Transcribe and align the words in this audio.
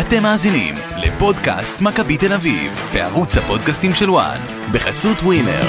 אתם 0.00 0.22
מאזינים 0.22 0.74
לפודקאסט 0.96 1.80
מכבי 1.80 2.16
תל 2.16 2.32
אביב, 2.32 2.90
בערוץ 2.94 3.36
הפודקאסטים 3.36 3.94
של 3.94 4.10
וואן, 4.10 4.40
בחסות 4.72 5.16
ווינר. 5.22 5.62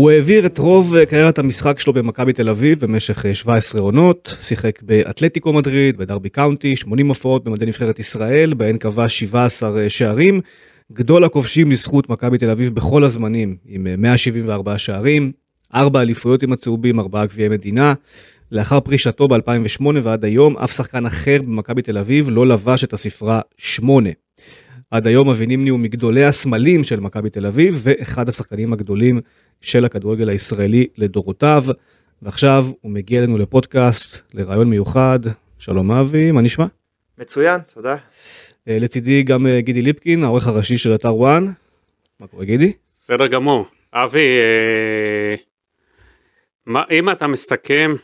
הוא 0.00 0.10
העביר 0.10 0.46
את 0.46 0.58
רוב 0.58 0.94
אה, 0.94 1.06
קריירת 1.06 1.38
המשחק 1.38 1.80
שלו 1.80 1.92
במכבי 1.92 2.32
תל 2.32 2.48
אביב 2.48 2.80
במשך 2.80 3.26
אה, 3.26 3.34
17 3.34 3.80
עונות, 3.80 4.36
שיחק 4.40 4.82
באתלטיקו 4.82 5.52
מדריד, 5.52 5.96
בדרבי 5.96 6.28
קאונטי, 6.28 6.76
80 6.76 7.08
הופעות 7.08 7.44
במדי 7.44 7.66
נבחרת 7.66 7.98
ישראל, 7.98 8.54
בהן 8.54 8.78
כבש 8.78 9.18
17 9.18 9.80
אה, 9.80 9.88
שערים. 9.88 10.40
גדול 10.92 11.24
הכובשים 11.24 11.70
לזכות 11.70 12.08
מכבי 12.08 12.38
תל 12.38 12.50
אביב 12.50 12.74
בכל 12.74 13.04
הזמנים, 13.04 13.56
עם 13.66 13.86
אה, 13.86 13.96
174 13.96 14.78
שערים, 14.78 15.32
4 15.74 16.00
אליפויות 16.00 16.42
עם 16.42 16.52
הצהובים, 16.52 17.00
4 17.00 17.26
גביעי 17.26 17.48
מדינה. 17.48 17.94
לאחר 18.52 18.80
פרישתו 18.80 19.28
ב-2008 19.28 19.84
ועד 20.02 20.24
היום, 20.24 20.56
אף 20.56 20.72
שחקן 20.72 21.06
אחר 21.06 21.38
במכבי 21.42 21.82
תל 21.82 21.98
אביב 21.98 22.30
לא 22.30 22.46
לבש 22.46 22.84
את 22.84 22.92
הספרה 22.92 23.40
8. 23.58 24.10
עד 24.90 25.06
היום 25.06 25.30
אבי 25.30 25.46
נימני 25.46 25.70
הוא 25.70 25.80
מגדולי 25.80 26.24
הסמלים 26.24 26.84
של 26.84 27.00
מכבי 27.00 27.30
תל 27.30 27.46
אביב, 27.46 27.80
ואחד 27.82 28.28
השחקנים 28.28 28.72
הגדולים 28.72 29.20
של 29.60 29.84
הכדורגל 29.84 30.28
הישראלי 30.28 30.86
לדורותיו. 30.96 31.64
ועכשיו 32.22 32.64
הוא 32.80 32.92
מגיע 32.92 33.18
אלינו 33.18 33.38
לפודקאסט, 33.38 34.34
לרעיון 34.34 34.70
מיוחד. 34.70 35.18
שלום 35.58 35.92
אבי, 35.92 36.32
מה 36.32 36.42
נשמע? 36.42 36.66
מצוין, 37.18 37.60
תודה. 37.74 37.96
אה, 38.68 38.78
לצידי 38.78 39.22
גם 39.22 39.46
אה, 39.46 39.60
גידי 39.60 39.82
ליפקין, 39.82 40.24
העורך 40.24 40.46
הראשי 40.46 40.78
של 40.78 40.94
אתר 40.94 41.14
וואן. 41.14 41.52
מה 42.20 42.26
קורה 42.26 42.44
גידי? 42.44 42.72
בסדר 42.98 43.26
גמור. 43.26 43.66
אבי, 43.92 44.18
אה, 44.18 45.34
מה, 46.66 46.82
אם 46.90 47.10
אתה 47.10 47.26
מסכם 47.26 47.94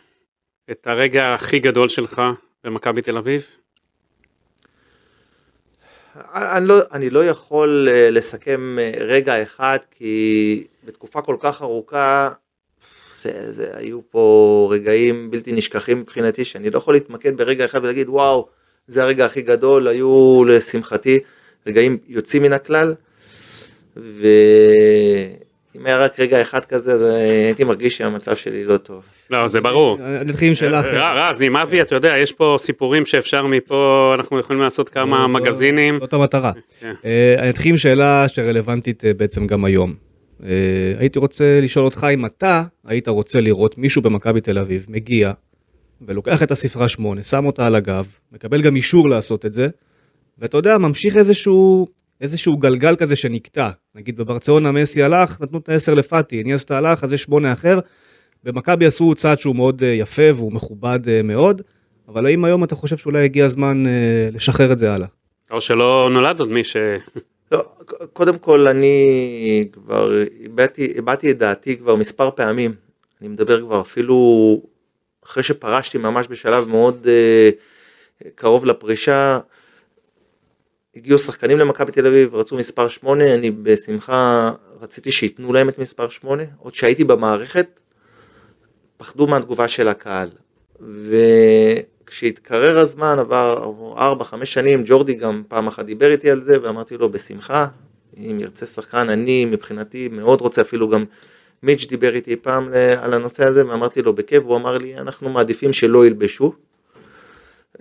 את 0.71 0.87
הרגע 0.87 1.34
הכי 1.34 1.59
גדול 1.59 1.89
שלך 1.89 2.23
במכבי 2.65 3.03
תל 3.03 3.17
אביב? 3.17 3.47
אני 6.34 6.69
לא, 6.69 6.78
אני 6.92 7.11
לא 7.11 7.25
יכול 7.25 7.89
אה, 7.91 8.11
לסכם 8.11 8.78
אה, 8.78 8.92
רגע 9.00 9.42
אחד, 9.42 9.78
כי 9.91 10.64
בתקופה 10.84 11.22
כל 11.22 11.36
כך 11.41 11.62
ארוכה, 11.62 12.31
זה, 13.19 13.53
זה, 13.53 13.70
היו 13.75 14.00
פה 14.11 14.69
רגעים 14.72 15.31
בלתי 15.31 15.53
נשכחים 15.53 16.00
מבחינתי, 16.00 16.44
שאני 16.44 16.70
לא 16.70 16.78
יכול 16.78 16.94
להתמקד 16.94 17.37
ברגע 17.37 17.64
אחד 17.64 17.84
ולהגיד, 17.84 18.09
וואו, 18.09 18.48
זה 18.87 19.03
הרגע 19.03 19.27
הכי 19.27 19.42
גדול, 19.42 19.89
היו 19.89 20.44
לשמחתי 20.44 21.20
רגעים 21.67 21.98
יוצאים 22.06 22.42
מן 22.42 22.53
הכלל, 22.53 22.94
ואם 25.79 25.87
היה 25.87 25.99
רק 26.05 26.21
רגע 26.21 26.43
אחד 26.43 26.65
כזה, 26.65 26.93
אז 26.93 27.03
הייתי 27.47 27.65
מרגיש 27.65 27.97
שהמצב 27.99 28.37
שלי 28.37 28.65
לא 28.65 28.77
טוב. 28.77 29.03
לא, 29.31 29.47
זה 29.47 29.61
ברור. 29.61 29.99
אה, 30.01 30.25
נתחיל 30.25 30.49
עם 30.49 30.55
שאלה 30.55 30.81
אחרת. 30.81 30.95
ר- 30.95 31.29
רז, 31.31 31.43
עם 31.43 31.57
אבי, 31.57 31.83
אתה 31.83 31.95
יודע, 31.95 32.15
יש 32.19 32.33
פה 32.33 32.57
סיפורים 32.59 33.07
שאפשר 33.07 33.47
מפה, 33.47 34.13
אנחנו 34.19 34.39
יכולים 34.39 34.63
לעשות 34.63 34.89
כמה 34.89 35.27
זו- 35.29 35.35
מגזינים. 35.39 35.99
זאת 36.01 36.13
המטרה. 36.13 36.53
כן. 36.81 36.93
אה, 37.05 37.35
אני 37.39 37.51
אתחיל 37.51 37.73
עם 37.73 37.79
שאלה 37.79 38.25
שרלוונטית 38.29 39.05
אה, 39.05 39.15
בעצם 39.15 39.47
גם 39.47 39.65
היום. 39.65 39.95
אה, 40.45 40.49
הייתי 40.99 41.19
רוצה 41.19 41.61
לשאול 41.63 41.85
אותך 41.85 42.07
אם 42.15 42.27
אתה 42.27 42.63
היית 42.87 43.09
רוצה 43.09 43.41
לראות 43.41 43.79
מישהו 43.79 44.03
במכבי 44.03 44.41
תל 44.41 44.59
אביב 44.59 44.87
מגיע 44.89 45.33
ולוקח 46.07 46.43
את 46.43 46.51
הספרה 46.51 46.89
8, 46.89 47.23
שם 47.23 47.47
אותה 47.47 47.67
על 47.67 47.75
הגב, 47.75 48.07
מקבל 48.33 48.63
גם 48.63 48.77
אישור 48.77 49.09
לעשות 49.09 49.47
את 49.47 49.53
זה, 49.53 49.69
ואתה 50.39 50.57
יודע, 50.57 50.79
ממשיך 50.79 51.17
איזשהו, 51.17 51.87
איזשהו 52.20 52.56
גלגל 52.56 52.97
כזה 52.97 53.17
שנקטע. 53.17 53.70
נגיד 53.95 54.17
בברצלונה 54.17 54.72
מסי 54.72 55.03
הלך, 55.03 55.41
נתנו 55.41 55.59
את 55.59 55.69
ה-10 55.69 55.95
לפאטי, 55.95 56.45
ניאסטה 56.45 56.78
הלך, 56.78 57.05
אז 57.05 57.12
יש 57.12 57.22
8 57.22 57.53
אחר. 57.53 57.78
במכבי 58.44 58.87
עשו 58.87 59.15
צעד 59.15 59.38
שהוא 59.38 59.56
מאוד 59.56 59.82
אה, 59.82 59.88
יפה 59.88 60.22
והוא 60.34 60.53
מכובד 60.53 61.00
אה, 61.09 61.22
מאוד, 61.22 61.62
אבל 62.09 62.26
האם 62.26 62.44
היום 62.44 62.65
אתה 62.65 62.75
חושב 62.75 62.97
שאולי 62.97 63.25
הגיע 63.25 63.44
הזמן 63.44 63.87
אה, 63.87 64.28
לשחרר 64.32 64.72
את 64.72 64.78
זה 64.78 64.93
הלאה? 64.93 65.06
או 65.50 65.60
שלא 65.60 66.09
נולד 66.12 66.41
עוד 66.41 66.49
מי 66.49 66.65
ש... 66.65 66.76
לא, 67.53 67.65
קודם 68.12 68.38
כל 68.38 68.69
אני 68.69 69.69
כבר 69.72 70.12
הבעתי, 70.44 70.94
הבעתי 70.99 71.31
את 71.31 71.38
דעתי 71.38 71.76
כבר 71.76 71.97
מספר 71.97 72.31
פעמים, 72.31 72.75
אני 73.21 73.28
מדבר 73.28 73.60
כבר 73.60 73.81
אפילו 73.81 74.16
אחרי 75.25 75.43
שפרשתי 75.43 75.99
ממש 75.99 76.26
בשלב 76.31 76.69
מאוד 76.69 77.06
אה, 77.09 77.50
קרוב 78.34 78.65
לפרישה, 78.65 79.38
הגיעו 80.97 81.19
שחקנים 81.19 81.59
למכבי 81.59 81.93
תל 81.93 82.07
אביב, 82.07 82.34
רצו 82.34 82.57
מספר 82.57 82.89
8, 82.89 83.34
אני 83.34 83.51
בשמחה 83.51 84.53
רציתי 84.81 85.12
שייתנו 85.12 85.53
להם 85.53 85.69
את 85.69 85.79
מספר 85.79 86.09
8, 86.09 86.43
עוד 86.59 86.75
שהייתי 86.75 87.05
במערכת, 87.05 87.81
פחדו 88.97 89.27
מהתגובה 89.27 89.69
של 89.69 89.89
הקהל. 89.89 90.29
וכשהתקרר 92.05 92.79
הזמן, 92.79 93.19
עבר 93.19 93.73
4-5 94.23 94.45
שנים, 94.45 94.83
ג'ורדי 94.87 95.15
גם 95.15 95.43
פעם 95.49 95.67
אחת 95.67 95.85
דיבר 95.85 96.11
איתי 96.11 96.31
על 96.31 96.43
זה, 96.43 96.56
ואמרתי 96.62 96.97
לו, 96.97 97.09
בשמחה, 97.11 97.67
אם 98.19 98.39
ירצה 98.41 98.67
שחקן, 98.67 99.09
אני 99.09 99.45
מבחינתי 99.45 100.09
מאוד 100.12 100.41
רוצה, 100.41 100.62
אפילו 100.62 100.89
גם 100.89 101.05
מיץ' 101.62 101.87
דיבר 101.87 102.15
איתי 102.15 102.37
פעם 102.37 102.71
ל- 102.71 102.75
על 102.75 103.15
הנושא 103.15 103.45
הזה, 103.45 103.67
ואמרתי 103.67 104.03
לו 104.03 104.12
בכיף, 104.12 104.43
הוא 104.45 104.56
אמר 104.56 104.79
לי, 104.79 104.99
אנחנו 104.99 105.29
מעדיפים 105.29 105.73
שלא 105.73 106.06
ילבשו. 106.06 106.53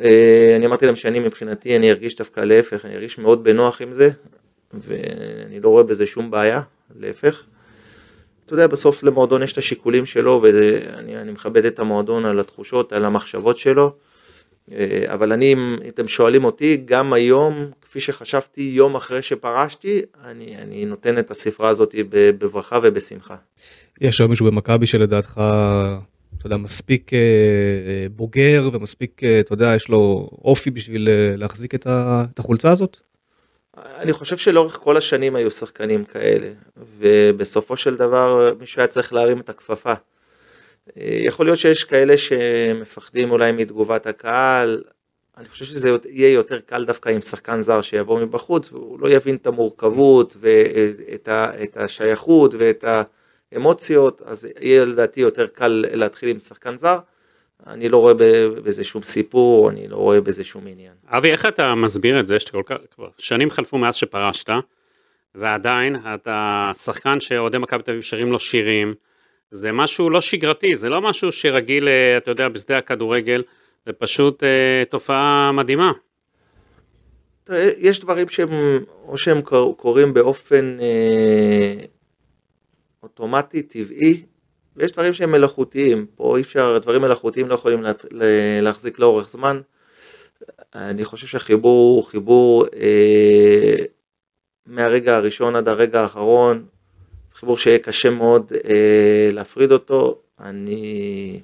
אה, 0.04 0.54
אני 0.56 0.66
אמרתי 0.66 0.86
להם 0.86 0.96
שאני 0.96 1.20
מבחינתי, 1.20 1.76
אני 1.76 1.92
ארגיש 1.92 2.16
דווקא 2.16 2.42
להפך, 2.42 2.86
אני 2.86 2.96
ארגיש 2.96 3.18
מאוד 3.18 3.44
בנוח 3.44 3.82
עם 3.82 3.92
זה, 3.92 4.10
ואני 4.74 5.60
לא 5.60 5.70
רואה 5.70 5.84
בזה 5.84 6.06
שום 6.06 6.32
בעיה, 6.32 6.62
להפך. 7.00 7.44
אתה 8.46 8.54
יודע, 8.54 8.68
בסוף 8.68 9.04
למועדון 9.04 9.44
יש 9.44 9.54
את 9.54 9.58
השיקולים 9.58 10.06
שלו, 10.06 10.42
ואני 10.44 11.18
אני 11.18 11.32
מכבד 11.32 11.66
את 11.66 11.80
המועדון 11.80 12.26
על 12.26 12.40
התחושות, 12.40 12.94
על 12.94 13.06
המחשבות 13.06 13.58
שלו. 13.58 13.94
אה, 14.72 15.06
אבל 15.08 15.32
אני, 15.32 15.54
אם 15.54 15.76
אתם 15.88 16.08
שואלים 16.08 16.46
אותי, 16.46 16.82
גם 16.86 17.14
היום, 17.14 17.66
כפי 17.82 18.00
שחשבתי 18.00 18.62
יום 18.62 18.96
אחרי 18.96 19.22
שפרשתי, 19.22 20.02
אני, 20.24 20.58
אני 20.58 20.86
נותן 20.86 21.18
את 21.18 21.32
הספרה 21.32 21.70
הזאת 21.70 21.96
בברכה 22.10 22.80
ובשמחה. 22.84 23.36
יש 24.02 24.22
היום 24.22 24.30
מישהו 24.30 24.46
במכבי 24.46 24.88
שלדעתך, 24.88 25.42
יודע, 26.48 26.58
מספיק 26.58 27.14
אה, 27.14 27.20
בוגר 28.12 28.70
ומספיק, 28.74 29.24
אה, 29.24 29.40
אתה 29.40 29.54
יודע, 29.54 29.76
יש 29.76 29.90
לו 29.90 30.30
אופי 30.44 30.72
בשביל 30.72 31.10
אה, 31.10 31.36
להחזיק 31.38 31.76
את, 31.76 31.88
ה, 31.88 32.26
את 32.34 32.40
החולצה 32.40 32.72
הזאת? 32.72 32.98
אני 33.78 34.14
חושב 34.14 34.38
שלאורך 34.38 34.80
כל 34.84 34.98
השנים 34.98 35.36
היו 35.36 35.52
שחקנים 35.52 36.06
כאלה, 36.06 36.48
ובסופו 37.00 37.78
של 37.78 37.96
דבר 37.96 38.54
מישהו 38.60 38.80
היה 38.80 38.88
צריך 38.88 39.14
להרים 39.14 39.40
את 39.40 39.50
הכפפה. 39.50 39.94
יכול 40.98 41.46
להיות 41.46 41.60
שיש 41.60 41.84
כאלה 41.84 42.18
שמפחדים 42.18 43.32
אולי 43.32 43.52
מתגובת 43.52 44.08
הקהל, 44.08 44.84
אני 45.38 45.48
חושב 45.48 45.66
שזה 45.66 45.92
יהיה 46.10 46.34
יותר 46.34 46.60
קל 46.60 46.86
דווקא 46.86 47.10
עם 47.10 47.22
שחקן 47.22 47.62
זר 47.62 47.82
שיבוא 47.82 48.20
מבחוץ, 48.20 48.72
והוא 48.72 49.00
לא 49.00 49.10
יבין 49.10 49.36
את 49.36 49.48
המורכבות 49.48 50.38
ואת 50.40 51.28
ה- 51.28 51.64
את 51.64 51.78
השייכות 51.78 52.54
ואת 52.58 52.86
האמוציות, 53.56 54.22
אז 54.26 54.48
יהיה 54.62 54.86
לדעתי 54.86 55.22
יותר 55.22 55.48
קל 55.48 55.86
להתחיל 55.94 56.30
עם 56.30 56.40
שחקן 56.40 56.78
זר. 56.78 57.00
אני 57.68 57.90
לא 57.90 57.98
רואה 57.98 58.14
בזה 58.64 58.84
שום 58.84 59.04
סיפור, 59.04 59.70
אני 59.70 59.88
לא 59.88 59.96
רואה 59.96 60.22
בזה 60.22 60.44
שום 60.44 60.68
עניין. 60.68 60.94
אבי, 61.08 61.32
איך 61.32 61.46
אתה 61.46 61.76
מסביר 61.76 62.20
את 62.20 62.28
זה 62.28 62.40
שאתה 62.40 62.52
כל 62.52 62.62
כך, 62.66 62.76
כבר 62.96 63.08
שנים 63.18 63.50
חלפו 63.50 63.78
מאז 63.78 63.96
שפרשת, 63.96 64.50
ועדיין 65.36 65.96
אתה 66.16 66.72
שחקן 66.78 67.20
שאוהדי 67.20 67.58
מכבי 67.58 67.84
תל 67.84 67.92
אביב 67.92 68.04
שרים 68.04 68.32
לו 68.32 68.40
שירים, 68.40 68.94
זה 69.52 69.72
משהו 69.72 70.10
לא 70.10 70.22
שגרתי, 70.22 70.76
זה 70.76 70.90
לא 70.90 71.02
משהו 71.02 71.32
שרגיל, 71.32 71.88
אה, 71.88 72.18
אתה 72.18 72.32
יודע, 72.32 72.50
בשדה 72.50 72.78
הכדורגל, 72.78 73.44
זה 73.86 73.94
פשוט 73.94 74.44
אה, 74.44 74.84
תופעה 74.90 75.52
מדהימה. 75.52 75.92
יש 77.78 78.00
דברים 78.00 78.30
שהם, 78.30 78.50
או 79.08 79.18
שהם 79.18 79.42
קור- 79.42 79.78
קורים 79.78 80.14
באופן 80.14 80.78
אה, 80.82 81.86
אוטומטי, 83.06 83.62
טבעי, 83.62 84.24
ויש 84.76 84.92
דברים 84.92 85.14
שהם 85.14 85.32
מלאכותיים. 85.32 86.06
פה 86.16 86.38
אי 86.38 86.42
אפשר, 86.42 86.78
דברים 86.78 87.02
מלאכותיים 87.02 87.48
לא 87.50 87.54
יכולים 87.54 87.84
לה, 87.84 87.92
לה- 88.12 88.62
להחזיק 88.62 89.00
לאורך 89.00 89.30
זמן. 89.30 89.62
אני 90.76 91.06
חושב 91.06 91.28
שהחיבור 91.28 91.96
הוא 91.96 92.04
חיבור 92.04 92.66
אה, 92.76 93.76
מהרגע 94.66 95.16
הראשון 95.16 95.56
עד 95.56 95.68
הרגע 95.68 96.02
האחרון, 96.02 96.66
חיבור 97.34 97.58
שיהיה 97.58 97.80
קשה 97.80 98.10
מאוד 98.10 98.52
אה, 98.70 99.30
להפריד 99.32 99.72
אותו. 99.72 100.22
אני, 100.40 101.40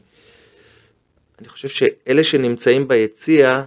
אני 1.40 1.48
חושב 1.50 1.68
שאלה 1.68 2.24
שנמצאים 2.24 2.88
ביציע, 2.88 3.64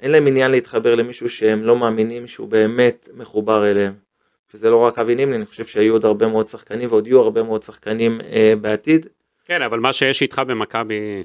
אין 0.00 0.10
להם 0.10 0.26
עניין 0.26 0.50
להתחבר 0.50 0.94
למישהו 0.94 1.28
שהם 1.28 1.64
לא 1.64 1.76
מאמינים 1.76 2.28
שהוא 2.28 2.48
באמת 2.48 3.08
מחובר 3.14 3.70
אליהם. 3.70 4.03
וזה 4.54 4.70
לא 4.70 4.76
רק 4.76 4.98
אבי 4.98 5.14
נימני, 5.14 5.36
אני 5.36 5.46
חושב 5.46 5.64
שהיו 5.64 5.92
עוד 5.92 6.04
הרבה 6.04 6.26
מאוד 6.26 6.48
שחקנים 6.48 6.88
ועוד 6.88 7.06
יהיו 7.06 7.20
הרבה 7.20 7.42
מאוד 7.42 7.62
שחקנים 7.62 8.20
אה, 8.32 8.54
בעתיד. 8.60 9.06
כן, 9.44 9.62
אבל 9.62 9.80
מה 9.80 9.92
שיש 9.92 10.22
איתך 10.22 10.42
במכבי, 10.46 11.22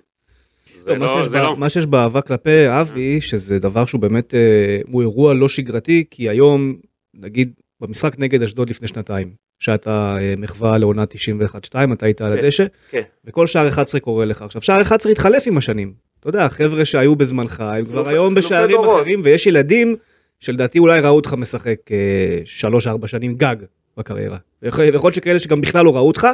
זה 0.78 0.94
לא, 0.94 1.00
מה 1.00 1.06
לא, 1.06 1.22
שיש 1.22 1.32
זה 1.32 1.40
ב- 1.40 1.42
לא. 1.42 1.56
מה 1.58 1.70
שיש 1.70 1.86
באהבה 1.86 2.22
כלפי 2.22 2.70
אבי, 2.82 3.22
שזה 3.22 3.60
דבר 3.60 3.86
שהוא 3.86 4.02
באמת, 4.02 4.34
אה, 4.34 4.80
הוא 4.92 5.02
אירוע 5.02 5.34
לא 5.34 5.50
שגרתי, 5.50 6.04
כי 6.12 6.30
היום, 6.30 6.76
נגיד, 7.14 7.54
במשחק 7.82 8.20
נגד 8.20 8.44
אשדוד 8.44 8.70
לפני 8.70 8.88
שנתיים, 8.88 9.34
שהייתה 9.60 10.16
אה, 10.22 10.34
מחווה 10.38 10.78
לעונה 10.78 11.04
91-2, 11.04 11.94
אתה 11.94 12.06
היית 12.06 12.22
על 12.22 12.38
כן, 12.38 12.44
הדשא, 12.44 12.66
כן. 12.90 13.02
וכל 13.26 13.48
שער 13.48 13.68
11 13.68 14.02
קורה 14.02 14.26
לך. 14.26 14.42
עכשיו, 14.42 14.62
שער 14.62 14.82
11 14.82 15.12
התחלף 15.12 15.44
עם 15.48 15.58
השנים. 15.58 15.94
אתה 16.20 16.30
יודע, 16.30 16.50
חבר'ה 16.50 16.86
שהיו 16.86 17.16
בזמנך, 17.16 17.60
הם 17.62 17.86
כבר 17.86 18.08
היום 18.10 18.36
בשערים. 18.36 18.80
אחרים, 18.80 19.22
ויש 19.24 19.48
ילדים 19.48 19.96
שלדעתי 20.40 20.80
אולי 20.80 21.00
ראו 21.00 21.16
אותך 21.16 21.34
משחק 21.34 21.80
3-4 23.04 23.08
שנים 23.08 23.36
גג 23.36 23.56
בקריירה. 23.98 24.38
ויכול 24.62 24.86
להיות 24.86 25.14
שכאלה 25.14 25.40
שגם 25.40 25.62
בכלל 25.62 25.86
לא 25.86 25.96
ראו 25.96 26.08
אותך, 26.08 26.28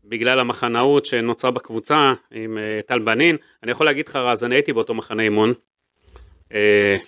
בגלל 0.05 0.39
המחנאות 0.39 1.05
שנוצרה 1.05 1.51
בקבוצה 1.51 2.13
עם 2.31 2.57
אה, 2.57 2.79
טל 2.85 2.99
בנין. 2.99 3.37
אני 3.63 3.71
יכול 3.71 3.85
להגיד 3.85 4.07
לך 4.07 4.15
רז, 4.15 4.43
אני 4.43 4.55
הייתי 4.55 4.73
באותו 4.73 4.93
מחנה 4.93 5.23
אימון 5.23 5.53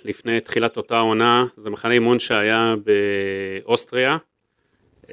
לפני 0.05 0.39
תחילת 0.39 0.77
אותה 0.77 0.99
עונה, 0.99 1.45
זה 1.57 1.69
מחנה 1.69 1.93
אימון 1.93 2.19
שהיה 2.19 2.75
באוסטריה. 2.85 4.17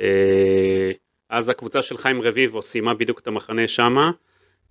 אה, 0.00 0.90
אז 1.30 1.48
הקבוצה 1.48 1.82
של 1.82 1.96
חיים 1.96 2.22
רביבו 2.22 2.62
סיימה 2.62 2.94
בדיוק 2.94 3.18
את 3.18 3.26
המחנה 3.26 3.68
שמה. 3.68 4.10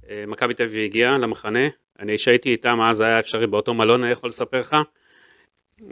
אה, 0.09 0.23
מכבי 0.27 0.53
תל 0.53 0.63
אביב 0.63 0.83
הגיעה 0.83 1.17
למחנה, 1.17 1.67
אני 1.99 2.17
שהייתי 2.17 2.49
איתם 2.49 2.81
אז 2.81 3.01
היה 3.01 3.19
אפשרי 3.19 3.47
באותו 3.47 3.73
מלון, 3.73 4.03
אני 4.03 4.11
יכול 4.11 4.29
לספר 4.29 4.59
לך. 4.59 4.75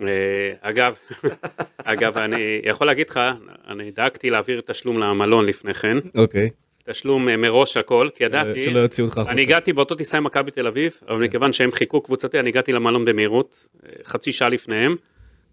אה, 0.01 0.53
אגב, 0.61 0.97
אגב, 1.83 2.17
אני 2.17 2.61
יכול 2.63 2.87
להגיד 2.87 3.09
לך, 3.09 3.19
אני 3.67 3.91
דאגתי 3.91 4.29
להעביר 4.29 4.61
תשלום 4.61 4.99
למלון 4.99 5.45
לפני 5.45 5.73
כן, 5.73 5.97
אוקיי. 6.15 6.49
תשלום 6.89 7.29
אה, 7.29 7.37
מראש 7.37 7.77
הכל, 7.77 8.09
כי 8.15 8.23
ידעתי, 8.23 8.61
שלא 8.61 8.79
יוציאו 8.79 9.05
אותך 9.05 9.17
החוצה. 9.17 9.31
אני 9.31 9.41
הגעתי 9.41 9.73
באותו 9.73 9.95
טיסה 9.95 10.17
עם 10.17 10.23
מכבי 10.23 10.51
תל 10.51 10.67
אביב, 10.67 10.99
אבל 11.07 11.23
מכיוון 11.23 11.53
שהם 11.53 11.71
חיכו 11.71 12.01
קבוצתי, 12.01 12.39
אני 12.39 12.49
הגעתי 12.49 12.71
למלון 12.71 13.05
במהירות, 13.05 13.67
אה, 13.85 13.89
חצי 14.03 14.31
שעה 14.31 14.49
לפניהם, 14.49 14.95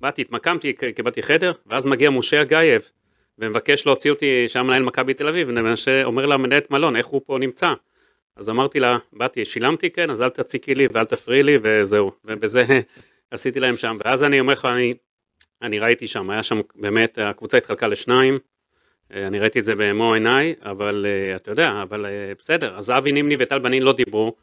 באתי, 0.00 0.22
התמקמתי, 0.22 0.72
קיבלתי 0.96 1.22
חדר, 1.22 1.52
ואז 1.66 1.86
מגיע 1.86 2.10
משה 2.10 2.42
אגייב, 2.42 2.82
ומבקש 3.38 3.86
להוציא 3.86 4.10
אותי, 4.10 4.48
שהיה 4.48 4.62
מנהל 4.62 4.82
מכבי 4.82 5.14
תל 5.14 5.28
אביב, 5.28 5.48
ומשה 5.50 6.04
אומר 6.04 6.26
לה 6.26 6.36
מנהלת 6.36 6.70
מלון, 6.70 6.96
איך 6.96 7.06
הוא 7.06 7.20
פה 7.26 7.38
נמצא? 7.38 7.72
אז 8.36 8.50
אמרתי 8.50 8.80
לה, 8.80 8.98
באתי, 9.12 9.44
שילמתי 9.44 9.90
כן, 9.90 10.10
אז 10.10 10.22
אל 10.22 10.28
תציקי 10.28 10.74
לי 10.74 10.86
ואל 10.92 11.04
תפריעי 11.04 11.42
לי, 11.42 11.58
וזהו, 11.62 12.12
ובזה 12.24 12.64
עשיתי 13.30 13.60
להם 13.60 13.76
שם, 13.76 13.98
ואז 14.04 14.24
אני 14.24 14.40
אומר 14.40 14.52
לך, 14.52 14.64
אני, 14.64 14.94
אני 15.62 15.78
ראיתי 15.78 16.06
שם, 16.06 16.30
היה 16.30 16.42
שם 16.42 16.60
באמת, 16.74 17.18
הקבוצה 17.18 17.56
התחלקה 17.56 17.86
לשניים, 17.86 18.38
אני 19.12 19.38
ראיתי 19.38 19.58
את 19.58 19.64
זה 19.64 19.74
במו 19.74 20.14
עיניי, 20.14 20.54
אבל 20.62 21.06
אה, 21.08 21.36
אתה 21.36 21.50
יודע, 21.50 21.82
אבל 21.82 22.06
אה, 22.06 22.32
בסדר, 22.38 22.76
אז 22.76 22.90
אבי 22.90 23.12
נימני 23.12 23.36
וטל 23.38 23.58
בנין 23.58 23.82
לא 23.82 23.92
דיברו, 23.92 24.34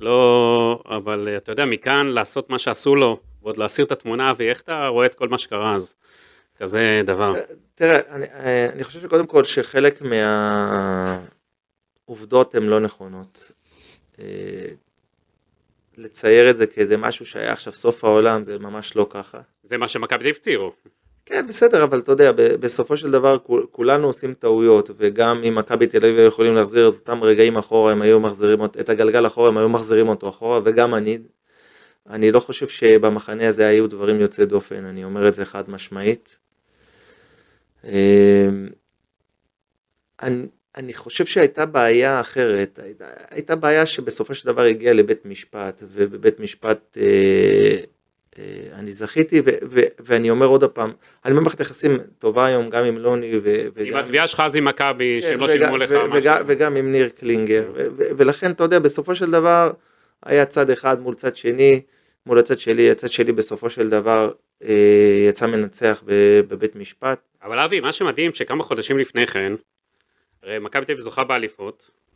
לא, 0.00 0.82
אבל 0.86 1.28
אה, 1.28 1.36
אתה 1.36 1.52
יודע, 1.52 1.64
מכאן 1.64 2.06
לעשות 2.06 2.50
מה 2.50 2.58
שעשו 2.58 2.96
לו, 2.96 3.20
ועוד 3.42 3.56
להסיר 3.56 3.84
את 3.84 3.92
התמונה, 3.92 4.30
אבי, 4.30 4.48
איך 4.48 4.60
אתה 4.60 4.86
רואה 4.86 5.06
את 5.06 5.14
כל 5.14 5.28
מה 5.28 5.38
שקרה 5.38 5.74
אז? 5.74 5.96
כזה 6.56 7.02
דבר. 7.04 7.34
תראה, 7.74 8.00
אני, 8.10 8.26
אני 8.72 8.84
חושב 8.84 9.00
שקודם 9.00 9.26
כל 9.26 9.44
שחלק 9.44 10.02
מהעובדות 12.06 12.54
הן 12.54 12.62
לא 12.62 12.80
נכונות. 12.80 13.52
אה, 14.18 14.24
לצייר 15.96 16.50
את 16.50 16.56
זה 16.56 16.66
כאיזה 16.66 16.96
משהו 16.96 17.26
שהיה 17.26 17.52
עכשיו 17.52 17.72
סוף 17.72 18.04
העולם, 18.04 18.42
זה 18.42 18.58
ממש 18.58 18.96
לא 18.96 19.06
ככה. 19.10 19.40
זה 19.62 19.78
מה 19.78 19.88
שמכבי 19.88 20.18
תל 20.18 20.24
אביב 20.24 20.34
ציירו. 20.34 20.72
כן, 21.28 21.46
בסדר, 21.46 21.84
אבל 21.84 21.98
אתה 21.98 22.12
יודע, 22.12 22.32
בסופו 22.32 22.96
של 22.96 23.10
דבר 23.10 23.38
כול- 23.38 23.66
כולנו 23.70 24.06
עושים 24.06 24.34
טעויות, 24.34 24.90
וגם 24.96 25.42
אם 25.44 25.54
מכבי 25.54 25.86
תל 25.86 26.06
אביב 26.06 26.26
יכולים 26.26 26.54
להחזיר 26.54 26.88
את 26.88 26.94
אותם 26.94 27.22
רגעים 27.22 27.56
אחורה, 27.56 27.92
הם 27.92 28.02
היו 28.02 28.20
מחזירים 28.20 28.64
את 28.64 28.88
הגלגל 28.88 29.26
אחורה, 29.26 29.48
הם 29.48 29.58
היו 29.58 29.68
מחזירים 29.68 30.08
אותו 30.08 30.28
אחורה, 30.28 30.60
וגם 30.64 30.94
אני. 30.94 31.18
אני 32.10 32.32
לא 32.32 32.40
חושב 32.40 32.68
שבמחנה 32.68 33.46
הזה 33.46 33.66
היו 33.66 33.86
דברים 33.86 34.20
יוצאי 34.20 34.46
דופן, 34.46 34.84
אני 34.84 35.04
אומר 35.04 35.28
את 35.28 35.34
זה 35.34 35.44
חד 35.44 35.70
משמעית. 35.70 36.36
אמ, 37.84 37.90
אני, 40.22 40.46
אני 40.76 40.94
חושב 40.94 41.26
שהייתה 41.26 41.66
בעיה 41.66 42.20
אחרת, 42.20 42.78
הייתה, 42.82 43.06
הייתה 43.30 43.56
בעיה 43.56 43.86
שבסופו 43.86 44.34
של 44.34 44.46
דבר 44.46 44.62
הגיעה 44.62 44.94
לבית 44.94 45.26
משפט, 45.26 45.82
ובבית 45.88 46.40
משפט 46.40 46.98
אה, 47.00 47.76
אני 48.72 48.92
זכיתי, 48.92 49.40
ו, 49.40 49.50
ו, 49.70 49.80
ואני 49.98 50.30
אומר 50.30 50.46
עוד 50.46 50.64
פעם, 50.64 50.92
אני 51.24 51.34
במערכת 51.34 51.60
יחסים 51.60 51.98
טובה 52.18 52.46
היום 52.46 52.70
גם 52.70 52.84
עם 52.84 52.98
לוני, 52.98 53.38
ו, 53.42 53.60
עם 53.60 53.70
וגם, 53.74 53.98
התביעה 53.98 54.28
שלך 54.28 54.40
אז 54.40 54.56
עם 54.56 54.64
מכבי, 54.64 55.18
כן, 55.22 55.28
שהם 55.28 55.40
לא 55.40 55.48
שילמו 55.48 55.76
לך 55.76 55.90
ו- 55.90 55.94
משהו. 55.94 56.12
וגם, 56.12 56.42
וגם 56.46 56.76
עם 56.76 56.92
ניר 56.92 57.08
קלינגר, 57.08 57.70
ו, 57.74 57.86
ו, 57.96 58.02
ולכן 58.16 58.50
אתה 58.50 58.64
יודע, 58.64 58.78
בסופו 58.78 59.14
של 59.14 59.30
דבר 59.30 59.70
היה 60.22 60.44
צד 60.44 60.70
אחד 60.70 61.00
מול 61.00 61.14
צד 61.14 61.36
שני, 61.36 61.80
מול 62.26 62.38
הצד 62.38 62.58
שלי, 62.58 62.90
הצד 62.90 63.08
שלי 63.08 63.32
בסופו 63.32 63.70
של 63.70 63.90
דבר 63.90 64.32
אה, 64.64 65.26
יצא 65.28 65.46
מנצח 65.46 66.02
בבית 66.48 66.76
משפט. 66.76 67.20
אבל 67.42 67.58
אבי, 67.58 67.80
מה 67.80 67.92
שמדהים 67.92 68.34
שכמה 68.34 68.64
חודשים 68.64 68.98
לפני 68.98 69.26
כן, 69.26 69.52
הרי 70.42 70.58
מכבי 70.58 70.84
תל 70.84 70.92
אביב 70.92 71.04
זוכה 71.04 71.24
באליפות, 71.24 71.90
אה, 71.90 72.07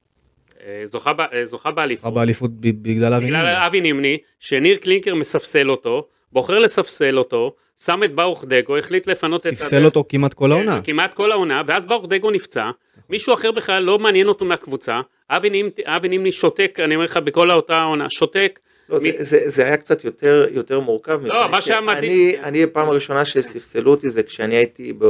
זוכה, 0.85 1.13
ב- 1.13 1.21
אה, 1.21 1.45
זוכה 1.45 1.71
באליפות, 1.71 2.01
זכה 2.03 2.11
באליפות 2.11 2.51
בגלל 2.61 3.15
אבי 3.15 3.27
בגלל 3.27 3.37
נימני. 3.47 3.67
אבי 3.67 3.81
נימני, 3.81 4.19
שניר 4.41 4.77
קלינקר 4.77 5.15
מספסל 5.15 5.71
אותו, 5.71 6.07
בוחר 6.33 6.59
לספסל 6.59 7.19
אותו, 7.19 7.55
שם 7.81 8.01
את 8.05 8.15
ברוך 8.15 8.45
דגו, 8.49 8.77
החליט 8.77 9.07
לפנות 9.07 9.47
את... 9.47 9.55
ספסל 9.55 9.85
אותו 9.85 10.05
כמעט 10.09 10.35
כל 10.35 10.53
העונה. 10.53 10.81
כמעט 10.85 11.15
כל 11.15 11.33
העונה, 11.33 11.63
ואז 11.67 11.87
ברוך 11.87 12.07
דגו 12.09 12.31
נפצע, 12.31 12.71
מישהו 13.11 13.35
אחר 13.35 13.53
בכלל 13.53 13.83
לא 13.83 13.99
מעניין 13.99 14.29
אותו 14.29 14.45
מהקבוצה, 14.45 15.01
אבי 15.31 16.09
נימני 16.09 16.33
שותק, 16.33 16.79
אני 16.85 16.95
אומר 16.95 17.05
לך, 17.05 17.17
בכל 17.17 17.51
אותה 17.51 17.77
העונה, 17.77 18.11
שותק, 18.11 18.59
לא, 18.89 18.99
זה, 18.99 19.09
מי- 19.09 19.25
זה, 19.25 19.39
זה 19.49 19.65
היה 19.65 19.77
קצת 19.77 20.05
יותר, 20.05 20.47
יותר 20.55 20.81
מורכב. 20.81 21.21
לא, 21.27 21.49
מה 21.49 21.61
מדהים- 21.81 22.31
אני, 22.43 22.63
הפעם 22.63 22.89
הראשונה 22.89 23.25
שספסלו 23.25 23.91
אותי 23.91 24.09
זה 24.11 24.23
כשאני 24.23 24.55
הייתי, 24.55 24.93
ב, 24.99 25.05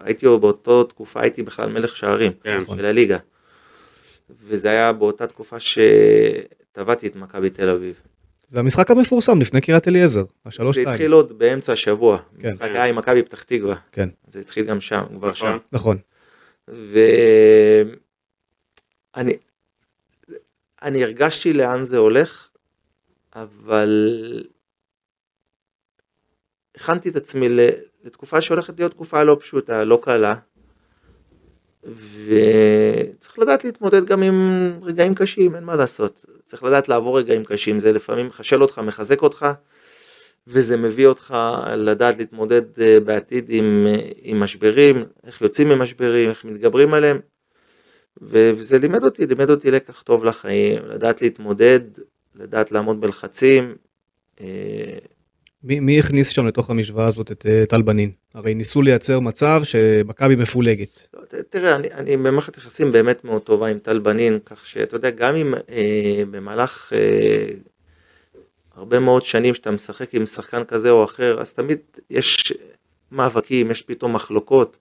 הייתי 0.00 0.26
באותו 0.26 0.82
תקופה, 0.84 1.20
הייתי 1.20 1.42
בכלל 1.42 1.68
מלך 1.68 1.96
שערים 1.96 2.32
כן. 2.44 2.62
של 2.76 2.84
הליגה. 2.84 3.18
וזה 4.30 4.70
היה 4.70 4.92
באותה 4.92 5.26
תקופה 5.26 5.56
שטבעתי 5.60 7.06
את 7.06 7.16
מכבי 7.16 7.50
תל 7.50 7.68
אביב. 7.68 8.00
זה 8.48 8.60
המשחק 8.60 8.90
המפורסם 8.90 9.40
לפני 9.40 9.60
קריית 9.60 9.88
אליעזר, 9.88 10.24
השלוש 10.46 10.74
זה 10.74 10.80
שתיים. 10.80 10.94
התחיל 10.94 11.12
עוד 11.12 11.38
באמצע 11.38 11.72
השבוע. 11.72 12.18
כן. 12.38 12.48
המשחק 12.48 12.70
היה 12.74 12.84
עם 12.84 12.96
מכבי 12.96 13.22
פתח 13.22 13.42
תקווה. 13.42 13.76
כן. 13.92 14.08
זה 14.28 14.40
התחיל 14.40 14.66
גם 14.66 14.80
שם, 14.80 15.04
כבר 15.16 15.30
נכון. 15.30 15.34
שם. 15.34 15.58
נכון. 15.72 15.98
אני, 19.16 19.32
אני 20.82 21.04
הרגשתי 21.04 21.52
לאן 21.52 21.82
זה 21.84 21.98
הולך, 21.98 22.48
אבל 23.34 24.14
הכנתי 26.74 27.08
את 27.08 27.16
עצמי 27.16 27.48
לתקופה 28.04 28.40
שהולכת 28.40 28.78
להיות 28.78 28.92
תקופה 28.92 29.22
לא 29.22 29.36
פשוטה, 29.40 29.84
לא 29.84 29.98
קלה, 30.02 30.34
וצריך 31.84 33.38
לדעת 33.38 33.64
להתמודד 33.64 34.04
גם 34.04 34.22
עם 34.22 34.70
רגעים 34.82 35.14
קשים, 35.14 35.54
אין 35.54 35.64
מה 35.64 35.76
לעשות. 35.76 36.24
צריך 36.44 36.64
לדעת 36.64 36.88
לעבור 36.88 37.18
רגעים 37.18 37.44
קשים, 37.44 37.78
זה 37.78 37.92
לפעמים 37.92 38.26
מחשל 38.26 38.62
אותך, 38.62 38.78
מחזק 38.78 39.22
אותך, 39.22 39.46
וזה 40.46 40.76
מביא 40.76 41.06
אותך 41.06 41.36
לדעת 41.76 42.18
להתמודד 42.18 42.62
אה, 42.80 43.00
בעתיד 43.00 43.46
עם, 43.48 43.86
אה, 43.88 44.08
עם 44.22 44.40
משברים, 44.40 45.04
איך 45.26 45.40
יוצאים 45.40 45.68
ממשברים, 45.68 46.30
איך 46.30 46.44
מתגברים 46.44 46.94
עליהם. 46.94 47.20
וזה 48.22 48.78
לימד 48.78 49.04
אותי, 49.04 49.26
לימד 49.26 49.50
אותי 49.50 49.70
לקח 49.70 50.02
טוב 50.02 50.24
לחיים, 50.24 50.82
לדעת 50.86 51.22
להתמודד, 51.22 51.80
לדעת 52.34 52.72
לעמוד 52.72 53.00
בלחצים. 53.00 53.74
אה, 55.64 55.68
מי, 55.68 55.80
מי 55.80 55.98
הכניס 55.98 56.28
שם 56.28 56.46
לתוך 56.46 56.70
המשוואה 56.70 57.06
הזאת 57.06 57.32
את 57.32 57.46
טל 57.68 57.82
בנין? 57.82 58.10
הרי 58.34 58.54
ניסו 58.54 58.82
לייצר 58.82 59.20
מצב 59.20 59.60
שמכבי 59.64 60.36
מפולגת. 60.36 61.08
לא, 61.14 61.20
תראה, 61.50 61.76
אני, 61.76 61.92
אני 61.92 62.16
במערכת 62.16 62.56
יחסים 62.56 62.92
באמת 62.92 63.24
מאוד 63.24 63.42
טובה 63.42 63.66
עם 63.66 63.78
טל 63.78 63.98
בנין, 63.98 64.38
כך 64.44 64.66
שאתה 64.66 64.96
יודע, 64.96 65.10
גם 65.10 65.36
אם 65.36 65.54
אה, 65.54 66.22
במהלך 66.30 66.92
אה, 66.96 67.46
הרבה 68.76 68.98
מאוד 68.98 69.24
שנים 69.24 69.54
שאתה 69.54 69.70
משחק 69.70 70.14
עם 70.14 70.26
שחקן 70.26 70.64
כזה 70.64 70.90
או 70.90 71.04
אחר, 71.04 71.40
אז 71.40 71.54
תמיד 71.54 71.78
יש 72.10 72.52
מאבקים, 73.12 73.70
יש 73.70 73.82
פתאום 73.82 74.12
מחלוקות. 74.12 74.76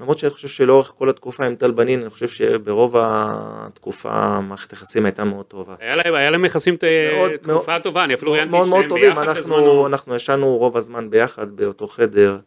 למרות 0.00 0.18
שאני 0.18 0.30
חושב 0.30 0.48
שלאורך 0.48 0.92
כל 0.98 1.10
התקופה 1.10 1.44
עם 1.44 1.54
טל 1.54 1.70
בנין, 1.70 2.00
אני 2.00 2.10
חושב 2.10 2.28
שברוב 2.28 2.94
התקופה 2.98 4.40
מערכת 4.40 4.70
היחסים 4.70 5.04
הייתה 5.04 5.24
מאוד 5.24 5.46
טובה. 5.46 5.74
היה 5.80 5.96
להם, 5.96 6.14
היה 6.14 6.30
להם 6.30 6.44
יחסים 6.44 6.76
מאוד, 7.16 7.36
תקופה 7.36 7.72
מאוד, 7.72 7.82
טובה, 7.82 8.04
אני 8.04 8.14
אפילו 8.14 8.32
ראיינתי 8.32 8.56
את 8.60 8.66
שניהם 8.66 8.88
ביחד 8.94 9.22
אנחנו, 9.22 9.42
בזמנו. 9.42 9.86
אנחנו 9.86 10.14
ישנו 10.14 10.56
רוב 10.56 10.76
הזמן 10.76 11.10
ביחד 11.10 11.56
באותו 11.56 11.86
חדר, 11.86 12.38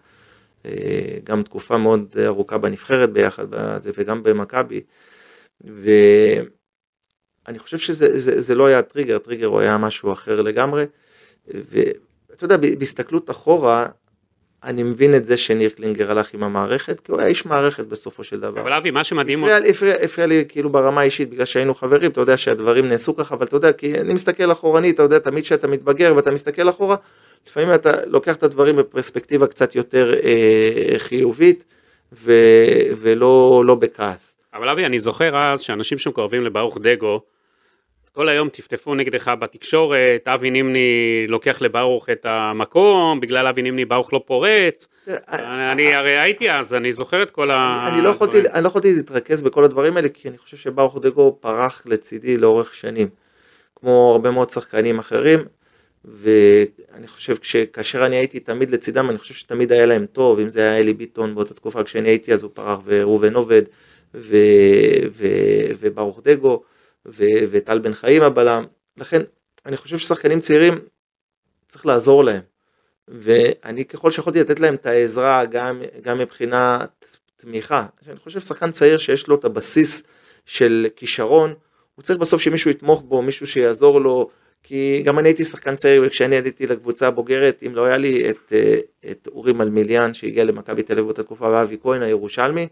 אה, 0.65 0.72
גם 1.24 1.43
תקופה 1.43 1.77
מאוד 1.77 2.15
ארוכה 2.25 2.57
בנבחרת 2.57 3.10
ביחד, 3.10 3.45
בזה, 3.50 3.91
וגם 3.98 4.24
במכבי. 4.24 4.81
ואני 5.62 7.60
חושב 7.60 7.77
שזה 7.77 8.19
זה, 8.19 8.41
זה 8.41 8.55
לא 8.55 8.65
היה 8.65 8.81
טריגר, 8.81 9.17
טריגר 9.17 9.48
הוא 9.48 9.60
היה 9.60 9.77
משהו 9.77 10.12
אחר 10.12 10.41
לגמרי. 10.41 10.86
ואתה 11.48 12.45
יודע, 12.45 12.57
בהסתכלות 12.57 13.29
אחורה, 13.29 13.88
אני 14.63 14.84
מבין 14.84 15.15
את 15.15 15.25
זה 15.25 15.38
שניר 15.38 15.70
קלינגר 15.70 16.12
הלך 16.12 16.34
עם 16.34 16.43
המערכת, 16.43 17.00
כי 17.00 17.12
הוא 17.12 17.20
היה 17.20 17.29
איש 17.29 17.46
מערכת 17.46 17.86
בסופו 17.86 18.24
של 18.24 18.39
דבר. 18.39 18.62
אבל 18.62 18.74
אבי, 18.74 18.91
מה 18.91 19.03
שמדהים... 19.03 19.43
הפריע, 19.43 19.58
הפריע, 19.70 19.96
הפריע 19.96 20.27
לי 20.27 20.46
כאילו 20.50 20.70
ברמה 20.70 21.01
האישית, 21.01 21.29
בגלל 21.29 21.46
שהיינו 21.46 21.74
חברים, 21.74 22.12
אתה 22.12 22.22
יודע 22.22 22.38
שהדברים 22.38 22.88
נעשו 22.88 23.15
ככה, 23.15 23.36
אבל 23.36 23.46
אתה 23.46 23.55
יודע, 23.55 23.74
כי 23.74 24.00
אני 24.00 24.13
מסתכל 24.13 24.51
אחורנית, 24.51 24.96
אתה 24.96 25.03
יודע, 25.03 25.20
תמיד 25.20 25.43
כשאתה 25.43 25.67
מתבגר 25.67 26.13
ואתה 26.15 26.32
מסתכל 26.32 26.70
אחורה, 26.70 26.96
לפעמים 27.48 27.74
אתה 27.74 28.05
לוקח 28.05 28.36
את 28.36 28.43
הדברים 28.43 28.75
בפרספקטיבה 28.75 29.48
קצת 29.48 29.75
יותר 29.75 30.13
אה, 30.24 31.00
חיובית, 31.00 31.63
ו, 32.13 32.34
ולא 33.00 33.63
לא 33.65 33.75
בכעס. 33.75 34.38
אבל 34.53 34.70
אבי, 34.70 34.86
אני 34.86 35.00
זוכר 35.00 35.38
אז 35.38 35.62
שאנשים 35.62 35.98
שמקורבים 35.98 36.43
לברוך 36.43 36.77
דגו, 36.82 37.22
כל 38.15 38.29
היום 38.29 38.50
טפטפו 38.50 38.96
נגדך 38.96 39.32
בתקשורת, 39.39 40.27
אבי 40.27 40.51
נימני 40.51 41.25
לוקח 41.27 41.62
לברוך 41.62 42.10
את 42.10 42.25
המקום, 42.29 43.20
בגלל 43.20 43.48
אבי 43.48 43.62
נימני 43.62 43.86
ברוך 43.86 44.13
לא 44.13 44.22
פורץ. 44.25 44.88
אני 45.27 45.93
הרי 45.93 46.20
הייתי 46.20 46.51
אז, 46.51 46.74
אני 46.74 46.93
זוכר 46.93 47.24
את 47.24 47.32
כל 47.32 47.51
ה... 47.51 47.88
אני 47.88 48.01
לא 48.63 48.67
יכולתי 48.67 48.93
להתרכז 48.93 49.41
בכל 49.41 49.63
הדברים 49.63 49.98
האלה, 49.98 50.10
כי 50.10 50.29
אני 50.29 50.38
חושב 50.38 50.58
שברוך 50.58 50.98
דגו 51.01 51.38
פרח 51.39 51.84
לצידי 51.86 52.38
לאורך 52.38 52.74
שנים, 52.74 53.08
כמו 53.75 54.12
הרבה 54.12 54.32
מאוד 54.32 54.50
שחקנים 54.50 55.00
אחרים, 55.00 55.39
ואני 56.05 57.08
חושב 57.08 57.36
שכאשר 57.41 58.05
אני 58.05 58.15
הייתי 58.15 58.39
תמיד 58.39 58.72
לצידם, 58.72 59.10
אני 59.10 59.17
חושב 59.17 59.34
שתמיד 59.34 59.72
היה 59.72 59.86
להם 59.86 60.05
טוב, 60.05 60.39
אם 60.39 60.50
זה 60.50 60.60
היה 60.60 60.79
אלי 60.79 60.93
ביטון 60.93 61.36
באותה 61.36 61.53
תקופה 61.53 61.84
כשאני 61.84 62.10
הייתי 62.10 62.34
אז 62.34 62.43
הוא 62.43 62.51
פרח, 62.53 62.79
וראובן 62.86 63.34
עובד, 63.34 63.62
וברוך 65.79 66.22
דגו. 66.24 66.63
וטל 67.05 67.79
בן 67.79 67.93
חיים 67.93 68.22
הבלם, 68.22 68.65
לכן 68.98 69.22
אני 69.65 69.77
חושב 69.77 69.98
ששחקנים 69.98 70.39
צעירים 70.39 70.79
צריך 71.67 71.86
לעזור 71.86 72.24
להם, 72.24 72.41
ואני 73.07 73.86
ככל 73.86 74.12
שיכולתי 74.12 74.39
לתת 74.39 74.60
להם 74.60 74.75
את 74.75 74.86
העזרה 74.86 75.45
גם, 75.45 75.81
גם 76.01 76.17
מבחינת 76.17 77.17
תמיכה, 77.36 77.86
אני 78.07 78.17
חושב 78.17 78.39
ששחקן 78.39 78.72
צעיר 78.72 78.98
שיש 78.98 79.27
לו 79.27 79.36
את 79.36 79.45
הבסיס 79.45 80.03
של 80.45 80.88
כישרון, 80.95 81.53
הוא 81.95 82.03
צריך 82.03 82.19
בסוף 82.19 82.41
שמישהו 82.41 82.72
יתמוך 82.72 83.01
בו, 83.01 83.22
מישהו 83.22 83.48
שיעזור 83.48 84.01
לו, 84.01 84.29
כי 84.63 85.01
גם 85.05 85.19
אני 85.19 85.29
הייתי 85.29 85.45
שחקן 85.45 85.75
צעיר 85.75 86.03
וכשאני 86.05 86.38
עליתי 86.38 86.67
לקבוצה 86.67 87.07
הבוגרת, 87.07 87.63
אם 87.67 87.75
לא 87.75 87.86
היה 87.86 87.98
לי 87.98 88.29
את, 88.29 88.53
את 89.12 89.27
אורי 89.31 89.53
מלמיליאן 89.53 90.13
שהגיע 90.13 90.43
למכבי 90.43 90.83
תל 90.83 90.93
אביב 90.93 91.05
באותה 91.05 91.24
תקופה 91.24 91.50
ואבי 91.50 91.77
כהן 91.81 92.01
הירושלמי, 92.01 92.67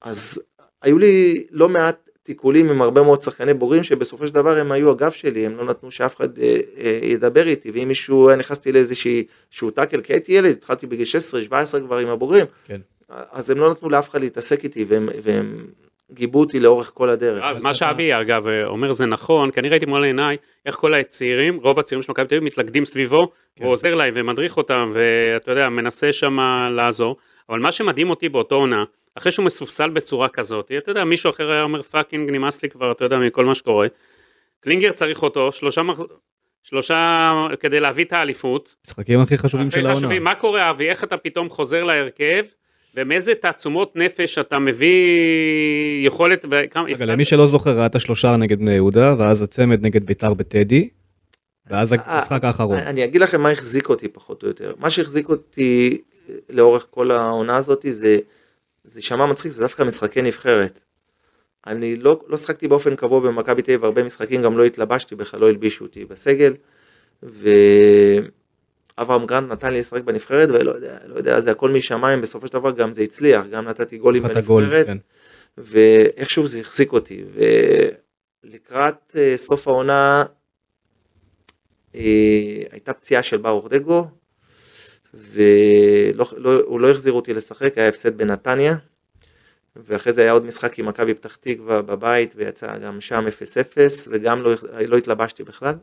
אז 0.00 0.42
היו 0.82 0.98
לי 0.98 1.46
לא 1.50 1.68
מעט 1.68 2.05
תיקולים 2.26 2.70
עם 2.70 2.82
הרבה 2.82 3.02
מאוד 3.02 3.20
שחקני 3.20 3.54
בוגרים 3.54 3.84
שבסופו 3.84 4.26
של 4.26 4.34
דבר 4.34 4.58
הם 4.58 4.72
היו 4.72 4.90
הגב 4.90 5.10
שלי, 5.10 5.46
הם 5.46 5.56
לא 5.56 5.64
נתנו 5.64 5.90
שאף 5.90 6.16
אחד 6.16 6.38
אה, 6.38 6.56
אה, 6.78 6.98
ידבר 7.02 7.46
איתי, 7.46 7.70
ואם 7.70 7.88
מישהו, 7.88 8.36
נכנסתי 8.36 8.72
לאיזשהו 8.72 9.70
טאקל, 9.74 10.00
כי 10.00 10.12
הייתי 10.12 10.32
ילד, 10.32 10.50
התחלתי 10.50 10.86
בגיל 10.86 11.06
16-17 11.50 11.80
כבר 11.80 11.98
עם 11.98 12.08
הבוגרים, 12.08 12.46
כן. 12.64 12.80
אז 13.08 13.50
הם 13.50 13.58
לא 13.58 13.70
נתנו 13.70 13.88
לאף 13.88 14.08
אחד 14.08 14.20
להתעסק 14.20 14.64
איתי, 14.64 14.84
והם, 14.84 15.08
והם 15.22 15.66
גיבו 16.12 16.40
אותי 16.40 16.60
לאורך 16.60 16.90
כל 16.94 17.10
הדרך. 17.10 17.44
אז 17.44 17.60
מה 17.60 17.74
שאבי 17.74 18.20
אגב 18.20 18.46
אומר 18.64 18.92
זה 18.92 19.06
נכון, 19.06 19.50
כי 19.50 19.60
אני 19.60 19.68
ראיתי 19.68 19.86
מול 19.86 20.04
עיניי 20.04 20.36
איך 20.66 20.74
כל 20.74 20.94
הצעירים, 20.94 21.60
רוב 21.62 21.78
הצעירים 21.78 22.02
של 22.02 22.12
מכבי 22.12 22.26
תל 22.26 22.34
אביב 22.34 22.46
מתלכדים 22.46 22.84
סביבו, 22.84 23.28
כן. 23.56 23.64
הוא 23.64 23.72
עוזר 23.72 23.94
להם 23.94 24.14
ומדריך 24.16 24.56
אותם, 24.56 24.92
ואתה 24.94 25.50
יודע, 25.50 25.68
מנסה 25.68 26.12
שם 26.12 26.38
לעזור, 26.70 27.16
אבל 27.48 27.58
מה 27.58 27.72
שמדהים 27.72 28.10
אותי 28.10 28.28
באותו 28.28 28.54
עונה, 28.54 28.84
אחרי 29.18 29.32
שהוא 29.32 29.46
מסופסל 29.46 29.90
בצורה 29.90 30.28
כזאת, 30.28 30.72
אתה 30.78 30.90
יודע, 30.90 31.04
מישהו 31.04 31.30
אחר 31.30 31.50
היה 31.50 31.62
אומר 31.62 31.82
fucking 31.82 32.30
נמאס 32.30 32.62
לי 32.62 32.68
כבר, 32.68 32.92
אתה 32.92 33.04
יודע, 33.04 33.18
מכל 33.18 33.44
מה 33.44 33.54
שקורה. 33.54 33.86
קלינגר 34.60 34.92
צריך 34.92 35.22
אותו, 35.22 35.52
שלושה, 35.52 35.82
מח... 35.82 35.98
שלושה 36.62 37.32
כדי 37.60 37.80
להביא 37.80 38.04
את 38.04 38.12
האליפות. 38.12 38.76
משחקים 38.86 39.20
הכי 39.20 39.38
חשובים 39.38 39.70
של 39.70 39.86
העונה. 39.86 40.18
מה 40.18 40.34
קורה 40.34 40.70
אבי, 40.70 40.88
איך 40.88 41.04
אתה 41.04 41.16
פתאום 41.16 41.48
חוזר 41.48 41.84
להרכב, 41.84 42.44
ומאיזה 42.94 43.34
תעצומות 43.34 43.96
נפש 43.96 44.38
אתה 44.38 44.58
מביא 44.58 44.96
יכולת... 46.06 46.44
וכמה... 46.50 46.84
רגע, 46.84 47.04
למי 47.04 47.24
שלא 47.24 47.46
זוכר, 47.46 47.76
היה 47.76 47.86
את 47.86 47.94
השלושה 47.94 48.36
נגד 48.36 48.58
בני 48.58 48.74
יהודה, 48.74 49.14
ואז 49.18 49.42
הצמד 49.42 49.86
נגד 49.86 50.06
ביתר 50.06 50.34
בטדי, 50.34 50.88
ואז 51.70 51.92
אה, 51.92 51.98
המשחק 52.06 52.44
האחרון. 52.44 52.78
אני 52.78 53.04
אגיד 53.04 53.20
לכם 53.20 53.40
מה 53.40 53.50
החזיק 53.50 53.88
אותי 53.88 54.08
פחות 54.08 54.42
או 54.42 54.48
יותר. 54.48 54.74
מה 54.78 54.90
שהחזיק 54.90 55.28
אותי 55.28 55.98
לאורך 56.50 56.86
כל 56.90 57.10
העונה 57.10 57.56
הזאת 57.56 57.86
זה... 57.88 58.18
זה 58.86 58.98
יישמע 58.98 59.26
מצחיק, 59.26 59.52
זה 59.52 59.62
דווקא 59.62 59.82
משחקי 59.82 60.22
נבחרת. 60.22 60.80
אני 61.66 61.96
לא, 61.96 62.20
לא 62.26 62.36
שחקתי 62.36 62.68
באופן 62.68 62.96
קבוע 62.96 63.20
במכבי 63.20 63.62
תל 63.62 63.70
אביב, 63.70 63.84
הרבה 63.84 64.02
משחקים 64.02 64.42
גם 64.42 64.58
לא 64.58 64.64
התלבשתי, 64.64 65.14
בכלל 65.14 65.40
לא 65.40 65.48
הלבישו 65.48 65.84
אותי 65.84 66.04
בסגל, 66.04 66.54
ואברהם 67.22 69.26
גרנט 69.26 69.52
נתן 69.52 69.72
לי 69.72 69.78
לשחק 69.78 70.02
בנבחרת, 70.02 70.48
ולא 70.48 70.70
יודע, 70.70 70.98
לא 71.06 71.16
יודע, 71.16 71.40
זה 71.40 71.50
הכל 71.50 71.70
משמיים, 71.70 72.20
בסופו 72.20 72.46
של 72.46 72.52
דבר 72.52 72.70
גם 72.70 72.92
זה 72.92 73.02
הצליח, 73.02 73.46
גם 73.46 73.64
נתתי 73.64 73.98
גולים 73.98 74.22
בנבחרת, 74.22 74.86
כן. 74.86 74.98
ואיכשהו 75.58 76.46
זה 76.46 76.60
החזיק 76.60 76.92
אותי, 76.92 77.24
ולקראת 78.44 79.12
uh, 79.12 79.16
סוף 79.36 79.68
העונה, 79.68 80.24
uh, 81.92 81.96
הייתה 82.70 82.92
פציעה 82.92 83.22
של 83.22 83.36
ברוך 83.36 83.68
דגו, 83.68 84.06
והוא 85.16 86.26
לא, 86.36 86.80
לא 86.80 86.90
החזיר 86.90 87.12
אותי 87.12 87.34
לשחק, 87.34 87.78
היה 87.78 87.88
הפסד 87.88 88.18
בנתניה, 88.18 88.76
ואחרי 89.76 90.12
זה 90.12 90.22
היה 90.22 90.32
עוד 90.32 90.44
משחק 90.44 90.78
עם 90.78 90.86
מכבי 90.86 91.14
פתח 91.14 91.36
תקווה 91.40 91.82
בבית, 91.82 92.34
ויצא 92.36 92.78
גם 92.78 93.00
שם 93.00 93.24
0-0, 93.76 93.78
וגם 94.10 94.42
לא, 94.42 94.52
לא 94.86 94.96
התלבשתי 94.96 95.42
בכלל. 95.42 95.74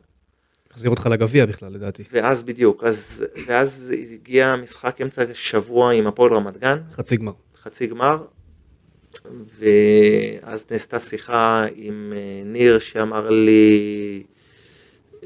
החזיר 0.70 0.90
אותך 0.90 1.06
לגביע 1.06 1.46
בכלל 1.46 1.72
לדעתי. 1.72 2.02
ואז 2.12 2.42
בדיוק, 2.42 2.84
אז, 2.84 3.26
ואז 3.46 3.94
הגיע 4.12 4.56
משחק 4.56 5.00
אמצע 5.00 5.24
שבוע 5.34 5.92
עם 5.92 6.06
הפועל 6.06 6.32
רמת 6.32 6.56
גן. 6.56 6.78
חצי 6.92 7.16
גמר. 7.16 7.32
חצי 7.62 7.86
גמר, 7.86 8.24
ואז 9.58 10.66
נעשתה 10.70 11.00
שיחה 11.00 11.66
עם 11.74 12.12
אה, 12.16 12.42
ניר 12.44 12.78
שאמר 12.78 13.30
לי, 13.30 14.22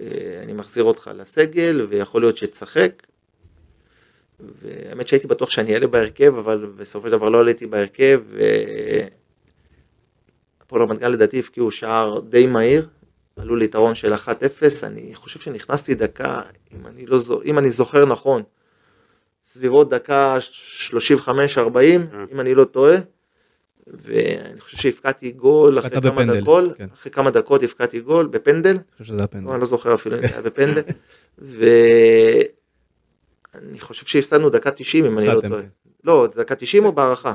אה, 0.00 0.04
אני 0.42 0.52
מחזיר 0.52 0.84
אותך 0.84 1.10
לסגל 1.14 1.86
ויכול 1.90 2.22
להיות 2.22 2.36
שתשחק. 2.36 3.02
והאמת 4.40 5.08
שהייתי 5.08 5.26
בטוח 5.26 5.50
שאני 5.50 5.74
אעלה 5.74 5.86
בהרכב, 5.86 6.34
אבל 6.38 6.66
בסופו 6.76 7.06
של 7.06 7.12
דבר 7.12 7.28
לא 7.28 7.40
עליתי 7.40 7.66
בהרכב, 7.66 8.20
והפועל 10.60 10.82
רמת 10.82 10.98
גן 10.98 11.12
לדעתי 11.12 11.38
הבקיעו 11.38 11.70
שער 11.70 12.20
די 12.20 12.46
מהיר, 12.46 12.88
עלו 13.36 13.56
ליתרון 13.56 13.94
של 13.94 14.14
1-0, 14.14 14.16
אני 14.82 15.14
חושב 15.14 15.40
שנכנסתי 15.40 15.94
דקה, 15.94 16.42
אם 16.74 16.86
אני, 16.86 17.06
לא, 17.06 17.18
אם 17.44 17.58
אני 17.58 17.70
זוכר 17.70 18.04
נכון, 18.04 18.42
סביבות 19.44 19.90
דקה 19.90 20.38
35-40, 20.90 20.96
אה. 21.66 22.02
אם 22.32 22.40
אני 22.40 22.54
לא 22.54 22.64
טועה, 22.64 22.96
ואני 23.86 24.60
חושב 24.60 24.76
שהפקעתי 24.76 25.30
גול 25.30 25.78
אחרי 25.78 25.90
כמה 25.90 26.00
בפנדל, 26.00 26.40
דקות, 26.40 26.64
כן. 26.76 26.86
אחרי 26.94 27.12
כמה 27.12 27.30
דקות 27.30 27.62
הפקעתי 27.62 28.00
גול 28.00 28.26
בפנדל, 28.26 28.70
אני 28.70 28.78
חושב 28.92 29.04
שזה 29.04 29.16
היה 29.18 29.26
פנדל. 29.26 29.46
לא, 29.46 29.52
אני 29.52 29.60
לא 29.60 29.66
זוכר 29.66 29.94
אפילו 29.94 30.16
אם 30.16 30.20
זה 30.20 30.32
היה 30.32 30.42
בפנדל, 30.42 30.82
ואני 33.54 33.80
חושב 33.80 34.06
שהפסדנו 34.06 34.50
דקה 34.50 34.70
90 34.70 35.04
אם 35.04 35.18
אני 35.18 35.26
לא 35.26 35.40
טועה. 35.48 35.62
לא, 36.04 36.28
זה 36.32 36.42
דקה 36.42 36.54
90 36.54 36.84
או 36.84 36.92
בהערכה? 36.92 37.28
אה, 37.28 37.34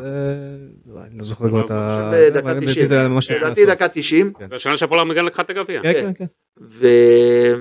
לא, 0.86 1.02
אני 1.02 1.18
לא 1.18 1.24
זוכר 1.24 1.50
כבר 1.50 1.66
את 1.66 1.72
ה... 1.72 2.12
חושב 2.12 2.24
זה, 2.24 2.30
דקה 2.40 2.52
אבל 2.52 2.66
90. 2.66 2.88
זה 2.88 3.00
היה 3.00 3.08
ממש 3.08 3.32
לפני 3.32 3.46
לדעתי. 3.46 3.66
דקה 3.66 3.88
90, 3.88 4.34
כן. 4.34 4.50
זה 4.50 4.56
השנה 4.56 4.78
שהפועל 4.78 5.00
רמת 5.00 5.16
גן 5.16 5.26
לקחה 5.26 5.42
את 5.42 5.50
הגביע. 5.50 5.82
כן, 5.82 5.94
כן, 5.94 6.14
כן. 6.14 6.26
והיה 6.58 7.58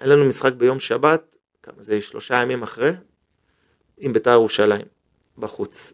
לנו 0.00 0.24
משחק 0.24 0.52
ביום 0.52 0.80
שבת, 0.80 1.36
כמה 1.62 1.82
זה, 1.82 2.02
שלושה 2.02 2.42
ימים 2.42 2.62
אחרי, 2.62 2.92
עם 3.98 4.12
בית"ר 4.12 4.30
ירושלים, 4.30 4.86
בחוץ. 5.38 5.92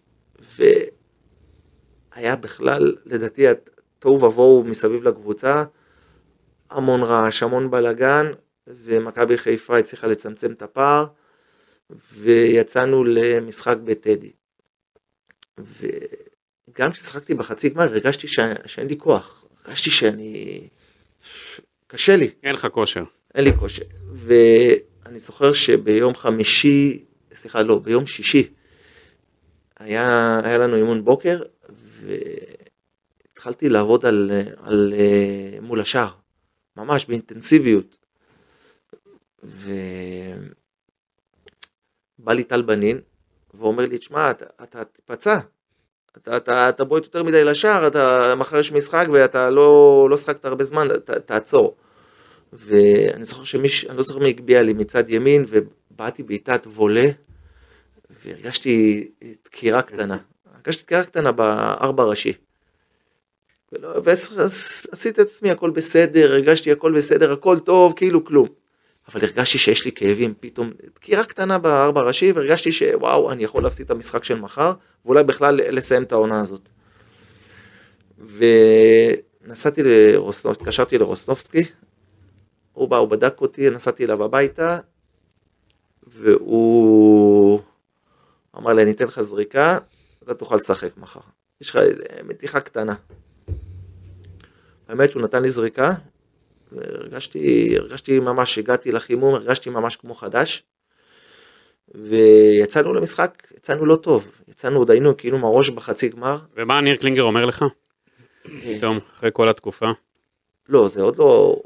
והיה 2.16 2.37
בכלל, 2.37 2.94
לדעתי, 3.06 3.44
תוהו 3.99 4.23
ובוהו 4.23 4.64
מסביב 4.64 5.02
לקבוצה, 5.02 5.64
המון 6.70 7.02
רעש, 7.02 7.42
המון 7.42 7.70
בלאגן, 7.70 8.26
ומכבי 8.66 9.38
חיפה 9.38 9.78
הצליחה 9.78 10.06
לצמצם 10.06 10.52
את 10.52 10.62
הפער, 10.62 11.06
ויצאנו 12.12 13.04
למשחק 13.04 13.76
בטדי. 13.85 14.32
וגם 15.58 16.92
כששחקתי 16.92 17.35
בחצי 17.35 17.68
גמר 17.68 17.82
הרגשתי 17.82 18.28
ש... 18.28 18.38
שאין 18.66 18.87
לי 18.87 18.99
כוח, 18.99 19.44
הרגשתי 19.64 19.90
שאני... 19.90 20.61
קשה 21.87 22.16
לי. 22.16 22.30
אין 22.42 22.54
לך 22.54 22.66
כושר. 22.66 23.04
אין 23.35 23.44
לי 23.44 23.56
כושר. 23.58 23.85
ואני 24.12 25.18
זוכר 25.18 25.52
שביום 25.52 26.14
חמישי, 26.14 27.04
סליחה, 27.35 27.62
לא, 27.62 27.78
ביום 27.78 28.06
שישי, 28.06 28.49
היה, 29.78 30.40
היה 30.44 30.58
לנו 30.58 30.76
אימון 30.76 31.04
בוקר, 31.04 31.42
והתחלתי 33.32 33.68
לעבוד 33.68 34.06
על, 34.06 34.30
על, 34.62 34.94
אה, 34.96 35.61
מול 35.61 35.80
השער, 35.80 36.11
ממש 36.76 37.06
באינטנסיביות. 37.06 38.06
ובא 39.43 39.83
לי 42.33 42.45
טל 42.45 42.62
בנין, 42.62 43.00
ואומר 43.55 43.87
לי, 43.87 43.99
תשמע, 43.99 44.31
אתה, 44.31 44.45
אתה 44.62 44.85
תיפצע, 44.85 45.38
אתה, 46.16 46.37
אתה, 46.37 46.69
אתה 46.69 46.85
בועט 46.85 47.05
יותר 47.05 47.23
מדי 47.23 47.45
לשער, 47.45 47.87
אתה, 47.87 48.35
מחר 48.37 48.59
יש 48.59 48.73
משחק 48.73 49.07
ואתה 49.12 49.50
לא, 49.50 50.07
לא 50.11 50.16
שחקת 50.16 50.45
הרבה 50.45 50.64
זמן, 50.64 50.88
ת, 50.88 51.11
תעצור. 51.11 51.76
ואני 52.52 53.25
זוכר 53.25 53.45
שמישהו, 53.45 53.88
אני 53.88 53.97
לא 53.97 54.02
זוכר 54.02 54.21
מי 54.21 54.28
הגביה 54.28 54.62
לי 54.62 54.73
מצד 54.73 55.11
ימין, 55.11 55.45
ובאתי 55.49 56.23
בעיטת 56.23 56.66
וולה, 56.66 57.07
והרגשתי 58.25 59.09
דקירה 59.45 59.83
קטנה. 59.83 60.16
הרגשתי 60.55 60.83
דקירה 60.83 61.05
קטנה 61.05 61.33
בארבע 61.33 62.05
ראשי. 62.05 62.33
ועשיתי 63.73 65.09
את 65.09 65.19
עצמי 65.19 65.50
הכל 65.50 65.71
בסדר, 65.71 66.33
הרגשתי 66.33 66.73
הכל 66.73 66.93
בסדר, 66.93 67.33
הכל 67.33 67.59
טוב, 67.59 67.93
כאילו 67.97 68.25
כלום. 68.25 68.49
אבל 69.09 69.21
הרגשתי 69.25 69.59
שיש 69.59 69.85
לי 69.85 69.93
כאבים 69.93 70.35
פתאום, 70.41 70.73
דקירה 70.95 71.25
קטנה 71.25 71.59
בארבע 71.59 72.03
ראשי, 72.03 72.33
והרגשתי 72.33 72.73
שוואו, 72.73 73.33
אני 73.33 73.45
יכול 73.45 73.63
להפסיד 73.63 73.85
את 73.85 73.91
המשחק 73.91 74.25
של 74.25 74.39
מחר, 74.39 74.73
ואולי 75.05 75.25
בכלל 75.25 75.55
לסיים 75.55 76.03
את 76.03 76.13
העונה 76.13 76.41
הזאת. 76.41 76.69
ונסעתי 79.45 79.83
לרוסנובסקי, 79.85 80.63
התקשרתי 80.63 80.99
לרוסנובסקי, 80.99 81.65
הוא 82.73 82.89
בא, 82.89 82.97
הוא 82.97 83.09
בדק 83.09 83.41
אותי, 83.41 83.71
נסעתי 83.71 84.05
אליו 84.05 84.25
הביתה, 84.25 84.79
והוא 86.07 87.61
אמר 88.57 88.73
לי, 88.73 88.83
אני 88.83 88.91
אתן 88.91 89.05
לך 89.05 89.21
זריקה, 89.21 89.79
אתה 90.23 90.35
תוכל 90.35 90.57
לשחק 90.57 90.91
מחר. 90.97 91.21
יש 91.61 91.71
לך 91.71 91.79
מתיחה 92.25 92.61
קטנה. 92.61 92.95
האמת 94.89 95.13
שהוא 95.13 95.23
נתן 95.23 95.43
לי 95.43 95.51
זריקה, 95.51 95.93
והרגשתי, 96.73 97.75
הרגשתי 97.78 98.20
ממש, 98.20 98.58
הגעתי 98.58 98.92
לחימום, 98.92 99.35
הרגשתי 99.35 99.70
ממש 99.70 99.96
כמו 99.96 100.14
חדש. 100.14 100.62
ויצאנו 101.94 102.92
למשחק, 102.92 103.42
יצאנו 103.57 103.87
לא 103.87 103.96
טוב, 103.96 104.31
יצאנו 104.48 104.79
עוד 104.79 104.90
היינו 104.90 105.16
כאילו 105.16 105.37
עם 105.37 105.44
הראש 105.44 105.70
בחצי 105.70 106.09
גמר. 106.09 106.38
ומה 106.57 106.81
ניר 106.81 106.96
קלינגר 106.96 107.22
אומר 107.22 107.44
לך? 107.44 107.64
פתאום, 108.42 108.98
אחרי 109.16 109.31
כל 109.33 109.48
התקופה. 109.48 109.90
לא, 110.68 110.88
זה 110.88 111.02
עוד 111.02 111.18
לא, 111.18 111.57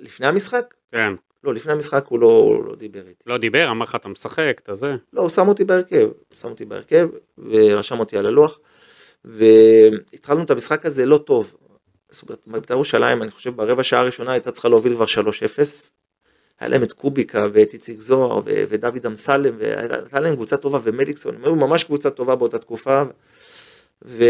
לפני 0.00 0.26
המשחק? 0.26 0.74
כן. 0.92 1.12
לא, 1.44 1.54
לפני 1.54 1.72
המשחק 1.72 2.06
הוא 2.08 2.18
לא, 2.18 2.26
הוא 2.26 2.64
לא 2.64 2.76
דיבר 2.76 3.00
איתי. 3.00 3.22
לא 3.26 3.38
דיבר, 3.38 3.70
אמר 3.70 3.84
לך 3.84 3.94
אתה 3.94 4.08
משחק, 4.08 4.60
אתה 4.62 4.74
זה. 4.74 4.96
לא, 5.12 5.22
הוא 5.22 5.28
שם 5.28 5.48
אותי 5.48 5.64
בהרכב, 5.64 6.08
שם 6.34 6.48
אותי 6.48 6.64
בהרכב, 6.64 7.08
ורשם 7.38 7.98
אותי 7.98 8.18
על 8.18 8.26
הלוח, 8.26 8.58
והתחלנו 9.24 10.42
את 10.42 10.50
המשחק 10.50 10.86
הזה 10.86 11.06
לא 11.06 11.18
טוב. 11.18 11.54
זאת 12.10 12.22
אומרת, 12.22 12.40
בית"ר 12.46 12.74
ירושלים, 12.74 13.22
אני 13.22 13.30
חושב 13.30 13.56
ברבע 13.56 13.82
שעה 13.82 14.00
הראשונה 14.00 14.32
הייתה 14.32 14.50
צריכה 14.50 14.68
להוביל 14.68 14.94
כבר 14.94 15.04
3-0. 15.04 15.08
היה 16.60 16.68
להם 16.68 16.82
את 16.82 16.92
קוביקה 16.92 17.46
ואת 17.52 17.72
איציק 17.72 18.00
זוהר 18.00 18.40
ודוד 18.46 19.06
אמסלם, 19.06 19.54
והייתה 19.58 20.20
להם 20.20 20.34
קבוצה 20.34 20.56
טובה 20.56 20.78
ומליקסון, 20.82 21.34
הם 21.34 21.44
היו 21.44 21.54
ממש 21.54 21.84
קבוצה 21.84 22.10
טובה 22.10 22.36
באותה 22.36 22.58
תקופה. 22.58 23.02
ו... 24.04 24.24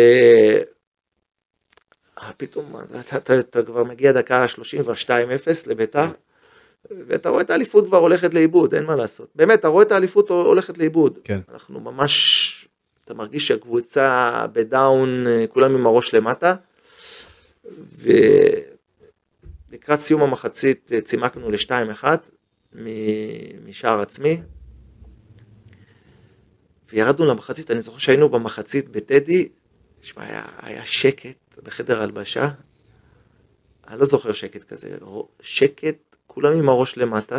פתאום 2.36 2.76
אתה, 3.00 3.16
אתה, 3.16 3.38
אתה 3.38 3.62
כבר 3.62 3.84
מגיע 3.84 4.12
דקה 4.12 4.46
32-0 4.46 4.58
לביתר, 5.66 6.06
ואתה 6.90 7.28
רואה 7.28 7.42
את 7.42 7.50
האליפות 7.50 7.86
כבר 7.86 7.98
הולכת 7.98 8.34
לאיבוד, 8.34 8.74
אין 8.74 8.84
מה 8.84 8.96
לעשות. 8.96 9.28
באמת, 9.34 9.60
אתה 9.60 9.68
רואה 9.68 9.82
את 9.82 9.92
האליפות 9.92 10.30
הולכת 10.30 10.78
לאיבוד. 10.78 11.18
כן. 11.24 11.40
אנחנו 11.52 11.80
ממש, 11.80 12.68
אתה 13.04 13.14
מרגיש 13.14 13.48
שהקבוצה 13.48 14.32
בדאון, 14.52 15.26
כולם 15.48 15.74
עם 15.74 15.86
הראש 15.86 16.14
למטה. 16.14 16.54
ולקראת 19.68 19.98
סיום 19.98 20.22
המחצית 20.22 20.90
צימקנו 21.04 21.50
ל-2-1 21.50 22.04
משער 23.64 24.00
עצמי. 24.00 24.42
וירדנו 26.92 27.26
למחצית, 27.26 27.70
אני 27.70 27.82
זוכר 27.82 27.98
שהיינו 27.98 28.28
במחצית 28.28 28.88
בטדי, 28.88 29.48
תשמע, 30.00 30.24
היה, 30.24 30.44
היה 30.58 30.86
שקט 30.86 31.58
בחדר 31.62 32.02
הלבשה. 32.02 32.48
אני 33.88 34.00
לא 34.00 34.04
זוכר 34.04 34.32
שקט 34.32 34.64
כזה, 34.64 34.98
שקט, 35.42 36.16
כולם 36.26 36.52
עם 36.52 36.68
הראש 36.68 36.96
למטה. 36.96 37.38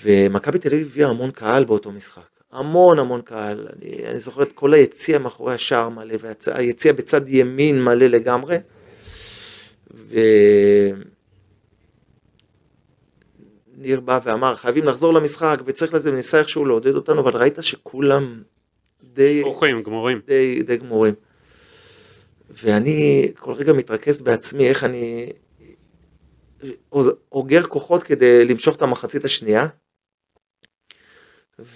ומכבי 0.00 0.58
תל 0.58 0.68
אביב 0.68 0.86
הביאה 0.86 1.08
המון 1.08 1.30
קהל 1.30 1.64
באותו 1.64 1.92
משחק. 1.92 2.39
המון 2.52 2.98
המון 2.98 3.22
קהל. 3.22 3.66
אני, 3.76 4.06
אני 4.06 4.20
זוכר 4.20 4.42
את 4.42 4.52
כל 4.52 4.74
היציע 4.74 5.18
מאחורי 5.18 5.54
השער 5.54 5.88
מלא, 5.88 6.14
והיציע 6.20 6.92
בצד 6.92 7.28
ימין 7.28 7.84
מלא 7.84 8.06
לגמרי. 8.06 8.56
וניר 13.78 14.00
בא 14.00 14.20
ואמר, 14.24 14.56
חייבים 14.56 14.84
לחזור 14.84 15.14
למשחק, 15.14 15.60
וצריך 15.64 15.94
לזה, 15.94 16.12
וניסה 16.12 16.38
איכשהו 16.38 16.64
לעודד 16.64 16.94
אותנו, 16.94 17.20
אבל 17.20 17.36
ראית 17.36 17.58
שכולם 17.60 18.42
די... 19.02 19.42
ברוכים, 19.42 19.82
גמורים. 19.82 20.20
די, 20.26 20.62
די 20.62 20.76
גמורים. 20.76 21.14
ואני 22.50 23.32
כל 23.38 23.52
רגע 23.52 23.72
מתרכז 23.72 24.22
בעצמי, 24.22 24.68
איך 24.68 24.84
אני 24.84 25.32
אוגר 27.32 27.62
כוחות 27.62 28.02
כדי 28.02 28.44
למשוך 28.44 28.76
את 28.76 28.82
המחצית 28.82 29.24
השנייה. 29.24 29.66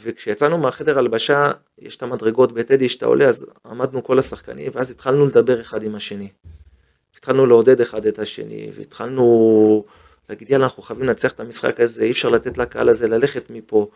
וכשיצאנו 0.02 0.58
מהחדר 0.58 0.98
הלבשה, 0.98 1.50
יש 1.78 1.96
את 1.96 2.02
המדרגות 2.02 2.52
בטדי 2.52 2.88
שאתה 2.88 3.06
עולה, 3.06 3.24
אז 3.24 3.46
עמדנו 3.66 4.04
כל 4.04 4.18
השחקנים, 4.18 4.72
ואז 4.74 4.90
התחלנו 4.90 5.26
לדבר 5.26 5.60
אחד 5.60 5.82
עם 5.82 5.94
השני. 5.94 6.28
התחלנו 7.18 7.46
לעודד 7.46 7.80
אחד 7.80 8.06
את 8.06 8.18
השני, 8.18 8.70
והתחלנו 8.72 9.84
להגיד, 10.28 10.50
יאללה, 10.50 10.64
אנחנו 10.64 10.82
חייבים 10.82 11.06
לנצח 11.06 11.32
את 11.32 11.40
המשחק 11.40 11.80
הזה, 11.80 12.04
אי 12.04 12.10
אפשר 12.10 12.28
לתת 12.28 12.58
לקהל 12.58 12.88
הזה 12.88 13.08
ללכת 13.08 13.50
מפה. 13.50 13.88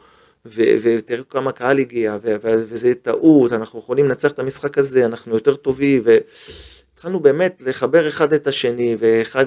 ותראו 0.46 1.29
כמה 1.29 1.53
קהל 1.53 1.79
הגיע, 1.79 2.18
וזה 2.44 2.94
טעות, 2.94 3.53
אנחנו 3.53 3.79
יכולים 3.79 4.05
לנצח 4.05 4.33
את 4.33 4.38
המשחק 4.38 4.79
הזה, 4.79 5.07
אנחנו 5.07 5.35
יותר 5.35 5.55
טובים, 5.55 6.03
והתחלנו 6.05 7.20
באמת 7.20 7.62
לחבר 7.66 8.09
אחד 8.09 8.33
את 8.33 8.46
השני, 8.46 8.96
ואחד 8.98 9.46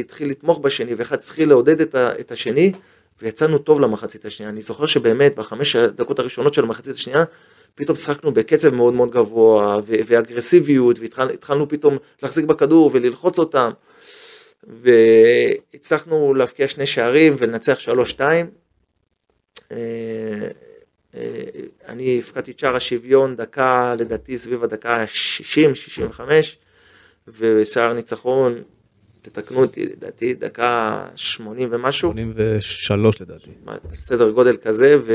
התחיל 0.00 0.30
לתמוך 0.30 0.58
בשני, 0.58 0.94
ואחד 0.94 1.16
התחיל 1.16 1.48
לעודד 1.48 1.80
את 1.94 2.32
השני, 2.32 2.72
ויצאנו 3.22 3.58
טוב 3.58 3.80
למחצית 3.80 4.24
השנייה. 4.24 4.50
אני 4.50 4.62
זוכר 4.62 4.86
שבאמת 4.86 5.36
בחמש 5.36 5.76
הדקות 5.76 6.18
הראשונות 6.18 6.54
של 6.54 6.62
המחצית 6.62 6.94
השנייה, 6.94 7.24
פתאום 7.74 7.96
שחקנו 7.96 8.32
בקצב 8.32 8.74
מאוד 8.74 8.94
מאוד 8.94 9.10
גבוה, 9.10 9.80
ואגרסיביות, 9.86 10.98
והתחלנו 10.98 11.68
פתאום 11.68 11.96
להחזיק 12.22 12.44
בכדור 12.44 12.90
וללחוץ 12.92 13.38
אותם, 13.38 13.70
והצלחנו 14.64 16.34
להבקיע 16.34 16.68
שני 16.68 16.86
שערים 16.86 17.36
ולנצח 17.38 17.78
שלוש 17.78 18.10
שתיים. 18.10 18.50
אני 21.88 22.18
הפקדתי 22.18 22.50
את 22.50 22.58
שער 22.58 22.76
השוויון 22.76 23.36
דקה, 23.36 23.94
לדעתי 23.98 24.38
סביב 24.38 24.64
הדקה 24.64 25.04
60-65, 26.18 26.20
ושער 27.28 27.92
ניצחון, 27.92 28.62
תתקנו 29.22 29.60
אותי, 29.60 29.86
לדעתי 29.86 30.34
דקה 30.34 31.04
80 31.14 31.68
ומשהו. 31.70 32.10
83 32.10 33.20
לדעתי. 33.20 33.50
סדר 33.94 34.30
גודל 34.30 34.56
כזה, 34.56 34.96
ו... 35.06 35.12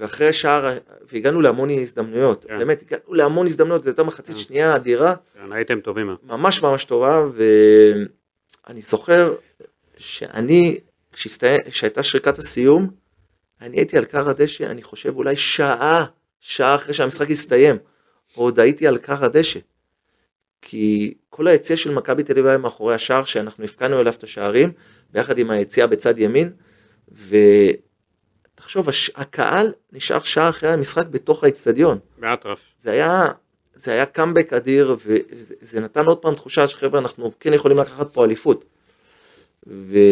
ואחרי 0.00 0.32
שער, 0.32 0.78
והגענו 1.12 1.40
להמון 1.40 1.70
הזדמנויות, 1.70 2.44
כן. 2.48 2.58
באמת, 2.58 2.82
הגענו 2.82 3.14
להמון 3.14 3.46
הזדמנויות, 3.46 3.82
זה 3.82 3.90
יותר 3.90 4.04
מחצית 4.04 4.34
כן. 4.34 4.40
שנייה 4.40 4.76
אדירה, 4.76 5.14
כן, 5.34 5.52
הייתם 5.52 5.80
טובים 5.80 6.06
מאוד. 6.06 6.18
ממש 6.22 6.62
ממש 6.62 6.84
טובה, 6.84 7.22
ואני 8.66 8.80
זוכר 8.80 9.34
שאני, 9.96 10.78
כשהייתה 11.12 12.02
שריקת 12.02 12.38
הסיום, 12.38 12.90
אני 13.60 13.76
הייתי 13.76 13.98
על 13.98 14.04
כר 14.04 14.28
הדשא, 14.28 14.70
אני 14.70 14.82
חושב 14.82 15.16
אולי 15.16 15.36
שעה, 15.36 16.04
שעה 16.40 16.74
אחרי 16.74 16.94
שהמשחק 16.94 17.30
הסתיים, 17.30 17.76
עוד 18.34 18.60
הייתי 18.60 18.86
על 18.86 18.98
כר 18.98 19.24
הדשא. 19.24 19.60
כי 20.62 21.14
כל 21.36 21.46
היציע 21.46 21.76
של 21.76 21.90
מכבי 21.90 22.22
תל 22.22 22.32
אביב 22.32 22.46
היה 22.46 22.58
מאחורי 22.58 22.94
השער, 22.94 23.24
שאנחנו 23.24 23.64
הפקענו 23.64 24.00
אליו 24.00 24.12
את 24.12 24.22
השערים, 24.22 24.72
ביחד 25.12 25.38
עם 25.38 25.50
היציע 25.50 25.86
בצד 25.86 26.18
ימין, 26.18 26.52
ותחשוב, 28.54 28.88
הש- 28.88 29.10
הקהל 29.14 29.72
נשאר 29.92 30.20
שעה 30.22 30.48
אחרי 30.48 30.72
המשחק 30.72 31.06
בתוך 31.06 31.44
האצטדיון. 31.44 31.98
באטרף. 32.18 32.60
זה 32.80 32.92
היה, 32.92 33.28
זה 33.74 33.92
היה 33.92 34.06
קאמבק 34.06 34.52
אדיר, 34.52 34.96
וזה 35.06 35.54
זה 35.60 35.80
נתן 35.80 36.06
עוד 36.06 36.18
פעם 36.18 36.34
תחושה 36.34 36.68
שחבר'ה, 36.68 36.98
אנחנו 37.00 37.32
כן 37.40 37.52
יכולים 37.52 37.78
לקחת 37.78 38.12
פה 38.14 38.24
אליפות. 38.24 38.64
ואני 39.66 40.08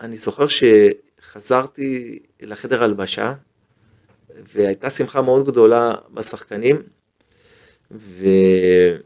אני 0.00 0.16
זוכר 0.16 0.46
שחזרתי 0.48 2.18
לחדר 2.40 2.82
הלבשה, 2.82 3.34
והייתה 4.54 4.90
שמחה 4.90 5.22
מאוד 5.22 5.46
גדולה 5.46 5.94
בשחקנים, 6.14 6.82
ואיתי 7.90 8.98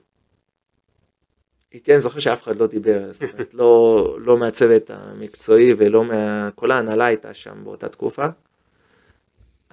אני 1.93 2.01
זוכר 2.01 2.19
שאף 2.19 2.43
אחד 2.43 2.57
לא 2.57 2.67
דיבר, 2.67 3.13
זאת 3.13 3.23
אומרת, 3.23 3.55
לא, 3.55 4.17
לא 4.21 4.39
מהצוות 4.39 4.91
המקצועי 4.91 5.75
ולא 5.79 6.05
מה... 6.05 6.49
כל 6.55 6.71
ההנהלה 6.71 7.05
הייתה 7.07 7.35
שם 7.35 7.65
באותה 7.65 7.89
תקופה. 7.89 8.27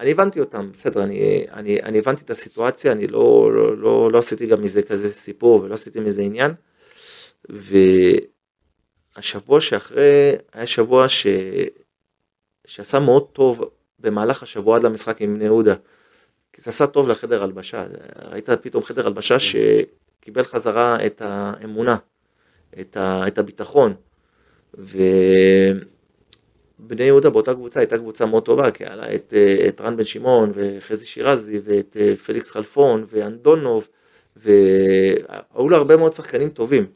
אני 0.00 0.10
הבנתי 0.10 0.40
אותם, 0.40 0.70
בסדר, 0.72 1.02
אני, 1.02 1.44
אני, 1.52 1.82
אני 1.82 1.98
הבנתי 1.98 2.24
את 2.24 2.30
הסיטואציה, 2.30 2.92
אני 2.92 3.06
לא, 3.06 3.52
לא, 3.52 3.76
לא, 3.76 4.12
לא 4.12 4.18
עשיתי 4.18 4.46
גם 4.46 4.62
מזה 4.62 4.82
כזה 4.82 5.12
סיפור 5.12 5.62
ולא 5.62 5.74
עשיתי 5.74 6.00
מזה 6.00 6.22
עניין. 6.22 6.52
והשבוע 9.16 9.60
שאחרי, 9.60 10.32
היה 10.52 10.66
שבוע 10.66 11.08
ש... 11.08 11.26
שעשה 12.66 12.98
מאוד 12.98 13.26
טוב 13.32 13.70
במהלך 13.98 14.42
השבוע 14.42 14.76
עד 14.76 14.82
למשחק 14.82 15.20
עם 15.20 15.34
בני 15.34 15.44
יהודה. 15.44 15.74
כי 16.52 16.62
זה 16.62 16.70
עשה 16.70 16.86
טוב 16.86 17.08
לחדר 17.08 17.42
הלבשה, 17.42 17.86
ראית 18.30 18.50
פתאום 18.50 18.84
חדר 18.84 19.06
הלבשה 19.06 19.36
שקיבל 19.38 20.42
חזרה 20.42 21.06
את 21.06 21.22
האמונה, 21.24 21.96
את, 22.80 22.96
ה... 22.96 23.26
את 23.26 23.38
הביטחון. 23.38 23.94
ו... 24.78 24.98
בני 26.86 27.04
יהודה 27.04 27.30
באותה 27.30 27.54
קבוצה 27.54 27.80
הייתה 27.80 27.98
קבוצה 27.98 28.26
מאוד 28.26 28.42
טובה, 28.42 28.70
כי 28.70 28.84
היה 28.84 28.96
לה 28.96 29.14
את, 29.14 29.34
את 29.68 29.80
רן 29.80 29.96
בן 29.96 30.04
שמעון 30.04 30.52
וחזי 30.54 31.06
שירזי 31.06 31.60
ואת 31.64 31.96
אה, 32.00 32.16
פליקס 32.16 32.50
חלפון 32.50 33.04
ואנדונוב, 33.08 33.88
והיו 34.36 35.68
לה 35.68 35.76
הרבה 35.76 35.96
מאוד 35.96 36.12
שחקנים 36.12 36.48
טובים. 36.48 36.86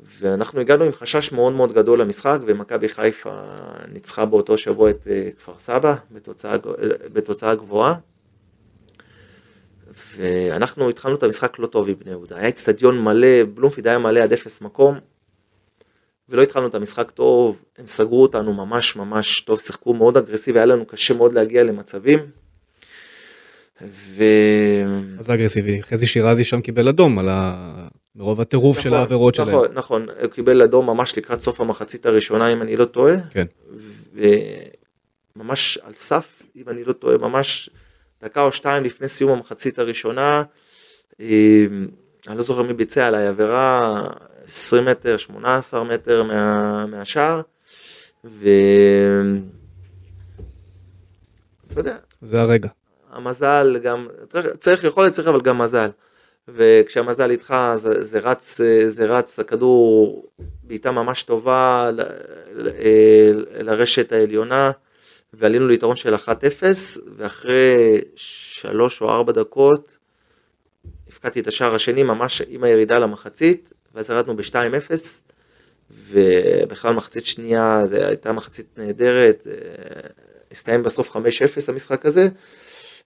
ואנחנו 0.00 0.60
הגענו 0.60 0.84
עם 0.84 0.92
חשש 0.92 1.32
מאוד 1.32 1.52
מאוד 1.52 1.72
גדול 1.72 2.00
למשחק, 2.00 2.38
ומכבי 2.46 2.88
חיפה 2.88 3.42
ניצחה 3.92 4.24
באותו 4.24 4.58
שבוע 4.58 4.90
את 4.90 5.06
אה, 5.10 5.28
כפר 5.38 5.52
סבא 5.58 5.94
בתוצאה, 6.10 6.56
בתוצאה 7.12 7.54
גבוהה. 7.54 7.94
ואנחנו 10.16 10.88
התחלנו 10.88 11.14
את 11.14 11.22
המשחק 11.22 11.58
לא 11.58 11.66
טוב 11.66 11.88
עם 11.88 11.94
בני 11.98 12.10
יהודה, 12.10 12.36
היה 12.38 12.48
אצטדיון 12.48 13.04
מלא, 13.04 13.44
בלומפיד 13.54 13.86
היה 13.86 13.98
מלא 13.98 14.20
עד 14.20 14.32
אפס 14.32 14.60
מקום, 14.60 14.98
ולא 16.28 16.42
התחלנו 16.42 16.66
את 16.66 16.74
המשחק 16.74 17.10
טוב, 17.10 17.62
הם 17.78 17.86
סגרו 17.86 18.22
אותנו 18.22 18.52
ממש 18.54 18.96
ממש 18.96 19.40
טוב, 19.40 19.60
שיחקו 19.60 19.94
מאוד 19.94 20.16
אגרסיבי, 20.16 20.58
היה 20.58 20.66
לנו 20.66 20.86
קשה 20.86 21.14
מאוד 21.14 21.32
להגיע 21.32 21.64
למצבים. 21.64 22.18
ו... 23.82 24.24
מה 25.16 25.22
זה 25.22 25.34
אגרסיבי? 25.34 25.82
חזי 25.82 26.06
שירזי 26.06 26.44
שם 26.44 26.60
קיבל 26.60 26.88
אדום 26.88 27.18
על 27.18 27.28
ה... 27.28 27.88
מרוב 28.16 28.40
הטירוף 28.40 28.78
של 28.78 28.88
נכון, 28.88 29.00
העבירות 29.00 29.34
שלהם. 29.34 29.48
נכון, 29.48 29.66
נכון, 29.72 30.06
הוא 30.22 30.30
קיבל 30.30 30.62
אדום 30.62 30.86
ממש 30.86 31.18
לקראת 31.18 31.40
סוף 31.40 31.60
המחצית 31.60 32.06
הראשונה, 32.06 32.52
אם 32.52 32.62
אני 32.62 32.76
לא 32.76 32.84
טועה. 32.84 33.14
כן. 33.30 33.46
וממש 35.36 35.78
על 35.78 35.92
סף, 35.92 36.42
אם 36.56 36.68
אני 36.68 36.84
לא 36.84 36.92
טועה, 36.92 37.18
ממש 37.18 37.70
דקה 38.22 38.42
או 38.42 38.52
שתיים 38.52 38.84
לפני 38.84 39.08
סיום 39.08 39.30
המחצית 39.30 39.78
הראשונה, 39.78 40.42
אה, 41.20 41.66
אני 42.28 42.36
לא 42.36 42.42
זוכר 42.42 42.62
מי 42.62 42.72
ביצע 42.72 43.06
עליי 43.06 43.26
עבירה, 43.26 44.02
20 44.44 44.84
מטר, 44.84 45.16
18 45.16 45.84
מטר 45.84 46.22
מה, 46.22 46.86
מהשער, 46.86 47.40
ו... 48.24 48.48
אתה 51.70 51.80
יודע, 51.80 51.96
זה 52.22 52.40
הרגע. 52.40 52.68
המזל 53.12 53.78
גם, 53.82 54.08
צריך, 54.28 54.46
צריך 54.60 54.84
יכולת, 54.84 55.12
צריך 55.12 55.28
אבל 55.28 55.40
גם 55.40 55.58
מזל. 55.58 55.90
וכשהמזל 56.48 57.30
איתך 57.30 57.54
זה, 57.74 58.04
זה 58.04 58.18
רץ, 58.18 58.60
זה 58.86 59.04
רץ, 59.06 59.38
הכדור 59.38 60.24
בעיטה 60.62 60.92
ממש 60.92 61.22
טובה 61.22 61.90
ל- 61.92 62.02
ל- 62.54 63.62
לרשת 63.62 64.12
העליונה, 64.12 64.70
ועלינו 65.34 65.68
ליתרון 65.68 65.96
של 65.96 66.14
1-0, 66.14 66.28
ואחרי 67.16 68.00
שלוש 68.16 69.02
או 69.02 69.10
ארבע 69.10 69.32
דקות, 69.32 69.96
הפקדתי 71.08 71.40
את 71.40 71.46
השער 71.46 71.74
השני 71.74 72.02
ממש 72.02 72.42
עם 72.48 72.64
הירידה 72.64 72.98
למחצית, 72.98 73.72
ואז 73.94 74.10
ירדנו 74.10 74.36
ב-2-0, 74.36 74.90
ובכלל 75.90 76.94
מחצית 76.94 77.26
שנייה, 77.26 77.86
זו 77.86 77.96
הייתה 77.96 78.32
מחצית 78.32 78.66
נהדרת, 78.76 79.46
אה, 79.46 79.52
הסתיים 80.52 80.82
בסוף 80.82 81.10
5-0 81.10 81.16
המשחק 81.68 82.06
הזה, 82.06 82.28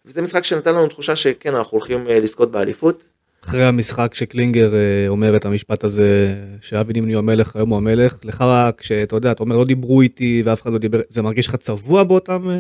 וזה 0.07 0.22
משחק 0.22 0.44
שנתן 0.44 0.74
לנו 0.74 0.88
תחושה 0.88 1.16
שכן, 1.16 1.55
אנחנו 1.55 1.79
הולכים 1.79 2.09
אה, 2.09 2.20
לזכות 2.20 2.50
באליפות. 2.50 3.05
אחרי 3.44 3.64
המשחק 3.64 4.14
שקלינגר 4.14 4.74
אה, 4.74 5.09
אומר 5.09 5.37
את 5.37 5.44
המשפט 5.44 5.85
הזה 5.85 6.35
שאבי 6.61 6.92
נימני 6.92 7.12
הוא 7.12 7.18
המלך 7.18 7.57
היום 7.57 7.68
הוא 7.68 7.76
המלך 7.76 8.14
לך 8.24 8.44
כשאתה 8.79 9.16
יודע 9.16 9.33
אתה 9.33 9.42
אומר 9.42 9.57
לא 9.57 9.64
דיברו 9.64 10.00
איתי 10.00 10.42
ואף 10.44 10.62
אחד 10.62 10.72
לא 10.72 10.79
דיבר 10.79 11.00
זה 11.09 11.22
מרגיש 11.22 11.48
לך 11.48 11.57
צבוע 11.57 12.03
באותם 12.03 12.50
אה, 12.50 12.57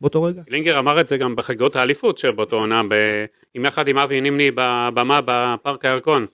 באותו 0.00 0.22
רגע. 0.22 0.42
קלינגר 0.42 0.78
אמר 0.78 1.00
את 1.00 1.06
זה 1.06 1.16
גם 1.16 1.36
בחגיגות 1.36 1.76
האליפות 1.76 2.18
של 2.18 2.30
באותו 2.30 2.56
עונה, 2.56 2.82
ב- 2.88 3.24
עם 3.54 3.64
יחד 3.64 3.88
עם 3.88 3.98
אבי 3.98 4.20
נימני 4.20 4.50
בבמה 4.50 5.20
בפארק 5.24 5.84
הירקון. 5.84 6.26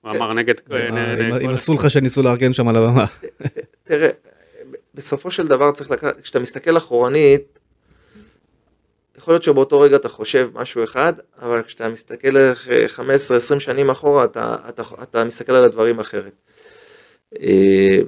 הוא 0.00 0.10
אמר 0.10 0.32
נגד... 0.32 0.54
אה, 0.72 1.38
אם 1.44 1.50
עשו 1.50 1.74
לך 1.74 1.90
שניסו 1.90 2.22
לארגן 2.22 2.52
שם 2.52 2.68
על 2.68 2.76
הבמה. 2.76 3.06
תראה, 3.84 4.08
בסופו 4.94 5.30
של 5.30 5.48
דבר 5.48 5.72
צריך 5.72 5.90
לקחת, 5.90 6.20
כשאתה 6.20 6.38
מסתכל 6.38 6.76
אחורנית, 6.76 7.59
יכול 9.20 9.34
להיות 9.34 9.42
שבאותו 9.42 9.80
רגע 9.80 9.96
אתה 9.96 10.08
חושב 10.08 10.50
משהו 10.54 10.84
אחד, 10.84 11.12
אבל 11.38 11.62
כשאתה 11.62 11.88
מסתכל 11.88 12.36
15-20 13.56 13.60
שנים 13.60 13.90
אחורה, 13.90 14.24
אתה, 14.24 14.56
אתה, 14.68 14.82
אתה 15.02 15.24
מסתכל 15.24 15.52
על 15.52 15.64
הדברים 15.64 16.00
אחרת. 16.00 16.34
אה, 17.40 17.98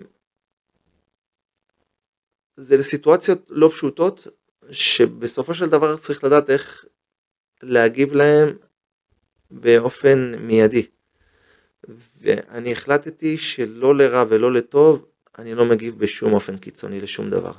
זה 2.56 2.76
לסיטואציות 2.76 3.46
לא 3.48 3.68
פשוטות, 3.68 4.26
שבסופו 4.70 5.54
של 5.54 5.68
דבר 5.68 5.96
צריך 5.96 6.24
לדעת 6.24 6.50
איך 6.50 6.84
להגיב 7.62 8.12
להם 8.12 8.56
באופן 9.50 10.34
מיידי. 10.38 10.86
ואני 12.20 12.72
החלטתי 12.72 13.38
שלא 13.38 13.94
לרע 13.94 14.24
ולא 14.28 14.52
לטוב, 14.52 15.06
אני 15.38 15.54
לא 15.54 15.64
מגיב 15.64 15.98
בשום 15.98 16.32
אופן 16.32 16.56
קיצוני 16.56 17.00
לשום 17.00 17.30
דבר. 17.30 17.52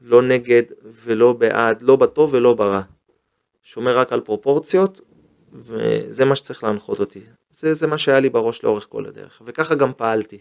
לא 0.00 0.22
נגד 0.22 0.62
ולא 1.04 1.32
בעד, 1.32 1.82
לא 1.82 1.96
בטוב 1.96 2.34
ולא 2.34 2.54
ברע. 2.54 2.82
שומר 3.62 3.98
רק 3.98 4.12
על 4.12 4.20
פרופורציות, 4.20 5.00
וזה 5.52 6.24
מה 6.24 6.36
שצריך 6.36 6.64
להנחות 6.64 7.00
אותי. 7.00 7.20
זה, 7.50 7.74
זה 7.74 7.86
מה 7.86 7.98
שהיה 7.98 8.20
לי 8.20 8.28
בראש 8.28 8.64
לאורך 8.64 8.86
כל 8.88 9.06
הדרך, 9.06 9.42
וככה 9.46 9.74
גם 9.74 9.92
פעלתי. 9.96 10.38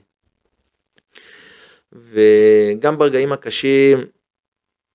וגם 1.94 2.98
ברגעים 2.98 3.32
הקשים, 3.32 4.06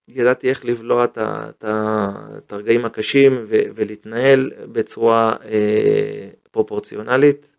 ידעתי 0.09 0.49
איך 0.49 0.65
לבלוע 0.65 1.05
את 1.05 2.53
הרגעים 2.53 2.85
הקשים 2.85 3.45
ו- 3.49 3.63
ולהתנהל 3.75 4.51
בצורה 4.73 5.37
אה, 5.45 6.29
פרופורציונלית. 6.51 7.55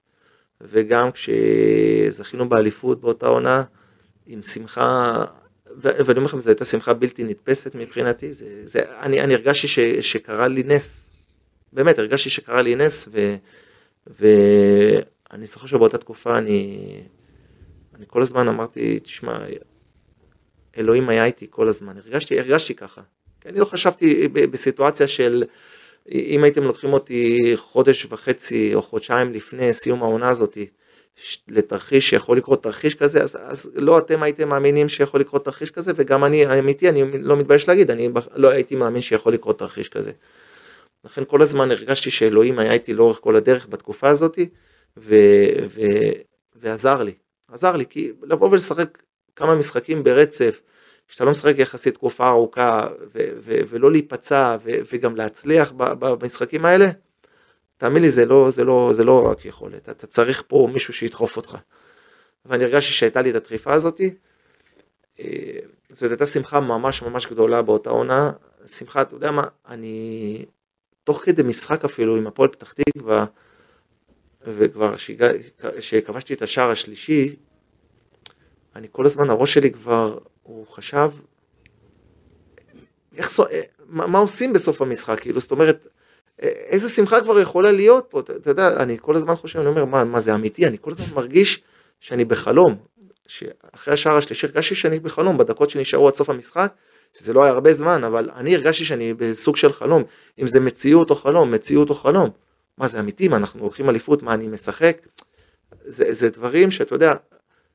וגם 0.62 1.10
כשזכינו 1.12 2.50
באליפות 2.50 3.02
באותה 3.02 3.28
עונה, 3.28 3.64
עם 4.26 4.42
שמחה, 4.42 5.26
ואני 5.78 6.18
אומר 6.18 6.28
לכם, 6.28 6.40
זו 6.40 6.50
הייתה 6.50 6.66
שמחה 6.66 6.94
בלתי 6.94 7.24
נתפסת 7.24 7.76
מבחינתי, 7.76 8.34
זה, 8.34 8.46
זה, 8.64 8.80
אני, 9.00 9.22
אני 9.22 9.34
הרגשתי 9.34 9.68
ש, 9.68 9.80
שקרה 9.80 10.48
לי 10.48 10.64
נס, 10.64 11.10
באמת, 11.74 12.00
הרגשתי 12.00 12.30
שקרה 12.30 12.62
לי 12.62 12.76
נס, 12.76 13.08
ו, 13.12 13.36
ואני 14.20 15.46
זוכר 15.46 15.68
שבאותה 15.68 15.98
תקופה 15.98 16.38
אני, 16.38 16.80
אני 17.96 18.06
כל 18.08 18.22
הזמן 18.22 18.48
אמרתי, 18.48 19.00
תשמע, 19.00 19.38
אלוהים 20.78 21.10
היה 21.10 21.26
איתי 21.26 21.48
כל 21.50 21.68
הזמן, 21.68 21.98
הרגשתי, 21.98 22.40
הרגשתי 22.40 22.76
ככה, 22.76 23.02
כי 23.42 23.50
אני 23.50 23.60
לא 23.60 23.66
חשבתי 23.66 24.28
בסיטואציה 24.28 25.08
של, 25.08 25.44
אם 26.12 26.44
הייתם 26.44 26.64
לוקחים 26.64 26.94
אותי 26.94 27.52
חודש 27.56 28.06
וחצי 28.10 28.76
או 28.76 28.82
חודשיים 28.82 29.34
לפני 29.34 29.74
סיום 29.74 30.04
העונה 30.04 30.30
הזאתי, 30.30 30.68
לתרחיש 31.48 32.10
שיכול 32.10 32.38
לקרות 32.38 32.64
תרחיש 32.64 32.96
כזה, 32.96 33.22
אז, 33.22 33.38
אז 33.42 33.72
לא 33.76 33.98
אתם 33.98 34.24
הייתם 34.24 34.50
מאמינים 34.50 34.90
שיכול 34.90 35.20
לקרות 35.20 35.46
תרחיש 35.46 35.72
כזה, 35.72 35.92
וגם 35.96 36.24
אני, 36.24 36.60
אמיתי, 36.60 36.90
אני 36.90 37.04
לא 37.22 37.38
מתבייש 37.38 37.68
להגיד, 37.68 37.92
אני 37.92 38.10
לא 38.36 38.50
הייתי 38.50 38.76
מאמין 38.76 39.02
שיכול 39.02 39.34
לקרות 39.34 39.60
תרחיש 39.60 39.90
כזה. 39.90 40.12
לכן 41.06 41.24
כל 41.28 41.42
הזמן 41.42 41.72
הרגשתי 41.72 42.12
שאלוהים 42.12 42.60
היה 42.60 42.72
איתי 42.72 42.94
לאורך 42.94 43.20
כל 43.20 43.36
הדרך 43.36 43.68
בתקופה 43.70 44.10
הזאת, 44.10 44.40
ו, 44.98 45.16
ו, 45.68 45.82
ועזר 46.56 47.04
לי. 47.04 47.14
עזר 47.52 47.78
לי, 47.78 47.86
כי 47.86 48.12
לבוא 48.24 48.50
ולשחק 48.50 48.98
כמה 49.36 49.56
משחקים 49.56 50.04
ברצף, 50.04 50.62
שאתה 51.08 51.26
לא 51.26 51.32
משחק 51.32 51.56
יחסית 51.58 51.94
תקופה 51.94 52.30
ארוכה, 52.30 52.88
ו, 53.14 53.20
ו, 53.40 53.56
ולא 53.68 53.92
להיפצע, 53.92 54.58
ו, 54.64 54.70
וגם 54.94 55.16
להצליח 55.16 55.72
במשחקים 55.78 56.66
האלה, 56.66 56.86
תאמין 57.84 58.02
לי, 58.04 58.10
זה 58.10 58.26
לא, 58.26 58.50
זה 58.50 58.64
לא, 58.64 58.90
זה 58.94 59.04
לא 59.04 59.28
רק 59.32 59.46
יכולת, 59.46 59.90
אתה 59.90 60.08
צריך 60.08 60.44
פה 60.48 60.68
מישהו 60.74 60.94
שידחוף 60.94 61.38
אותך. 61.38 61.58
ואני 62.46 62.64
הרגשתי 62.64 62.94
שהייתה 62.94 63.22
לי 63.22 63.30
את 63.30 63.36
הדחיפה 63.36 63.74
הזאתי, 63.74 64.14
אה, 65.20 65.26
זאת 65.90 66.12
הייתה 66.12 66.26
שמחה 66.26 66.60
ממש 66.60 67.02
ממש 67.02 67.28
גדולה 67.28 67.62
באותה 67.62 67.90
עונה, 67.90 68.32
שמחה, 68.68 69.02
אתה 69.02 69.16
יודע 69.16 69.32
מה, 69.32 69.44
אני, 69.68 70.46
תוך 71.04 71.22
כדי 71.26 71.44
משחק 71.44 71.86
אפילו 71.86 72.16
עם 72.18 72.28
הפועל 72.28 72.50
פתח 72.50 72.74
תקווה, 72.74 73.26
וכבר 74.42 74.98
שהגע- 74.98 75.34
שכבשתי 75.80 76.34
את 76.34 76.42
השער 76.42 76.72
השלישי, 76.72 77.36
אני 78.76 78.88
כל 78.92 79.06
הזמן, 79.06 79.30
הראש 79.30 79.54
שלי 79.54 79.72
כבר, 79.72 80.18
הוא 80.44 80.68
חשב, 80.68 81.12
איך, 83.18 83.30
מה, 83.86 84.08
מה 84.08 84.20
עושים 84.20 84.54
בסוף 84.54 84.82
המשחק, 84.82 85.20
כאילו, 85.20 85.40
זאת 85.40 85.52
אומרת, 85.52 85.88
איזה 86.44 86.90
שמחה 86.90 87.22
כבר 87.22 87.40
יכולה 87.40 87.72
להיות 87.72 88.06
פה, 88.10 88.20
אתה, 88.20 88.50
יודע, 88.50 88.84
אני 88.84 88.98
כל 89.02 89.16
הזמן 89.16 89.36
חושב, 89.36 89.60
אני 89.60 89.68
אומר, 89.68 89.86
מה, 89.86 90.04
מה 90.04 90.20
זה 90.20 90.36
אמיתי, 90.36 90.68
אני 90.68 90.78
כל 90.82 90.92
הזמן 90.92 91.06
מרגיש 91.16 91.62
שאני 92.00 92.26
בחלום, 92.26 92.76
שאחרי 93.28 93.94
השער 93.94 94.18
השלישי 94.18 94.48
הרגשתי 94.48 94.76
שאני 94.76 95.00
בחלום, 95.00 95.38
בדקות 95.38 95.70
שנשארו 95.70 96.08
עד 96.08 96.16
סוף 96.16 96.30
המשחק, 96.30 96.74
שזה 97.14 97.34
לא 97.34 97.44
היה 97.44 97.54
הרבה 97.54 97.74
זמן, 97.74 98.04
אבל 98.04 98.30
אני 98.36 98.56
הרגשתי 98.56 98.86
שאני 98.86 99.14
בסוג 99.14 99.56
של 99.56 99.72
חלום, 99.74 100.04
אם 100.40 100.48
זה 100.48 100.60
מציאות 100.60 101.10
או 101.10 101.16
חלום, 101.16 101.52
מציאות 101.52 101.90
או 101.90 101.96
חלום. 101.96 102.30
מה 102.78 102.88
זה 102.88 103.00
אמיתי, 103.00 103.28
מה 103.28 103.38
אנחנו 103.38 103.64
לוקחים 103.64 103.90
אליפות, 103.90 104.24
מה 104.24 104.34
אני 104.34 104.48
משחק? 104.48 104.98
זה, 105.86 106.14
זה 106.14 106.30
דברים 106.30 106.72
שאתה 106.72 106.96
יודע, 106.96 107.14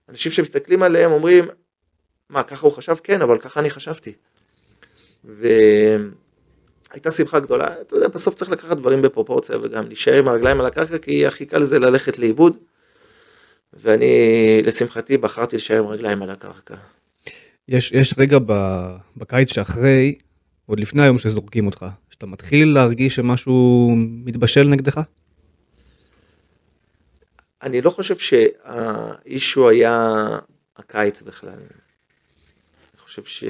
אנשים 0.08 0.32
שמסתכלים 0.32 0.82
עליהם 0.82 1.12
אומרים, 1.12 1.48
מה 2.28 2.42
ככה 2.42 2.66
הוא 2.66 2.72
חשב? 2.72 2.94
כן, 3.02 3.22
אבל 3.22 3.38
ככה 3.38 3.60
אני 3.60 3.70
חשבתי. 3.70 4.12
והייתה 6.90 7.10
שמחה 7.10 7.40
גדולה, 7.40 7.80
אתה 7.80 7.96
יודע, 7.96 8.08
בסוף 8.08 8.34
צריך 8.34 8.50
לקחת 8.50 8.76
דברים 8.76 9.02
בפרופורציה 9.02 9.56
וגם 9.62 9.86
להישאר 9.86 10.18
עם 10.18 10.28
הרגליים 10.28 10.60
על 10.60 10.66
הקרקע, 10.66 10.98
כי 10.98 11.26
הכי 11.26 11.46
קל 11.46 11.62
זה 11.62 11.78
ללכת 11.78 12.18
לאיבוד. 12.18 12.56
ואני, 13.72 14.06
לשמחתי, 14.64 15.16
בחרתי 15.16 15.56
להישאר 15.56 15.78
עם 15.78 15.84
הרגליים 15.84 16.22
על 16.22 16.30
הקרקע. 16.30 16.74
יש, 17.68 17.92
יש 17.92 18.14
רגע 18.18 18.38
בקיץ 19.16 19.52
שאחרי, 19.52 20.18
עוד 20.66 20.80
לפני 20.80 21.02
היום 21.02 21.18
שזורקים 21.18 21.66
אותך, 21.66 21.86
שאתה 22.10 22.26
מתחיל 22.26 22.74
להרגיש 22.74 23.14
שמשהו 23.14 23.90
מתבשל 23.96 24.62
נגדך? 24.68 25.00
אני 27.62 27.80
לא 27.80 27.90
חושב 27.90 28.18
שהאישו 28.18 29.68
היה 29.68 30.26
הקיץ 30.76 31.22
בכלל. 31.22 31.50
אני 31.50 32.98
חושב 32.98 33.24
ש... 33.24 33.44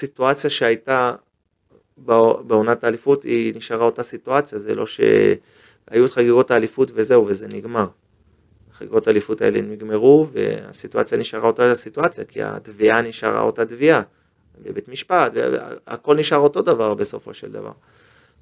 הסיטואציה 0.00 0.50
שהייתה 0.50 1.14
בע- 1.96 2.42
בעונת 2.46 2.84
האליפות 2.84 3.22
היא 3.22 3.54
נשארה 3.56 3.84
אותה 3.84 4.02
סיטואציה, 4.02 4.58
זה 4.58 4.74
לא 4.74 4.86
שהיו 4.86 6.06
את 6.06 6.10
חגיגות 6.10 6.50
האליפות 6.50 6.90
וזהו 6.94 7.26
וזה 7.26 7.48
נגמר. 7.52 7.86
חגיגות 8.72 9.06
האליפות 9.06 9.40
האלה 9.42 9.60
נגמרו 9.60 10.26
והסיטואציה 10.32 11.18
נשארה 11.18 11.46
אותה 11.46 11.74
סיטואציה, 11.74 12.24
כי 12.24 12.42
התביעה 12.42 13.02
נשארה 13.02 13.40
אותה 13.40 13.66
תביעה 13.66 14.02
בבית 14.62 14.88
משפט, 14.88 15.32
והכל 15.34 16.16
נשאר 16.16 16.38
אותו 16.38 16.62
דבר 16.62 16.94
בסופו 16.94 17.34
של 17.34 17.52
דבר. 17.52 17.72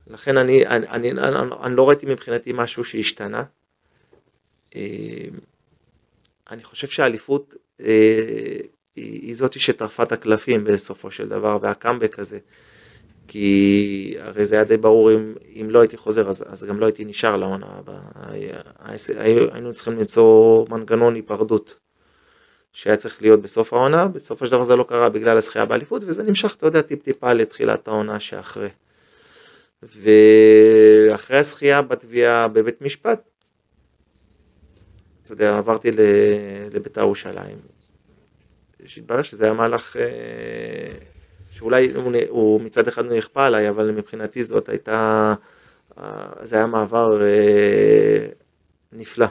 לכן 0.06 0.36
אני, 0.36 0.66
אני, 0.66 0.88
אני, 0.88 1.10
אני, 1.10 1.38
אני 1.62 1.76
לא 1.76 1.88
ראיתי 1.88 2.06
מבחינתי 2.06 2.52
משהו 2.54 2.84
שהשתנה. 2.84 3.44
אה, 4.76 4.80
אני 6.50 6.64
חושב 6.64 6.88
שהאליפות 6.88 7.54
אה, 7.80 8.58
היא, 8.98 9.20
היא 9.22 9.36
זאתי 9.36 9.58
שטרפה 9.58 10.02
את 10.02 10.12
הקלפים 10.12 10.64
בסופו 10.64 11.10
של 11.10 11.28
דבר, 11.28 11.58
והקאמבק 11.62 12.18
הזה. 12.18 12.38
כי 13.28 14.16
הרי 14.18 14.44
זה 14.44 14.54
היה 14.54 14.64
די 14.64 14.76
ברור 14.76 15.12
אם, 15.12 15.34
אם 15.60 15.70
לא 15.70 15.80
הייתי 15.80 15.96
חוזר 15.96 16.28
אז, 16.28 16.44
אז 16.48 16.64
גם 16.64 16.80
לא 16.80 16.86
הייתי 16.86 17.04
נשאר 17.04 17.36
לעונה 17.36 17.66
הבאה. 17.66 18.00
היינו 19.52 19.74
צריכים 19.74 19.98
למצוא 19.98 20.66
מנגנון 20.68 21.14
היפרדות 21.14 21.76
שהיה 22.72 22.96
צריך 22.96 23.22
להיות 23.22 23.42
בסוף 23.42 23.72
העונה, 23.72 24.08
בסופו 24.08 24.46
של 24.46 24.52
דבר 24.52 24.62
זה 24.62 24.76
לא 24.76 24.82
קרה 24.82 25.08
בגלל 25.08 25.36
הזכייה 25.36 25.64
באליפות 25.64 26.02
וזה 26.06 26.22
נמשך, 26.22 26.54
אתה 26.54 26.66
יודע, 26.66 26.82
טיפ 26.82 27.02
טיפה 27.02 27.32
לתחילת 27.32 27.88
העונה 27.88 28.20
שאחרי. 28.20 28.68
ואחרי 29.82 31.36
הזכייה 31.36 31.82
בתביעה 31.82 32.48
בבית 32.48 32.82
משפט, 32.82 33.20
אתה 35.22 35.32
יודע, 35.32 35.58
עברתי 35.58 35.90
לבית"ר 36.72 37.00
ירושלים. 37.00 37.77
שהתברר 38.88 39.22
שזה 39.22 39.44
היה 39.44 39.54
מהלך 39.54 39.96
אה, 39.96 40.04
שאולי 41.50 41.92
הוא, 41.94 42.12
הוא 42.28 42.60
מצד 42.60 42.88
אחד 42.88 43.04
נכפה 43.12 43.46
עליי, 43.46 43.68
אבל 43.68 43.90
מבחינתי 43.90 44.44
זאת 44.44 44.68
הייתה, 44.68 45.34
אה, 45.98 46.28
זה 46.40 46.56
היה 46.56 46.66
מעבר 46.66 47.22
אה, 47.22 48.26
נפלא. 48.92 49.26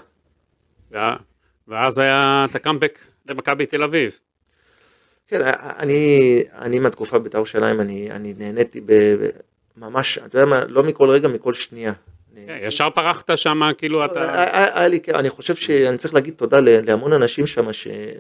ואז 1.68 2.00
היה 2.00 2.46
את 2.50 2.56
הקאמבק 2.56 3.00
למכבי 3.26 3.66
תל 3.66 3.84
אביב. 3.84 4.20
כן, 5.28 5.42
אני, 5.80 6.44
אני 6.52 6.80
מהתקופה 6.80 7.20
בבית"ר 7.20 7.38
ירושלים, 7.38 7.82
אני, 7.82 8.12
אני 8.12 8.34
נהניתי 8.38 8.82
ב, 8.86 8.94
ממש, 9.78 10.18
אתה 10.18 10.38
יודע 10.38 10.50
מה, 10.50 10.66
לא 10.68 10.84
מכל 10.84 11.10
רגע, 11.10 11.28
מכל 11.28 11.54
שנייה. 11.54 11.94
כן, 12.46 12.58
ישר 12.62 12.90
פרחת 12.90 13.38
שם, 13.38 13.62
כאילו 13.78 14.06
אתה... 14.06 14.44
היה 14.76 14.88
לי, 14.88 15.00
אני 15.14 15.30
חושב 15.30 15.56
שאני 15.56 15.98
צריך 15.98 16.14
להגיד 16.14 16.34
תודה 16.34 16.60
להמון 16.60 17.14
אנשים 17.14 17.48
שם. 17.48 17.68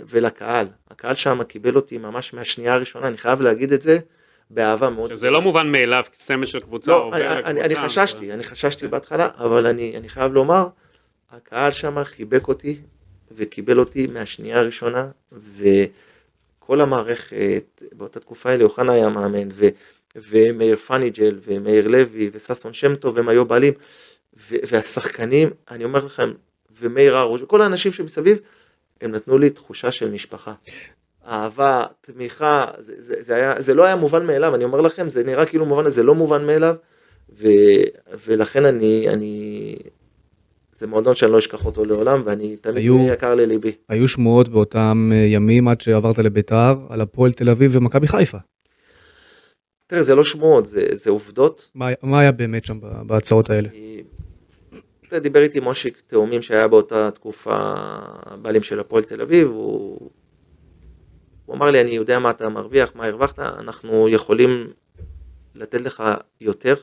ולקהל. 0.09 0.67
הקהל 0.91 1.13
שם 1.13 1.43
קיבל 1.43 1.75
אותי 1.75 1.97
ממש 1.97 2.33
מהשנייה 2.33 2.73
הראשונה, 2.73 3.07
אני 3.07 3.17
חייב 3.17 3.41
להגיד 3.41 3.73
את 3.73 3.81
זה 3.81 3.99
באהבה 4.49 4.89
מאוד. 4.89 5.09
שזה 5.09 5.29
לא 5.29 5.41
מובן 5.41 5.71
מאליו, 5.71 6.03
סמל 6.13 6.45
של 6.45 6.59
קבוצה 6.59 6.91
לא, 6.91 7.03
עובר 7.03 7.17
אני, 7.17 7.45
אני, 7.45 7.59
לקבוצה. 7.59 7.81
חששתי, 7.81 8.33
אני 8.33 8.43
חששתי 8.43 8.87
בהתחלה, 8.87 9.29
אבל 9.37 9.67
אני, 9.67 9.97
אני 9.97 10.09
חייב 10.09 10.33
לומר, 10.33 10.67
הקהל 11.31 11.71
שם 11.71 12.03
חיבק 12.03 12.47
אותי 12.47 12.77
וקיבל 13.31 13.79
אותי 13.79 14.07
מהשנייה 14.07 14.59
הראשונה, 14.59 15.07
וכל 15.31 16.81
המערכת, 16.81 17.81
באותה 17.91 18.19
תקופה 18.19 18.49
האלה 18.49 18.63
אוחנה 18.63 18.93
היה 18.93 19.09
מאמן, 19.09 19.47
ו, 19.51 19.67
ומאיר 20.29 20.75
פניג'ל, 20.75 21.39
ומאיר 21.47 21.87
לוי, 21.87 22.29
וששון 22.33 22.73
שם 22.73 22.95
טוב, 22.95 23.17
הם 23.17 23.29
היו 23.29 23.45
בעלים, 23.45 23.73
והשחקנים, 24.49 25.49
אני 25.71 25.83
אומר 25.83 26.05
לכם, 26.05 26.31
ומאיר 26.81 27.17
הרוש, 27.17 27.41
וכל 27.41 27.61
האנשים 27.61 27.93
שמסביב, 27.93 28.39
הם 29.01 29.11
נתנו 29.11 29.37
לי 29.37 29.49
תחושה 29.49 29.91
של 29.91 30.11
משפחה. 30.11 30.53
אהבה, 31.27 31.85
תמיכה, 32.01 32.65
זה, 32.77 32.93
זה, 32.97 33.15
זה, 33.19 33.35
היה, 33.35 33.61
זה 33.61 33.73
לא 33.73 33.83
היה 33.83 33.95
מובן 33.95 34.25
מאליו, 34.25 34.55
אני 34.55 34.63
אומר 34.63 34.81
לכם, 34.81 35.09
זה 35.09 35.23
נראה 35.23 35.45
כאילו 35.45 35.65
מובן, 35.65 35.89
זה 35.89 36.03
לא 36.03 36.15
מובן 36.15 36.45
מאליו, 36.45 36.75
ו, 37.39 37.47
ולכן 38.27 38.65
אני, 38.65 39.05
אני, 39.09 39.75
זה 40.73 40.87
מועדון 40.87 41.15
שאני 41.15 41.31
לא 41.31 41.37
אשכח 41.37 41.65
אותו 41.65 41.85
לעולם, 41.85 42.21
ואני 42.25 42.57
תמיד 42.57 42.77
היו- 42.77 43.07
יקר 43.13 43.35
לליבי. 43.35 43.71
היו 43.89 44.07
שמועות 44.07 44.49
באותם 44.49 45.11
אה, 45.13 45.17
ימים 45.17 45.67
עד 45.67 45.81
שעברת 45.81 46.17
לביתר 46.17 46.75
על 46.89 47.01
הפועל 47.01 47.31
תל 47.31 47.49
אביב 47.49 47.71
ומכבי 47.75 48.07
חיפה. 48.07 48.37
תראה, 49.87 50.03
זה 50.03 50.15
לא 50.15 50.23
שמועות, 50.23 50.65
זה, 50.65 50.87
זה 50.91 51.09
עובדות. 51.09 51.71
מה, 51.75 51.87
מה 52.01 52.19
היה 52.19 52.31
באמת 52.31 52.65
שם 52.65 52.79
בהצעות 53.07 53.49
האלה? 53.49 53.69
אתה 55.07 55.19
דיבר 55.19 55.41
איתי 55.41 55.59
מושיק 55.59 56.01
תאומים 56.07 56.41
שהיה 56.41 56.67
באותה 56.67 57.11
תקופה 57.11 57.75
בעלים 58.41 58.63
של 58.63 58.79
הפועל 58.79 59.03
תל 59.03 59.21
אביב, 59.21 59.47
הוא, 59.47 60.11
הוא 61.45 61.55
אמר 61.55 61.71
לי, 61.71 61.81
אני 61.81 61.91
יודע 61.91 62.19
מה 62.19 62.29
אתה 62.29 62.49
מרוויח, 62.49 62.95
מה 62.95 63.05
הרווחת, 63.05 63.39
אנחנו 63.39 64.09
יכולים 64.09 64.73
לתת 65.55 65.81
לך 65.81 66.03
יותר, 66.41 66.75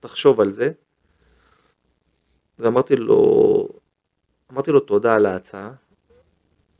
תחשוב 0.00 0.40
על 0.40 0.50
זה. 0.50 0.72
ואמרתי 2.58 2.96
לו, 2.96 3.68
אמרתי 4.52 4.72
לו 4.72 4.80
תודה 4.80 5.14
על 5.14 5.26
ההצעה, 5.26 5.72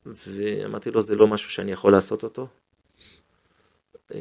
ואמרתי 0.07 0.91
לו 0.91 1.03
זה 1.03 1.17
לא 1.17 1.27
משהו 1.27 1.51
שאני 1.51 1.73
יכול 1.73 1.93
לעשות 1.93 2.23
אותו. 2.23 2.47
אה, 4.15 4.21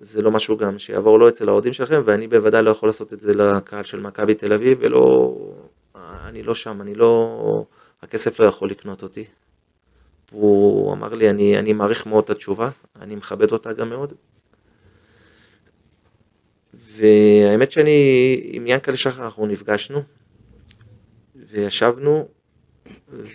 זה 0.00 0.22
לא 0.22 0.30
משהו 0.30 0.56
גם 0.56 0.78
שיעבור 0.78 1.18
לא 1.18 1.28
אצל 1.28 1.48
האוהדים 1.48 1.72
שלכם, 1.72 2.02
ואני 2.04 2.28
בוודאי 2.28 2.62
לא 2.62 2.70
יכול 2.70 2.88
לעשות 2.88 3.12
את 3.12 3.20
זה 3.20 3.34
לקהל 3.34 3.84
של 3.84 4.00
מכבי 4.00 4.34
תל 4.34 4.52
אביב, 4.52 4.78
ולא, 4.80 5.36
אני 5.94 6.42
לא 6.42 6.54
שם, 6.54 6.80
אני 6.80 6.94
לא, 6.94 7.66
הכסף 8.02 8.40
לא 8.40 8.44
יכול 8.44 8.70
לקנות 8.70 9.02
אותי. 9.02 9.24
והוא 10.32 10.92
אמר 10.92 11.14
לי, 11.14 11.30
אני, 11.30 11.58
אני 11.58 11.72
מעריך 11.72 12.06
מאוד 12.06 12.24
את 12.24 12.30
התשובה, 12.30 12.70
אני 13.00 13.16
מכבד 13.16 13.52
אותה 13.52 13.72
גם 13.72 13.88
מאוד. 13.88 14.12
והאמת 16.74 17.72
שאני, 17.72 18.40
עם 18.44 18.66
ינקלה 18.66 18.96
שחר 18.96 19.24
אנחנו 19.24 19.46
נפגשנו, 19.46 20.02
וישבנו, 21.50 22.28
והוא 23.08 23.28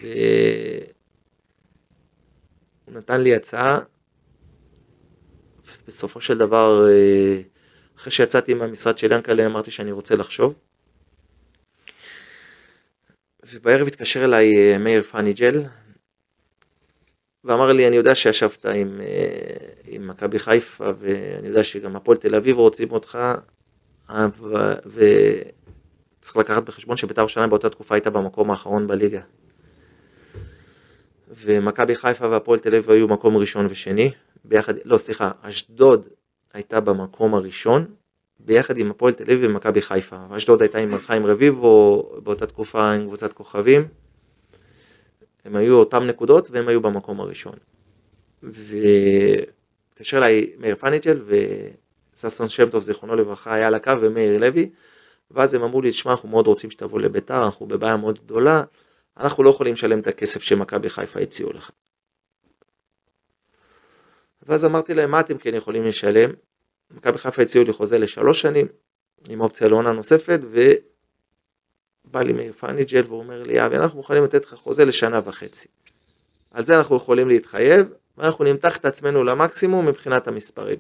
נתן 2.87 3.21
לי 3.21 3.35
הצעה, 3.35 3.79
בסופו 5.87 6.21
של 6.21 6.37
דבר, 6.37 6.87
אה, 6.89 7.41
אחרי 7.97 8.11
שיצאתי 8.11 8.53
מהמשרד 8.53 8.97
של 8.97 9.11
ינקלה, 9.11 9.45
אמרתי 9.45 9.71
שאני 9.71 9.91
רוצה 9.91 10.15
לחשוב. 10.15 10.53
ובערב 13.51 13.87
התקשר 13.87 14.25
אליי 14.25 14.57
אה, 14.57 14.77
מאיר 14.77 15.03
פאניג'ל, 15.03 15.63
ואמר 17.43 17.73
לי, 17.73 17.87
אני 17.87 17.95
יודע 17.95 18.15
שישבת 18.15 18.65
עם, 18.65 19.01
אה, 19.01 19.67
עם 19.87 20.07
מכבי 20.07 20.39
חיפה, 20.39 20.91
ואני 20.99 21.47
יודע 21.47 21.63
שגם 21.63 21.95
הפועל 21.95 22.17
תל 22.17 22.35
אביב 22.35 22.57
רוצים 22.57 22.91
אותך, 22.91 23.17
וצריך 24.85 26.37
לקחת 26.37 26.63
בחשבון 26.63 26.97
שבית"ר 26.97 27.21
ירושלים 27.21 27.49
באותה 27.49 27.69
תקופה 27.69 27.95
הייתה 27.95 28.09
במקום 28.09 28.51
האחרון 28.51 28.87
בליגה. 28.87 29.21
ומכבי 31.43 31.95
חיפה 31.95 32.29
והפועל 32.29 32.59
תל 32.59 32.75
אביב 32.75 32.91
היו 32.91 33.07
מקום 33.07 33.37
ראשון 33.37 33.67
ושני, 33.69 34.11
ביחד, 34.45 34.73
לא 34.85 34.97
סליחה, 34.97 35.31
אשדוד 35.41 36.07
הייתה 36.53 36.79
במקום 36.79 37.33
הראשון, 37.33 37.85
ביחד 38.39 38.77
עם 38.77 38.91
הפועל 38.91 39.13
תל 39.13 39.23
אביב 39.23 39.39
ומכבי 39.43 39.81
חיפה. 39.81 40.17
אשדוד 40.37 40.61
הייתה 40.61 40.77
עם 40.77 40.97
חיים 40.97 41.25
רביבו, 41.25 42.09
באותה 42.23 42.45
תקופה 42.45 42.91
עם 42.91 43.07
קבוצת 43.07 43.33
כוכבים. 43.33 43.87
הם 45.45 45.55
היו 45.55 45.75
אותם 45.75 46.03
נקודות 46.03 46.51
והם 46.51 46.67
היו 46.67 46.81
במקום 46.81 47.19
הראשון. 47.19 47.53
והתקשר 48.43 50.17
אליי 50.17 50.51
מאיר 50.57 50.75
פניג'ל 50.75 51.21
וששון 51.25 52.49
שם 52.49 52.69
טוב 52.69 52.83
זיכרונו 52.83 53.15
לברכה 53.15 53.53
היה 53.53 53.67
על 53.67 53.73
הקו 53.73 53.91
ומאיר 54.01 54.39
לוי 54.39 54.69
ואז 55.31 55.53
הם 55.53 55.63
אמרו 55.63 55.81
לי 55.81 55.91
תשמע 55.91 56.11
אנחנו 56.11 56.29
מאוד 56.29 56.47
רוצים 56.47 56.71
שתבוא 56.71 56.99
לביתר 56.99 57.45
אנחנו 57.45 57.65
בבעיה 57.65 57.97
מאוד 57.97 58.19
גדולה 58.19 58.63
אנחנו 59.17 59.43
לא 59.43 59.49
יכולים 59.49 59.73
לשלם 59.73 59.99
את 59.99 60.07
הכסף 60.07 60.41
שמכבי 60.41 60.89
חיפה 60.89 61.19
הציעו 61.19 61.53
לך. 61.53 61.71
ואז 64.49 64.65
אמרתי 64.65 64.93
להם 64.93 65.11
מה 65.11 65.19
אתם 65.19 65.37
כן 65.37 65.55
יכולים 65.55 65.85
לשלם 65.85 66.29
מכבי 66.91 67.17
חיפה 67.17 67.41
הציעו 67.41 67.63
לי 67.63 67.73
חוזה 67.73 67.97
לשלוש 67.97 68.41
שנים 68.41 68.67
עם 69.29 69.41
אופציה 69.41 69.67
לעונה 69.67 69.91
נוספת 69.91 70.39
בא 72.05 72.21
לי 72.21 72.33
מאיר 72.33 72.53
פניג'ל 72.53 73.03
והוא 73.05 73.19
אומר 73.19 73.43
לי, 73.43 73.65
אבי, 73.65 73.75
אנחנו 73.75 73.97
מוכנים 73.97 74.23
לתת 74.23 74.45
לך 74.45 74.53
חוזה 74.53 74.85
לשנה 74.85 75.21
וחצי. 75.23 75.67
על 76.51 76.65
זה 76.65 76.77
אנחנו 76.77 76.95
יכולים 76.95 77.27
להתחייב, 77.27 77.87
ואנחנו 78.17 78.45
נמתח 78.45 78.77
את 78.77 78.85
עצמנו 78.85 79.23
למקסימום 79.23 79.85
מבחינת 79.85 80.27
המספרים. 80.27 80.79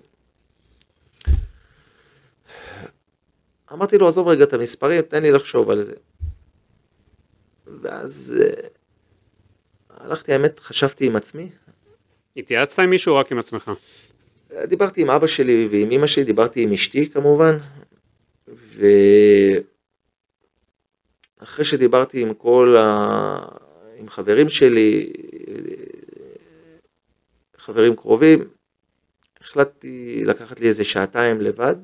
אמרתי 3.73 3.97
לו, 3.97 4.07
עזוב 4.07 4.27
רגע 4.27 4.43
את 4.43 4.53
המספרים, 4.53 5.01
תן 5.01 5.21
לי 5.21 5.31
לחשוב 5.31 5.69
על 5.69 5.83
זה. 5.83 5.93
ואז 7.81 8.35
אה, 8.41 8.67
הלכתי, 9.89 10.33
האמת, 10.33 10.59
חשבתי 10.59 11.05
עם 11.05 11.15
עצמי. 11.15 11.49
התייעצת 12.37 12.79
עם 12.79 12.89
מישהו 12.89 13.13
או 13.13 13.19
רק 13.19 13.31
עם 13.31 13.39
עצמך? 13.39 13.71
דיברתי 14.63 15.01
עם 15.01 15.09
אבא 15.09 15.27
שלי 15.27 15.67
ועם 15.71 15.91
אמא 15.91 16.07
שלי, 16.07 16.23
דיברתי 16.23 16.61
עם 16.61 16.73
אשתי 16.73 17.09
כמובן, 17.09 17.57
ו... 18.47 18.85
אחרי 21.43 21.65
שדיברתי 21.65 22.21
עם 22.21 22.33
כל 22.33 22.75
ה... 22.79 23.37
עם 23.99 24.09
חברים 24.09 24.49
שלי, 24.49 25.13
חברים 27.57 27.95
קרובים, 27.95 28.47
החלטתי 29.41 30.23
לקחת 30.25 30.59
לי 30.59 30.67
איזה 30.67 30.85
שעתיים 30.85 31.41
לבד. 31.41 31.75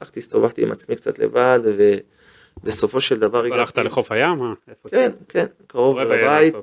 הלכתי, 0.00 0.20
הסתובבתי 0.20 0.62
עם 0.62 0.72
עצמי 0.72 0.96
קצת 0.96 1.18
לבד, 1.18 1.60
ובסופו 2.62 3.00
של 3.00 3.18
דבר. 3.18 3.44
הלכת 3.44 3.78
לחוף 3.78 4.12
הים? 4.12 4.38
כן, 4.90 5.12
כן, 5.28 5.46
קרוב 5.66 5.98
לבית. 5.98 6.54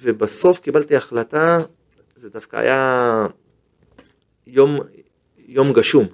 ובסוף 0.00 0.60
קיבלתי 0.60 0.96
החלטה, 0.96 1.58
זה 2.16 2.30
דווקא 2.30 2.56
היה 2.56 3.26
יום, 4.46 4.78
יום 5.38 5.72
גשום. 5.72 6.06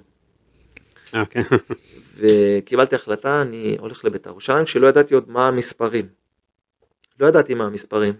אה, 1.13 1.25
כן. 1.25 1.41
וקיבלתי 2.17 2.95
החלטה, 2.95 3.41
אני 3.41 3.77
הולך 3.79 4.05
לבית"ר 4.05 4.29
ירושלים, 4.29 4.65
כשלא 4.65 4.87
ידעתי 4.87 5.13
עוד 5.13 5.29
מה 5.29 5.47
המספרים. 5.47 6.07
לא 7.19 7.27
ידעתי 7.27 7.53
מה 7.53 7.65
המספרים. 7.65 8.13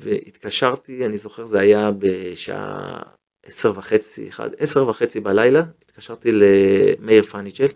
והתקשרתי, 0.00 1.06
אני 1.06 1.18
זוכר 1.18 1.46
זה 1.46 1.60
היה 1.60 1.90
בשעה 1.98 3.02
עשר 3.46 3.72
וחצי, 3.76 4.28
אחד, 4.28 4.50
עשר 4.58 4.88
וחצי 4.88 5.20
בלילה, 5.20 5.62
התקשרתי 5.82 6.30
למאיר 6.32 7.22
פניג'ל, 7.22 7.66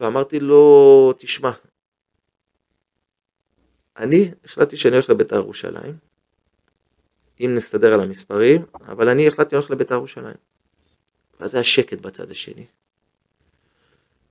ואמרתי 0.00 0.40
לו, 0.40 1.12
תשמע, 1.18 1.50
אני 3.98 4.30
החלטתי 4.44 4.76
שאני 4.76 4.94
הולך 4.94 5.10
לבית"ר 5.10 5.36
ירושלים, 5.36 5.96
אם 7.40 7.54
נסתדר 7.54 7.94
על 7.94 8.00
המספרים, 8.00 8.62
אבל 8.74 9.08
אני 9.08 9.28
החלטתי 9.28 9.56
ללכת 9.56 9.70
לבית"ר 9.70 9.94
ירושלים. 9.94 10.34
ואז 11.40 11.54
היה 11.54 11.64
שקט 11.64 11.98
בצד 11.98 12.30
השני. 12.30 12.66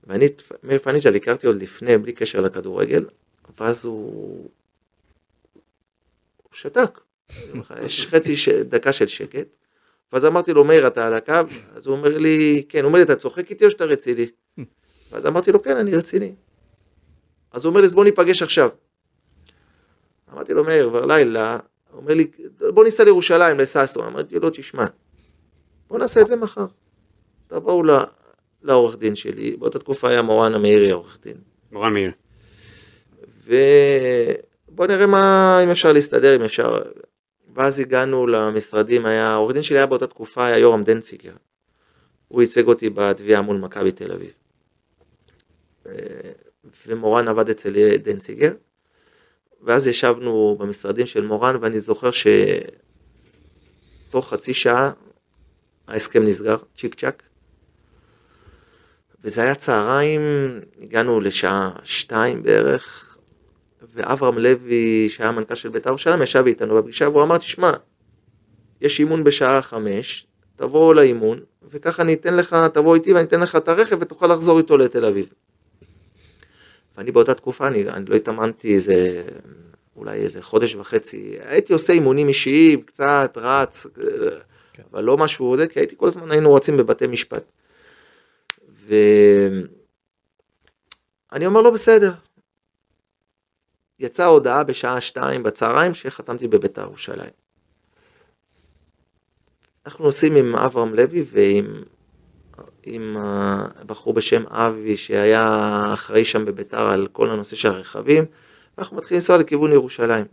ואני 0.07 0.27
מאיר 0.63 0.79
פניג'ל 0.79 1.15
הכרתי 1.15 1.47
עוד 1.47 1.55
לפני, 1.55 1.97
בלי 1.97 2.13
קשר 2.13 2.41
לכדורגל, 2.41 3.05
ואז 3.59 3.85
הוא... 3.85 4.49
הוא 6.43 6.51
שתק. 6.53 6.99
יש 7.85 8.07
חצי 8.07 8.35
ש... 8.35 8.49
דקה 8.49 8.93
של 8.93 9.07
שקט. 9.07 9.47
ואז 10.13 10.25
אמרתי 10.25 10.53
לו, 10.53 10.63
מאיר, 10.63 10.87
אתה 10.87 11.07
על 11.07 11.13
הקו? 11.13 11.33
אז 11.75 11.87
הוא 11.87 11.95
אומר 11.95 12.17
לי, 12.17 12.65
כן. 12.69 12.79
הוא 12.79 12.87
אומר 12.87 12.99
לי, 12.99 13.05
אתה 13.05 13.15
צוחק 13.15 13.49
איתי 13.49 13.65
או 13.65 13.71
שאתה 13.71 13.85
רציני? 13.85 14.27
ואז 15.11 15.25
אמרתי 15.25 15.51
לו, 15.51 15.63
כן, 15.63 15.77
אני 15.77 15.95
רציני. 15.95 16.33
אז 17.51 17.65
הוא 17.65 17.69
אומר 17.69 17.81
לי, 17.81 17.87
אז 17.87 17.95
בוא 17.95 18.03
ניפגש 18.03 18.43
עכשיו. 18.43 18.69
אמרתי 20.33 20.53
לו, 20.53 20.63
מאיר, 20.63 20.89
כבר 20.89 21.05
לילה. 21.05 21.59
הוא 21.91 22.01
אומר 22.01 22.13
לי, 22.13 22.31
בוא 22.73 22.83
ניסע 22.83 23.03
לירושלים, 23.03 23.59
לששון. 23.59 24.07
אמרתי 24.07 24.39
לו, 24.39 24.49
תשמע, 24.49 24.85
בוא 25.87 25.99
נעשה 25.99 26.21
את 26.21 26.27
זה 26.27 26.35
מחר. 26.35 26.65
תבואו 27.47 27.83
לעורך 28.63 28.97
דין 28.97 29.15
שלי, 29.15 29.55
באותה 29.55 29.79
תקופה 29.79 30.09
היה 30.09 30.21
מורן 30.21 30.53
המאירי 30.53 30.91
עורך 30.91 31.17
דין. 31.23 31.37
מורן 31.71 31.93
מאירי. 31.93 32.11
ובוא 33.47 34.87
נראה 34.87 35.07
מה, 35.07 35.59
אם 35.63 35.69
אפשר 35.69 35.93
להסתדר, 35.93 36.35
אם 36.35 36.43
אפשר. 36.43 36.81
ואז 37.55 37.79
הגענו 37.79 38.27
למשרדים, 38.27 39.05
היה, 39.05 39.35
עורך 39.35 39.53
דין 39.53 39.63
שלי 39.63 39.77
היה 39.77 39.87
באותה 39.87 40.07
תקופה, 40.07 40.45
היה 40.45 40.57
יורם 40.57 40.83
דנציגר. 40.83 41.33
הוא 42.27 42.41
ייצג 42.41 42.67
אותי 42.67 42.89
בתביעה 42.89 43.41
מול 43.41 43.57
מכבי 43.57 43.91
תל 43.91 44.11
אביב. 44.11 44.31
ומורן 46.87 47.27
עבד 47.27 47.49
אצל 47.49 47.97
דנציגר. 47.97 48.51
ואז 49.63 49.87
ישבנו 49.87 50.55
במשרדים 50.59 51.05
של 51.05 51.25
מורן, 51.25 51.55
ואני 51.61 51.79
זוכר 51.79 52.09
שתוך 52.11 52.29
חצי 54.29 54.53
שעה 54.53 54.91
ההסכם 55.87 56.25
נסגר, 56.25 56.57
צ'יק 56.77 56.95
צ'אק. 56.95 57.23
וזה 59.23 59.41
היה 59.41 59.55
צהריים, 59.55 60.21
הגענו 60.81 61.19
לשעה 61.19 61.71
שתיים 61.83 62.43
בערך, 62.43 63.17
ואברהם 63.93 64.37
לוי, 64.37 65.09
שהיה 65.09 65.31
מנכ"ל 65.31 65.55
של 65.55 65.69
בית"ר 65.69 65.89
ירושלים, 65.89 66.21
ישב 66.21 66.43
איתנו 66.47 66.75
בפגישה, 66.75 67.09
והוא 67.09 67.23
אמר, 67.23 67.37
תשמע, 67.37 67.71
יש 68.81 68.99
אימון 68.99 69.23
בשעה 69.23 69.61
חמש, 69.61 70.27
תבוא 70.55 70.95
לאימון, 70.95 71.39
וככה 71.69 72.01
אני 72.01 72.13
אתן 72.13 72.35
לך, 72.35 72.55
תבוא 72.73 72.95
איתי 72.95 73.13
ואני 73.13 73.25
אתן 73.25 73.39
לך 73.39 73.55
את 73.55 73.69
הרכב 73.69 73.97
ותוכל 74.01 74.27
לחזור 74.27 74.57
איתו 74.57 74.77
לתל 74.77 75.05
אביב. 75.05 75.25
ואני 76.97 77.11
באותה 77.11 77.33
תקופה, 77.33 77.67
אני, 77.67 77.89
אני 77.89 78.05
לא 78.05 78.15
התאמנתי 78.15 78.73
איזה, 78.73 79.23
אולי 79.95 80.17
איזה 80.17 80.41
חודש 80.41 80.75
וחצי, 80.75 81.37
הייתי 81.39 81.73
עושה 81.73 81.93
אימונים 81.93 82.27
אישיים, 82.27 82.81
קצת 82.81 83.31
רץ, 83.35 83.87
כן. 84.73 84.83
אבל 84.91 85.03
לא 85.03 85.17
משהו 85.17 85.57
זה, 85.57 85.67
כי 85.67 85.79
הייתי 85.79 85.95
כל 85.97 86.07
הזמן, 86.07 86.31
היינו 86.31 86.53
רצים 86.53 86.77
בבתי 86.77 87.07
משפט. 87.07 87.43
ואני 91.31 91.45
אומר 91.45 91.61
לו 91.61 91.73
בסדר. 91.73 92.13
יצאה 93.99 94.25
הודעה 94.25 94.63
בשעה 94.63 95.01
שתיים 95.01 95.43
בצהריים 95.43 95.93
שחתמתי 95.93 96.47
בביתר 96.47 96.81
ירושלים. 96.81 97.29
אנחנו 99.85 100.05
נוסעים 100.05 100.35
עם 100.35 100.55
אברהם 100.55 100.93
לוי 100.93 101.25
ועם 101.31 101.83
עם 102.89 103.17
הבחור 103.19 104.13
בשם 104.13 104.43
אבי 104.47 104.97
שהיה 104.97 105.85
אחראי 105.93 106.25
שם 106.25 106.45
בביתר 106.45 106.81
על 106.81 107.07
כל 107.11 107.29
הנושא 107.29 107.55
של 107.55 107.69
הרכבים, 107.69 108.25
אנחנו 108.77 108.97
מתחילים 108.97 109.19
לנסוע 109.19 109.37
לכיוון 109.37 109.71
ירושלים. 109.71 110.25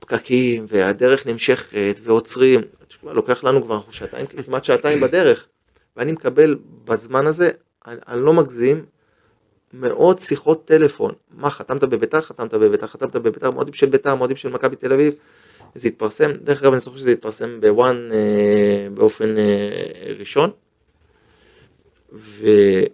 פקקים 0.00 0.66
והדרך 0.68 1.26
נמשכת 1.26 2.00
ועוצרים, 2.02 2.60
לוקח 3.02 3.44
לנו 3.44 3.62
כבר 3.62 3.80
שעתיים, 3.90 4.26
כמעט 4.26 4.64
שעתיים 4.64 5.00
בדרך. 5.00 5.46
ואני 5.96 6.12
מקבל 6.12 6.56
בזמן 6.84 7.26
הזה, 7.26 7.50
אני, 7.86 7.96
אני 8.08 8.20
לא 8.20 8.32
מגזים, 8.32 8.84
מאות 9.72 10.18
שיחות 10.18 10.64
טלפון. 10.64 11.12
מה, 11.30 11.50
חתמת 11.50 11.84
בביתר, 11.84 12.20
חתמת 12.20 12.54
בביתר, 12.54 12.86
חתמת 12.86 13.16
בביתר, 13.16 13.50
מועדים 13.50 13.74
של 13.74 13.86
ביתר, 13.86 14.14
מועדים 14.14 14.36
של 14.36 14.48
מכבי 14.48 14.76
תל 14.76 14.92
אביב. 14.92 15.14
זה 15.76 15.88
התפרסם, 15.88 16.32
דרך 16.32 16.62
אגב 16.62 16.72
אני 16.72 16.80
זוכר 16.80 16.98
שזה 16.98 17.10
התפרסם 17.10 17.60
בוואן 17.60 18.08
אה, 18.12 18.88
באופן 18.94 19.38
אה, 19.38 20.12
ראשון. 20.18 20.50
ואני 22.12 22.86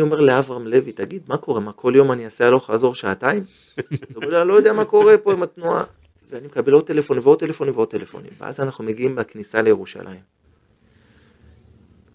אומר 0.00 0.20
לאברהם 0.20 0.66
לוי, 0.66 0.92
תגיד, 0.92 1.22
מה 1.28 1.36
קורה? 1.36 1.60
מה, 1.60 1.72
כל 1.72 1.92
יום 1.96 2.12
אני 2.12 2.24
אעשה 2.24 2.46
הלוך 2.46 2.70
חזור 2.70 2.94
שעתיים? 2.94 3.44
הוא 4.14 4.24
אומר 4.24 4.40
אני 4.40 4.48
לא 4.48 4.54
יודע 4.54 4.72
מה 4.72 4.84
קורה 4.84 5.18
פה 5.18 5.32
עם 5.32 5.42
התנועה. 5.42 5.84
ואני 6.30 6.46
מקבל 6.46 6.72
עוד 6.72 6.86
טלפונים 6.86 7.22
ועוד 7.24 7.38
טלפונים 7.38 7.74
ועוד 7.76 7.88
טלפונים. 7.88 8.30
ואז 8.38 8.60
אנחנו 8.60 8.84
מגיעים 8.84 9.14
בכניסה 9.14 9.62
לירושלים. 9.62 10.20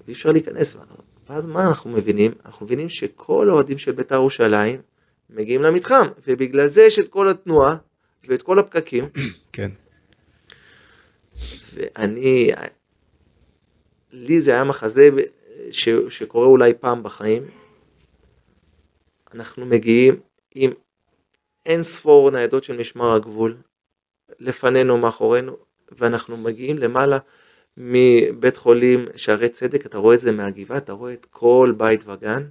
ואי 0.05 0.13
אפשר 0.13 0.31
להיכנס. 0.31 0.77
ואז 1.29 1.45
מה 1.45 1.67
אנחנו 1.67 1.89
מבינים? 1.89 2.31
אנחנו 2.45 2.65
מבינים 2.65 2.89
שכל 2.89 3.49
האוהדים 3.49 3.77
של 3.77 3.91
בית"ר 3.91 4.15
ירושלים 4.15 4.81
מגיעים 5.29 5.61
למתחם, 5.61 6.07
ובגלל 6.27 6.67
זה 6.67 6.81
יש 6.81 6.99
את 6.99 7.09
כל 7.09 7.29
התנועה 7.29 7.75
ואת 8.30 8.41
כל 8.41 8.59
הפקקים. 8.59 9.09
כן. 9.53 9.71
ואני, 11.73 12.51
לי 14.11 14.39
זה 14.39 14.51
היה 14.51 14.63
מחזה 14.63 15.09
ש, 15.71 15.89
שקורה 16.09 16.47
אולי 16.47 16.73
פעם 16.73 17.03
בחיים. 17.03 17.43
אנחנו 19.34 19.65
מגיעים 19.65 20.19
עם 20.55 20.71
אין 21.65 21.84
ספור 21.84 22.32
ניידות 22.32 22.63
של 22.63 22.78
משמר 22.78 23.13
הגבול, 23.13 23.57
לפנינו, 24.39 24.97
מאחורינו, 24.97 25.57
ואנחנו 25.91 26.38
מגיעים 26.38 26.78
למעלה 26.78 27.17
מבית 27.78 28.57
חולים 28.57 29.05
שערי 29.15 29.49
צדק, 29.49 29.86
אתה 29.86 29.97
רואה 29.97 30.15
את 30.15 30.19
זה 30.19 30.32
מהגבעה, 30.32 30.78
אתה 30.78 30.93
רואה 30.93 31.13
את 31.13 31.28
כל 31.30 31.73
בית 31.78 32.07
וגן, 32.07 32.43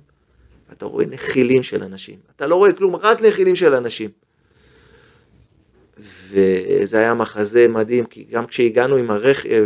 אתה 0.72 0.86
רואה 0.86 1.06
נחילים 1.06 1.62
של 1.62 1.82
אנשים. 1.82 2.18
אתה 2.36 2.46
לא 2.46 2.54
רואה 2.54 2.72
כלום, 2.72 2.96
רק 2.96 3.22
נחילים 3.22 3.56
של 3.56 3.74
אנשים. 3.74 4.10
וזה 5.98 6.98
היה 6.98 7.14
מחזה 7.14 7.68
מדהים, 7.68 8.06
כי 8.06 8.24
גם 8.30 8.46
כשהגענו 8.46 8.96
עם 8.96 9.10
הרכב, 9.10 9.64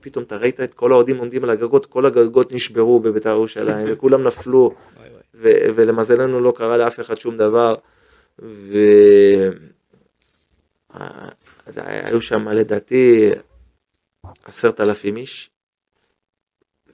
פתאום 0.00 0.24
אתה 0.24 0.36
ראית 0.36 0.60
את 0.60 0.74
כל 0.74 0.92
האוהדים 0.92 1.16
עומדים 1.16 1.44
על 1.44 1.50
הגגות, 1.50 1.86
כל 1.86 2.06
הגגות 2.06 2.52
נשברו 2.52 3.00
בבית"ר 3.00 3.28
ירושלים, 3.30 3.88
וכולם 3.90 4.22
נפלו, 4.22 4.74
ו- 5.34 5.66
ולמזלנו 5.74 6.40
לא 6.40 6.52
קרה 6.56 6.76
לאף 6.76 7.00
אחד 7.00 7.20
שום 7.20 7.36
דבר. 7.36 7.74
ו... 8.38 8.78
אז 11.66 11.80
היו 11.84 12.22
שם 12.22 12.48
לדעתי 12.48 13.30
עשרת 14.44 14.80
אלפים 14.80 15.16
איש. 15.16 15.50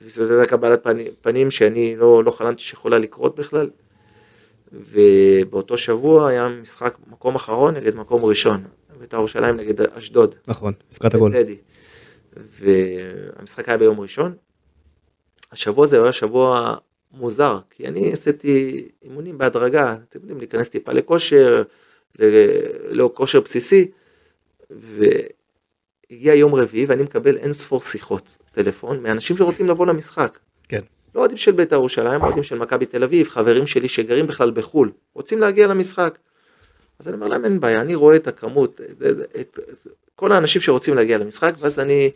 וזאת 0.03 0.31
הייתה 0.31 0.51
קבלת 0.51 0.83
פנים, 0.83 1.07
פנים 1.21 1.51
שאני 1.51 1.97
לא, 1.97 2.25
לא 2.25 2.31
חלמתי 2.31 2.63
שיכולה 2.63 2.99
לקרות 2.99 3.37
בכלל. 3.37 3.71
ובאותו 4.73 5.79
שבוע 5.79 6.29
היה 6.29 6.49
משחק 6.49 6.97
מקום 7.11 7.35
אחרון 7.35 7.75
נגד 7.75 7.95
מקום 7.95 8.25
ראשון. 8.25 8.65
בית"ר 9.01 9.17
ירושלים 9.17 9.57
נגד 9.57 9.81
אשדוד. 9.81 10.35
נכון, 10.47 10.73
הפקת 10.93 11.15
הגול. 11.15 11.33
והמשחק 12.37 13.69
היה 13.69 13.79
ביום 13.79 14.01
ראשון. 14.01 14.35
השבוע 15.53 15.85
הזה 15.85 16.03
היה 16.03 16.13
שבוע 16.13 16.75
מוזר, 17.13 17.59
כי 17.71 17.87
אני 17.89 18.13
עשיתי 18.13 18.89
אימונים 19.03 19.39
בהדרגה, 19.39 19.97
אתם 20.09 20.19
יודעים, 20.19 20.39
להיכנס 20.39 20.69
טיפה 20.69 20.93
לכושר, 20.93 21.63
לא 22.89 23.11
כושר 23.15 23.41
בסיסי, 23.41 23.91
והגיע 24.71 26.35
יום 26.35 26.55
רביעי 26.55 26.87
ואני 26.87 27.03
מקבל 27.03 27.37
אין 27.37 27.53
ספור 27.53 27.81
שיחות 27.81 28.37
טלפון 28.53 29.03
מאנשים 29.03 29.37
שרוצים 29.37 29.67
לבוא 29.67 29.87
למשחק. 29.87 30.39
לא 31.15 31.21
אוהדים 31.21 31.37
של 31.37 31.53
בית"ר 31.53 31.77
ירושלים, 31.77 32.23
אוהדים 32.23 32.43
של 32.43 32.59
מכבי 32.59 32.87
תל 32.87 33.05
אביב, 33.05 33.29
חברים 33.29 33.67
שלי 33.67 33.89
שגרים 33.89 34.27
בכלל 34.27 34.51
בחו"ל, 34.51 34.93
רוצים 35.15 35.41
להגיע 35.41 35.67
למשחק. 35.67 36.19
אז 36.99 37.09
אני 37.09 37.17
אומר 37.17 37.29
להם 37.29 37.45
אין 37.45 37.61
בעיה, 37.61 37.81
אני 37.81 37.95
רואה 37.95 38.17
את 38.17 38.29
הכמות, 38.29 38.81
את, 38.81 39.03
את, 39.03 39.37
את, 39.41 39.59
את 39.59 39.89
כל 40.17 40.33
האנשים 40.33 40.61
שרוצים 40.61 40.95
להגיע 40.95 41.19
למשחק, 41.19 41.55
ואז 41.59 41.79
אני 41.79 42.11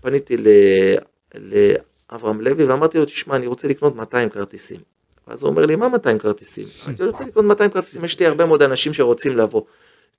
פניתי 0.00 0.36
לאברהם 1.34 2.40
לוי 2.40 2.64
ואמרתי 2.64 2.98
לו, 2.98 3.04
תשמע, 3.04 3.36
אני 3.36 3.46
רוצה 3.46 3.68
לקנות 3.68 3.96
200 3.96 4.28
כרטיסים. 4.28 4.80
ואז 5.28 5.42
הוא 5.42 5.50
אומר 5.50 5.66
לי, 5.66 5.76
מה 5.76 5.88
200 5.88 6.18
כרטיסים? 6.18 6.66
אני 6.86 7.06
רוצה 7.06 7.24
לקנות 7.24 7.44
200 7.44 7.70
כרטיסים, 7.70 8.04
יש 8.04 8.20
לי 8.20 8.26
הרבה 8.26 8.46
מאוד 8.46 8.62
אנשים 8.62 8.94
שרוצים 8.94 9.36
לבוא. 9.36 9.62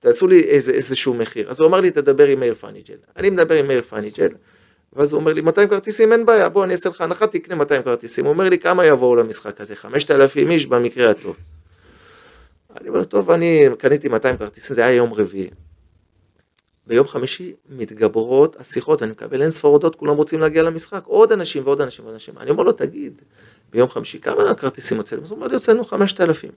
תעשו 0.00 0.26
לי 0.26 0.40
איזה, 0.40 0.72
איזשהו 0.72 1.14
מחיר. 1.14 1.50
אז 1.50 1.60
הוא 1.60 1.68
אמר 1.68 1.80
לי, 1.80 1.90
תדבר 1.90 2.26
עם 2.26 2.40
מאיר 2.40 2.54
פניג'ל. 2.54 2.94
אני 3.16 3.30
מדבר 3.30 3.54
עם 3.54 3.68
מאיר 3.68 3.82
פניג'ל, 3.82 4.28
ואז 4.96 5.12
הוא 5.12 5.20
אומר 5.20 5.32
לי, 5.32 5.40
200 5.40 5.68
כרטיסים, 5.68 6.12
אין 6.12 6.26
בעיה, 6.26 6.48
בוא, 6.48 6.64
אני 6.64 6.72
אעשה 6.72 6.88
לך 6.88 7.00
הנחה, 7.00 7.26
תקנה 7.26 7.54
200 7.54 7.82
כרטיסים. 7.82 8.24
הוא 8.24 8.32
אומר 8.32 8.48
לי, 8.48 8.58
כמה 8.58 8.86
יבואו 8.86 9.16
למשחק 9.16 9.60
הזה? 9.60 9.76
5,000 9.76 10.50
איש 10.50 10.66
במקרה 10.66 11.10
הטוב. 11.10 11.36
אני 12.80 12.88
אומר, 12.88 13.04
טוב, 13.04 13.30
אני 13.30 13.68
קניתי 13.78 14.08
200 14.08 14.36
כרטיסים, 14.36 14.74
זה 14.74 14.84
היה 14.84 14.96
יום 14.96 15.14
רביעי. 15.14 15.50
ביום 16.86 17.06
חמישי 17.06 17.54
מתגברות 17.68 18.56
השיחות, 18.60 19.02
אני 19.02 19.10
מקבל 19.10 19.42
אין 19.42 19.50
ספור 19.50 19.72
הודעות, 19.72 19.96
כולם 19.96 20.16
רוצים 20.16 20.40
להגיע 20.40 20.62
למשחק, 20.62 21.02
עוד 21.04 21.32
אנשים 21.32 21.62
ועוד 21.64 21.80
אנשים 21.80 22.04
ועוד 22.04 22.14
אנשים. 22.14 22.38
אני 22.38 22.50
אומר 22.50 22.62
לו, 22.62 22.72
תגיד, 22.72 23.22
ביום 23.70 23.88
חמישי 23.88 24.20
כמה 24.20 24.54
כרטיסים 24.54 24.96
הוצאתם? 24.96 25.22
אז 25.22 25.30
הוא 25.30 25.36
אומר 25.36 25.46
לי, 25.46 25.54
הוצאנו 25.54 25.84
5,000. 25.84 26.50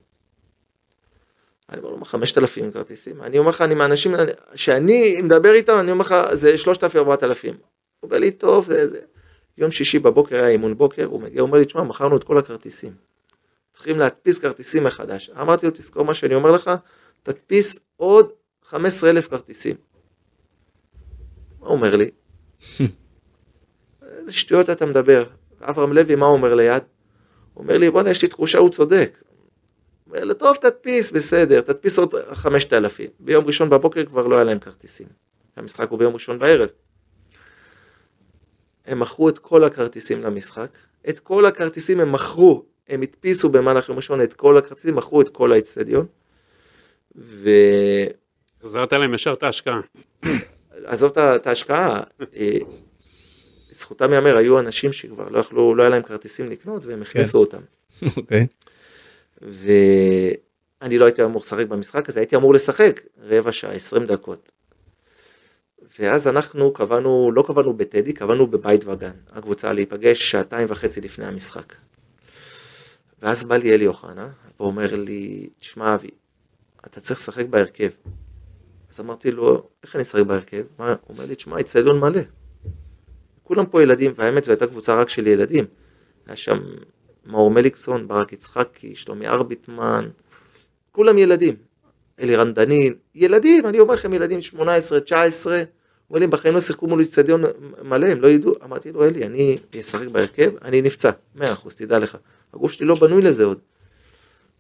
אני 1.69 1.81
אומר 1.81 1.89
לו, 1.89 2.05
5,000 2.05 2.71
כרטיסים? 2.71 3.21
אני 3.21 3.37
אומר 3.37 3.49
לך, 3.49 3.61
אני 3.61 3.75
מהאנשים 3.75 4.15
שאני 4.55 5.21
מדבר 5.21 5.53
איתם, 5.53 5.79
אני 5.79 5.91
אומר 5.91 6.05
לך, 6.05 6.15
זה 6.33 6.57
3,000, 6.57 6.99
4,000. 6.99 7.57
הוא 7.99 8.07
אומר 8.07 8.19
לי, 8.19 8.31
טוב, 8.31 8.65
זה, 8.67 8.87
זה. 8.87 8.99
יום 9.57 9.71
שישי 9.71 9.99
בבוקר 9.99 10.35
היה 10.35 10.47
אימון 10.47 10.77
בוקר, 10.77 11.05
הוא 11.05 11.21
מגיע, 11.21 11.41
הוא 11.41 11.47
אומר 11.47 11.57
לי, 11.57 11.65
תשמע, 11.65 11.83
מכרנו 11.83 12.17
את 12.17 12.23
כל 12.23 12.37
הכרטיסים. 12.37 12.93
צריכים 13.71 13.99
להדפיס 13.99 14.39
כרטיסים 14.39 14.83
מחדש. 14.83 15.29
אמרתי 15.29 15.65
לו, 15.65 15.71
תזכור 15.71 16.05
מה 16.05 16.13
שאני 16.13 16.35
אומר 16.35 16.51
לך, 16.51 16.71
תדפיס 17.23 17.79
עוד 17.95 18.31
15,000 18.63 19.27
כרטיסים. 19.27 19.75
מה 21.59 21.67
הוא 21.67 21.75
אומר 21.75 21.95
לי? 21.95 22.09
איזה 24.01 24.33
שטויות 24.33 24.69
אתה 24.69 24.85
מדבר. 24.85 25.23
אברהם 25.61 25.93
לוי, 25.93 26.15
מה 26.15 26.25
הוא 26.25 26.33
אומר 26.33 26.55
ליד? 26.55 26.83
הוא 27.53 27.63
אומר 27.63 27.77
לי, 27.77 27.91
בוא'נה, 27.91 28.09
יש 28.09 28.21
לי 28.21 28.27
תחושה, 28.27 28.57
הוא 28.57 28.69
צודק. 28.69 29.23
אומר 30.07 30.23
לו, 30.23 30.33
טוב, 30.33 30.55
תדפיס, 30.55 31.11
בסדר, 31.11 31.61
תדפיס 31.61 31.99
עוד 31.99 32.13
5,000. 32.33 33.09
ביום 33.19 33.45
ראשון 33.45 33.69
בבוקר 33.69 34.05
כבר 34.05 34.27
לא 34.27 34.35
היה 34.35 34.43
להם 34.43 34.59
כרטיסים. 34.59 35.07
המשחק 35.55 35.89
הוא 35.89 35.99
ביום 35.99 36.13
ראשון 36.13 36.39
בערב. 36.39 36.69
הם 38.87 38.99
מכרו 38.99 39.29
את 39.29 39.39
כל 39.39 39.63
הכרטיסים 39.63 40.21
למשחק, 40.21 40.69
את 41.09 41.19
כל 41.19 41.45
הכרטיסים 41.45 41.99
הם 41.99 42.11
מכרו, 42.11 42.65
הם 42.89 43.01
הדפיסו 43.01 43.49
במהלך 43.49 43.89
יום 43.89 43.97
ראשון 43.97 44.21
את 44.21 44.33
כל 44.33 44.57
הכרטיסים, 44.57 44.95
מכרו 44.95 45.21
את 45.21 45.29
כל 45.29 45.51
האצטדיון. 45.51 46.05
ו... 47.15 47.49
החזרת 48.61 48.93
להם 48.93 49.13
ישר 49.13 49.33
את 49.33 49.43
ההשקעה. 49.43 49.79
עזוב 50.85 51.11
את 51.17 51.47
ההשקעה, 51.47 52.03
אה, 52.35 52.57
לזכותם 53.71 54.11
ייאמר, 54.11 54.37
היו 54.37 54.59
אנשים 54.59 54.93
שכבר 54.93 55.29
לא 55.29 55.39
יכלו, 55.39 55.75
לא 55.75 55.83
היה 55.83 55.89
להם 55.89 56.03
כרטיסים 56.03 56.49
לקנות 56.49 56.85
והם 56.85 57.01
הכניסו 57.01 57.37
אותם. 57.37 57.61
אוקיי. 58.17 58.47
ואני 59.41 60.97
לא 60.97 61.05
הייתי 61.05 61.23
אמור 61.23 61.41
לשחק 61.41 61.65
במשחק 61.67 62.09
הזה, 62.09 62.19
הייתי 62.19 62.35
אמור 62.35 62.53
לשחק 62.53 63.01
רבע 63.23 63.51
שעה, 63.51 63.71
20 63.71 64.05
דקות. 64.05 64.51
ואז 65.99 66.27
אנחנו 66.27 66.73
קבענו, 66.73 67.31
לא 67.35 67.41
קבענו 67.47 67.73
בטדי, 67.73 68.13
קבענו 68.13 68.47
בבית 68.47 68.85
וגן, 68.85 69.11
הקבוצה 69.31 69.73
להיפגש 69.73 70.31
שעתיים 70.31 70.67
וחצי 70.69 71.01
לפני 71.01 71.25
המשחק. 71.25 71.73
ואז 73.21 73.45
בא 73.45 73.57
לי 73.57 73.73
אלי 73.73 73.87
אוחנה, 73.87 74.29
ואומר 74.59 74.95
לי, 74.95 75.49
תשמע 75.59 75.95
אבי, 75.95 76.09
אתה 76.85 76.99
צריך 76.99 77.19
לשחק 77.19 77.45
בהרכב. 77.45 77.89
אז 78.91 78.99
אמרתי 78.99 79.31
לו, 79.31 79.69
איך 79.83 79.95
אני 79.95 80.03
אשחק 80.03 80.21
בהרכב? 80.21 80.63
מה? 80.79 80.89
הוא 80.89 81.15
אומר 81.15 81.25
לי, 81.25 81.35
תשמע, 81.35 81.59
אצטדיון 81.59 81.99
מלא. 81.99 82.21
כולם 83.43 83.65
פה 83.65 83.83
ילדים, 83.83 84.11
והאמת 84.15 84.43
זו 84.43 84.51
הייתה 84.51 84.67
קבוצה 84.67 85.01
רק 85.01 85.09
של 85.09 85.27
ילדים. 85.27 85.65
היה 86.27 86.35
שם 86.35 86.59
מאור 87.25 87.51
מליקסון, 87.51 88.07
ברק 88.07 88.33
יצחקי, 88.33 88.95
שלומי 88.95 89.27
ארביטמן, 89.27 90.09
כולם 90.91 91.17
ילדים. 91.17 91.55
אלירן 92.19 92.53
דנין, 92.53 92.93
ילדים, 93.15 93.65
אני 93.65 93.79
אומר 93.79 93.93
לכם 93.93 94.13
ילדים 94.13 94.41
18, 94.41 94.99
19, 94.99 95.63
אומר 96.09 96.19
לי, 96.19 96.27
בחיים 96.27 96.53
לא 96.53 96.61
שיחקו 96.61 96.87
מול 96.87 97.01
אצטדיון 97.01 97.43
מלא, 97.81 98.07
הם 98.07 98.21
לא 98.21 98.27
ידעו. 98.27 98.53
אמרתי 98.63 98.91
לו, 98.91 99.05
אלי, 99.05 99.25
אני 99.25 99.57
אשחק 99.79 100.07
בהרכב, 100.07 100.51
אני 100.61 100.81
נפצע, 100.81 101.11
100%, 101.37 101.41
תדע 101.75 101.99
לך. 101.99 102.17
הגוף 102.53 102.71
שלי 102.71 102.85
לא 102.85 102.95
בנוי 102.95 103.21
לזה 103.21 103.43
עוד. 103.43 103.59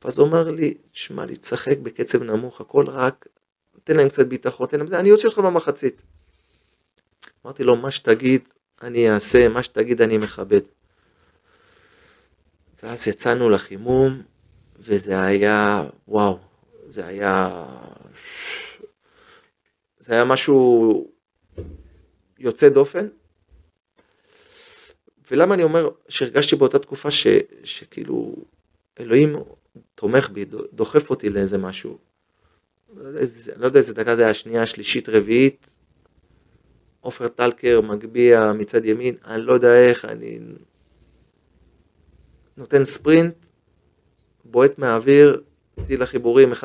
ואז 0.03 0.17
הוא 0.17 0.27
אומר 0.27 0.51
לי, 0.51 0.73
שמע 0.93 1.25
לי, 1.25 1.35
תשחק 1.35 1.77
בקצב 1.77 2.23
נמוך, 2.23 2.61
הכל 2.61 2.85
רק, 2.87 3.27
תן 3.83 3.95
להם 3.95 4.09
קצת 4.09 4.27
ביטחון, 4.27 4.67
תן 4.67 4.77
להם 4.77 4.87
זה, 4.87 4.99
אני 4.99 5.11
אוציא 5.11 5.29
אותך 5.29 5.39
במחצית. 5.39 6.01
אמרתי 7.45 7.63
לו, 7.63 7.75
מה 7.75 7.91
שתגיד, 7.91 8.41
אני 8.81 9.11
אעשה, 9.11 9.47
מה 9.47 9.63
שתגיד, 9.63 10.01
אני 10.01 10.17
מכבד. 10.17 10.61
ואז 12.83 13.07
יצאנו 13.07 13.49
לחימום, 13.49 14.21
וזה 14.79 15.21
היה, 15.21 15.83
וואו, 16.07 16.39
זה 16.89 17.05
היה, 17.05 17.65
זה 19.99 20.13
היה 20.13 20.25
משהו 20.25 21.16
יוצא 22.39 22.69
דופן. 22.69 23.07
ולמה 25.31 25.53
אני 25.53 25.63
אומר 25.63 25.89
שהרגשתי 26.09 26.55
באותה 26.55 26.79
תקופה 26.79 27.11
ש, 27.11 27.27
שכאילו 27.63 28.35
אלוהים 28.99 29.35
תומך 29.95 30.29
בי, 30.29 30.45
דוחף 30.73 31.09
אותי 31.09 31.29
לאיזה 31.29 31.57
משהו. 31.57 31.97
לא 32.95 33.65
יודע 33.65 33.79
איזה- 33.79 33.93
דקה 33.93 34.15
זה 34.15 34.23
היה, 34.25 34.33
שנייה, 34.33 34.65
שלישית, 34.65 35.09
רביעית. 35.09 35.67
עופר 36.99 37.27
טלקר 37.27 37.81
מגביה 37.81 38.53
מצד 38.53 38.85
ימין, 38.85 39.15
אני 39.25 39.41
לא 39.41 39.53
יודע 39.53 39.85
איך, 39.87 40.05
אני 40.05 40.39
נותן 42.57 42.85
ספרינט, 42.85 43.35
בועט 44.45 44.77
מהאוויר, 44.79 45.41
טיל 45.87 46.01
החיבורים 46.01 46.51
1-0, 46.51 46.57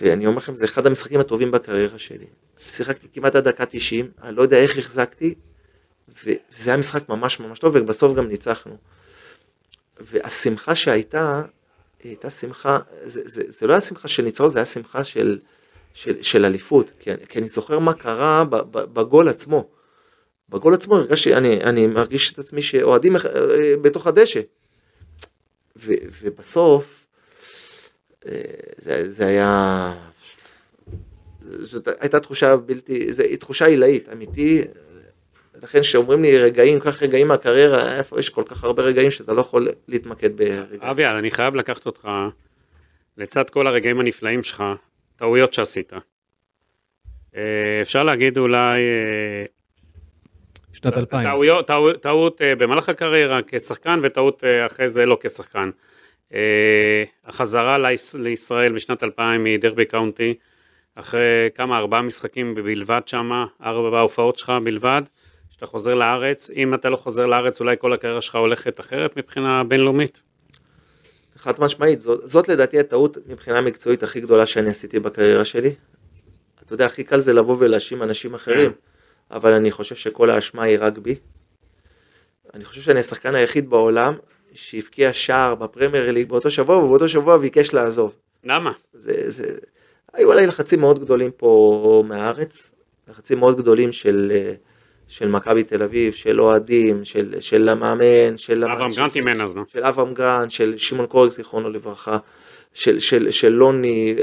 ואני 0.00 0.26
אומר 0.26 0.38
לכם, 0.38 0.54
זה 0.54 0.64
אחד 0.64 0.86
המשחקים 0.86 1.20
הטובים 1.20 1.50
בקריירה 1.50 1.98
שלי. 1.98 2.26
שיחקתי 2.70 3.08
כמעט 3.12 3.34
עד 3.34 3.48
דקה 3.48 3.66
90, 3.66 4.10
אני 4.22 4.36
לא 4.36 4.42
יודע 4.42 4.56
איך 4.56 4.78
החזקתי, 4.78 5.34
וזה 6.24 6.70
היה 6.70 6.76
משחק 6.76 7.08
ממש 7.08 7.40
ממש 7.40 7.58
טוב, 7.58 7.74
ובסוף 7.76 8.16
גם 8.16 8.28
ניצחנו. 8.28 8.76
והשמחה 10.00 10.74
שהייתה, 10.74 11.42
הייתה 12.04 12.30
שמחה, 12.30 12.78
זה, 13.02 13.22
זה, 13.24 13.42
זה 13.48 13.66
לא 13.66 13.72
היה 13.72 13.80
שמחה 13.80 14.08
של 14.08 14.22
ניצחון, 14.22 14.48
זה 14.48 14.58
היה 14.58 14.66
שמחה 14.66 15.04
של, 15.04 15.38
של, 15.94 16.22
של 16.22 16.44
אליפות, 16.44 16.90
כי 16.98 17.10
אני, 17.10 17.26
כי 17.28 17.38
אני 17.38 17.48
זוכר 17.48 17.78
מה 17.78 17.92
קרה 17.92 18.44
בגול 18.72 19.28
עצמו. 19.28 19.68
בגול 20.48 20.74
עצמו 20.74 20.96
הרגשתי, 20.96 21.34
אני, 21.34 21.60
אני 21.60 21.86
מרגיש 21.86 22.32
את 22.32 22.38
עצמי 22.38 22.62
שאוהדים 22.62 23.16
אה, 23.16 23.20
בתוך 23.82 24.06
הדשא. 24.06 24.40
ו, 25.76 25.92
ובסוף, 26.22 27.06
אה, 28.26 28.32
זה, 28.76 29.10
זה 29.10 29.26
היה, 29.26 29.94
זאת 31.58 31.88
הייתה 32.00 32.20
תחושה 32.20 32.56
בלתי, 32.56 33.12
זו 33.12 33.22
תחושה 33.40 33.66
עילאית, 33.66 34.08
אמיתי, 34.12 34.62
לכן 35.62 35.80
כשאומרים 35.80 36.22
לי 36.22 36.38
רגעים, 36.38 36.80
קח 36.80 37.02
רגעים 37.02 37.28
מהקריירה, 37.28 37.98
איפה 37.98 38.20
יש 38.20 38.28
כל 38.28 38.42
כך 38.46 38.64
הרבה 38.64 38.82
רגעים 38.82 39.10
שאתה 39.10 39.32
לא 39.32 39.40
יכול 39.40 39.68
להתמקד 39.88 40.36
ברגעים. 40.36 40.82
אבי, 40.82 41.06
אני 41.06 41.30
חייב 41.30 41.54
לקחת 41.54 41.86
אותך, 41.86 42.08
לצד 43.16 43.50
כל 43.50 43.66
הרגעים 43.66 44.00
הנפלאים 44.00 44.42
שלך, 44.42 44.64
טעויות 45.16 45.54
שעשית. 45.54 45.92
אה, 47.36 47.78
אפשר 47.82 48.02
להגיד 48.02 48.38
אולי... 48.38 48.80
אה, 48.80 49.44
שנת 50.72 50.96
2000. 50.96 51.28
טעויות, 51.28 51.66
טעות, 51.66 52.02
טעות 52.02 52.42
אה, 52.42 52.54
במהלך 52.54 52.88
הקריירה 52.88 53.40
כשחקן 53.46 54.00
וטעות 54.02 54.44
אחרי 54.66 54.88
זה 54.88 55.06
לא 55.06 55.18
כשחקן. 55.20 55.70
החזרה 57.24 57.78
לישראל 58.14 58.72
בשנת 58.72 59.02
2000 59.02 59.44
מדרבי 59.44 59.84
קאונטי, 59.84 60.34
אחרי 60.96 61.48
כמה, 61.54 61.78
ארבעה 61.78 62.02
משחקים 62.02 62.54
בלבד 62.54 63.00
שמה, 63.06 63.46
ארבע 63.62 64.00
הופעות 64.00 64.38
שלך 64.38 64.52
בלבד. 64.64 65.02
כשאתה 65.50 65.66
חוזר 65.66 65.94
לארץ, 65.94 66.50
אם 66.50 66.74
אתה 66.74 66.90
לא 66.90 66.96
חוזר 66.96 67.26
לארץ, 67.26 67.60
אולי 67.60 67.76
כל 67.78 67.92
הקריירה 67.92 68.20
שלך 68.20 68.34
הולכת 68.34 68.80
אחרת 68.80 69.16
מבחינה 69.16 69.64
בינלאומית? 69.64 70.20
חד 71.36 71.52
משמעית, 71.58 72.00
זאת, 72.00 72.26
זאת 72.26 72.48
לדעתי 72.48 72.78
הטעות 72.80 73.18
מבחינה 73.26 73.60
מקצועית 73.60 74.02
הכי 74.02 74.20
גדולה 74.20 74.46
שאני 74.46 74.70
עשיתי 74.70 75.00
בקריירה 75.00 75.44
שלי. 75.44 75.74
אתה 76.64 76.74
יודע, 76.74 76.86
הכי 76.86 77.04
קל 77.04 77.20
זה 77.20 77.32
לבוא 77.32 77.56
ולהאשים 77.58 78.02
אנשים 78.02 78.34
אחרים, 78.34 78.70
כן. 78.70 78.76
אבל 79.30 79.52
אני 79.52 79.70
חושב 79.70 79.94
שכל 79.94 80.30
האשמה 80.30 80.62
היא 80.62 80.78
רק 80.80 80.98
בי. 80.98 81.14
אני 82.54 82.64
חושב 82.64 82.80
שאני 82.80 83.00
השחקן 83.00 83.34
היחיד 83.34 83.70
בעולם 83.70 84.14
שהבקיע 84.52 85.12
שער 85.12 85.54
בפרמייר 85.54 86.12
ליג 86.12 86.28
באותו 86.28 86.50
שבוע, 86.50 86.76
ובאותו 86.76 87.08
שבוע 87.08 87.38
ביקש 87.38 87.74
לעזוב. 87.74 88.16
למה? 88.44 88.72
זה, 88.92 89.30
זה... 89.30 89.58
היו 90.16 90.32
עליי 90.32 90.46
לחצים 90.46 90.80
מאוד 90.80 90.98
גדולים 90.98 91.30
פה 91.36 92.04
מהארץ, 92.08 92.72
לחצים 93.08 93.38
מאוד 93.38 93.56
גדולים 93.56 93.92
של... 93.92 94.32
Uh, 94.32 94.66
של 95.08 95.28
מכבי 95.28 95.64
תל 95.64 95.82
אביב, 95.82 96.12
של 96.12 96.40
אוהדים, 96.40 97.04
של, 97.04 97.34
של 97.40 97.68
המאמן, 97.68 98.36
של... 98.38 98.64
אברהם 98.64 98.90
גרנט 98.92 99.16
אימן 99.16 99.40
אז, 99.40 99.54
נו. 99.54 99.62
של 99.72 99.84
אברהם 99.84 100.14
גרנט, 100.14 100.50
של 100.50 100.76
שמעון 100.76 101.06
קורק, 101.06 101.30
זיכרונו 101.30 101.70
לברכה, 101.70 102.18
של, 102.74 103.00
של, 103.00 103.30
של 103.30 103.48
לוני, 103.48 104.16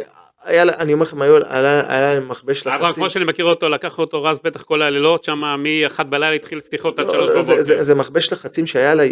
היה, 0.46 0.64
אני 0.64 0.94
אומר 0.94 1.04
לכם, 1.04 1.22
היה 1.22 2.14
להם 2.14 2.30
מכבש 2.30 2.58
לחצים. 2.58 2.74
אברהם, 2.74 2.94
כמו 2.94 3.10
שאני 3.10 3.26
מכיר 3.26 3.46
אותו, 3.46 3.70
לקח 3.70 4.00
אותו 4.00 4.24
רז 4.24 4.40
בטח 4.44 4.64
כל 4.64 4.82
הלילות, 4.82 5.24
שם 5.24 5.40
מ-1 5.40 6.04
בלילה 6.04 6.32
התחיל 6.32 6.60
שיחות 6.60 7.00
עד 7.00 7.10
3 7.10 7.20
לא, 7.20 7.42
בבוקר. 7.42 7.62
זה 7.62 7.96
מכבש 7.96 8.34
לחצים 8.34 8.68
שהיה 8.68 8.96
לה, 8.96 9.04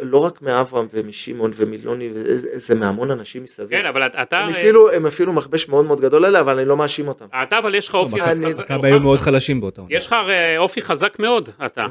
לא 0.00 0.18
רק 0.18 0.42
מאברהם 0.42 0.86
ומשמעון 0.94 1.50
ומלוני, 1.56 2.10
זה 2.12 2.74
מהמון 2.74 3.10
אנשים 3.10 3.42
מסביב. 3.42 3.70
כן, 3.70 3.86
אבל 3.86 4.06
אתה... 4.06 4.38
הם 4.38 4.48
אפילו, 4.48 4.90
הם 4.90 5.06
אפילו 5.06 5.32
מכבש 5.32 5.68
מאוד 5.68 5.84
מאוד 5.84 6.00
גדול 6.00 6.24
עליה, 6.24 6.40
אבל 6.40 6.58
אני 6.58 6.68
לא 6.68 6.76
מאשים 6.76 7.08
אותם. 7.08 7.26
אתה, 7.42 7.58
אבל 7.58 7.74
יש 7.74 7.88
לך 7.88 7.94
אופי 7.94 8.20
חזק. 8.20 8.70
מכבי 8.70 8.88
היו 8.88 9.00
מאוד 9.00 9.20
חלשים 9.20 9.60
באותם. 9.60 9.82
יש 9.90 10.06
לך 10.06 10.16
אופי 10.58 10.82
חזק 10.82 11.18
מאוד, 11.18 11.48
אתה. 11.66 11.86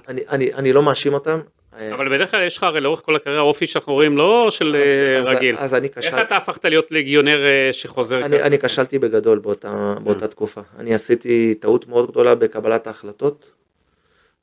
אני 0.58 0.74
לא 0.74 0.84
מאשים 0.84 1.14
אותם, 1.14 1.40
אה, 1.40 1.57
אבל 1.94 2.16
בדרך 2.16 2.32
כלל 2.32 2.46
יש 2.46 2.58
לך 2.58 2.64
הרי 2.64 2.82
לאורך 2.82 3.02
כל 3.06 3.16
הקריירה 3.16 3.42
אופי 3.42 3.66
שאנחנו 3.66 3.94
רואים 3.94 4.18
לא 4.18 4.48
של 4.52 4.76
אה, 4.76 5.18
אז, 5.18 5.26
רגיל. 5.26 5.56
אז 5.58 5.76
אני 5.76 5.90
כשל... 5.90 6.08
איך 6.08 6.28
אתה 6.28 6.38
הפכת 6.38 6.66
להיות 6.66 6.92
לגיונר 6.92 7.46
אה, 7.46 7.74
שחוזר? 7.74 8.26
אני, 8.26 8.42
אני 8.42 8.60
כשלתי 8.60 9.00
בגדול 9.00 9.40
באותה, 9.40 9.96
באותה 10.04 10.28
תקופה. 10.28 10.62
אני 10.80 10.94
עשיתי 10.94 11.56
טעות 11.56 11.88
מאוד 11.88 12.12
גדולה 12.12 12.36
בקבלת 12.36 12.88
ההחלטות. 12.88 13.52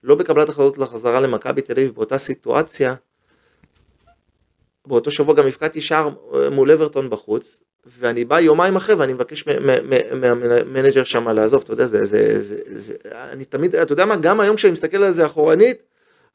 לא 0.05 0.14
בקבלת 0.14 0.49
החלטות 0.49 0.78
לחזרה 0.78 1.20
למכבי 1.20 1.62
תל 1.62 1.72
אביב, 1.72 1.95
באותה 1.95 2.18
סיטואציה. 2.18 2.95
באותו 4.87 5.11
שבוע 5.11 5.35
גם 5.35 5.47
הפקדתי 5.47 5.80
שער 5.80 6.09
מול 6.53 6.72
אברטון 6.72 7.11
בחוץ, 7.11 7.62
ואני 7.99 8.24
בא 8.24 8.41
יומיים 8.41 8.76
אחרי 8.76 8.95
ואני 8.95 9.12
מבקש 9.12 9.45
מהמנג'ר 10.12 11.05
שם 11.05 11.28
לעזוב, 11.28 11.62
אתה 11.64 11.72
יודע, 11.72 11.85
זה, 11.85 12.05
זה, 12.05 12.43
זה, 12.43 12.57
זה, 12.66 12.95
אני 13.12 13.45
תמיד, 13.45 13.76
אתה 13.76 13.93
יודע 13.93 14.05
מה, 14.05 14.16
גם 14.16 14.41
היום 14.41 14.57
כשאני 14.57 14.72
מסתכל 14.72 15.03
על 15.03 15.11
זה 15.11 15.26
אחורנית, 15.26 15.82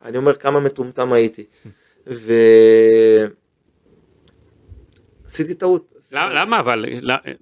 אני 0.04 0.18
אומר 0.18 0.34
כמה 0.34 0.60
מטומטם 0.60 1.14
הייתי. 1.14 1.46
ו... 2.08 2.34
עשיתי 5.26 5.54
טעות. 5.54 5.94
למה 6.12 6.60
אבל? 6.60 6.86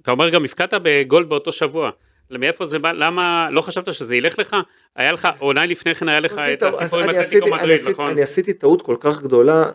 אתה 0.01 0.11
אומר 0.11 0.29
גם 0.29 0.45
הפקדת 0.45 0.73
בגול 0.83 1.23
באותו 1.23 1.51
שבוע. 1.51 1.91
מאיפה 2.31 2.65
זה 2.65 2.79
בא? 2.79 2.91
למה 2.91 3.49
לא 3.51 3.61
חשבת 3.61 3.93
שזה 3.93 4.15
ילך 4.15 4.39
לך? 4.39 4.55
היה 4.95 5.11
לך, 5.11 5.27
עונה 5.39 5.65
לפני 5.65 5.95
כן 5.95 6.09
היה 6.09 6.19
לך 6.19 6.33
את 6.53 6.63
הסיפור 6.63 6.99
עם 6.99 7.09
אתלטיקו 7.09 7.47
מדריד, 7.47 7.81
נכון? 7.89 8.09
אני 8.09 8.21
עשיתי 8.21 8.53
טעות 8.53 8.81
כל 8.81 8.95
כך 8.99 9.21
גדולה 9.21 9.65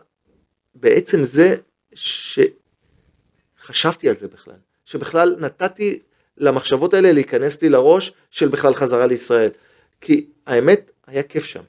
בעצם 0.75 1.25
זה 1.25 1.55
שחשבתי 3.59 4.09
על 4.09 4.17
זה 4.17 4.29
בכלל. 4.29 4.55
שבכלל 4.85 5.37
נתתי 5.39 5.99
למחשבות 6.39 6.95
האלה 6.95 7.13
להיכנס 7.13 7.63
לי 7.63 7.69
לראש 7.69 8.13
של 8.31 8.49
בכלל 8.49 8.75
חזרה 8.75 9.07
לישראל. 9.07 9.51
כי 10.01 10.27
האמת, 10.47 10.91
היה 11.07 11.23
כיף 11.23 11.45
שם. 11.45 11.63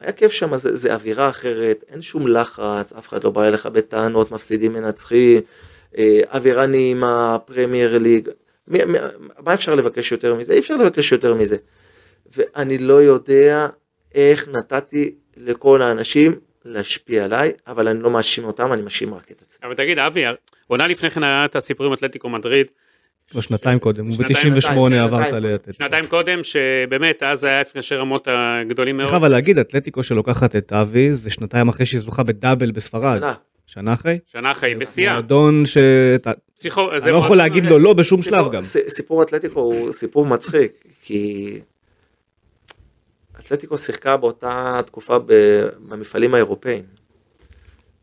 היה 0.00 0.12
כיף 0.12 0.32
שם, 0.32 0.56
זה, 0.56 0.76
זה 0.76 0.94
אווירה 0.94 1.28
אחרת, 1.28 1.84
אין 1.88 2.02
שום 2.02 2.28
לחץ, 2.28 2.92
אף 2.92 3.08
אחד 3.08 3.24
לא 3.24 3.30
בא 3.30 3.44
אליך 3.44 3.66
בטענות, 3.66 4.30
מפסידים 4.30 4.72
מנצחים, 4.72 5.40
אה, 5.98 6.20
אווירה 6.34 6.66
נעימה, 6.66 7.36
פרמייר 7.44 7.98
ליג, 7.98 8.28
מי, 8.68 8.84
מי, 8.84 8.98
מה 9.38 9.54
אפשר 9.54 9.74
לבקש 9.74 10.12
יותר 10.12 10.34
מזה? 10.34 10.52
אי 10.52 10.58
אפשר 10.58 10.76
לבקש 10.76 11.12
יותר 11.12 11.34
מזה. 11.34 11.56
ואני 12.36 12.78
לא 12.78 13.02
יודע 13.02 13.66
איך 14.14 14.48
נתתי 14.48 15.14
לכל 15.36 15.82
האנשים 15.82 16.34
להשפיע 16.64 17.24
עליי, 17.24 17.52
אבל 17.66 17.88
אני 17.88 18.02
לא 18.02 18.10
מאשים 18.10 18.44
אותם, 18.44 18.72
אני 18.72 18.82
מאשים 18.82 19.14
רק 19.14 19.30
את 19.30 19.42
עצמי. 19.42 19.66
אבל 19.66 19.74
תגיד, 19.74 19.98
אבי, 19.98 20.24
עונה 20.66 20.86
לפני 20.86 21.10
כן 21.10 21.22
היה 21.22 21.44
את 21.44 21.56
הסיפור 21.56 21.86
עם 21.86 21.92
אתלטיקו 21.92 22.28
מדריד, 22.28 22.66
לא, 23.34 23.42
שנתיים 23.42 23.78
קודם, 23.78 24.06
הוא 24.06 24.16
ב-98 24.16 24.96
עברת 25.02 25.32
לאתלטיקו. 25.32 25.72
שנתיים 25.72 26.06
קודם, 26.06 26.42
שבאמת, 26.42 27.22
אז 27.22 27.44
היה 27.44 27.60
הפרשי 27.60 27.94
רמות 27.94 28.28
הגדולים 28.30 28.96
מאוד. 28.96 29.08
צריך 29.08 29.16
אבל 29.16 29.28
להגיד, 29.28 29.58
אתלטיקו 29.58 30.02
שלוקחת 30.02 30.56
את 30.56 30.72
אבי, 30.72 31.14
זה 31.14 31.30
שנתיים 31.30 31.68
אחרי 31.68 31.86
שהיא 31.86 32.00
זוכה 32.00 32.22
בדאבל 32.22 32.70
בספרד. 32.70 33.22
שנה. 33.66 33.94
אחרי? 33.94 34.18
שנה 34.32 34.52
אחרי, 34.52 34.74
בשיאה. 34.74 35.12
מועדון 35.12 35.66
ש... 35.66 35.76
אני 37.04 37.12
לא 37.12 37.16
יכול 37.16 37.36
להגיד 37.36 37.66
לו 37.66 37.78
לא 37.78 37.92
בשום 37.92 38.22
שלב 38.22 38.52
גם. 38.52 38.64
סיפור 38.64 39.22
אתלטיקו 39.22 39.60
הוא 39.60 39.92
סיפור 39.92 40.26
מצחיק, 40.26 40.72
כי 41.02 41.60
אתלטיקו 43.40 43.78
שיחקה 43.78 44.16
באותה 44.16 44.80
תקופה 44.86 45.16
במפעלים 45.88 46.34
האירופאים. 46.34 46.82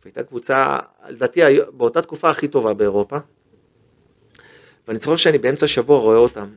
והייתה 0.03 0.23
קבוצה, 0.23 0.77
לדעתי, 1.09 1.41
באותה 1.73 2.01
תקופה 2.01 2.29
הכי 2.29 2.47
טובה 2.47 2.73
באירופה. 2.73 3.17
ואני 4.87 4.99
זוכר 4.99 5.15
שאני 5.15 5.37
באמצע 5.37 5.65
השבוע 5.65 5.99
רואה 5.99 6.17
אותם. 6.17 6.49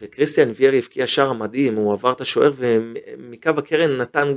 וקריסטיאן 0.00 0.50
ויארי 0.54 0.78
הבקיע 0.78 1.06
שער 1.06 1.32
מדהים, 1.32 1.74
הוא 1.74 1.92
עבר 1.92 2.12
את 2.12 2.20
השוער 2.20 2.52
ומקו 2.56 3.50
הקרן 3.56 3.96
נתן 3.96 4.34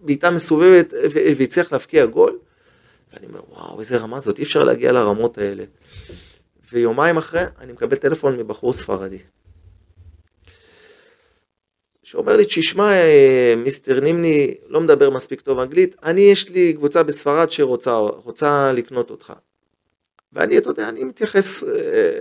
בעיטה 0.00 0.30
מסובבת 0.30 0.92
והצליח 1.38 1.72
להבקיע 1.72 2.06
גול. 2.06 2.38
ואני 3.12 3.26
אומר, 3.26 3.40
וואו, 3.48 3.80
איזה 3.80 3.96
רמה 3.96 4.20
זאת, 4.20 4.38
אי 4.38 4.44
אפשר 4.44 4.64
להגיע 4.64 4.92
לרמות 4.92 5.38
האלה. 5.38 5.64
ויומיים 6.72 7.16
אחרי, 7.16 7.42
אני 7.60 7.72
מקבל 7.72 7.96
טלפון 7.96 8.36
מבחור 8.36 8.72
ספרדי. 8.72 9.18
שאומר 12.02 12.36
לי, 12.36 12.44
תשמע, 12.44 12.92
אה, 12.92 13.54
מיסטר 13.56 14.00
נימני 14.00 14.54
לא 14.68 14.80
מדבר 14.80 15.10
מספיק 15.10 15.40
טוב 15.40 15.58
אנגלית, 15.58 15.96
אני 16.02 16.20
יש 16.20 16.48
לי 16.48 16.72
קבוצה 16.72 17.02
בספרד 17.02 17.50
שרוצה 17.50 18.72
לקנות 18.72 19.10
אותך. 19.10 19.32
ואני, 20.32 20.58
אתה 20.58 20.70
יודע, 20.70 20.88
אני 20.88 21.04
מתייחס, 21.04 21.64
אה, 21.64 22.18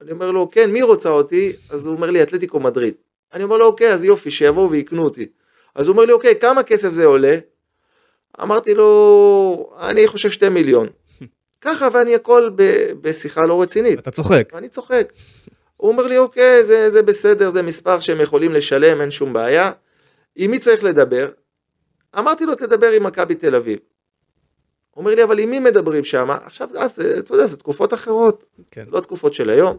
אני 0.00 0.12
אומר 0.12 0.30
לו, 0.30 0.50
כן, 0.50 0.70
מי 0.70 0.82
רוצה 0.82 1.08
אותי? 1.08 1.52
אז 1.70 1.86
הוא 1.86 1.94
אומר 1.94 2.10
לי, 2.10 2.22
אתלטיקו 2.22 2.60
מדריד. 2.60 2.94
אני 3.34 3.44
אומר 3.44 3.56
לו, 3.56 3.66
אוקיי, 3.66 3.92
אז 3.92 4.04
יופי, 4.04 4.30
שיבואו 4.30 4.70
ויקנו 4.70 5.02
אותי. 5.02 5.26
אז 5.74 5.88
הוא 5.88 5.92
אומר 5.92 6.04
לי, 6.04 6.12
אוקיי, 6.12 6.40
כמה 6.40 6.62
כסף 6.62 6.92
זה 6.92 7.04
עולה? 7.04 7.38
אמרתי 8.42 8.74
לו, 8.74 9.70
אני 9.80 10.06
חושב 10.06 10.30
שתי 10.30 10.48
מיליון. 10.48 10.88
ככה, 11.60 11.88
ואני 11.92 12.14
הכל 12.14 12.50
ב- 12.54 12.92
בשיחה 13.00 13.46
לא 13.46 13.62
רצינית. 13.62 13.98
אתה 13.98 14.10
צוחק. 14.10 14.48
אני 14.54 14.68
צוחק. 14.68 15.12
הוא 15.76 15.90
אומר 15.90 16.06
לי, 16.06 16.18
אוקיי, 16.18 16.64
זה, 16.64 16.90
זה 16.90 17.02
בסדר, 17.02 17.50
זה 17.50 17.62
מספר 17.62 18.00
שהם 18.00 18.20
יכולים 18.20 18.52
לשלם, 18.52 19.00
אין 19.00 19.10
שום 19.10 19.32
בעיה. 19.32 19.72
עם 20.36 20.50
מי 20.50 20.58
צריך 20.58 20.84
לדבר? 20.84 21.28
אמרתי 22.18 22.46
לו, 22.46 22.54
תדבר 22.54 22.90
עם 22.90 23.02
מכבי 23.02 23.34
תל 23.34 23.54
אביב. 23.54 23.78
אומר 24.96 25.14
לי, 25.14 25.24
אבל 25.24 25.38
עם 25.38 25.50
מי 25.50 25.58
מדברים 25.58 26.04
שם? 26.04 26.30
עכשיו, 26.30 26.68
אז, 26.78 27.00
אתה 27.18 27.34
יודע, 27.34 27.46
זה 27.46 27.56
תקופות 27.56 27.94
אחרות, 27.94 28.44
כן. 28.70 28.84
לא 28.88 29.00
תקופות 29.00 29.34
של 29.34 29.50
היום. 29.50 29.76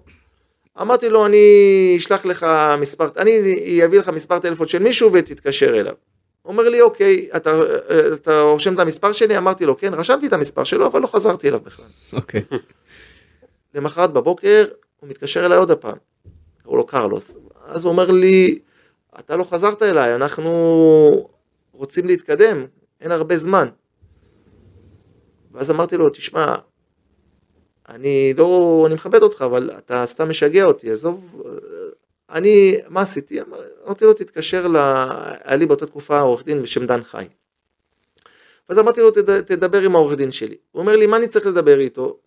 אמרתי 0.81 1.09
לו, 1.09 1.25
אני 1.25 1.95
אשלח 1.97 2.25
לך 2.25 2.45
מספר, 2.79 3.09
אני 3.17 3.85
אביא 3.85 3.99
לך 3.99 4.09
מספר 4.09 4.39
טלפון 4.39 4.67
של 4.67 4.79
מישהו 4.79 5.13
ותתקשר 5.13 5.79
אליו. 5.79 5.93
אומר 6.45 6.69
לי, 6.69 6.81
אוקיי, 6.81 7.29
אתה, 7.35 7.61
אתה 8.13 8.41
רושם 8.41 8.73
את 8.73 8.79
המספר 8.79 9.11
שלי? 9.11 9.37
אמרתי 9.37 9.65
לו, 9.65 9.77
כן, 9.77 9.93
רשמתי 9.93 10.27
את 10.27 10.33
המספר 10.33 10.63
שלו, 10.63 10.87
אבל 10.87 11.01
לא 11.01 11.07
חזרתי 11.07 11.47
אליו 11.47 11.59
בכלל. 11.59 11.85
אוקיי. 12.13 12.41
למחרת 13.75 14.13
בבוקר, 14.13 14.65
הוא 14.99 15.09
מתקשר 15.09 15.45
אליי 15.45 15.57
עוד 15.57 15.71
הפעם. 15.71 15.97
קראו 16.63 16.77
לו 16.77 16.85
קרלוס. 16.85 17.35
אז 17.65 17.83
הוא 17.83 17.91
אומר 17.91 18.11
לי, 18.11 18.59
אתה 19.19 19.35
לא 19.35 19.43
חזרת 19.43 19.83
אליי, 19.83 20.15
אנחנו 20.15 21.27
רוצים 21.71 22.07
להתקדם, 22.07 22.65
אין 23.01 23.11
הרבה 23.11 23.37
זמן. 23.37 23.67
ואז 25.57 25.71
אמרתי 25.71 25.97
לו, 25.97 26.09
תשמע, 26.09 26.55
אני 27.89 28.33
לא, 28.37 28.83
אני 28.87 28.95
מכבד 28.95 29.21
אותך, 29.21 29.41
אבל 29.41 29.71
אתה 29.77 30.05
סתם 30.05 30.29
משגע 30.29 30.63
אותי, 30.63 30.91
עזוב, 30.91 31.43
אני, 32.29 32.77
מה 32.89 33.01
עשיתי? 33.01 33.39
אמרתי 33.85 34.05
לו, 34.05 34.13
תתקשר 34.13 34.67
ל... 34.67 34.75
היה 35.43 35.57
לי 35.57 35.65
באותה 35.65 35.85
תקופה 35.85 36.19
עורך 36.19 36.43
דין 36.43 36.61
בשם 36.61 36.85
דן 36.85 37.03
חי. 37.03 37.25
ואז 38.69 38.79
אמרתי 38.79 39.01
לו, 39.01 39.11
תד... 39.11 39.41
תדבר 39.41 39.81
עם 39.81 39.95
העורך 39.95 40.17
דין 40.17 40.31
שלי. 40.31 40.55
הוא 40.71 40.79
אומר 40.81 40.95
לי, 40.95 41.07
מה 41.07 41.17
אני 41.17 41.27
צריך 41.27 41.47
לדבר 41.47 41.79
איתו? 41.79 42.17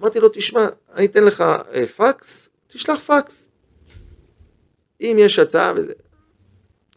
אמרתי 0.00 0.20
לו, 0.20 0.28
תשמע, 0.28 0.66
אני 0.94 1.06
אתן 1.06 1.24
לך 1.24 1.40
אה, 1.40 1.86
פקס, 1.86 2.48
תשלח 2.66 3.00
פקס. 3.00 3.48
אם 5.00 5.16
יש 5.18 5.38
הצעה 5.38 5.72
וזה. 5.76 5.92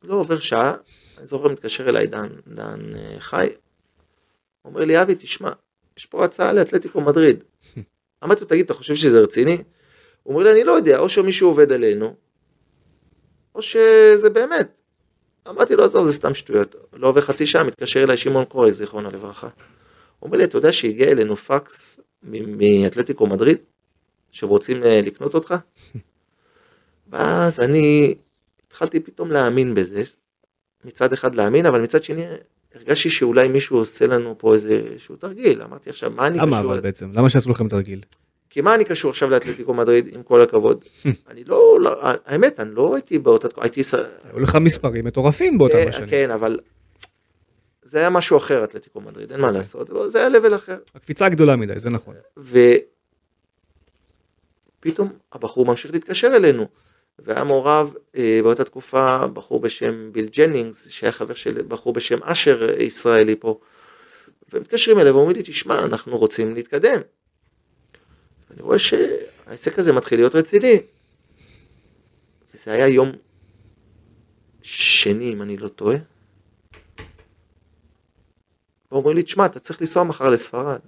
לא 0.04 0.16
עובר 0.16 0.39
שעה, 0.39 0.76
אני 1.18 1.28
זוכר 1.28 1.47
מתקשר 1.47 1.89
אליי 1.89 2.08
דן, 2.08 2.28
דן 2.47 2.95
אה, 2.95 3.20
חי, 3.20 3.49
אומר 4.66 4.86
לי, 4.86 5.01
אבי, 5.01 5.16
תשמע, 5.16 5.51
יש 5.97 6.05
פה 6.05 6.26
הצעה 6.26 6.53
לאתלטיקו 6.53 7.01
מדריד. 7.01 7.43
אמרתי 8.24 8.41
לו, 8.41 8.47
תגיד, 8.47 8.66
אתה 8.66 8.74
חושב 8.74 8.95
שזה 8.95 9.20
רציני? 9.20 9.64
הוא 10.24 10.34
אומר 10.34 10.43
לי, 10.43 10.51
אני 10.51 10.64
לא 10.64 10.72
יודע, 10.72 10.99
או 10.99 11.09
שמישהו 11.09 11.49
עובד 11.49 11.72
עלינו, 11.72 12.16
או 13.55 13.61
שזה 13.61 14.30
באמת. 14.30 14.72
אמרתי 15.49 15.76
לו, 15.76 15.84
עזוב, 15.84 16.05
זה 16.05 16.14
סתם 16.14 16.34
שטויות. 16.34 16.76
לא 16.93 17.07
עובר 17.07 17.22
חצי 17.22 17.45
שעה, 17.45 17.64
מתקשר 17.64 18.03
אליי 18.03 18.18
שמעון 18.18 18.45
קרוי, 18.45 18.74
זיכרונו 18.74 19.11
לברכה. 19.11 19.47
הוא 20.20 20.28
אומר 20.28 20.38
לי, 20.38 20.43
אתה 20.43 20.57
יודע 20.57 20.72
שהגיע 20.72 21.11
אלינו 21.11 21.36
פקס 21.36 21.99
מאתלטיקו 22.24 23.28
מדריד, 23.28 23.57
שהם 24.32 24.49
רוצים 24.49 24.84
אה, 24.84 25.01
לקנות 25.01 25.34
אותך? 25.34 25.55
ואז 27.11 27.59
אני 27.59 28.16
התחלתי 28.68 28.99
פתאום 28.99 29.32
להאמין 29.32 29.76
בזה, 29.76 30.03
מצד 30.86 31.14
אחד 31.14 31.36
להאמין, 31.36 31.66
אבל 31.66 31.82
מצד 31.82 32.03
שני 32.03 32.26
הרגשתי 32.74 33.09
שאולי 33.09 33.47
מישהו 33.47 33.78
עושה 33.78 34.07
לנו 34.07 34.36
פה 34.38 34.53
איזשהו 34.53 35.15
תרגיל, 35.15 35.61
אמרתי 35.61 35.89
עכשיו, 35.89 36.11
מה 36.11 36.28
אני 36.28 36.38
למה 36.38 36.59
קשור? 36.59 36.71
אבל 36.71 36.82
בעצם? 36.82 37.11
למה 37.13 37.30
שעשו 37.30 37.49
לכם 37.49 37.67
תרגיל? 37.67 38.01
כי 38.49 38.61
מה 38.61 38.76
אני 38.76 38.86
קשור 38.86 39.11
עכשיו 39.11 39.30
לאתלטיקו 39.30 39.74
מדריד, 39.74 40.09
עם 40.13 40.24
כל 40.24 40.41
הכבוד? 40.41 40.86
אני 41.30 41.43
לא, 41.43 41.78
לא, 41.82 41.97
האמת, 42.26 42.59
אני 42.59 42.76
לא 42.76 42.95
הייתי 42.95 43.19
באותה 43.19 43.47
תקופה, 43.47 43.65
הייתי... 43.65 43.82
היו 44.24 44.39
לך 44.39 44.55
מספרים 44.55 45.05
מטורפים 45.05 45.57
באותם 45.57 45.84
כן, 45.84 45.89
השנים. 45.89 46.09
כן, 46.09 46.32
אבל 46.32 46.59
זה 47.84 47.99
היה 47.99 48.09
משהו 48.09 48.38
אחר, 48.38 48.63
אתלטיקו 48.63 49.01
מדריד, 49.01 49.32
אין 49.32 49.41
מה 49.41 49.51
לעשות, 49.51 49.89
זה 50.07 50.19
היה 50.19 50.30
לבל 50.30 50.55
אחר. 50.55 50.78
הקפיצה 50.95 51.30
גדולה 51.30 51.55
מדי, 51.55 51.80
זה 51.80 51.89
נכון. 51.89 52.15
ופתאום 54.80 55.09
הבחור 55.34 55.65
ממשיך 55.65 55.93
להתקשר 55.93 56.28
אלינו. 56.36 56.67
והיה 57.24 57.43
מעורב 57.43 57.93
אה, 58.15 58.39
באותה 58.43 58.63
תקופה 58.63 59.28
בחור 59.28 59.59
בשם 59.59 60.09
ביל 60.11 60.28
ג'נינגס, 60.38 60.88
שהיה 60.89 61.11
חבר 61.11 61.34
של 61.34 61.61
בחור 61.67 61.93
בשם 61.93 62.24
אשר 62.24 62.69
אה, 62.69 62.84
ישראלי 62.84 63.36
פה. 63.39 63.59
ומתקשרים 64.53 64.99
אליו 64.99 65.15
ואומרים 65.15 65.38
לי, 65.38 65.43
תשמע, 65.43 65.84
אנחנו 65.84 66.17
רוצים 66.17 66.55
להתקדם. 66.55 67.01
אני 68.51 68.61
רואה 68.61 68.80
שהעסק 68.80 69.80
הזה 69.80 69.93
מתחיל 69.93 70.19
להיות 70.19 70.36
רציני. 70.36 70.82
וזה 72.53 72.71
היה 72.71 72.88
יום 72.88 73.11
שני, 74.61 75.34
אם 75.34 75.41
אני 75.41 75.57
לא 75.57 75.67
טועה. 75.67 75.97
ואומרים 78.91 79.15
לי, 79.15 79.24
תשמע, 79.24 79.45
אתה 79.45 79.59
צריך 79.59 79.82
לנסוע 79.82 80.03
מחר 80.03 80.30
לספרד. 80.30 80.80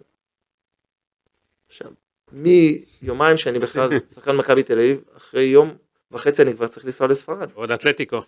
עכשיו, 1.67 1.91
מיומיים 2.31 3.37
שאני 3.37 3.59
בכלל 3.59 3.89
שחקן 4.13 4.35
מכבי 4.35 4.63
תל 4.63 4.73
אביב, 4.79 5.01
אחרי 5.17 5.43
יום 5.43 5.75
וחצי 6.11 6.41
אני 6.41 6.53
כבר 6.53 6.67
צריך 6.67 6.85
לנסוע 6.85 7.07
לספרד. 7.07 7.49
עוד 7.53 7.71
אתלטיקו. 7.71 8.21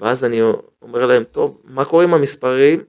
ואז 0.00 0.24
אני 0.24 0.40
אומר 0.82 1.06
להם, 1.06 1.24
טוב, 1.24 1.60
מה 1.64 1.84
קורה 1.84 2.04
עם 2.04 2.14
המספרים? 2.14 2.80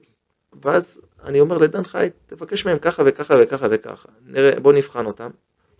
ואז 0.62 1.00
אני 1.24 1.40
אומר 1.40 1.58
לדן 1.58 1.84
חי, 1.84 2.08
תבקש 2.26 2.66
מהם 2.66 2.78
ככה 2.78 3.02
וככה 3.06 3.34
וככה 3.42 3.66
וככה. 3.70 4.08
נראה, 4.26 4.60
בוא 4.60 4.72
נבחן 4.72 5.06
אותם. 5.06 5.30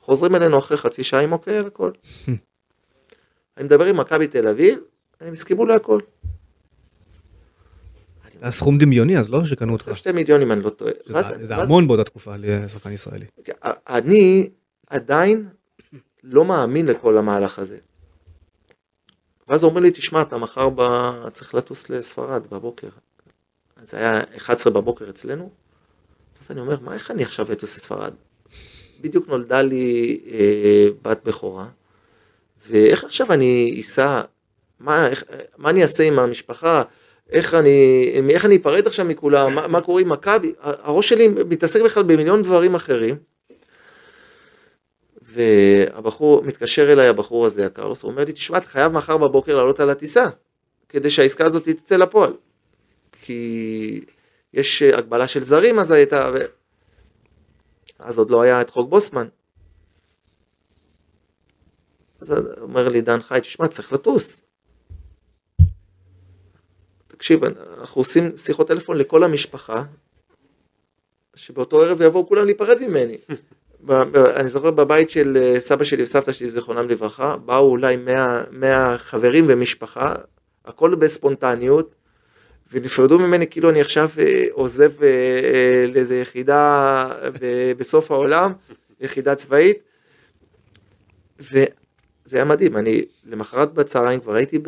חוזרים 0.01 0.35
אלינו 0.35 0.59
אחרי 0.59 0.77
חצי 0.77 1.05
שעה 1.05 1.21
עם 1.21 1.33
אוקיי 1.33 1.57
על 1.59 1.67
הכל. 1.67 1.91
אני 3.57 3.65
מדבר 3.65 3.85
עם 3.85 3.97
מכבי 3.97 4.27
תל 4.27 4.49
אביב, 4.49 4.79
הם 5.21 5.33
הסכימו 5.33 5.67
להכל. 5.67 6.01
זה 8.35 8.45
היה 8.45 8.51
סכום 8.51 8.79
דמיוני 8.79 9.19
אז 9.19 9.31
לא 9.31 9.45
שקנו 9.45 9.73
אותך. 9.73 9.91
שתי 9.95 10.13
מיליון 10.13 10.43
אם 10.43 10.53
אני 10.53 10.63
לא 10.63 10.71
טועה. 10.71 10.93
זה- 11.07 11.15
ואז- 11.15 11.27
זה 11.27 11.55
ואז- 11.57 11.67
המון 11.67 11.87
באותה 11.89 12.05
תקופה 12.05 12.35
לשחקן 12.39 12.93
ישראלי. 12.93 13.25
אני 13.89 14.51
עדיין 14.87 15.49
לא 16.25 16.45
מאמין 16.45 16.87
לכל 16.87 17.19
המהלך 17.19 17.59
הזה. 17.59 17.79
ואז 19.49 19.65
אומרים 19.65 19.85
לי, 19.85 19.91
תשמע, 19.91 20.23
אתה 20.23 20.39
מחר 20.39 20.69
ב... 20.75 20.83
צריך 21.33 21.55
לטוס 21.55 21.91
לספרד 21.91 22.43
בבוקר. 22.51 22.89
זה 23.85 23.97
היה 23.97 24.23
11 24.37 24.73
בבוקר 24.73 25.09
אצלנו. 25.09 25.51
אז 26.41 26.51
אני 26.51 26.61
אומר, 26.61 26.77
מה, 26.81 26.95
איך 26.95 27.11
אני 27.11 27.23
עכשיו 27.23 27.53
אטוס 27.53 27.77
לספרד? 27.77 28.13
בדיוק 29.01 29.29
נולדה 29.29 29.63
לי 29.63 30.21
אה, 30.31 30.87
בת 31.03 31.21
בכורה, 31.25 31.67
ואיך 32.69 33.05
עכשיו 33.05 33.33
אני 33.33 33.79
אסע, 33.81 34.23
מה, 34.81 35.09
מה 35.59 35.71
אני 35.71 35.83
אעשה 35.83 36.05
עם 36.05 36.19
המשפחה, 36.19 36.83
איך 37.31 37.55
אני, 37.55 38.05
איך 38.31 38.45
אני 38.45 38.57
אפרד 38.57 38.87
עכשיו 38.87 39.05
מכולם, 39.05 39.55
מה, 39.55 39.69
מה 39.69 39.81
קורה 39.81 40.01
עם 40.03 40.09
מכבי, 40.09 40.53
הראש 40.61 41.09
שלי 41.09 41.29
מתעסק 41.29 41.83
בכלל 41.83 42.03
במיליון 42.03 42.43
דברים 42.43 42.75
אחרים. 42.75 43.17
והבחור, 45.37 46.43
מתקשר 46.43 46.93
אליי 46.93 47.09
הבחור 47.09 47.47
הזה, 47.47 47.67
הקרלוס, 47.67 48.03
הוא 48.03 48.11
אומר 48.11 48.25
לי, 48.25 48.33
תשמע, 48.33 48.59
אתה 48.59 48.67
חייב 48.67 48.93
מחר 48.93 49.17
בבוקר 49.17 49.57
לעלות 49.57 49.81
על 49.81 49.91
הטיסה, 49.91 50.27
כדי 50.89 51.11
שהעסקה 51.11 51.45
הזאת 51.45 51.69
תצא 51.69 51.97
לפועל. 51.97 52.33
כי 53.23 54.05
יש 54.53 54.83
הגבלה 54.83 55.29
של 55.29 55.45
זרים 55.45 55.79
אז 55.79 55.91
הייתה, 55.91 56.31
ו... 56.35 56.39
אז 57.99 58.19
עוד 58.19 58.31
לא 58.31 58.43
היה 58.43 58.61
את 58.61 58.71
חוק 58.71 58.91
בוסמן. 58.91 59.29
אז 62.21 62.35
אומר 62.61 62.89
לי 62.89 63.01
דן 63.01 63.23
חי, 63.23 63.39
תשמע, 63.43 63.69
צריך 63.69 63.93
לטוס. 63.93 64.43
תקשיב, 67.07 67.45
אנחנו 67.45 68.01
עושים 68.01 68.37
שיחות 68.37 68.69
טלפון 68.69 68.97
לכל 68.97 69.25
המשפחה, 69.25 69.85
שבאותו 71.35 71.83
ערב 71.83 72.01
יבואו 72.01 72.29
כולם 72.29 72.45
להיפרד 72.45 72.79
ממני. 72.81 73.19
אני 74.37 74.49
זוכר 74.49 74.71
בבית 74.71 75.11
של 75.11 75.39
אה, 75.41 75.61
סבא 75.61 75.85
שלי 75.85 76.03
וסבתא 76.03 76.33
שלי, 76.33 76.51
זיכרונם 76.51 76.89
לברכה, 76.89 77.37
באו 77.37 77.71
אולי 77.71 77.97
100, 77.97 78.45
100 78.51 78.99
חברים 78.99 79.45
ומשפחה, 79.49 80.15
הכל 80.65 80.95
בספונטניות, 80.95 81.95
ונפרדו 82.73 83.19
ממני 83.19 83.47
כאילו 83.47 83.71
אני 83.71 83.81
עכשיו 83.81 84.09
אה, 84.19 84.45
עוזב 84.53 85.03
אה, 85.03 85.87
לאיזה 85.95 86.17
יחידה 86.17 87.09
בסוף 87.79 88.11
העולם, 88.11 88.53
יחידה 89.01 89.35
צבאית, 89.35 89.79
וזה 91.41 91.67
היה 92.33 92.45
מדהים, 92.45 92.77
אני 92.77 93.05
למחרת 93.25 93.75
בצהריים 93.75 94.21
כבר 94.21 94.35
הייתי 94.35 94.59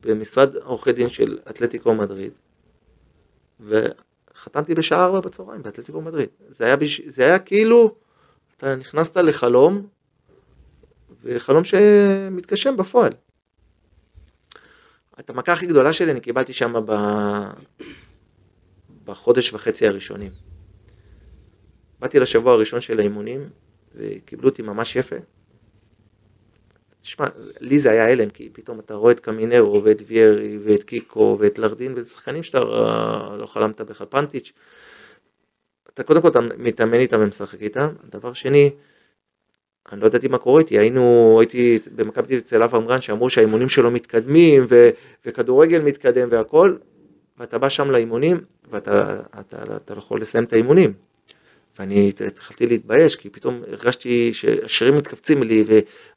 במשרד 0.00 0.56
עורכי 0.56 0.92
דין 0.92 1.08
של 1.08 1.38
אתלטיקו 1.50 1.94
מדריד, 1.94 2.32
וחתמתי 3.60 4.74
בשעה 4.74 5.04
ארבע 5.04 5.20
בצהריים 5.20 5.62
באתלטיקו 5.62 6.00
מדריד, 6.00 6.28
זה 6.48 6.64
היה, 6.64 6.76
בש... 6.76 7.00
זה 7.06 7.24
היה 7.24 7.38
כאילו, 7.38 7.94
אתה 8.62 8.76
נכנסת 8.76 9.16
לחלום, 9.16 9.86
וחלום 11.24 11.64
שמתגשם 11.64 12.76
בפועל. 12.76 13.12
את 15.20 15.30
המכה 15.30 15.52
הכי 15.52 15.66
גדולה 15.66 15.92
שלי 15.92 16.10
אני 16.12 16.20
קיבלתי 16.20 16.52
שם 16.52 16.74
ב... 16.86 16.92
בחודש 19.04 19.52
וחצי 19.52 19.86
הראשונים. 19.86 20.32
באתי 22.00 22.18
לשבוע 22.18 22.52
הראשון 22.52 22.80
של 22.80 22.98
האימונים, 22.98 23.48
וקיבלו 23.94 24.48
אותי 24.48 24.62
ממש 24.62 24.96
יפה. 24.96 25.16
תשמע, 27.00 27.26
לי 27.60 27.78
זה 27.78 27.90
היה 27.90 28.08
הלם, 28.08 28.30
כי 28.30 28.48
פתאום 28.52 28.80
אתה 28.80 28.94
רואה 28.94 29.12
את 29.12 29.20
קמינרו 29.20 29.84
ואת 29.84 30.02
ויירי 30.06 30.58
ואת 30.64 30.84
קיקו 30.84 31.36
ואת 31.40 31.58
לרדין 31.58 31.94
ואת 31.96 32.06
שחקנים 32.06 32.42
שאתה 32.42 32.60
לא 33.38 33.46
חלמת 33.46 33.80
בכלל, 33.80 34.06
פנטיץ'. 34.10 34.52
אתה 35.94 36.02
קודם 36.02 36.22
כל 36.22 36.28
אתה 36.28 36.40
מתאמן 36.58 36.98
איתם 36.98 37.20
ומשחק 37.20 37.62
איתם, 37.62 37.88
דבר 38.10 38.32
שני, 38.32 38.70
אני 39.92 40.00
לא 40.00 40.06
ידעתי 40.06 40.28
מה 40.28 40.38
קורה 40.38 40.60
איתי, 40.60 40.78
היינו, 40.78 41.36
הייתי 41.40 41.78
במכבי 41.96 42.38
אצל 42.38 42.62
אברהם 42.62 42.86
גרנט 42.86 43.02
שאמרו 43.02 43.30
שהאימונים 43.30 43.68
שלו 43.68 43.90
מתקדמים 43.90 44.66
ו, 44.68 44.90
וכדורגל 45.26 45.82
מתקדם 45.82 46.28
והכל, 46.30 46.76
ואתה 47.38 47.58
בא 47.58 47.68
שם 47.68 47.90
לאימונים, 47.90 48.40
ואתה 48.70 49.20
אתה, 49.40 49.40
אתה, 49.40 49.76
אתה 49.76 49.94
לא 49.94 49.98
יכול 49.98 50.20
לסיים 50.20 50.44
את 50.44 50.52
האימונים. 50.52 50.92
ואני 51.78 52.12
התחלתי 52.26 52.66
להתבייש, 52.66 53.16
כי 53.16 53.30
פתאום 53.30 53.62
הרגשתי 53.72 54.34
שהשרירים 54.34 54.98
מתכווצים 54.98 55.42
לי, 55.42 55.64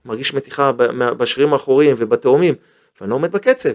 ומרגיש 0.05 0.33
מתיחה 0.33 0.71
בשרירים 1.17 1.53
האחוריים 1.53 1.95
ובתאומים, 1.99 2.53
ואני 3.01 3.09
לא 3.09 3.15
עומד 3.15 3.31
בקצב. 3.31 3.69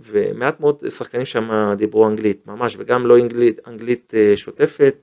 ומעט 0.00 0.60
מאוד 0.60 0.88
שחקנים 0.88 1.26
שם 1.26 1.72
דיברו 1.76 2.08
אנגלית, 2.08 2.46
ממש, 2.46 2.76
וגם 2.78 3.06
לא 3.06 3.18
אנגלית, 3.18 3.60
אנגלית 3.68 4.12
אה, 4.16 4.32
שוטפת. 4.36 4.96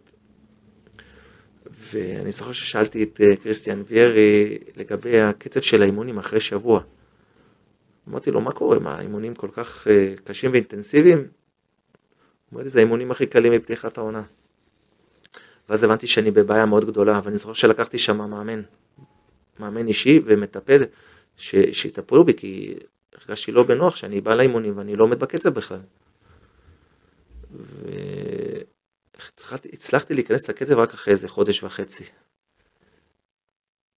ואני 1.91 2.31
זוכר 2.31 2.51
ששאלתי 2.51 3.03
את 3.03 3.21
אה, 3.21 3.35
קריסטיאן 3.35 3.83
ויארי 3.87 4.57
לגבי 4.75 5.19
הקצב 5.19 5.59
של 5.59 5.81
האימונים 5.81 6.17
אחרי 6.17 6.39
שבוע. 6.39 6.81
אמרתי 8.09 8.31
לו, 8.31 8.41
מה 8.41 8.51
קורה? 8.51 8.79
מה, 8.79 8.95
האימונים 8.95 9.35
כל 9.35 9.49
כך 9.51 9.87
אה, 9.87 10.13
קשים 10.23 10.51
ואינטנסיביים? 10.51 11.17
הוא 11.17 11.27
אומר 12.51 12.63
לי, 12.63 12.69
זה 12.69 12.79
האימונים 12.79 13.11
הכי 13.11 13.25
קלים 13.25 13.53
מפתיחת 13.53 13.97
העונה. 13.97 14.23
ואז 15.69 15.83
הבנתי 15.83 16.07
שאני 16.07 16.31
בבעיה 16.31 16.65
מאוד 16.65 16.85
גדולה, 16.85 17.21
ואני 17.23 17.37
זוכר 17.37 17.53
שלקחתי 17.53 17.97
שם 17.97 18.17
מאמן, 18.17 18.61
מאמן 19.59 19.87
אישי 19.87 20.21
ומטפל, 20.25 20.83
שיטפלו 21.37 22.25
בי, 22.25 22.33
כי 22.33 22.75
הרגשתי 23.29 23.51
לא 23.51 23.63
בנוח 23.63 23.95
שאני 23.95 24.21
בא 24.21 24.33
לאימונים 24.33 24.77
ואני 24.77 24.95
לא 24.95 25.03
עומד 25.03 25.19
בקצב 25.19 25.49
בכלל. 25.49 25.79
והצלחתי 29.15 30.13
להיכנס 30.13 30.49
לקצב 30.49 30.77
רק 30.77 30.93
אחרי 30.93 31.13
איזה 31.13 31.27
חודש 31.27 31.63
וחצי. 31.63 32.03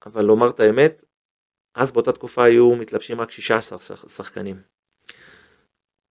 אבל 0.05 0.25
לומר 0.25 0.49
את 0.49 0.59
האמת, 0.59 1.03
אז 1.75 1.91
באותה 1.91 2.11
תקופה 2.11 2.43
היו 2.43 2.75
מתלבשים 2.75 3.21
רק 3.21 3.31
16 3.31 3.79
שחקנים. 4.09 4.61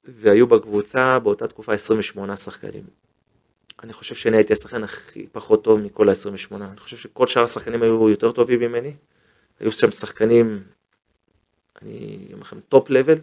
והיו 0.05 0.47
בקבוצה 0.47 1.19
באותה 1.19 1.49
תקופה 1.49 1.73
28 1.75 2.37
שחקנים. 2.37 2.85
אני 3.83 3.93
חושב 3.93 4.15
שאני 4.15 4.37
הייתי 4.37 4.53
השחקן 4.53 4.85
הכי 4.85 5.27
פחות 5.33 5.65
טוב 5.65 5.81
מכל 5.81 6.09
ה-28. 6.09 6.55
אני 6.55 6.81
חושב 6.81 6.97
שכל 6.97 7.27
שאר 7.27 7.43
השחקנים 7.43 7.83
היו 7.83 8.09
יותר 8.09 8.33
טובים 8.33 8.61
ממני. 8.61 8.95
היו 9.61 9.73
שם 9.73 9.91
שחקנים, 9.91 10.63
אני 11.83 12.29
אומר 12.33 12.43
לכם, 12.43 12.61
top 12.61 12.91
level. 12.91 13.19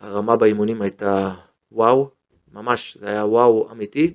הרמה 0.00 0.36
באימונים 0.36 0.82
הייתה 0.82 1.34
וואו, 1.72 2.10
ממש, 2.52 2.96
זה 3.00 3.08
היה 3.08 3.26
וואו 3.26 3.72
אמיתי. 3.72 4.14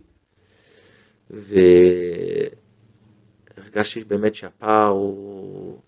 והרגשתי 3.60 4.04
באמת 4.04 4.36
שהפער 4.36 4.88
הוא, 4.88 5.80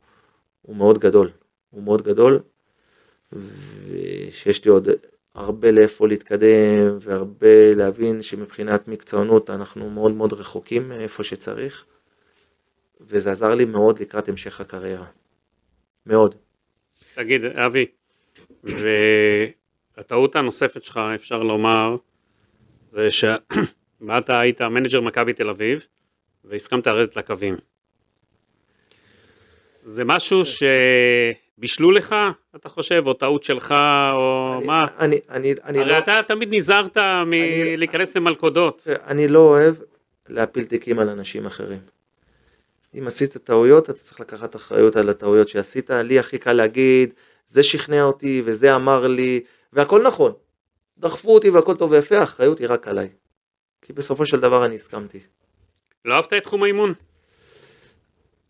הוא 0.61 0.75
מאוד 0.75 0.99
גדול. 0.99 1.29
הוא 1.69 1.83
מאוד 1.83 2.01
גדול. 2.01 2.39
ושיש 3.87 4.65
לי 4.65 4.71
עוד 4.71 4.87
הרבה 5.35 5.71
לאיפה 5.71 6.07
להתקדם 6.07 6.97
והרבה 7.01 7.73
להבין 7.75 8.21
שמבחינת 8.21 8.87
מקצוענות 8.87 9.49
אנחנו 9.49 9.89
מאוד 9.89 10.11
מאוד 10.11 10.33
רחוקים 10.33 10.89
מאיפה 10.89 11.23
שצריך 11.23 11.85
וזה 13.01 13.31
עזר 13.31 13.55
לי 13.55 13.65
מאוד 13.65 13.99
לקראת 13.99 14.29
המשך 14.29 14.61
הקריירה. 14.61 15.05
מאוד. 16.05 16.35
תגיד 17.15 17.45
אבי, 17.45 17.85
והטעות 18.63 20.35
הנוספת 20.35 20.83
שלך 20.83 20.99
אפשר 21.15 21.43
לומר 21.43 21.95
זה 22.89 23.07
שבאת 23.11 24.29
היית 24.29 24.61
מנג'ר 24.61 25.01
מכבי 25.01 25.33
תל 25.33 25.49
אביב 25.49 25.85
והסכמת 26.43 26.87
לרדת 26.87 27.15
לקווים. 27.15 27.55
זה 29.83 30.03
משהו 30.05 30.45
ש... 30.45 30.63
בישלו 31.57 31.91
לך, 31.91 32.15
אתה 32.55 32.69
חושב, 32.69 33.03
או 33.07 33.13
טעות 33.13 33.43
שלך, 33.43 33.75
או 34.13 34.53
אני, 34.57 34.65
מה? 34.65 34.85
אני, 34.99 35.19
אני, 35.29 35.53
אני 35.63 35.79
הרי 35.79 35.89
לא... 35.89 35.97
אתה 35.97 36.21
תמיד 36.27 36.49
נזהרת 36.55 36.97
מלהיכנס 37.25 38.15
למלכודות. 38.15 38.87
אני 39.07 39.27
לא 39.27 39.39
אוהב 39.39 39.75
להפיל 40.29 40.63
תיקים 40.63 40.99
על 40.99 41.09
אנשים 41.09 41.45
אחרים. 41.45 41.79
אם 42.99 43.07
עשית 43.07 43.37
טעויות, 43.37 43.89
אתה 43.89 43.99
צריך 43.99 44.19
לקחת 44.19 44.55
אחריות 44.55 44.95
על 44.95 45.09
הטעויות 45.09 45.49
שעשית. 45.49 45.89
לי 45.89 46.19
הכי 46.19 46.37
קל 46.37 46.53
להגיד, 46.53 47.13
זה 47.45 47.63
שכנע 47.63 48.03
אותי 48.03 48.41
וזה 48.45 48.75
אמר 48.75 49.07
לי, 49.07 49.43
והכל 49.73 50.01
נכון. 50.01 50.33
דחפו 50.97 51.33
אותי 51.33 51.49
והכל 51.49 51.75
טוב 51.75 51.91
ויפה, 51.91 52.17
האחריות 52.17 52.59
היא 52.59 52.67
רק 52.69 52.87
עליי. 52.87 53.09
כי 53.81 53.93
בסופו 53.93 54.25
של 54.25 54.39
דבר 54.39 54.65
אני 54.65 54.75
הסכמתי. 54.75 55.19
לא 56.05 56.13
אהבת 56.13 56.33
את 56.33 56.43
תחום 56.43 56.63
האימון? 56.63 56.93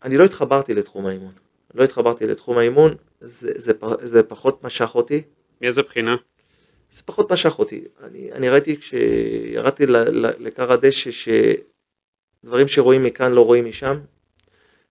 אני 0.04 0.16
לא 0.16 0.24
התחברתי 0.24 0.74
לתחום 0.74 1.06
האימון. 1.06 1.32
לא 1.74 1.84
התחברתי 1.84 2.26
לתחום 2.26 2.58
האימון, 2.58 2.94
זה, 3.20 3.50
זה, 3.56 3.72
זה 3.98 4.22
פחות 4.22 4.64
משך 4.64 4.94
אותי. 4.94 5.22
מאיזה 5.60 5.82
בחינה? 5.82 6.16
זה 6.90 7.02
פחות 7.02 7.32
משך 7.32 7.58
אותי. 7.58 7.84
אני, 8.02 8.32
אני 8.32 8.48
ראיתי 8.48 8.76
כשירדתי 8.76 9.84
לכר 10.38 10.72
הדשא 10.72 11.10
שדברים 11.10 12.68
שרואים 12.68 13.02
מכאן 13.02 13.32
לא 13.32 13.44
רואים 13.44 13.64
משם, 13.64 13.96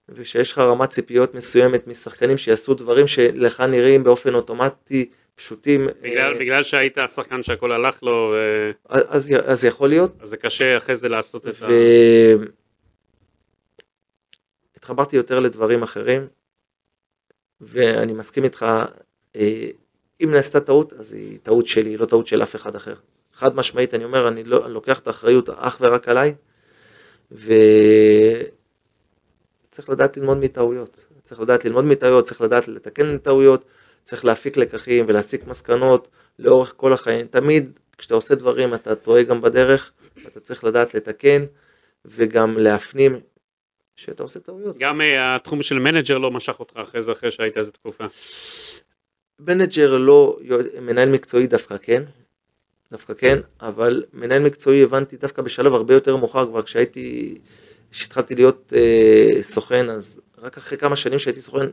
ושיש 0.10 0.52
לך 0.52 0.58
רמת 0.58 0.90
ציפיות 0.90 1.34
מסוימת 1.34 1.88
משחקנים 1.88 2.38
שיעשו 2.38 2.74
דברים 2.74 3.08
שלך 3.08 3.62
נראים 3.62 4.04
באופן 4.04 4.36
אוטומטי 4.36 5.10
פשוטים. 5.36 5.88
בגלל, 6.02 6.34
אה, 6.34 6.40
בגלל 6.40 6.64
שהיית 6.64 6.98
השחקן 6.98 7.44
שהכל 7.44 7.72
הלך 7.72 8.04
לו. 8.04 8.36
אה, 8.36 8.72
אז, 8.90 9.34
אז 9.46 9.66
יכול 9.66 9.90
להיות. 9.90 10.12
אז 10.22 10.30
זה 10.30 10.38
קשה 10.38 10.78
אחרי 10.78 10.96
זה 10.96 11.10
לעשות 11.10 11.48
את 11.48 11.54
ו... 11.60 11.66
ה... 11.66 11.70
התחברתי 14.76 15.16
יותר 15.16 15.40
לדברים 15.40 15.84
אחרים, 15.84 16.28
ואני 17.62 18.14
מסכים 18.14 18.44
איתך, 18.44 18.66
אה, 19.36 19.66
אם 20.24 20.32
נעשתה 20.32 20.60
טעות, 20.60 20.94
אז 20.94 21.14
היא 21.14 21.38
טעות 21.44 21.68
שלי, 21.68 21.98
לא 21.98 22.06
טעות 22.06 22.28
של 22.28 22.44
אף 22.44 22.56
אחד 22.56 22.76
אחר. 22.76 22.96
חד 23.34 23.56
משמעית, 23.56 23.94
אני 23.94 24.04
אומר, 24.04 24.28
אני, 24.28 24.44
לא, 24.44 24.66
אני 24.66 24.74
לוקח 24.74 25.00
את 25.00 25.08
האחריות 25.08 25.50
אך 25.50 25.78
ורק 25.82 26.10
עליי, 26.10 26.36
וצריך 29.76 29.90
לדעת 29.90 30.18
ללמוד 30.18 30.38
מטעויות. 30.38 31.06
צריך 31.24 31.42
לדעת 31.42 31.66
ללמוד 31.66 31.86
מטעויות, 31.86 32.26
צריך 32.26 32.42
לדעת 32.42 32.68
לתקן 32.68 33.18
טעויות, 33.18 33.66
צריך 34.04 34.26
להפיק 34.26 34.58
לקחים 34.58 35.06
ולהסיק 35.08 35.48
מסקנות 35.48 36.08
לאורך 36.40 36.74
כל 36.78 36.94
החיים. 36.94 37.28
תמיד 37.28 37.72
כשאתה 37.98 38.14
עושה 38.14 38.36
דברים 38.36 38.74
אתה 38.74 38.96
טועה 38.96 39.24
גם 39.24 39.42
בדרך, 39.42 39.92
אתה 40.28 40.40
צריך 40.40 40.64
לדעת 40.64 40.94
לתקן 40.94 41.46
וגם 42.06 42.58
להפנים 42.58 43.20
שאתה 43.96 44.24
עושה 44.24 44.40
טעויות. 44.40 44.78
גם 44.78 45.02
אה, 45.02 45.04
התחום 45.18 45.62
של 45.62 45.80
מנג'ר 45.80 46.18
לא 46.18 46.32
משך 46.32 46.60
אותך 46.60 46.74
אחרי 46.78 47.04
זה, 47.04 47.12
אחרי 47.12 47.32
שהיית 47.32 47.58
איזה 47.58 47.72
תקופה. 47.72 48.06
מנג'ר 49.40 49.98
לא, 49.98 50.40
מנהל 50.82 51.10
מקצועי 51.10 51.48
דווקא 51.48 51.78
כן, 51.78 52.04
דווקא 52.92 53.14
כן, 53.14 53.40
אבל 53.62 54.04
מנהל 54.14 54.44
מקצועי 54.44 54.84
הבנתי 54.84 55.18
דווקא 55.18 55.42
בשלב 55.42 55.74
הרבה 55.74 55.94
יותר 55.94 56.16
מאוחר, 56.16 56.46
כבר 56.48 56.62
כשהייתי, 56.62 57.38
כשהתחלתי 57.96 58.36
להיות 58.36 58.74
אה, 58.76 59.42
סוכן, 59.42 59.90
אז 59.90 60.22
רק 60.38 60.58
אחרי 60.58 60.78
כמה 60.78 60.96
שנים 60.96 61.20
שהייתי 61.20 61.42
סוכן, 61.42 61.66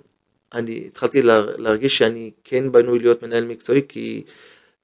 אני 0.54 0.84
התחלתי 0.86 1.22
לה, 1.22 1.42
להרגיש 1.56 1.98
שאני 1.98 2.30
כן 2.44 2.72
בנוי 2.72 2.98
להיות 2.98 3.22
מנהל 3.22 3.44
מקצועי, 3.44 3.82
כי 3.88 4.24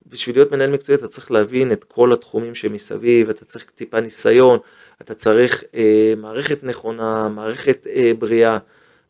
בשביל 0.06 0.36
להיות 0.36 0.52
מנהל 0.52 0.70
מקצועי 0.70 0.98
אתה 0.98 1.08
צריך 1.08 1.30
להבין 1.30 1.72
את 1.72 1.84
כל 1.84 2.12
התחומים 2.12 2.54
שמסביב, 2.54 3.28
אתה 3.28 3.44
צריך 3.44 3.64
טיפה 3.64 4.00
ניסיון, 4.00 4.58
אתה 5.00 5.14
צריך 5.14 5.64
אה, 5.74 6.14
מערכת 6.16 6.64
נכונה, 6.64 7.28
מערכת 7.28 7.86
אה, 7.86 8.12
בריאה, 8.18 8.58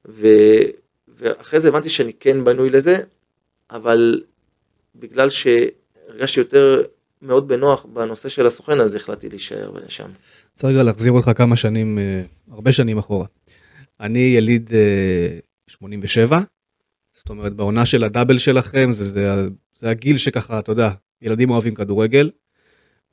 ו, 0.08 0.26
ואחרי 1.08 1.60
זה 1.60 1.68
הבנתי 1.68 1.88
שאני 1.90 2.12
כן 2.20 2.44
בנוי 2.44 2.70
לזה, 2.70 2.96
אבל 3.70 4.22
בגלל 4.96 5.28
שהרגשתי 5.30 6.40
יותר 6.40 6.82
מאוד 7.22 7.48
בנוח 7.48 7.84
בנושא 7.84 8.28
של 8.28 8.46
הסוכן, 8.46 8.80
אז 8.80 8.94
החלטתי 8.94 9.28
להישאר 9.28 9.72
שם. 9.88 10.08
צריך 10.58 10.78
להחזיר 10.78 11.12
אותך 11.12 11.30
כמה 11.36 11.56
שנים, 11.56 11.98
אה, 11.98 12.22
הרבה 12.50 12.72
שנים 12.72 12.98
אחורה. 12.98 13.26
אני 14.00 14.18
יליד 14.18 14.70
87, 15.66 16.36
אה, 16.36 16.42
זאת 17.14 17.30
אומרת 17.30 17.54
בעונה 17.54 17.86
של 17.86 18.04
הדאבל 18.04 18.38
שלכם, 18.38 18.92
זה, 18.92 19.04
זה, 19.04 19.48
זה 19.78 19.90
הגיל 19.90 20.18
שככה, 20.18 20.58
אתה 20.58 20.72
יודע, 20.72 20.90
ילדים 21.22 21.50
אוהבים 21.50 21.74
כדורגל. 21.74 22.30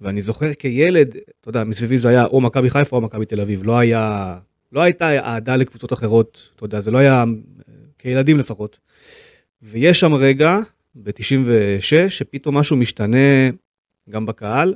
ואני 0.02 0.22
זוכר 0.22 0.54
כילד, 0.54 1.16
אתה 1.42 1.50
יודע, 1.50 1.64
מסביבי 1.64 1.98
זה 1.98 2.10
היה 2.10 2.26
או 2.26 2.42
מכבי 2.42 2.70
חיפה 2.70 2.96
או 2.96 3.02
מכבי 3.02 3.26
תל 3.26 3.42
אביב, 3.42 3.64
לא 3.64 3.78
היה, 3.78 4.38
לא 4.72 4.82
הייתה 4.82 5.20
אהדה 5.20 5.56
לקבוצות 5.56 5.94
אחרות, 5.94 6.50
אתה 6.56 6.66
יודע, 6.66 6.80
זה 6.82 6.92
לא 6.92 6.98
היה, 6.98 7.24
כילדים 8.00 8.38
לפחות. 8.38 8.80
ויש 9.62 10.00
שם 10.00 10.14
רגע, 10.14 10.60
ב-96, 10.96 12.10
שפתאום 12.10 12.58
משהו 12.58 12.78
משתנה 12.78 13.50
גם 14.10 14.26
בקהל, 14.26 14.74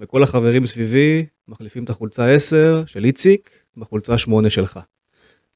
וכל 0.00 0.22
החברים 0.22 0.66
סביבי 0.66 1.26
מחליפים 1.52 1.84
את 1.84 1.90
החולצה 1.90 2.34
10 2.34 2.82
של 2.86 3.04
איציק 3.04 3.50
בחולצה 3.76 4.18
8 4.18 4.50
שלך. 4.50 4.80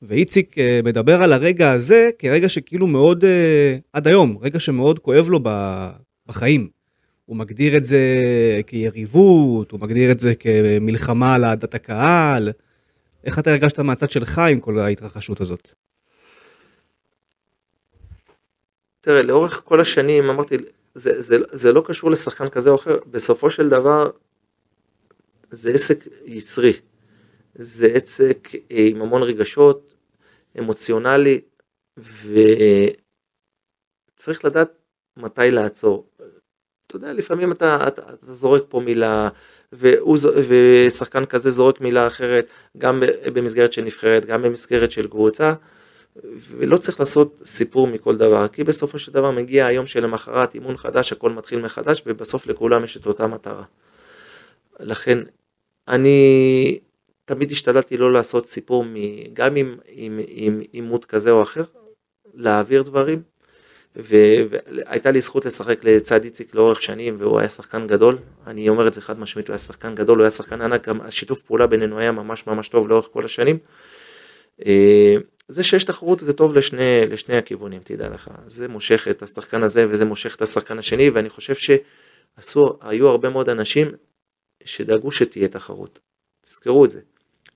ואיציק 0.02 0.58
אה, 0.58 0.80
מדבר 0.84 1.22
על 1.22 1.32
הרגע 1.32 1.72
הזה 1.72 2.08
כרגע 2.18 2.48
שכאילו 2.48 2.86
מאוד, 2.86 3.24
אה, 3.24 3.76
עד 3.92 4.06
היום, 4.06 4.38
רגע 4.40 4.60
שמאוד 4.60 4.98
כואב 4.98 5.28
לו 5.28 5.40
בחיים. 6.26 6.68
הוא 7.24 7.36
מגדיר 7.36 7.76
את 7.76 7.84
זה 7.84 7.98
כיריבות, 8.66 9.70
הוא 9.70 9.80
מגדיר 9.80 10.10
את 10.10 10.18
זה 10.18 10.34
כמלחמה 10.34 11.34
על 11.34 11.44
אהדת 11.44 11.74
הקהל. 11.74 12.52
איך 13.24 13.38
אתה 13.38 13.50
הרגשת 13.50 13.80
מהצד 13.80 14.10
שלך 14.10 14.38
עם 14.38 14.60
כל 14.60 14.78
ההתרחשות 14.78 15.40
הזאת? 15.40 15.70
תראה, 19.00 19.22
לאורך 19.22 19.62
כל 19.64 19.80
השנים 19.80 20.30
אמרתי, 20.30 20.56
זה, 20.94 21.22
זה, 21.22 21.36
זה 21.52 21.72
לא 21.72 21.82
קשור 21.86 22.10
לשחקן 22.10 22.48
כזה 22.48 22.70
או 22.70 22.74
אחר, 22.74 22.96
בסופו 23.10 23.50
של 23.50 23.68
דבר 23.68 24.10
זה 25.56 25.70
עסק 25.70 26.04
יצרי, 26.24 26.72
זה 27.54 27.86
עסק 27.86 28.48
אה, 28.54 28.86
עם 28.90 29.02
המון 29.02 29.22
רגשות, 29.22 29.94
אמוציונלי, 30.58 31.40
וצריך 34.16 34.44
לדעת 34.44 34.70
מתי 35.16 35.50
לעצור. 35.50 36.06
אתה 36.86 36.96
יודע, 36.96 37.12
לפעמים 37.12 37.52
אתה, 37.52 37.88
אתה, 37.88 38.02
אתה 38.12 38.32
זורק 38.32 38.62
פה 38.68 38.80
מילה, 38.80 39.28
והוא, 39.72 40.18
ושחקן 40.48 41.24
כזה 41.24 41.50
זורק 41.50 41.80
מילה 41.80 42.06
אחרת, 42.06 42.46
גם 42.78 43.02
במסגרת 43.34 43.72
של 43.72 43.82
נבחרת, 43.82 44.24
גם 44.24 44.42
במסגרת 44.42 44.92
של 44.92 45.08
קבוצה, 45.08 45.54
ולא 46.34 46.76
צריך 46.76 47.00
לעשות 47.00 47.42
סיפור 47.44 47.86
מכל 47.86 48.16
דבר, 48.16 48.48
כי 48.48 48.64
בסופו 48.64 48.98
של 48.98 49.12
דבר 49.12 49.30
מגיע 49.30 49.66
היום 49.66 49.86
שלמחרת 49.86 50.54
אימון 50.54 50.76
חדש, 50.76 51.12
הכל 51.12 51.30
מתחיל 51.30 51.60
מחדש, 51.60 52.02
ובסוף 52.06 52.46
לכולם 52.46 52.84
יש 52.84 52.96
את 52.96 53.06
אותה 53.06 53.26
מטרה. 53.26 53.64
לכן, 54.80 55.18
אני 55.88 56.78
תמיד 57.24 57.52
השתדלתי 57.52 57.96
לא 57.96 58.12
לעשות 58.12 58.46
סיפור, 58.46 58.84
גם 59.32 59.56
עם 60.26 60.60
עימות 60.72 61.04
כזה 61.04 61.30
או 61.30 61.42
אחר, 61.42 61.64
להעביר 62.34 62.82
דברים, 62.82 63.22
והייתה 63.96 65.10
לי 65.10 65.20
זכות 65.20 65.44
לשחק 65.44 65.84
לצד 65.84 66.24
איציק 66.24 66.54
לאורך 66.54 66.82
שנים, 66.82 67.16
והוא 67.20 67.38
היה 67.38 67.48
שחקן 67.48 67.86
גדול, 67.86 68.18
אני 68.46 68.68
אומר 68.68 68.88
את 68.88 68.94
זה 68.94 69.00
חד 69.00 69.18
משמעית, 69.18 69.48
הוא 69.48 69.54
היה 69.54 69.58
שחקן 69.58 69.94
גדול, 69.94 70.18
הוא 70.18 70.22
היה 70.22 70.30
שחקן 70.30 70.60
ענק, 70.60 70.88
גם 70.88 71.00
השיתוף 71.00 71.40
פעולה 71.40 71.66
בינינו 71.66 71.98
היה 71.98 72.12
ממש 72.12 72.46
ממש 72.46 72.68
טוב 72.68 72.88
לאורך 72.88 73.08
כל 73.12 73.24
השנים. 73.24 73.58
אה, 74.66 75.14
זה 75.48 75.64
שיש 75.64 75.84
תחרות 75.84 76.20
זה 76.20 76.32
טוב 76.32 76.54
לשני, 76.54 77.06
לשני 77.10 77.36
הכיוונים, 77.36 77.80
תדע 77.84 78.08
לך, 78.08 78.30
זה 78.46 78.68
מושך 78.68 79.08
את 79.10 79.22
השחקן 79.22 79.62
הזה 79.62 79.86
וזה 79.90 80.04
מושך 80.04 80.34
את 80.34 80.42
השחקן 80.42 80.78
השני, 80.78 81.10
ואני 81.10 81.30
חושב 81.30 81.54
שהיו 81.54 83.08
הרבה 83.08 83.30
מאוד 83.30 83.48
אנשים 83.48 83.92
שדאגו 84.66 85.12
שתהיה 85.12 85.48
תחרות, 85.48 85.98
תזכרו 86.46 86.84
את 86.84 86.90
זה. 86.90 87.00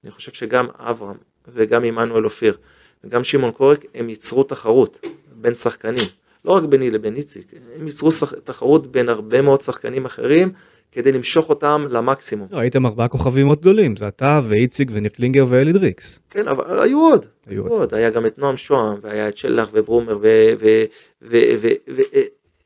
אני 0.05 0.11
חושב 0.11 0.33
שגם 0.33 0.67
אברהם 0.79 1.17
וגם 1.49 1.85
עמנואל 1.85 2.25
אופיר 2.25 2.57
וגם 3.05 3.25
שמעון 3.25 3.51
קורק 3.51 3.85
הם 3.95 4.09
ייצרו 4.09 4.43
תחרות 4.43 5.07
בין 5.33 5.55
שחקנים. 5.55 6.09
לא 6.45 6.53
רק 6.53 6.63
ביני 6.63 6.91
לבין 6.91 7.17
איציק, 7.17 7.53
הם 7.77 7.87
ייצרו 7.87 8.13
שח... 8.13 8.35
תחרות 8.35 8.93
בין 8.93 9.09
הרבה 9.09 9.43
מאוד 9.43 9.61
שחקנים 9.61 10.05
אחרים 10.05 10.53
כדי 10.93 11.13
למשוך 11.13 11.49
אותם 11.49 11.87
למקסימום. 11.91 12.49
לא, 12.51 12.59
הייתם 12.59 12.87
ארבעה 12.87 13.09
כוכבים 13.09 13.47
מאוד 13.47 13.61
גדולים, 13.61 13.97
זה 13.97 14.09
אתה 14.09 14.41
ואיציק 14.49 14.89
וניקלינגר 14.93 15.45
ואלי 15.49 15.73
דריקס. 15.73 16.21
כן, 16.31 16.49
אבל 16.49 16.83
היו 16.83 17.01
עוד, 17.01 17.27
היו 17.47 17.63
עוד. 17.63 17.71
עוד. 17.71 17.95
היה 17.95 18.11
גם 18.11 18.27
את 18.27 18.39
נועם 18.39 18.57
שוהם, 18.57 18.99
והיה 19.03 19.29
את 19.29 19.37
שלח 19.37 19.69
וברומר 19.73 20.19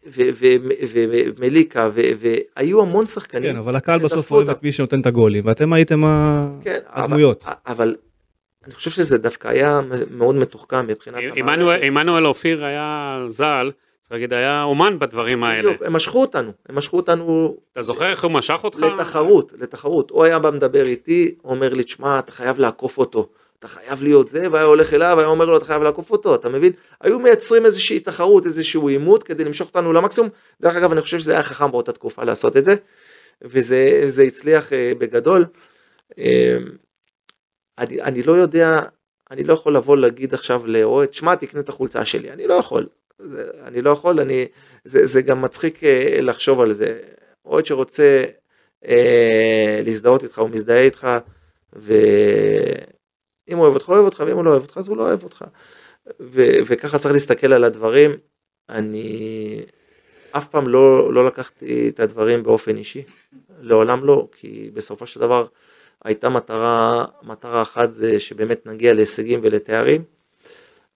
ומליקה, 0.07 1.91
והיו 1.95 2.83
המון 2.83 3.07
שחקנים. 3.07 3.53
כן, 3.53 3.57
אבל 3.57 3.77
הקהל 3.77 4.01
בסוף 4.01 4.31
אוהב 4.31 4.51
את 4.51 4.63
מי 4.63 4.73
שנותן 4.73 5.01
את 5.01 5.07
הגולים, 5.07 5.47
ואתם 5.47 5.73
הייתם 5.73 6.03
כן, 6.63 6.79
הדמויות. 6.87 7.45
אבל 7.67 7.95
אני 8.67 8.75
חושב 8.75 8.91
שזה 8.91 9.19
דווקא 9.19 9.49
היה 9.49 9.81
מאוד 10.11 10.35
מתוחכם 10.35 10.87
מבחינת 10.87 11.23
המערכת. 11.37 11.83
עמנואל 11.83 12.27
אופיר 12.27 12.65
היה 12.65 13.19
ז"ל, 13.27 13.71
צריך 14.01 14.13
להגיד, 14.13 14.33
היה 14.33 14.63
אומן 14.63 14.99
בדברים 14.99 15.45
האלה. 15.45 15.63
בדיוק, 15.63 15.83
הם 15.83 15.93
משכו 15.93 16.21
אותנו, 16.21 16.53
הם 16.69 16.75
משכו 16.75 16.97
אותנו... 16.97 17.57
אתה 17.73 17.83
זוכר 17.83 18.11
איך 18.11 18.25
הוא 18.25 18.33
משך 18.33 18.61
אותך? 18.65 18.79
לתחרות, 18.79 19.53
לתחרות. 19.59 20.11
הוא 20.11 20.25
היה 20.25 20.39
בא 20.39 20.51
מדבר 20.51 20.87
איתי, 20.87 21.35
אומר 21.45 21.75
לי, 21.75 21.85
תשמע, 21.85 22.19
אתה 22.19 22.33
חייב 22.33 22.59
לעקוף 22.59 22.99
אותו. 22.99 23.29
אתה 23.59 23.69
חייב 23.69 24.03
להיות 24.03 24.29
זה, 24.29 24.47
והיה 24.51 24.65
הולך 24.65 24.95
אליו, 24.95 25.15
והיה 25.17 25.29
אומר 25.29 25.45
לו, 25.45 25.57
אתה 25.57 25.65
חייב 25.65 25.83
לעקוף 25.83 26.11
אותו, 26.11 26.35
אתה 26.35 26.49
מבין? 26.49 26.73
היו 27.01 27.19
מייצרים 27.19 27.67
איזושהי 27.67 28.01
תחרות, 28.01 28.47
איזשהו 28.47 28.89
עימות, 28.89 29.23
כדי 29.23 29.45
למשוך 29.45 29.69
אותנו 29.69 29.93
למקסימום. 29.93 30.31
דרך 30.61 30.77
אגב, 30.77 30.93
אני 30.93 31.01
חושב 31.01 31.19
שזה 31.19 31.33
היה 31.33 31.43
חכם 31.43 31.71
באותה 31.71 31.93
תקופה 31.93 32.25
לעשות 32.25 32.57
את 32.57 32.65
זה, 32.65 32.75
וזה 33.43 34.23
הצליח 34.27 34.69
uh, 34.69 34.99
בגדול. 34.99 35.45
Uh, 36.13 36.15
אני, 37.79 38.03
אני 38.03 38.23
לא 38.23 38.33
יודע, 38.33 38.81
אני 39.31 39.45
לא 39.45 39.55
יכול 39.55 39.77
לבוא 39.77 39.97
להגיד 39.97 40.35
עכשיו 40.35 40.67
לאוהד, 40.67 41.15
שמע, 41.15 41.35
תקנה 41.35 41.61
את 41.61 41.69
החולצה 41.69 42.05
שלי, 42.05 42.31
אני 42.31 42.47
לא 42.47 42.55
יכול. 42.55 42.87
זה, 43.19 43.51
אני 43.65 43.83
לא 43.83 43.91
יכול, 43.91 44.21
אני, 44.21 44.47
זה, 44.85 45.07
זה 45.07 45.23
גם 45.23 45.43
מצחיק 45.43 45.79
uh, 45.79 46.21
לחשוב 46.21 46.61
על 46.61 46.73
זה. 46.73 47.01
אוהד 47.47 47.67
שרוצה 47.67 48.25
uh, 48.85 48.89
להזדהות 49.85 50.25
איתך, 50.25 50.39
הוא 50.39 50.51
מזדהה 50.51 50.83
איתך, 50.83 51.09
ו... 51.77 51.95
אם 53.49 53.57
הוא 53.57 53.65
אוהב 53.65 53.75
אותך, 53.75 53.89
הוא 53.89 53.95
אוהב 53.95 54.05
אותך, 54.05 54.23
ואם 54.27 54.37
הוא 54.37 54.45
לא 54.45 54.51
אוהב 54.51 54.63
אותך, 54.63 54.79
אז 54.79 54.89
הוא 54.89 54.97
לא 54.97 55.03
אוהב 55.03 55.25
אותך. 55.25 55.45
ו- 56.21 56.57
וככה 56.67 56.99
צריך 56.99 57.15
להסתכל 57.15 57.53
על 57.53 57.65
הדברים. 57.65 58.11
אני 58.69 59.65
אף 60.31 60.49
פעם 60.49 60.69
לא, 60.69 61.13
לא 61.13 61.27
לקחתי 61.27 61.89
את 61.89 62.01
הדברים 62.01 62.43
באופן 62.43 62.77
אישי, 62.77 63.03
לעולם 63.61 64.05
לא, 64.05 64.29
כי 64.33 64.71
בסופו 64.75 65.07
של 65.07 65.21
דבר 65.21 65.47
הייתה 66.05 66.29
מטרה, 66.29 67.05
מטרה 67.23 67.63
אחת 67.63 67.91
זה 67.91 68.21
שבאמת 68.21 68.67
נגיע 68.67 68.95
להישגים 68.95 69.41
ולתארים, 69.43 70.05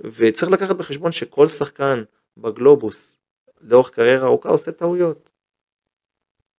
וצריך 0.00 0.52
לקחת 0.52 0.76
בחשבון 0.76 1.12
שכל 1.12 1.46
שחקן 1.48 2.02
בגלובוס 2.36 3.18
לאורך 3.60 3.90
קריירה 3.90 4.26
ארוכה 4.26 4.48
עושה 4.48 4.72
טעויות. 4.72 5.27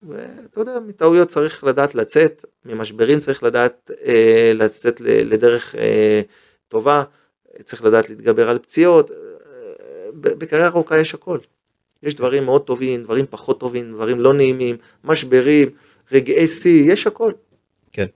ואתה 0.03 0.61
יודע, 0.61 0.81
מטעויות 0.87 1.29
צריך 1.29 1.65
לדעת 1.65 1.95
לצאת, 1.95 2.45
ממשברים 2.65 3.19
צריך 3.19 3.43
לדעת 3.43 3.91
אה, 4.07 4.53
לצאת 4.55 5.01
לדרך 5.01 5.75
אה, 5.75 6.21
טובה, 6.69 7.03
צריך 7.65 7.85
לדעת 7.85 8.11
להתגבר 8.11 8.51
על 8.51 8.59
פציעות, 8.59 9.11
אה, 9.11 9.17
בקריירה 10.13 10.69
ארוכה 10.69 10.99
יש 10.99 11.15
הכל. 11.15 11.39
יש 12.03 12.15
דברים 12.15 12.45
מאוד 12.45 12.63
טובים, 12.63 13.03
דברים 13.03 13.25
פחות 13.31 13.61
טובים, 13.61 13.93
דברים 13.93 14.21
לא 14.21 14.33
נעימים, 14.33 14.77
משברים, 15.05 15.71
רגעי 16.13 16.49
שיא, 16.49 16.93
יש 16.93 17.07
הכל. 17.07 17.33
כן. 17.93 18.07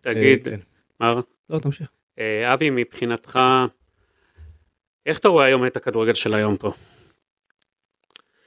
תגיד, 0.00 0.44
כן. 0.44 0.60
מר? 1.00 1.20
לא, 1.50 1.58
תמשיך. 1.58 1.88
אה, 2.18 2.54
אבי, 2.54 2.70
מבחינתך, 2.70 3.38
איך 5.06 5.18
אתה 5.18 5.28
רואה 5.28 5.44
היום 5.44 5.66
את 5.66 5.76
הכדורגל 5.76 6.14
של 6.14 6.34
היום 6.34 6.56
פה? 6.56 6.72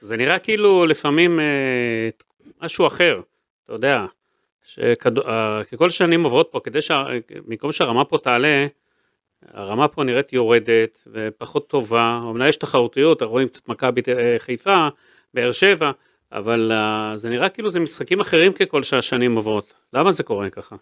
זה 0.02 0.16
נראה 0.16 0.38
כאילו 0.38 0.86
לפעמים 0.86 1.40
אה, 1.40 2.08
משהו 2.62 2.86
אחר, 2.86 3.20
אתה 3.64 3.72
יודע, 3.72 4.06
שכד... 4.64 5.18
אה, 5.18 5.62
שנים 5.88 6.24
עוברות 6.24 6.48
פה, 6.50 6.60
כדי 6.64 6.82
שבמקום 6.82 7.72
שהרמה 7.72 8.04
פה 8.04 8.18
תעלה, 8.18 8.66
הרמה 9.52 9.88
פה 9.88 10.04
נראית 10.04 10.32
יורדת 10.32 11.08
ופחות 11.12 11.68
טובה, 11.68 12.20
אמנם 12.30 12.48
יש 12.48 12.56
תחרותיות, 12.56 13.22
רואים 13.22 13.48
קצת 13.48 13.68
מכבי 13.68 14.00
אה, 14.08 14.36
חיפה, 14.38 14.88
באר 15.34 15.52
שבע, 15.52 15.90
אבל 16.32 16.72
uh, 16.72 17.16
זה 17.16 17.30
נראה 17.30 17.48
כאילו 17.48 17.70
זה 17.70 17.80
משחקים 17.80 18.20
אחרים 18.20 18.52
ככל 18.52 18.82
שהשנים 18.82 19.36
עוברות. 19.36 19.74
למה 19.92 20.12
זה 20.12 20.22
קורה 20.22 20.50
ככה? 20.50 20.76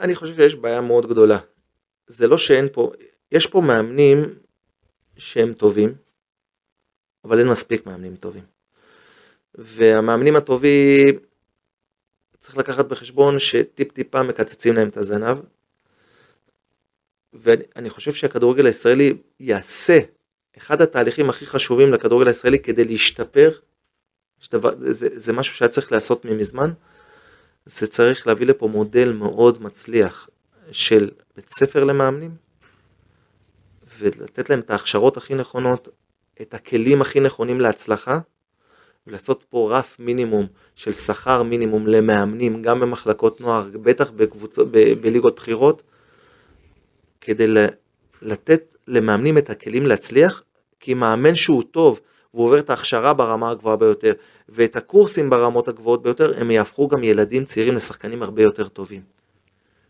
אני 0.00 0.14
חושב 0.14 0.34
שיש 0.34 0.54
בעיה 0.54 0.80
מאוד 0.80 1.06
גדולה. 1.06 1.38
זה 2.06 2.28
לא 2.28 2.38
שאין 2.38 2.68
פה, 2.72 2.92
יש 3.32 3.46
פה 3.46 3.60
מאמנים 3.60 4.24
שהם 5.16 5.52
טובים, 5.52 5.94
אבל 7.24 7.38
אין 7.38 7.48
מספיק 7.48 7.86
מאמנים 7.86 8.16
טובים. 8.16 8.42
והמאמנים 9.54 10.36
הטובים, 10.36 11.18
צריך 12.40 12.56
לקחת 12.56 12.86
בחשבון 12.86 13.38
שטיפ 13.38 13.92
טיפה 13.92 14.22
מקצצים 14.22 14.74
להם 14.74 14.88
את 14.88 14.96
הזנב. 14.96 15.38
ואני 17.32 17.90
חושב 17.90 18.12
שהכדורגל 18.12 18.66
הישראלי 18.66 19.16
יעשה 19.40 19.98
אחד 20.58 20.82
התהליכים 20.82 21.30
הכי 21.30 21.46
חשובים 21.46 21.92
לכדורגל 21.92 22.28
הישראלי 22.28 22.58
כדי 22.58 22.84
להשתפר, 22.84 23.50
שדבר, 24.40 24.70
זה, 24.78 25.08
זה 25.12 25.32
משהו 25.32 25.54
שהיה 25.54 25.68
צריך 25.68 25.92
לעשות 25.92 26.24
ממזמן, 26.24 26.72
זה 27.66 27.86
צריך 27.86 28.26
להביא 28.26 28.46
לפה 28.46 28.68
מודל 28.68 29.12
מאוד 29.12 29.62
מצליח 29.62 30.28
של 30.72 31.10
בית 31.36 31.48
ספר 31.48 31.84
למאמנים, 31.84 32.34
ולתת 33.98 34.50
להם 34.50 34.60
את 34.60 34.70
ההכשרות 34.70 35.16
הכי 35.16 35.34
נכונות, 35.34 35.88
את 36.42 36.54
הכלים 36.54 37.00
הכי 37.00 37.20
נכונים 37.20 37.60
להצלחה, 37.60 38.18
ולעשות 39.06 39.44
פה 39.48 39.68
רף 39.72 39.96
מינימום 39.98 40.46
של 40.74 40.92
שכר 40.92 41.42
מינימום 41.42 41.86
למאמנים, 41.86 42.62
גם 42.62 42.80
במחלקות 42.80 43.40
נוער, 43.40 43.68
בטח 43.82 44.10
בקבוצות, 44.10 44.68
ב- 44.70 44.92
בליגות 45.00 45.36
בחירות, 45.36 45.82
כדי 47.20 47.54
לתת 48.22 48.74
למאמנים 48.88 49.38
את 49.38 49.50
הכלים 49.50 49.86
להצליח, 49.86 50.42
כי 50.80 50.94
מאמן 50.94 51.34
שהוא 51.34 51.62
טוב, 51.70 52.00
והוא 52.34 52.46
עובר 52.46 52.58
את 52.58 52.70
ההכשרה 52.70 53.14
ברמה 53.14 53.50
הגבוהה 53.50 53.76
ביותר, 53.76 54.12
ואת 54.48 54.76
הקורסים 54.76 55.30
ברמות 55.30 55.68
הגבוהות 55.68 56.02
ביותר, 56.02 56.40
הם 56.40 56.50
יהפכו 56.50 56.88
גם 56.88 57.04
ילדים 57.04 57.44
צעירים 57.44 57.74
לשחקנים 57.74 58.22
הרבה 58.22 58.42
יותר 58.42 58.68
טובים. 58.68 59.00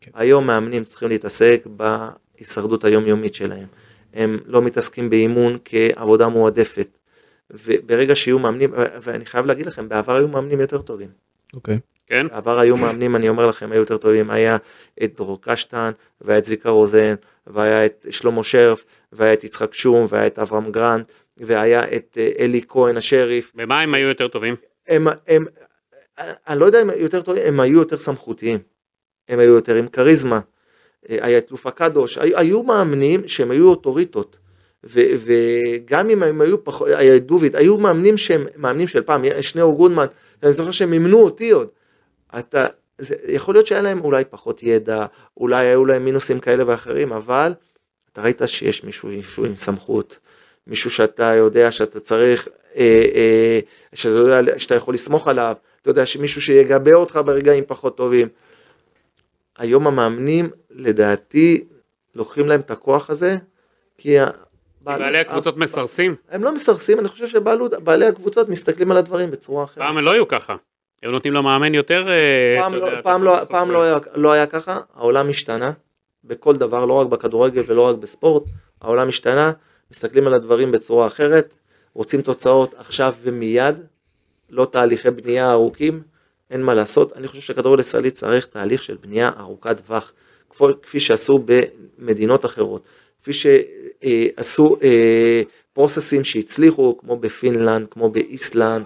כן. 0.00 0.10
היום 0.14 0.46
מאמנים 0.46 0.84
צריכים 0.84 1.08
להתעסק 1.08 1.66
בהישרדות 1.66 2.84
היומיומית 2.84 3.34
שלהם. 3.34 3.66
הם 4.14 4.38
לא 4.46 4.62
מתעסקים 4.62 5.10
באימון 5.10 5.58
כעבודה 5.64 6.28
מועדפת. 6.28 6.98
וברגע 7.50 8.16
שיהיו 8.16 8.38
מאמנים, 8.38 8.70
ואני 9.02 9.26
חייב 9.26 9.46
להגיד 9.46 9.66
לכם, 9.66 9.88
בעבר 9.88 10.16
היו 10.16 10.28
מאמנים 10.28 10.60
יותר 10.60 10.82
טובים. 10.82 11.08
אוקיי. 11.54 11.74
אוקיי. 11.74 11.94
כן. 12.06 12.28
בעבר 12.28 12.58
היו 12.58 12.76
מאמנים, 12.76 13.16
אני 13.16 13.28
אומר 13.28 13.46
לכם, 13.46 13.72
היו 13.72 13.80
יותר 13.80 13.96
טובים, 13.96 14.30
היה 14.30 14.56
את 15.02 15.16
דרור 15.16 15.38
קשטן, 15.42 15.90
והיה 16.20 16.38
את 16.38 16.42
צביקה 16.42 16.70
רוזן, 16.70 17.14
והיה 17.46 17.86
את 17.86 18.06
שלמה 18.10 18.44
שרף, 18.44 18.84
והיה 19.12 19.32
את 19.32 19.44
יצחק 19.44 19.74
שום, 19.74 20.06
והיה 20.08 20.26
את 20.26 20.38
אברהם 20.38 20.72
גרנט, 20.72 21.04
והיה 21.36 21.96
את 21.96 22.18
אה, 22.20 22.30
אלי 22.38 22.60
כהן 22.68 22.96
השריף, 22.96 23.52
במה 23.54 23.80
הם 23.80 23.94
היו 23.94 24.08
יותר 24.08 24.28
טובים? 24.28 24.56
הם, 24.88 25.06
הם, 25.28 25.44
אני 26.18 26.60
לא 26.60 26.64
יודע 26.64 26.82
אם 26.82 26.90
יותר 26.96 27.22
טובים, 27.22 27.42
הם 27.46 27.60
היו 27.60 27.78
יותר 27.78 27.96
סמכותיים, 27.96 28.58
הם 29.28 29.38
היו 29.38 29.54
יותר 29.54 29.74
עם 29.74 29.88
כריזמה, 29.88 30.36
אה, 30.36 30.40
היה 31.08 31.38
את 31.38 31.50
לופה 31.50 31.70
קדוש, 31.70 32.18
היו, 32.18 32.62
מאמנים 32.62 33.28
שהם 33.28 33.50
היו 33.50 33.68
אוטוריטות, 33.68 34.36
ו, 34.84 35.00
וגם 35.18 36.10
אם 36.10 36.22
הם 36.22 36.40
היו 36.40 36.64
פחות, 36.64 36.88
היה 36.88 37.18
דוביד, 37.18 37.56
היו 37.56 37.78
מאמנים 37.78 38.18
שהם 38.18 38.46
מאמנים 38.56 38.88
של 38.88 39.02
פעם, 39.02 39.24
שניאור 39.40 39.76
גודמן, 39.76 40.06
אני 40.42 40.52
זוכר 40.52 40.70
שהם 40.70 40.92
אימנו 40.92 41.22
אותי 41.22 41.50
עוד, 41.50 41.68
אתה, 42.38 42.66
זה, 42.98 43.16
יכול 43.28 43.54
להיות 43.54 43.66
שהיה 43.66 43.82
להם 43.82 44.00
אולי 44.00 44.24
פחות 44.30 44.62
ידע, 44.62 45.06
אולי 45.36 45.66
היו 45.66 45.84
להם 45.84 46.04
מינוסים 46.04 46.40
כאלה 46.40 46.64
ואחרים, 46.66 47.12
אבל 47.12 47.52
אתה 48.12 48.22
ראית 48.22 48.42
שיש 48.46 48.84
מישהו, 48.84 49.08
מישהו 49.08 49.44
עם 49.44 49.56
סמכות, 49.56 50.18
מישהו 50.66 50.90
שאתה 50.90 51.34
יודע 51.34 51.70
שאתה 51.70 52.00
צריך, 52.00 52.48
אה, 52.76 53.04
אה, 53.14 53.60
שאתה, 53.94 54.14
יודע, 54.14 54.58
שאתה 54.58 54.74
יכול 54.74 54.94
לסמוך 54.94 55.28
עליו, 55.28 55.54
אתה 55.82 55.90
יודע 55.90 56.06
שמישהו 56.06 56.40
שיגבה 56.40 56.94
אותך 56.94 57.20
ברגעים 57.24 57.64
פחות 57.66 57.96
טובים. 57.96 58.28
היום 59.58 59.86
המאמנים, 59.86 60.50
לדעתי, 60.70 61.64
לוקחים 62.14 62.46
להם 62.46 62.60
את 62.60 62.70
הכוח 62.70 63.10
הזה, 63.10 63.36
כי... 63.98 64.16
בעלי 64.80 65.18
הקבוצות 65.18 65.56
מסרסים? 65.56 66.16
הם 66.30 66.44
לא 66.44 66.54
מסרסים, 66.54 66.98
אני 66.98 67.08
חושב 67.08 67.28
שבעלי 67.28 68.06
הקבוצות 68.06 68.48
מסתכלים 68.48 68.90
על 68.90 68.96
הדברים 68.96 69.30
בצורה 69.30 69.64
אחרת. 69.64 69.78
פעם 69.78 69.96
הם 69.98 70.04
לא 70.04 70.10
היו 70.10 70.28
ככה. 70.28 70.56
היו 71.02 71.10
נותנים 71.10 71.34
למאמן 71.34 71.74
יותר... 71.74 72.08
אה, 72.08 72.56
פעם, 72.60 72.74
לא, 72.74 72.84
יודע, 72.84 73.02
פעם, 73.02 73.24
לא, 73.24 73.44
פעם 73.44 73.70
לא, 73.70 73.82
היה, 73.82 73.96
לא 74.14 74.32
היה 74.32 74.46
ככה, 74.46 74.80
העולם 74.94 75.28
השתנה 75.28 75.72
בכל 76.24 76.56
דבר, 76.56 76.84
לא 76.84 76.92
רק 76.92 77.06
בכדורגל 77.06 77.62
ולא 77.66 77.88
רק 77.88 77.96
בספורט, 77.96 78.42
העולם 78.80 79.08
השתנה, 79.08 79.52
מסתכלים 79.90 80.26
על 80.26 80.34
הדברים 80.34 80.72
בצורה 80.72 81.06
אחרת, 81.06 81.56
רוצים 81.94 82.22
תוצאות 82.22 82.74
עכשיו 82.78 83.14
ומיד, 83.22 83.76
לא 84.50 84.64
תהליכי 84.64 85.10
בנייה 85.10 85.52
ארוכים, 85.52 86.02
אין 86.54 86.62
מה 86.62 86.74
לעשות, 86.74 87.12
אני 87.16 87.28
חושב 87.28 87.42
שכדורגל 87.42 87.80
ישראלי 87.80 88.10
צריך 88.10 88.46
תהליך 88.46 88.82
של 88.82 88.96
בנייה 89.02 89.30
ארוכת 89.38 89.80
טווח, 89.86 90.12
כפי 90.82 91.00
שעשו 91.00 91.44
במדינות 91.98 92.44
אחרות, 92.44 92.82
כפי 93.22 93.32
שעשו 93.32 94.76
אה, 94.82 95.42
פרוססים 95.72 96.24
שהצליחו, 96.24 96.98
כמו 96.98 97.16
בפינלנד, 97.16 97.86
כמו 97.90 98.10
באיסלנד, 98.10 98.84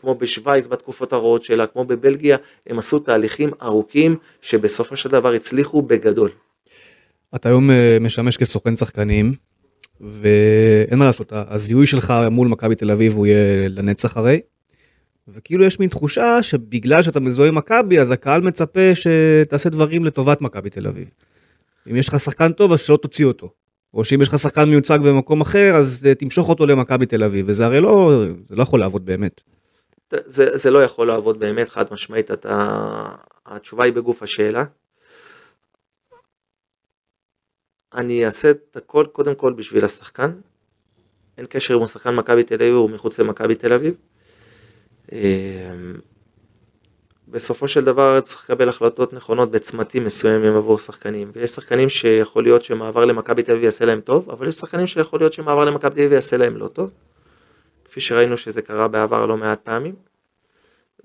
כמו 0.00 0.14
בשוויץ 0.14 0.66
בתקופות 0.66 1.12
הרעות 1.12 1.44
שלה, 1.44 1.66
כמו 1.66 1.84
בבלגיה, 1.84 2.36
הם 2.66 2.78
עשו 2.78 2.98
תהליכים 2.98 3.50
ארוכים 3.62 4.16
שבסופו 4.42 4.96
של 4.96 5.08
דבר 5.08 5.32
הצליחו 5.32 5.82
בגדול. 5.82 6.30
אתה 7.34 7.48
היום 7.48 7.70
אה, 7.70 7.98
משמש 8.00 8.36
כסוכן 8.36 8.76
שחקנים, 8.76 9.34
ואין 10.00 10.98
מה 10.98 11.04
לעשות, 11.04 11.32
הזיהוי 11.32 11.86
שלך 11.86 12.14
מול 12.30 12.48
מכבי 12.48 12.74
תל 12.74 12.90
אביב 12.90 13.14
הוא 13.14 13.26
יהיה 13.26 13.68
לנצח 13.68 14.16
הרי. 14.16 14.40
וכאילו 15.34 15.64
יש 15.64 15.80
מין 15.80 15.88
תחושה 15.88 16.42
שבגלל 16.42 17.02
שאתה 17.02 17.20
מזוהה 17.20 17.48
עם 17.48 17.54
מכבי 17.54 18.00
אז 18.00 18.10
הקהל 18.10 18.40
מצפה 18.40 18.94
שתעשה 18.94 19.68
דברים 19.68 20.04
לטובת 20.04 20.40
מכבי 20.40 20.70
תל 20.70 20.86
אביב. 20.86 21.08
אם 21.90 21.96
יש 21.96 22.08
לך 22.08 22.20
שחקן 22.20 22.52
טוב 22.52 22.72
אז 22.72 22.80
שלא 22.80 22.96
תוציא 22.96 23.24
אותו. 23.24 23.52
או 23.94 24.04
שאם 24.04 24.22
יש 24.22 24.28
לך 24.28 24.38
שחקן 24.38 24.64
מיוצג 24.64 24.98
במקום 24.98 25.40
אחר 25.40 25.76
אז 25.76 26.06
אה, 26.08 26.14
תמשוך 26.14 26.48
אותו 26.48 26.66
למכבי 26.66 27.06
תל 27.06 27.24
אביב 27.24 27.46
וזה 27.48 27.64
הרי 27.66 27.80
לא, 27.80 28.24
זה 28.48 28.56
לא 28.56 28.62
יכול 28.62 28.80
לעבוד 28.80 29.06
באמת. 29.06 29.40
זה, 30.10 30.56
זה 30.56 30.70
לא 30.70 30.82
יכול 30.82 31.06
לעבוד 31.06 31.40
באמת, 31.40 31.68
חד 31.68 31.84
משמעית, 31.90 32.30
אתה, 32.30 32.68
התשובה 33.46 33.84
היא 33.84 33.92
בגוף 33.92 34.22
השאלה. 34.22 34.64
אני 37.94 38.26
אעשה 38.26 38.50
את 38.50 38.76
הכל 38.76 39.06
קודם 39.12 39.34
כל 39.34 39.52
בשביל 39.52 39.84
השחקן, 39.84 40.30
אין 41.38 41.46
קשר 41.48 41.74
אם 41.74 41.78
הוא 41.78 41.88
שחקן 41.88 42.14
מכבי 42.14 42.42
תל 42.42 42.54
אביב 42.54 42.74
או 42.74 42.88
מחוץ 42.88 43.18
למכבי 43.18 43.54
תל 43.54 43.72
אביב. 43.72 43.94
אמ, 45.12 45.94
בסופו 47.28 47.68
של 47.68 47.84
דבר 47.84 48.20
צריך 48.20 48.44
לקבל 48.44 48.68
החלטות 48.68 49.12
נכונות 49.12 49.50
בצמתים 49.50 50.04
מסוימים 50.04 50.56
עבור 50.56 50.78
שחקנים 50.78 51.30
ויש 51.34 51.50
שחקנים 51.50 51.88
שיכול 51.88 52.42
להיות 52.42 52.64
שמעבר 52.64 53.04
למכבי 53.04 53.42
תל 53.42 53.52
אביב 53.52 53.64
יעשה 53.64 53.84
להם 53.84 54.00
טוב 54.00 54.30
אבל 54.30 54.48
יש 54.48 54.54
שחקנים 54.54 54.86
שיכול 54.86 55.20
להיות 55.20 55.32
שמעבר 55.32 55.64
למכבי 55.64 55.94
תל 55.94 56.00
אביב 56.00 56.12
יעשה 56.12 56.36
להם 56.36 56.56
לא 56.56 56.68
טוב. 56.68 56.90
כפי 57.84 58.00
שראינו 58.00 58.36
שזה 58.36 58.62
קרה 58.62 58.88
בעבר 58.88 59.26
לא 59.26 59.36
מעט 59.36 59.60
פעמים. 59.64 59.94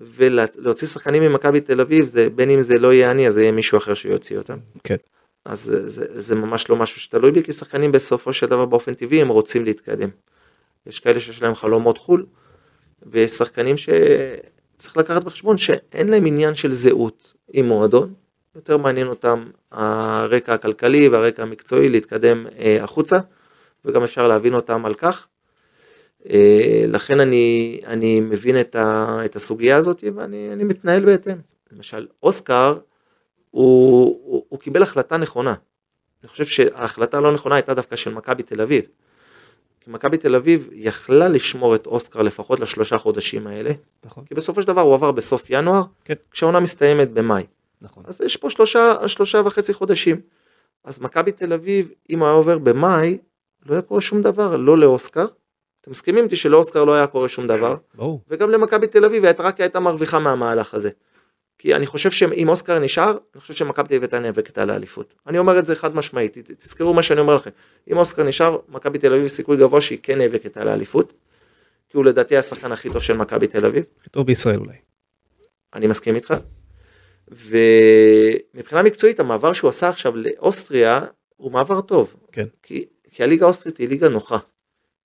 ולהוציא 0.00 0.88
שחקנים 0.88 1.22
ממכבי 1.22 1.60
תל 1.60 1.80
אביב, 1.80 2.06
זה, 2.06 2.30
בין 2.30 2.50
אם 2.50 2.60
זה 2.60 2.78
לא 2.78 2.92
יהיה 2.92 3.10
אני, 3.10 3.28
אז 3.28 3.34
זה 3.34 3.40
יהיה 3.42 3.52
מישהו 3.52 3.78
אחר 3.78 3.94
שיוציא 3.94 4.38
אותם. 4.38 4.58
כן. 4.84 4.96
אז 5.44 5.60
זה, 5.60 5.90
זה, 5.90 6.06
זה 6.08 6.34
ממש 6.34 6.70
לא 6.70 6.76
משהו 6.76 7.00
שתלוי 7.00 7.30
בי, 7.30 7.42
כי 7.42 7.52
שחקנים 7.52 7.92
בסופו 7.92 8.32
של 8.32 8.46
דבר 8.46 8.64
באופן 8.64 8.94
טבעי 8.94 9.20
הם 9.20 9.28
רוצים 9.28 9.64
להתקדם. 9.64 10.08
יש 10.86 11.00
כאלה 11.00 11.20
שיש 11.20 11.42
להם 11.42 11.54
חלומות 11.54 11.98
חו"ל, 11.98 12.26
ויש 13.10 13.30
שחקנים 13.30 13.76
שצריך 13.76 14.96
לקחת 14.96 15.24
בחשבון 15.24 15.58
שאין 15.58 16.08
להם 16.08 16.26
עניין 16.26 16.54
של 16.54 16.72
זהות 16.72 17.32
עם 17.52 17.66
מועדון, 17.66 18.14
יותר 18.54 18.76
מעניין 18.76 19.06
אותם 19.06 19.44
הרקע 19.72 20.54
הכלכלי 20.54 21.08
והרקע 21.08 21.42
המקצועי 21.42 21.88
להתקדם 21.88 22.46
אה, 22.58 22.78
החוצה, 22.84 23.18
וגם 23.84 24.02
אפשר 24.02 24.26
להבין 24.26 24.54
אותם 24.54 24.86
על 24.86 24.94
כך. 24.94 25.26
אה, 26.30 26.84
לכן 26.88 27.20
אני, 27.20 27.80
אני 27.86 28.20
מבין 28.20 28.60
את, 28.60 28.76
ה, 28.76 29.18
את 29.24 29.36
הסוגיה 29.36 29.76
הזאת 29.76 30.04
ואני 30.14 30.64
מתנהל 30.64 31.04
בהתאם. 31.04 31.36
למשל, 31.72 32.06
אוסקר, 32.22 32.78
הוא, 33.50 34.20
הוא, 34.24 34.44
הוא 34.48 34.58
קיבל 34.60 34.82
החלטה 34.82 35.16
נכונה. 35.16 35.54
אני 36.22 36.28
חושב 36.28 36.44
שההחלטה 36.44 37.16
הלא 37.16 37.32
נכונה 37.32 37.54
הייתה 37.54 37.74
דווקא 37.74 37.96
של 37.96 38.14
מכבי 38.14 38.42
תל 38.42 38.60
אביב. 38.60 38.84
כי 39.86 39.90
מכבי 39.90 40.16
תל 40.16 40.34
אביב 40.34 40.68
יכלה 40.72 41.28
לשמור 41.28 41.74
את 41.74 41.86
אוסקר 41.86 42.22
לפחות 42.22 42.60
לשלושה 42.60 42.98
חודשים 42.98 43.46
האלה. 43.46 43.70
נכון. 44.04 44.24
כי 44.24 44.34
בסופו 44.34 44.62
של 44.62 44.68
דבר 44.68 44.80
הוא 44.80 44.94
עבר 44.94 45.12
בסוף 45.12 45.44
ינואר, 45.50 45.82
כן. 46.04 46.14
כשהעונה 46.30 46.60
מסתיימת 46.60 47.10
במאי. 47.10 47.46
נכון. 47.82 48.02
אז 48.06 48.20
יש 48.20 48.36
פה 48.36 48.50
שלושה, 48.50 49.08
שלושה 49.08 49.42
וחצי 49.44 49.74
חודשים. 49.74 50.20
אז 50.84 51.00
מכבי 51.00 51.32
תל 51.32 51.52
אביב, 51.52 51.90
אם 52.10 52.18
הוא 52.18 52.26
היה 52.26 52.36
עובר 52.36 52.58
במאי, 52.58 53.18
לא 53.66 53.72
היה 53.72 53.82
קורה 53.82 54.00
שום 54.00 54.22
דבר, 54.22 54.56
לא 54.56 54.78
לאוסקר 54.78 55.26
אתם 55.80 55.90
מסכימים 55.90 56.24
איתי 56.24 56.36
שלאוסקר 56.36 56.84
לא 56.84 56.94
היה 56.94 57.06
קורה 57.06 57.28
שום 57.28 57.46
דבר? 57.46 57.76
ברור. 57.94 58.20
וגם 58.28 58.50
למכבי 58.50 58.86
תל 58.86 59.04
אביב 59.04 59.24
רק 59.38 59.60
הייתה 59.60 59.80
מרוויחה 59.80 60.18
מהמהלך 60.18 60.74
הזה. 60.74 60.90
כי 61.58 61.74
אני 61.74 61.86
חושב 61.86 62.10
שאם 62.10 62.48
אוסקר 62.48 62.78
נשאר, 62.78 63.10
אני 63.34 63.40
חושב 63.40 63.54
שמכבי 63.54 63.88
תל 63.88 63.94
אביב 63.94 64.02
הייתה 64.02 64.18
נאבקת 64.18 64.58
על 64.58 64.70
האליפות. 64.70 65.14
אני 65.26 65.38
אומר 65.38 65.58
את 65.58 65.66
זה 65.66 65.76
חד 65.76 65.94
משמעית, 65.94 66.38
תזכרו 66.58 66.94
מה 66.94 67.02
שאני 67.02 67.20
אומר 67.20 67.34
לכם. 67.34 67.50
אם 67.90 67.96
אוסקר 67.96 68.22
נשאר, 68.22 68.58
מכבי 68.68 68.98
תל 68.98 69.14
אביב 69.14 69.28
סיכוי 69.28 69.56
גבוה 69.56 69.80
שהיא 69.80 69.98
כן 70.02 70.18
נאבקת 70.18 70.56
על 70.56 70.68
האליפות. 70.68 71.12
כי 71.88 71.96
הוא 71.96 72.04
לדעתי 72.04 72.36
השחקן 72.36 72.72
הכי 72.72 72.90
טוב 72.90 73.02
של 73.02 73.16
מכבי 73.16 73.46
תל 73.46 73.66
אביב. 73.66 73.84
הכי 74.00 74.10
טוב 74.10 74.26
בישראל 74.26 74.58
אולי. 74.58 74.76
אני 75.74 75.86
מסכים 75.86 76.14
איתך. 76.14 76.34
ומבחינה 77.28 78.82
מקצועית 78.82 79.20
המעבר 79.20 79.52
שהוא 79.52 79.70
עשה 79.70 79.88
עכשיו 79.88 80.16
לאוסטריה 80.16 81.00
הוא 81.36 81.52
מעבר 81.52 81.80
טוב. 81.80 82.16
כן. 82.32 82.46
כי, 82.62 82.84
כי 83.12 83.22
הליגה 83.22 83.44
האוסטרית 83.44 83.78
היא 83.78 83.88
ליגה 83.88 84.08
נוחה. 84.08 84.38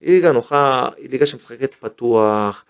היא 0.02 0.10
ליגה 0.10 0.32
נוחה, 0.32 0.90
היא 0.98 1.10
ליגה 1.10 1.26
שמשחקת 1.26 1.72
פתוח, 1.80 2.66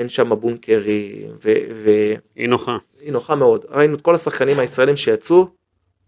אין 0.00 0.08
שם 0.08 0.40
בונקרים, 0.40 1.30
ו... 1.44 1.52
ו... 1.74 1.90
היא 2.36 2.48
נוחה. 2.48 2.78
היא 3.00 3.12
נוחה 3.12 3.34
מאוד. 3.34 3.64
ראינו 3.68 3.94
את 3.94 4.00
כל 4.00 4.14
השחקנים 4.14 4.58
הישראלים 4.58 4.96
שיצאו, 4.96 5.46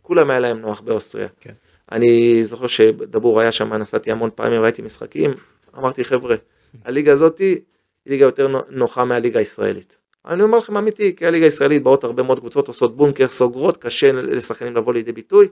כולם 0.03 0.31
היה 0.31 0.41
להם 0.41 0.59
נוח 0.59 0.81
באוסטריה. 0.81 1.29
כן. 1.41 1.53
אני 1.93 2.45
זוכר 2.45 2.67
שדבור 2.67 3.41
היה 3.41 3.53
שם, 3.53 3.73
נסעתי 3.73 4.11
המון 4.13 4.31
פעמים, 4.35 4.63
ראיתי 4.63 4.83
משחקים, 4.83 5.31
אמרתי 5.79 6.05
חבר'ה, 6.05 6.37
הליגה 6.85 7.13
הזאת 7.13 7.39
היא 7.39 7.57
ליגה 8.07 8.25
יותר 8.25 8.49
נוחה 8.71 9.05
מהליגה 9.05 9.39
הישראלית. 9.39 9.97
אני 10.27 10.43
אומר 10.43 10.59
לכם 10.59 10.77
אמיתי, 10.77 11.17
כי 11.17 11.27
הליגה 11.27 11.45
הישראלית 11.45 11.83
באות 11.83 12.05
הרבה 12.05 12.23
מאוד 12.23 12.39
קבוצות, 12.39 12.69
עושות 12.69 12.97
בונקר, 12.97 13.29
סוגרות, 13.29 13.77
קשה 13.77 14.13
לשחקנים 14.13 14.77
לבוא 14.77 14.93
לידי 14.93 15.13
ביטוי. 15.13 15.49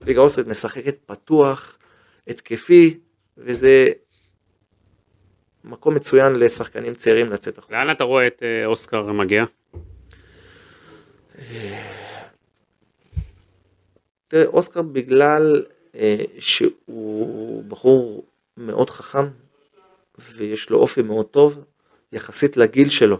ליגה 0.00 0.20
אוסטרית 0.20 0.46
משחקת 0.46 0.96
פתוח, 1.06 1.78
התקפי, 2.28 2.98
וזה 3.38 3.88
מקום 5.64 5.94
מצוין 5.94 6.36
לשחקנים 6.36 6.94
צעירים 6.94 7.30
לצאת 7.30 7.58
החוצה. 7.58 7.74
לאן 7.74 7.90
אתה 7.90 8.04
רואה 8.04 8.26
את 8.26 8.42
אה, 8.42 8.66
אוסקר 8.66 9.12
מגיע? 9.12 9.44
תראה, 14.28 14.46
אוסקר 14.46 14.82
בגלל 14.82 15.64
אה, 15.94 16.16
שהוא 16.38 17.64
בחור 17.64 18.24
מאוד 18.56 18.90
חכם 18.90 19.24
ויש 20.18 20.70
לו 20.70 20.78
אופי 20.78 21.02
מאוד 21.02 21.26
טוב 21.26 21.64
יחסית 22.12 22.56
לגיל 22.56 22.88
שלו, 22.88 23.18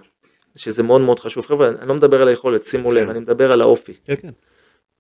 שזה 0.57 0.83
מאוד 0.83 1.01
מאוד 1.01 1.19
חשוב. 1.21 1.47
חבר'ה, 1.47 1.69
אני 1.69 1.89
לא 1.89 1.95
מדבר 1.95 2.23
על 2.23 2.29
היכולת, 2.29 2.65
שימו 2.65 2.93
לב, 2.93 3.05
כן. 3.05 3.11
אני 3.11 3.21
מדבר 3.21 3.53
על 3.53 3.61
האופי. 3.61 3.93
כן, 4.05 4.15
כן. 4.17 4.31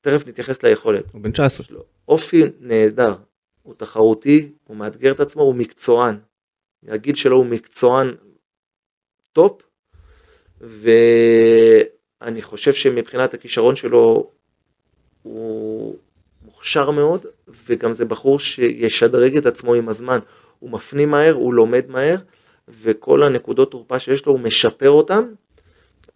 תכף 0.02 0.26
נתייחס 0.26 0.62
ליכולת. 0.62 1.04
הוא 1.12 1.20
בן 1.20 1.32
19. 1.32 1.78
אופי 2.08 2.42
נהדר, 2.60 3.14
הוא 3.62 3.74
תחרותי, 3.76 4.52
הוא 4.64 4.76
מאתגר 4.76 5.12
את 5.12 5.20
עצמו, 5.20 5.42
הוא 5.42 5.54
מקצוען. 5.54 6.16
הגיל 6.88 7.14
שלו 7.14 7.36
הוא 7.36 7.46
מקצוען 7.46 8.14
טופ, 9.32 9.62
ואני 10.60 12.42
חושב 12.42 12.72
שמבחינת 12.72 13.34
הכישרון 13.34 13.76
שלו 13.76 14.30
הוא 15.22 15.96
מוכשר 16.44 16.90
מאוד, 16.90 17.26
וגם 17.66 17.92
זה 17.92 18.04
בחור 18.04 18.40
שישדרג 18.40 19.36
את 19.36 19.46
עצמו 19.46 19.74
עם 19.74 19.88
הזמן. 19.88 20.18
הוא 20.58 20.70
מפנים 20.70 21.10
מהר, 21.10 21.34
הוא 21.34 21.54
לומד 21.54 21.84
מהר, 21.88 22.16
וכל 22.68 23.26
הנקודות 23.26 23.70
תורפה 23.70 23.98
שיש 23.98 24.26
לו 24.26 24.32
הוא 24.32 24.40
משפר 24.40 24.90
אותם. 24.90 25.24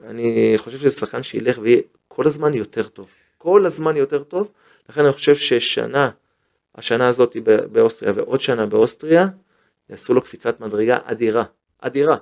אני 0.04 0.54
חושב 0.56 0.78
שזה 0.78 0.90
שחקן 0.90 1.22
שילך 1.22 1.58
ויהיה 1.62 1.80
כל 2.08 2.26
הזמן 2.26 2.54
יותר 2.54 2.88
טוב. 2.88 3.06
כל 3.38 3.66
הזמן 3.66 3.96
יותר 3.96 4.22
טוב, 4.22 4.50
לכן 4.88 5.04
אני 5.04 5.12
חושב 5.12 5.36
ששנה, 5.36 6.10
השנה 6.74 7.08
הזאת 7.08 7.36
באוסטריה 7.72 8.12
ועוד 8.16 8.40
שנה 8.40 8.66
באוסטריה, 8.66 9.26
יעשו 9.90 10.14
לו 10.14 10.20
קפיצת 10.20 10.60
מדרגה 10.60 10.98
אדירה, 11.04 11.44
אדירה. 11.80 12.16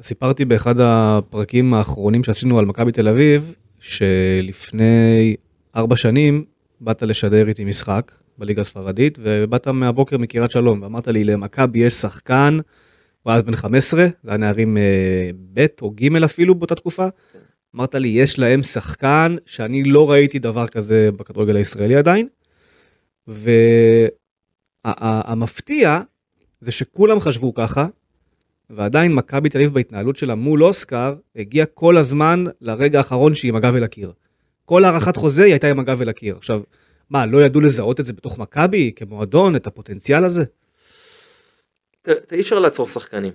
סיפרתי 0.00 0.44
באחד 0.44 0.74
הפרקים 0.80 1.74
האחרונים 1.74 2.24
שעשינו 2.24 2.58
על 2.58 2.64
מכבי 2.64 2.92
תל 2.92 3.08
אביב, 3.08 3.52
שלפני 3.80 5.36
ארבע 5.76 5.96
שנים 5.96 6.44
באת 6.80 7.02
לשדר 7.02 7.48
איתי 7.48 7.64
משחק 7.64 8.12
בליגה 8.38 8.60
הספרדית, 8.60 9.18
ובאת 9.22 9.68
מהבוקר 9.68 10.18
מקריית 10.18 10.50
שלום, 10.50 10.82
ואמרת 10.82 11.08
לי, 11.08 11.24
למכבי 11.24 11.78
יש 11.78 11.94
שחקן, 11.94 12.58
הוא 13.22 13.30
היה 13.30 13.36
אז 13.36 13.42
בן 13.42 13.56
15, 13.56 14.06
זה 14.22 14.30
היה 14.30 14.36
נערים 14.36 14.76
אה, 14.76 15.30
ב' 15.54 15.66
או 15.82 15.90
ג' 15.90 16.22
אפילו 16.24 16.54
באותה 16.54 16.74
תקופה. 16.74 17.06
אמרת 17.76 17.94
לי, 17.94 18.08
יש 18.08 18.38
להם 18.38 18.62
שחקן 18.62 19.36
שאני 19.46 19.84
לא 19.84 20.10
ראיתי 20.10 20.38
דבר 20.38 20.68
כזה 20.68 21.10
בכדורגל 21.16 21.56
הישראלי 21.56 21.96
עדיין. 21.96 22.28
והמפתיע 24.84 26.00
זה 26.64 26.72
שכולם 26.72 27.20
חשבו 27.20 27.54
ככה, 27.54 27.86
ועדיין 28.70 29.12
מכבי 29.12 29.48
תל 29.48 29.58
אביב 29.58 29.74
בהתנהלות 29.74 30.16
שלה 30.16 30.34
מול 30.34 30.64
אוסקר, 30.64 31.14
הגיע 31.36 31.66
כל 31.66 31.96
הזמן 31.96 32.44
לרגע 32.60 32.98
האחרון 32.98 33.34
שהיא 33.34 33.48
עם 33.48 33.56
הגב 33.56 33.74
אל 33.74 33.84
הקיר. 33.84 34.12
כל 34.64 34.84
הארכת 34.84 35.16
חוזה 35.16 35.44
היא 35.44 35.52
הייתה 35.52 35.70
עם 35.70 35.80
הגב 35.80 36.02
אל 36.02 36.08
הקיר. 36.08 36.36
עכשיו, 36.36 36.60
מה, 37.10 37.26
לא 37.26 37.44
ידעו 37.44 37.60
לזהות 37.60 38.00
את 38.00 38.06
זה 38.06 38.12
בתוך 38.12 38.38
מכבי 38.38 38.92
כמועדון, 38.96 39.56
את 39.56 39.66
הפוטנציאל 39.66 40.24
הזה? 40.24 40.44
אי 42.08 42.40
אפשר 42.40 42.58
לעצור 42.58 42.88
שחקנים. 42.88 43.32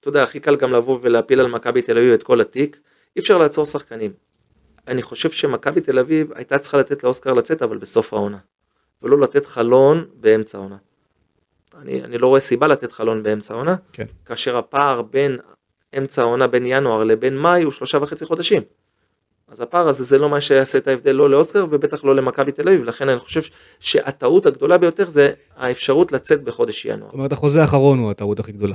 אתה 0.00 0.08
יודע, 0.08 0.22
הכי 0.22 0.40
קל 0.40 0.56
גם 0.56 0.72
לבוא 0.72 0.98
ולהפיל 1.02 1.40
על 1.40 1.46
מכבי 1.46 1.82
תל 1.82 1.98
אביב 1.98 2.12
את 2.12 2.22
כל 2.22 2.40
התיק, 2.40 2.80
אי 3.16 3.20
אפשר 3.20 3.38
לעצור 3.38 3.66
שחקנים. 3.66 4.12
אני 4.88 5.02
חושב 5.02 5.30
שמכבי 5.30 5.80
תל 5.80 5.98
אביב 5.98 6.32
הייתה 6.32 6.58
צריכה 6.58 6.78
לתת 6.78 7.04
לאוסקר 7.04 7.32
לצאת, 7.32 7.62
אבל 7.62 7.78
בסוף 7.78 8.12
העונה. 8.12 8.38
ולא 9.02 9.20
לתת 9.20 9.46
חלון 9.46 10.04
באמצע 10.14 10.58
העונה. 10.58 10.76
אני, 11.82 12.04
אני 12.04 12.18
לא 12.18 12.26
רואה 12.26 12.40
סיבה 12.40 12.66
לתת 12.66 12.92
חלון 12.92 13.22
באמצע 13.22 13.54
העונה, 13.54 13.76
כן. 13.92 14.04
כאשר 14.26 14.56
הפער 14.56 15.02
בין 15.02 15.38
אמצע 15.98 16.22
העונה 16.22 16.46
בין 16.46 16.62
ינואר 16.66 17.04
לבין 17.04 17.36
מאי 17.38 17.62
הוא 17.62 17.72
שלושה 17.72 17.98
וחצי 18.02 18.24
חודשים. 18.24 18.62
אז 19.48 19.60
הפער 19.60 19.88
הזה 19.88 20.04
זה 20.04 20.18
לא 20.18 20.28
מה 20.28 20.40
שיעשה 20.40 20.78
את 20.78 20.88
ההבדל 20.88 21.12
לא 21.12 21.30
לאוסקר 21.30 21.66
ובטח 21.70 22.04
לא 22.04 22.16
למכבי 22.16 22.52
תל 22.52 22.68
אביב, 22.68 22.84
לכן 22.84 23.08
אני 23.08 23.18
חושב 23.18 23.42
שהטעות 23.80 24.46
הגדולה 24.46 24.78
ביותר 24.78 25.08
זה 25.08 25.32
האפשרות 25.56 26.12
לצאת 26.12 26.42
בחודש 26.42 26.84
ינואר. 26.84 27.06
זאת 27.06 27.14
אומרת 27.14 27.32
החוזה 27.32 27.60
האחרון 27.60 27.98
הוא 27.98 28.10
הטעות 28.10 28.40
הכי 28.40 28.52
גדולה. 28.52 28.74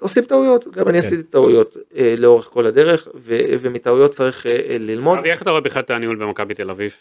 עושים 0.00 0.24
טעויות, 0.24 0.68
גם 0.68 0.88
אני 0.88 1.00
כן. 1.00 1.06
עשיתי 1.06 1.22
טעויות 1.22 1.76
אה, 1.96 2.14
לאורך 2.18 2.44
כל 2.44 2.66
הדרך, 2.66 3.08
ו, 3.14 3.38
ומטעויות 3.60 4.10
צריך 4.10 4.46
אה, 4.46 4.52
אה 4.52 4.76
ללמוד. 4.80 5.18
אבי, 5.18 5.30
איך 5.30 5.42
אתה 5.42 5.50
רואה 5.50 5.60
בכלל 5.60 5.82
את 5.82 5.90
הניהול 5.90 6.16
במכבי 6.16 6.54
תל 6.54 6.70
אביב? 6.70 6.92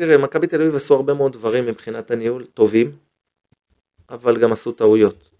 תראה, 0.00 0.18
מכבי 0.18 0.46
תל 0.46 0.62
אביב 0.62 0.76
עשו 0.76 0.94
הרבה 0.94 1.14
מאוד 1.14 1.32
דברים 1.32 1.66
מבחינת 1.66 2.10
הניהול, 2.10 2.44
טובים, 2.54 2.92
אבל 4.10 4.40
גם 4.40 4.52
עשו 4.52 4.72
טעויות. 4.72 5.30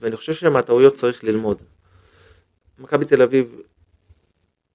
ואני 0.00 0.16
חושב 0.16 0.34
שמהטעויות 0.34 0.94
צריך 0.94 1.24
ללמוד. 1.24 1.62
מכבי 2.78 3.04
תל 3.04 3.22
אביב 3.22 3.60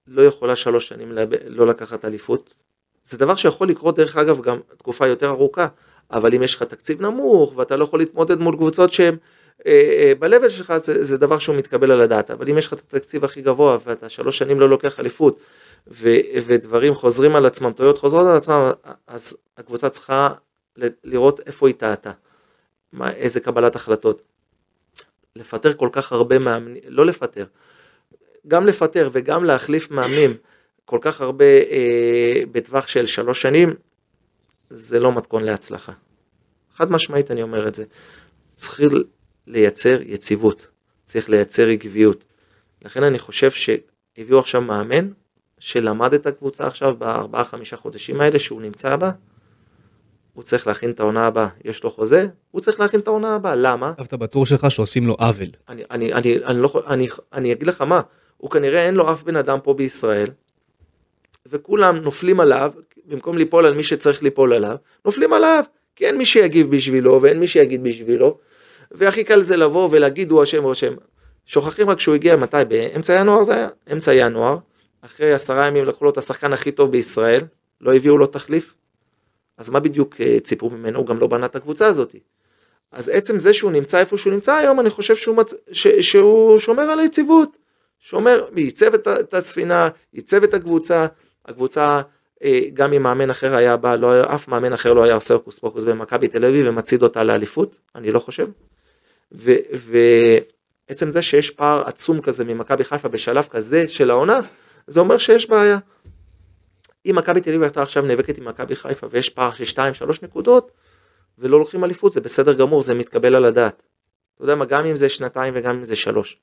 לא 0.07 0.21
יכולה 0.21 0.55
שלוש 0.55 0.87
שנים 0.87 1.11
לא 1.47 1.67
לקחת 1.67 2.05
אליפות. 2.05 2.53
זה 3.03 3.17
דבר 3.17 3.35
שיכול 3.35 3.69
לקרות 3.69 3.95
דרך 3.95 4.17
אגב 4.17 4.41
גם 4.41 4.59
תקופה 4.77 5.07
יותר 5.07 5.29
ארוכה, 5.29 5.67
אבל 6.11 6.35
אם 6.35 6.43
יש 6.43 6.55
לך 6.55 6.63
תקציב 6.63 7.01
נמוך 7.01 7.57
ואתה 7.57 7.75
לא 7.75 7.83
יכול 7.83 7.99
להתמודד 7.99 8.39
מול 8.39 8.55
קבוצות 8.55 8.93
שהן 8.93 9.15
אה, 9.67 10.13
אה, 10.21 10.39
ב 10.39 10.49
שלך 10.49 10.77
זה, 10.77 11.03
זה 11.03 11.17
דבר 11.17 11.39
שהוא 11.39 11.55
מתקבל 11.55 11.91
על 11.91 12.01
הדעת, 12.01 12.31
אבל 12.31 12.49
אם 12.49 12.57
יש 12.57 12.67
לך 12.67 12.73
את 12.73 12.79
התקציב 12.79 13.25
הכי 13.25 13.41
גבוה 13.41 13.77
ואתה 13.85 14.09
שלוש 14.09 14.37
שנים 14.37 14.59
לא 14.59 14.69
לוקח 14.69 14.99
אליפות 14.99 15.39
ו, 15.87 16.09
ודברים 16.45 16.95
חוזרים 16.95 17.35
על 17.35 17.45
עצמם, 17.45 17.71
טעויות 17.73 17.97
חוזרות 17.97 18.27
על 18.27 18.37
עצמם, 18.37 18.71
אז 19.07 19.37
הקבוצה 19.57 19.89
צריכה 19.89 20.29
לראות 21.03 21.39
איפה 21.45 21.67
היא 21.67 21.75
טעתה, 21.75 22.11
איזה 23.09 23.39
קבלת 23.39 23.75
החלטות. 23.75 24.21
לפטר 25.35 25.73
כל 25.73 25.89
כך 25.91 26.11
הרבה 26.11 26.39
מאמנים, 26.39 26.83
לא 26.87 27.05
לפטר, 27.05 27.45
גם 28.47 28.67
לפטר 28.67 29.09
וגם 29.11 29.43
להחליף 29.43 29.91
מאמנים 29.91 30.37
כל 30.85 30.99
כך 31.01 31.21
הרבה 31.21 31.45
אה, 31.45 32.41
בטווח 32.51 32.87
של 32.87 33.05
שלוש 33.05 33.41
שנים, 33.41 33.73
זה 34.69 34.99
לא 34.99 35.11
מתכון 35.11 35.43
להצלחה. 35.43 35.91
חד 36.75 36.91
משמעית 36.91 37.31
אני 37.31 37.41
אומר 37.41 37.67
את 37.67 37.75
זה. 37.75 37.83
צריך 38.55 38.81
לייצר 39.47 39.99
יציבות, 40.05 40.67
צריך 41.05 41.29
לייצר 41.29 41.67
עקביות. 41.67 42.23
לכן 42.81 43.03
אני 43.03 43.19
חושב 43.19 43.51
שהביאו 43.51 44.39
עכשיו 44.39 44.61
מאמן 44.61 45.09
שלמד 45.59 46.13
את 46.13 46.27
הקבוצה 46.27 46.67
עכשיו 46.67 46.95
בארבעה 46.95 47.43
חמישה 47.43 47.77
חודשים 47.77 48.21
האלה 48.21 48.39
שהוא 48.39 48.61
נמצא 48.61 48.95
בה, 48.95 49.11
הוא 50.33 50.43
צריך 50.43 50.67
להכין 50.67 50.91
את 50.91 50.99
העונה 50.99 51.27
הבאה, 51.27 51.47
יש 51.65 51.83
לו 51.83 51.91
חוזה, 51.91 52.27
הוא 52.51 52.61
צריך 52.61 52.79
להכין 52.79 52.99
את 52.99 53.07
העונה 53.07 53.35
הבאה, 53.35 53.55
למה? 53.55 53.93
כתבת 53.93 54.13
בטור 54.13 54.45
שלך 54.45 54.71
שעושים 54.71 55.07
לו 55.07 55.13
עוול. 55.19 55.47
אני, 55.69 55.83
אני, 55.91 56.13
אני, 56.13 56.37
אני, 56.45 56.61
לא, 56.61 56.83
אני, 56.87 57.07
אני 57.33 57.51
אגיד 57.51 57.67
לך 57.67 57.81
מה, 57.81 58.01
הוא 58.37 58.51
כנראה 58.51 58.85
אין 58.85 58.95
לו 58.95 59.11
אף 59.11 59.23
בן 59.23 59.35
אדם 59.35 59.59
פה 59.63 59.73
בישראל, 59.73 60.27
וכולם 61.45 61.97
נופלים 61.97 62.39
עליו, 62.39 62.71
במקום 63.05 63.37
ליפול 63.37 63.65
על 63.65 63.73
מי 63.73 63.83
שצריך 63.83 64.23
ליפול 64.23 64.53
עליו, 64.53 64.75
נופלים 65.05 65.33
עליו, 65.33 65.63
כי 65.95 66.05
אין 66.05 66.17
מי 66.17 66.25
שיגיב 66.25 66.71
בשבילו 66.71 67.21
ואין 67.21 67.39
מי 67.39 67.47
שיגיד 67.47 67.83
בשבילו, 67.83 68.37
והכי 68.91 69.23
קל 69.23 69.41
זה 69.41 69.57
לבוא 69.57 69.89
ולהגיד 69.91 70.31
הוא 70.31 70.43
אשם 70.43 70.63
הוא 70.63 70.71
אשם. 70.71 70.93
שוכחים 71.45 71.89
רק 71.89 71.99
שהוא 71.99 72.15
הגיע 72.15 72.35
מתי? 72.35 72.57
באמצע 72.67 73.13
ינואר 73.19 73.43
זה 73.43 73.55
היה? 73.55 73.69
אמצע 73.93 74.13
ינואר, 74.13 74.57
אחרי 75.01 75.33
עשרה 75.33 75.67
ימים 75.67 75.85
לקחו 75.85 76.05
לו 76.05 76.11
את 76.11 76.17
השחקן 76.17 76.53
הכי 76.53 76.71
טוב 76.71 76.91
בישראל, 76.91 77.41
לא 77.81 77.95
הביאו 77.95 78.17
לו 78.17 78.27
תחליף, 78.27 78.73
אז 79.57 79.69
מה 79.69 79.79
בדיוק 79.79 80.21
אה, 80.21 80.37
ציפו 80.43 80.69
ממנו? 80.69 80.99
הוא 80.99 81.07
גם 81.07 81.19
לא 81.19 81.27
בנה 81.27 81.45
את 81.45 81.55
הקבוצה 81.55 81.85
הזאת. 81.85 82.15
אז 82.91 83.09
עצם 83.09 83.39
זה 83.39 83.53
שהוא 83.53 83.71
נמצא 83.71 83.99
איפה 83.99 84.17
שהוא 84.17 84.33
נמצא 84.33 84.53
היום, 84.53 84.79
אני 84.79 84.89
חושב 84.89 85.15
שהוא, 85.15 85.35
מצ... 85.35 85.53
ש... 85.71 85.87
שהוא 85.87 86.59
שומר 86.59 86.83
על 86.83 86.99
היציבות. 86.99 87.57
שומר, 87.99 88.45
ייצב 88.55 88.93
את 88.93 89.33
הספינה, 89.33 89.89
ייצב 90.13 90.43
את 90.43 90.53
הקבוצה, 90.53 91.05
הקבוצה 91.45 92.01
אה, 92.43 92.59
גם 92.73 92.93
אם 92.93 93.03
מאמן 93.03 93.29
אחר 93.29 93.55
היה 93.55 93.77
בא, 93.77 93.95
לא, 93.95 94.35
אף 94.35 94.47
מאמן 94.47 94.73
אחר 94.73 94.93
לא 94.93 95.03
היה 95.03 95.15
עושה 95.15 95.33
הוקוס 95.33 95.59
פוקוס 95.59 95.83
במכבי 95.83 96.27
תל 96.27 96.45
אביב 96.45 96.65
ומצעיד 96.69 97.03
אותה 97.03 97.23
לאליפות, 97.23 97.77
אני 97.95 98.11
לא 98.11 98.19
חושב. 98.19 98.47
ועצם 99.31 101.11
זה 101.11 101.21
שיש 101.21 101.49
פער 101.49 101.83
עצום 101.87 102.21
כזה 102.21 102.43
ממכבי 102.43 102.83
חיפה 102.83 103.07
בשלב 103.07 103.47
כזה 103.49 103.89
של 103.89 104.09
העונה, 104.09 104.39
זה 104.87 104.99
אומר 104.99 105.17
שיש 105.17 105.49
בעיה. 105.49 105.77
אם 107.05 107.15
מכבי 107.15 107.41
תל 107.41 107.49
אביב 107.49 107.63
הייתה 107.63 107.81
עכשיו 107.81 108.05
נאבקת 108.05 108.37
עם 108.37 108.45
מכבי 108.45 108.75
חיפה 108.75 109.07
ויש 109.09 109.29
פער 109.29 109.53
של 109.53 109.63
2-3 109.63 109.79
נקודות 110.21 110.71
ולא 111.37 111.59
לוקחים 111.59 111.83
אליפות 111.83 112.11
זה 112.11 112.21
בסדר 112.21 112.53
גמור 112.53 112.81
זה 112.81 112.93
מתקבל 112.93 113.35
על 113.35 113.45
הדעת. 113.45 113.81
אתה 114.35 114.43
יודע 114.43 114.55
מה 114.55 114.65
גם 114.65 114.85
אם 114.85 114.95
זה 114.95 115.09
שנתיים 115.09 115.53
וגם 115.57 115.75
אם 115.75 115.83
זה 115.83 115.95
שלוש. 115.95 116.37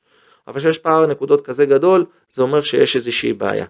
אבל 0.47 0.61
כשיש 0.61 0.79
פער 0.79 1.07
נקודות 1.07 1.47
כזה 1.47 1.67
גדול 1.67 2.05
זה 2.29 2.43
אומר 2.43 2.63
שיש 2.63 2.97
איזושהי 2.97 3.33
בעיה. 3.33 3.67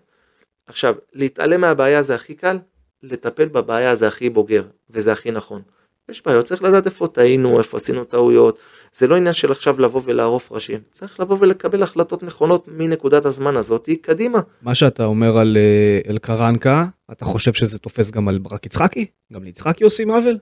עכשיו 0.66 0.94
להתעלם 1.12 1.60
מהבעיה 1.60 2.02
זה 2.02 2.14
הכי 2.14 2.34
קל 2.34 2.58
לטפל 3.02 3.48
בבעיה 3.48 3.94
זה 3.94 4.08
הכי 4.08 4.30
בוגר 4.30 4.64
וזה 4.90 5.12
הכי 5.12 5.30
נכון. 5.30 5.62
יש 6.10 6.22
בעיות 6.26 6.44
צריך 6.44 6.62
לדעת 6.62 6.86
איפה 6.86 7.06
טעינו 7.06 7.58
איפה 7.58 7.76
עשינו 7.76 8.04
טעויות 8.04 8.58
זה 8.92 9.06
לא 9.06 9.16
עניין 9.16 9.34
של 9.34 9.52
עכשיו 9.52 9.80
לבוא 9.80 10.00
ולערוף 10.04 10.52
ראשים, 10.52 10.80
צריך 10.90 11.20
לבוא 11.20 11.36
ולקבל 11.40 11.82
החלטות 11.82 12.22
נכונות 12.22 12.64
מנקודת 12.68 13.24
הזמן 13.24 13.56
הזאת 13.56 13.88
קדימה. 14.02 14.38
מה 14.62 14.74
שאתה 14.74 15.04
אומר 15.04 15.38
על 15.38 15.56
אה, 15.56 16.10
אלקרנקה, 16.10 16.86
אתה 17.12 17.24
חושב 17.24 17.52
שזה 17.52 17.78
תופס 17.78 18.10
גם 18.10 18.28
על 18.28 18.38
ברק 18.38 18.66
יצחקי? 18.66 19.06
גם 19.32 19.44
ליצחקי 19.44 19.84
עושים 19.84 20.10
עוול? 20.10 20.38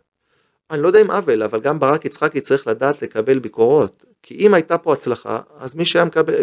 אני 0.71 0.83
לא 0.83 0.87
יודע 0.87 1.01
אם 1.01 1.11
עוול, 1.11 1.43
אבל 1.43 1.61
גם 1.61 1.81
ברק 1.81 2.05
יצחקי 2.05 2.41
צריך 2.41 2.67
לדעת 2.67 3.03
לקבל 3.03 3.39
ביקורות. 3.39 4.05
כי 4.23 4.35
אם 4.35 4.55
הייתה 4.55 4.79
פה 4.79 4.93
הצלחה, 4.93 5.41
אז 5.59 5.75
מי 5.75 5.85
שהיה 5.85 6.05
מקבל, 6.05 6.35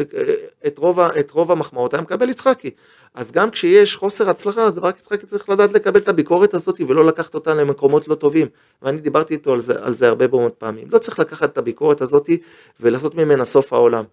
את 0.68 0.78
רוב, 0.78 1.00
את 1.00 1.32
רוב 1.32 1.52
המחמאות 1.52 1.94
היה 1.94 2.02
מקבל 2.02 2.30
יצחקי. 2.30 2.72
אז 3.14 3.32
גם 3.32 3.50
כשיש 3.50 3.96
חוסר 3.96 4.30
הצלחה, 4.30 4.64
אז 4.64 4.76
ברק 4.76 5.00
יצחקי 5.00 5.26
צריך 5.26 5.50
לדעת 5.50 5.74
לקבל 5.74 6.00
את 6.00 6.08
הביקורת 6.08 6.54
הזאת 6.54 6.82
ולא 6.88 7.06
לקחת 7.06 7.34
אותה 7.34 7.54
למקומות 7.54 8.08
לא 8.08 8.16
טובים. 8.16 8.48
ואני 8.82 8.98
דיברתי 8.98 9.34
איתו 9.34 9.54
על 9.54 9.60
זה, 9.60 9.74
על 9.82 9.94
זה 9.94 10.08
הרבה 10.08 10.28
מאוד 10.28 10.52
פעמים. 10.52 10.88
לא 10.92 10.98
צריך 10.98 11.20
לקחת 11.20 11.50
את 11.54 11.58
הביקורת 11.58 12.02
הזאת 12.02 12.30
ולעשות 12.80 13.16
ממנה 13.16 13.46
סוף 13.46 13.74
העולם. 13.74 14.04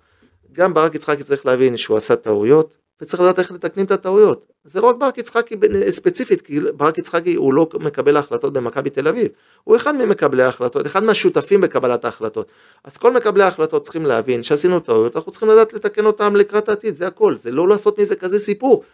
גם 0.53 0.75
ברק 0.75 0.95
יצחקי 0.95 1.23
צריך 1.23 1.47
להבין 1.47 1.77
שהוא 1.77 1.97
עשה 1.97 2.17
טעויות, 2.17 2.77
וצריך 3.03 3.23
לדעת 3.23 3.39
איך 3.39 3.53
לתקנים 3.53 3.87
את 3.87 3.91
הטעויות. 3.91 4.47
זה 4.65 4.81
לא 4.81 4.87
רק 4.87 4.97
ברק 4.97 5.19
יצחקי 5.19 5.55
ספציפית, 5.89 6.43
כי 6.43 6.61
ברק 6.77 6.99
יצחקי 6.99 7.35
הוא 7.35 7.55
לא 7.55 7.69
מקבל 7.81 8.17
ההחלטות 8.17 8.53
במכבי 8.53 8.91
תל 8.91 9.09
אביב, 9.09 9.29
הוא 9.65 9.77
אחד 9.77 9.97
ממקבלי 9.97 10.43
ההחלטות, 10.43 10.87
אחד 10.87 11.05
מהשותפים 11.05 11.61
בקבלת 11.61 12.05
ההחלטות. 12.05 12.53
אז 12.85 12.97
כל 12.97 13.13
מקבלי 13.13 13.45
ההחלטות 13.45 13.83
צריכים 13.83 14.07
להבין 14.07 14.43
שעשינו 14.43 14.81
טעויות, 14.81 15.17
אנחנו 15.17 15.33
צריכים 15.33 15.49
לדעת 15.49 15.73
לתקן 15.73 16.07
אותם 16.07 16.37
לקראת 16.37 16.69
העתיד, 16.69 16.95
זה 16.95 17.07
הכל, 17.07 17.37
זה 17.37 17.51
לא 17.51 17.69
לעשות 17.69 17.99
מזה 17.99 18.17
כזה 18.17 18.39
סיפור. 18.39 18.85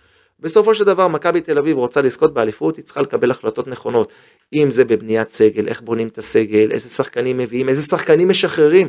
בסופו 0.40 0.74
של 0.74 0.84
דבר 0.84 1.08
מכבי 1.08 1.40
תל 1.40 1.58
אביב 1.58 1.76
רוצה 1.76 2.02
לזכות 2.02 2.34
באליפות, 2.34 2.76
היא 2.76 2.84
צריכה 2.84 3.00
לקבל 3.00 3.30
החלטות 3.30 3.68
נכונות. 3.68 4.12
אם 4.52 4.70
זה 4.70 4.84
בבניית 4.84 5.28
סגל, 5.28 5.68
איך 5.68 5.80
בונים 5.80 6.08
את 6.08 6.18
הסגל, 6.18 6.68
איזה 6.72 6.88
שחקנים 6.88 7.38
מביאים, 7.38 7.68
איזה 7.68 7.82
שחקנים 7.82 8.28
משחררים. 8.28 8.88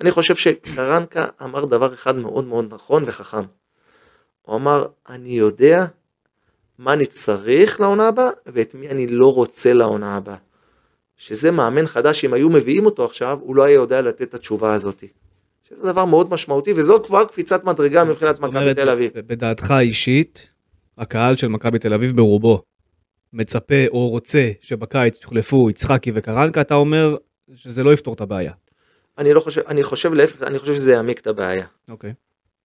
אני 0.00 0.10
חושב 0.10 0.34
שקרנקה 0.34 1.26
אמר 1.42 1.64
דבר 1.64 1.94
אחד 1.94 2.16
מאוד 2.16 2.44
מאוד 2.44 2.66
נכון 2.70 3.04
וחכם. 3.06 3.42
הוא 4.42 4.56
אמר, 4.56 4.86
אני 5.08 5.28
יודע 5.28 5.84
מה 6.78 6.92
אני 6.92 7.06
צריך 7.06 7.80
לעונה 7.80 8.08
הבאה 8.08 8.30
ואת 8.46 8.74
מי 8.74 8.88
אני 8.88 9.06
לא 9.06 9.34
רוצה 9.34 9.72
לעונה 9.72 10.16
הבאה. 10.16 10.36
שזה 11.16 11.50
מאמן 11.50 11.86
חדש, 11.86 12.24
אם 12.24 12.34
היו 12.34 12.50
מביאים 12.50 12.86
אותו 12.86 13.04
עכשיו, 13.04 13.38
הוא 13.40 13.56
לא 13.56 13.64
היה 13.64 13.74
יודע 13.74 14.02
לתת 14.02 14.22
את 14.22 14.34
התשובה 14.34 14.74
הזאת. 14.74 15.04
שזה 15.68 15.82
דבר 15.82 16.04
מאוד 16.04 16.30
משמעותי, 16.30 16.72
וזאת 16.72 17.06
כבר 17.06 17.24
קפיצת 17.24 17.64
מדרגה 17.64 18.04
מבחינת 18.04 18.40
מכבי 18.40 18.74
תל 18.74 18.88
אביב. 18.88 19.12
בדעתך 19.14 19.70
האישית, 19.70 20.48
הקהל 20.98 21.36
של 21.36 21.48
מכבי 21.48 21.78
תל 21.78 21.94
אביב 21.94 22.16
ברובו 22.16 22.62
מצפה 23.32 23.86
או 23.88 24.08
רוצה 24.08 24.50
שבקיץ 24.60 25.22
יוחלפו 25.22 25.70
יצחקי 25.70 26.12
וקרנקה, 26.14 26.60
אתה 26.60 26.74
אומר 26.74 27.16
שזה 27.54 27.82
לא 27.82 27.92
יפתור 27.92 28.14
את 28.14 28.20
הבעיה. 28.20 28.52
אני 29.18 29.34
לא 29.34 29.40
חושב, 29.40 29.60
אני 29.66 29.82
חושב 29.82 30.12
להפך, 30.12 30.42
אני 30.42 30.58
חושב 30.58 30.74
שזה 30.74 30.92
יעמיק 30.92 31.20
את 31.20 31.26
הבעיה. 31.26 31.66
אוקיי. 31.88 32.12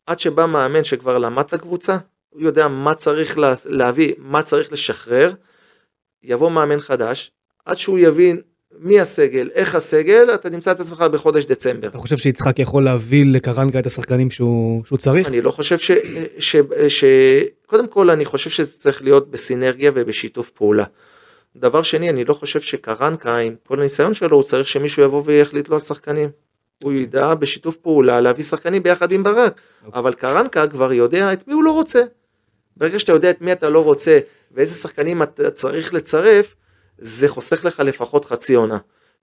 עד 0.05 0.19
שבא 0.19 0.45
מאמן 0.45 0.83
שכבר 0.83 1.17
למד 1.17 1.43
את 1.47 1.53
הקבוצה, 1.53 1.97
הוא 2.29 2.41
יודע 2.41 2.67
מה 2.67 2.93
צריך 2.93 3.37
לה, 3.37 3.53
להביא, 3.65 4.13
מה 4.17 4.41
צריך 4.41 4.71
לשחרר, 4.71 5.33
יבוא 6.23 6.51
מאמן 6.51 6.81
חדש, 6.81 7.31
עד 7.65 7.77
שהוא 7.77 7.99
יבין 7.99 8.41
מי 8.79 8.99
הסגל, 8.99 9.49
איך 9.53 9.75
הסגל, 9.75 10.33
אתה 10.33 10.49
נמצא 10.49 10.71
את 10.71 10.79
עצמך 10.79 11.01
בחודש 11.01 11.45
דצמבר. 11.45 11.87
אתה 11.87 11.97
חושב 11.97 12.17
שיצחקי 12.17 12.61
יכול 12.61 12.85
להביא 12.85 13.25
לקרנקה 13.25 13.79
את 13.79 13.85
השחקנים 13.85 14.31
שהוא, 14.31 14.85
שהוא 14.85 14.97
צריך? 14.97 15.27
אני 15.27 15.41
לא 15.41 15.51
חושב 15.51 15.77
ש, 15.77 15.91
ש, 16.39 16.55
ש... 16.87 17.03
קודם 17.65 17.87
כל, 17.87 18.09
אני 18.09 18.25
חושב 18.25 18.49
שזה 18.49 18.79
צריך 18.79 19.03
להיות 19.03 19.31
בסינרגיה 19.31 19.91
ובשיתוף 19.95 20.49
פעולה. 20.49 20.83
דבר 21.55 21.81
שני, 21.81 22.09
אני 22.09 22.25
לא 22.25 22.33
חושב 22.33 22.61
שקרנקה, 22.61 23.37
עם 23.37 23.55
כל 23.67 23.79
הניסיון 23.79 24.13
שלו, 24.13 24.37
הוא 24.37 24.43
צריך 24.43 24.67
שמישהו 24.67 25.03
יבוא 25.03 25.21
ויחליט 25.25 25.69
לו 25.69 25.75
על 25.75 25.81
שחקנים. 25.81 26.29
הוא 26.83 26.93
ידע 26.93 27.33
בשיתוף 27.33 27.77
פעולה 27.77 28.21
להביא 28.21 28.43
שחקנים 28.43 28.83
ביחד 28.83 29.11
עם 29.11 29.23
ברק. 29.23 29.61
אוקיי. 29.85 29.99
אבל 29.99 30.13
קרנקה 30.13 30.67
כבר 30.67 30.93
יודע 30.93 31.33
את 31.33 31.47
מי 31.47 31.53
הוא 31.53 31.63
לא 31.63 31.71
רוצה. 31.71 32.03
ברגע 32.77 32.99
שאתה 32.99 33.11
יודע 33.11 33.29
את 33.29 33.41
מי 33.41 33.51
אתה 33.51 33.69
לא 33.69 33.83
רוצה 33.83 34.19
ואיזה 34.51 34.75
שחקנים 34.75 35.23
אתה 35.23 35.49
צריך 35.51 35.93
לצרף, 35.93 36.55
זה 36.97 37.29
חוסך 37.29 37.65
לך 37.65 37.79
לפחות 37.79 38.25
חצי 38.25 38.55
עונה. 38.55 38.77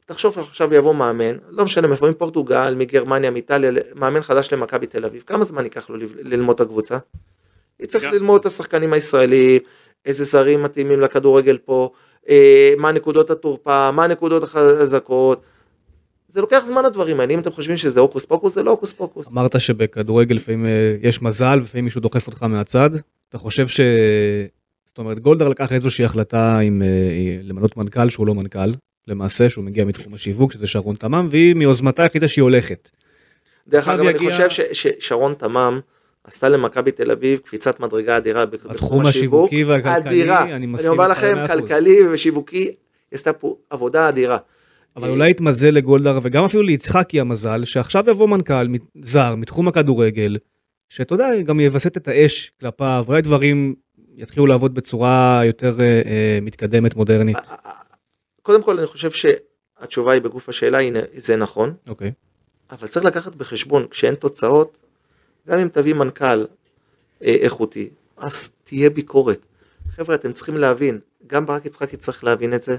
תחשוב 0.06 0.38
עכשיו 0.38 0.74
יבוא 0.74 0.94
מאמן, 0.94 1.36
לא 1.48 1.64
משנה 1.64 1.88
מאיפה, 1.88 2.10
מפורטוגל, 2.10 2.74
מגרמניה, 2.76 3.30
מאיטליה, 3.30 3.72
מאמן 3.94 4.20
חדש 4.20 4.52
למכבי 4.52 4.86
תל 4.86 5.04
אביב, 5.04 5.22
כמה 5.26 5.44
זמן 5.44 5.64
ייקח 5.64 5.90
לו 5.90 5.96
ללמוד 6.22 6.54
את 6.54 6.60
הקבוצה? 6.60 6.98
יצטרך 7.80 8.04
גם. 8.04 8.12
ללמוד 8.12 8.40
את 8.40 8.46
השחקנים 8.46 8.92
הישראלים, 8.92 9.58
איזה 10.06 10.24
זרים 10.24 10.62
מתאימים 10.62 11.00
לכדורגל 11.00 11.58
פה, 11.58 11.90
אה, 12.28 12.74
מה 12.78 12.92
נקודות 12.92 13.30
התורפה, 13.30 13.90
מה 13.90 14.04
הנקודות 14.04 14.42
החזקות. 14.42 15.42
זה 16.32 16.40
לוקח 16.40 16.62
זמן 16.66 16.84
הדברים 16.84 17.20
האלה, 17.20 17.34
אם 17.34 17.38
אתם 17.38 17.50
חושבים 17.52 17.76
שזה 17.76 18.00
הוקוס 18.00 18.24
פוקוס, 18.24 18.54
זה 18.54 18.62
לא 18.62 18.70
הוקוס 18.70 18.92
פוקוס. 18.92 19.32
אמרת 19.32 19.60
שבכדורגל 19.60 20.34
לפעמים 20.34 20.66
אה, 20.66 20.70
יש 21.02 21.22
מזל 21.22 21.58
ולפעמים 21.58 21.84
מישהו 21.84 22.00
דוחף 22.00 22.26
אותך 22.26 22.42
מהצד. 22.42 22.90
אתה 23.28 23.38
חושב 23.38 23.68
ש... 23.68 23.80
זאת 24.86 24.98
אומרת 24.98 25.18
גולדהר 25.18 25.48
לקח 25.48 25.72
איזושהי 25.72 26.04
החלטה 26.04 26.58
עם 26.58 26.82
אה, 26.82 26.88
למנות 27.42 27.76
מנכ"ל 27.76 28.10
שהוא 28.10 28.26
לא 28.26 28.34
מנכ"ל 28.34 28.72
למעשה 29.08 29.50
שהוא 29.50 29.64
מגיע 29.64 29.84
מתחום 29.84 30.14
השיווק 30.14 30.52
שזה 30.52 30.66
שרון 30.66 30.96
תמם 30.96 31.28
והיא 31.30 31.54
מיוזמתה 31.54 32.04
החליטה 32.04 32.28
שהיא 32.28 32.42
הולכת. 32.42 32.90
דרך 33.68 33.88
אגב, 33.88 34.00
אני 34.06 34.10
יגיע- 34.10 34.30
חושב 34.30 34.50
ש- 34.50 34.60
ששרון 34.72 35.34
תמם 35.34 35.80
עשתה 36.24 36.48
למכבי 36.48 36.90
תל 36.90 37.10
אביב 37.10 37.38
קפיצת 37.38 37.80
מדרגה 37.80 38.16
אדירה 38.16 38.46
בתחום 38.46 39.06
השיווק. 39.06 39.50
והכלכלי 39.66 39.92
אדירה. 40.10 40.44
אני 40.44 40.54
אני 40.54 40.88
אומר 40.88 41.08
לכם. 41.08 41.44
כלכלי 41.46 42.08
ושיווקי, 42.08 42.56
היא 42.58 42.74
עשתה 43.12 43.32
פה 43.32 43.56
עבודה 43.70 44.08
אדירה. 44.08 44.38
אבל 44.96 45.10
אולי 45.10 45.30
יתמזל 45.30 45.70
לגולדהר 45.70 46.18
וגם 46.22 46.44
אפילו 46.44 46.62
ליצחקי 46.62 47.20
המזל 47.20 47.64
שעכשיו 47.64 48.04
יבוא 48.10 48.28
מנכ"ל 48.28 48.66
זר 49.02 49.34
מתחום 49.34 49.68
הכדורגל 49.68 50.36
שאתה 50.88 51.14
יודע 51.14 51.26
גם 51.44 51.60
יווסת 51.60 51.96
את 51.96 52.08
האש 52.08 52.52
כלפיו 52.60 53.04
אולי 53.08 53.22
דברים 53.22 53.74
יתחילו 54.16 54.46
לעבוד 54.46 54.74
בצורה 54.74 55.40
יותר 55.44 55.80
אה, 55.80 56.02
אה, 56.06 56.38
מתקדמת 56.42 56.96
מודרנית. 56.96 57.36
קודם 58.42 58.62
כל, 58.62 58.78
אני 58.78 58.86
חושב 58.86 59.10
שהתשובה 59.10 60.12
היא 60.12 60.22
בגוף 60.22 60.48
השאלה, 60.48 60.80
הנה, 60.80 60.98
זה 61.14 61.36
נכון, 61.36 61.74
אוקיי. 61.88 62.12
אבל 62.70 62.88
צריך 62.88 63.04
לקחת 63.04 63.34
בחשבון, 63.34 63.86
כשאין 63.90 64.14
תוצאות, 64.14 64.78
גם 65.48 65.58
אם 65.58 65.68
תביא 65.68 65.94
מנכ"ל 65.94 66.44
אה, 67.22 67.36
איכותי, 67.40 67.90
אז 68.16 68.50
תהיה 68.64 68.90
ביקורת. 68.90 69.46
חבר'ה, 69.96 70.14
אתם 70.14 70.32
צריכים 70.32 70.56
להבין, 70.56 71.00
גם 71.26 71.46
ברק 71.46 71.64
יצחקי 71.64 71.96
צריך 71.96 72.24
להבין 72.24 72.54
את 72.54 72.62
זה, 72.62 72.76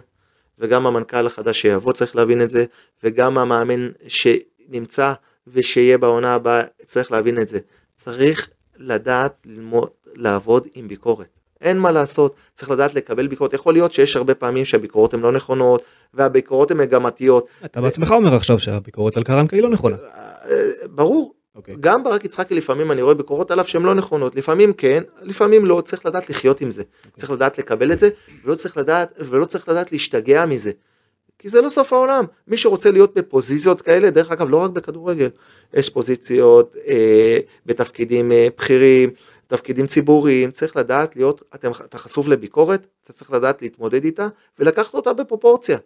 וגם 0.59 0.87
המנכ"ל 0.87 1.27
החדש 1.27 1.61
שיבוא 1.61 1.93
צריך 1.93 2.15
להבין 2.15 2.41
את 2.41 2.49
זה, 2.49 2.65
וגם 3.03 3.37
המאמן 3.37 3.89
שנמצא 4.07 5.13
ושיהיה 5.47 5.97
בעונה 5.97 6.33
הבאה 6.33 6.61
צריך 6.85 7.11
להבין 7.11 7.41
את 7.41 7.47
זה. 7.47 7.59
צריך 7.97 8.49
לדעת 8.77 9.33
ללמוד, 9.45 9.89
לעבוד 10.15 10.67
עם 10.73 10.87
ביקורת. 10.87 11.27
אין 11.61 11.79
מה 11.79 11.91
לעשות, 11.91 12.35
צריך 12.53 12.71
לדעת 12.71 12.95
לקבל 12.95 13.27
ביקורת. 13.27 13.53
יכול 13.53 13.73
להיות 13.73 13.93
שיש 13.93 14.15
הרבה 14.15 14.35
פעמים 14.35 14.65
שהביקורות 14.65 15.13
הן 15.13 15.19
לא 15.19 15.31
נכונות, 15.31 15.83
והביקורות 16.13 16.71
הן 16.71 16.77
מגמתיות. 16.77 17.47
אתה 17.65 17.81
בעצמך 17.81 18.11
אומר 18.11 18.35
עכשיו 18.35 18.59
שהביקורת 18.59 19.17
על 19.17 19.23
קרנקה 19.23 19.55
היא 19.55 19.63
לא 19.63 19.69
נכונה. 19.69 19.95
אה, 19.95 20.57
ברור, 20.89 21.33
אוקיי. 21.55 21.75
גם 21.79 22.03
ברק 22.03 22.25
יצחקי 22.25 22.55
לפעמים 22.55 22.91
אני 22.91 23.01
רואה 23.01 23.13
ביקורות 23.13 23.51
עליו 23.51 23.65
שהן 23.65 23.83
לא 23.83 23.93
נכונות, 23.95 24.35
לפעמים 24.35 24.73
כן, 24.73 25.03
לפעמים 25.21 25.65
לא, 25.65 25.81
צריך 25.85 26.05
לדעת 26.05 26.29
לחיות 26.29 26.61
עם 26.61 26.71
זה, 26.71 26.83
צריך 27.13 27.31
לדעת 27.31 27.57
לקבל 27.57 27.91
את 27.91 27.99
זה, 27.99 28.09
ולא 28.45 28.55
צריך 28.55 28.77
לדעת, 28.77 29.17
ולא 29.19 29.45
צריך 29.45 29.69
לדעת 29.69 29.91
להשתגע 29.91 30.45
מזה. 30.45 30.71
כי 31.39 31.49
זה 31.49 31.61
לא 31.61 31.69
סוף 31.69 31.93
העולם, 31.93 32.25
מי 32.47 32.57
שרוצה 32.57 32.91
להיות 32.91 33.13
בפוזיציות 33.13 33.81
כאלה, 33.81 34.09
דרך 34.09 34.31
אגב 34.31 34.49
לא 34.49 34.57
רק 34.57 34.71
בכדורגל, 34.71 35.29
יש 35.73 35.89
פוזיציות 35.89 36.75
אה, 36.87 37.37
בתפקידים 37.65 38.31
אה, 38.31 38.47
בכירים, 38.57 39.09
תפקידים 39.47 39.87
ציבוריים, 39.87 40.51
צריך 40.51 40.77
לדעת 40.77 41.15
להיות, 41.15 41.41
אתם, 41.55 41.71
אתה 41.71 41.97
חשוף 41.97 42.27
לביקורת, 42.27 42.87
אתה 43.03 43.13
צריך 43.13 43.31
לדעת 43.31 43.61
להתמודד 43.61 44.03
איתה 44.03 44.27
ולקחת 44.59 44.93
אותה 44.93 45.13
בפרופורציה. 45.13 45.77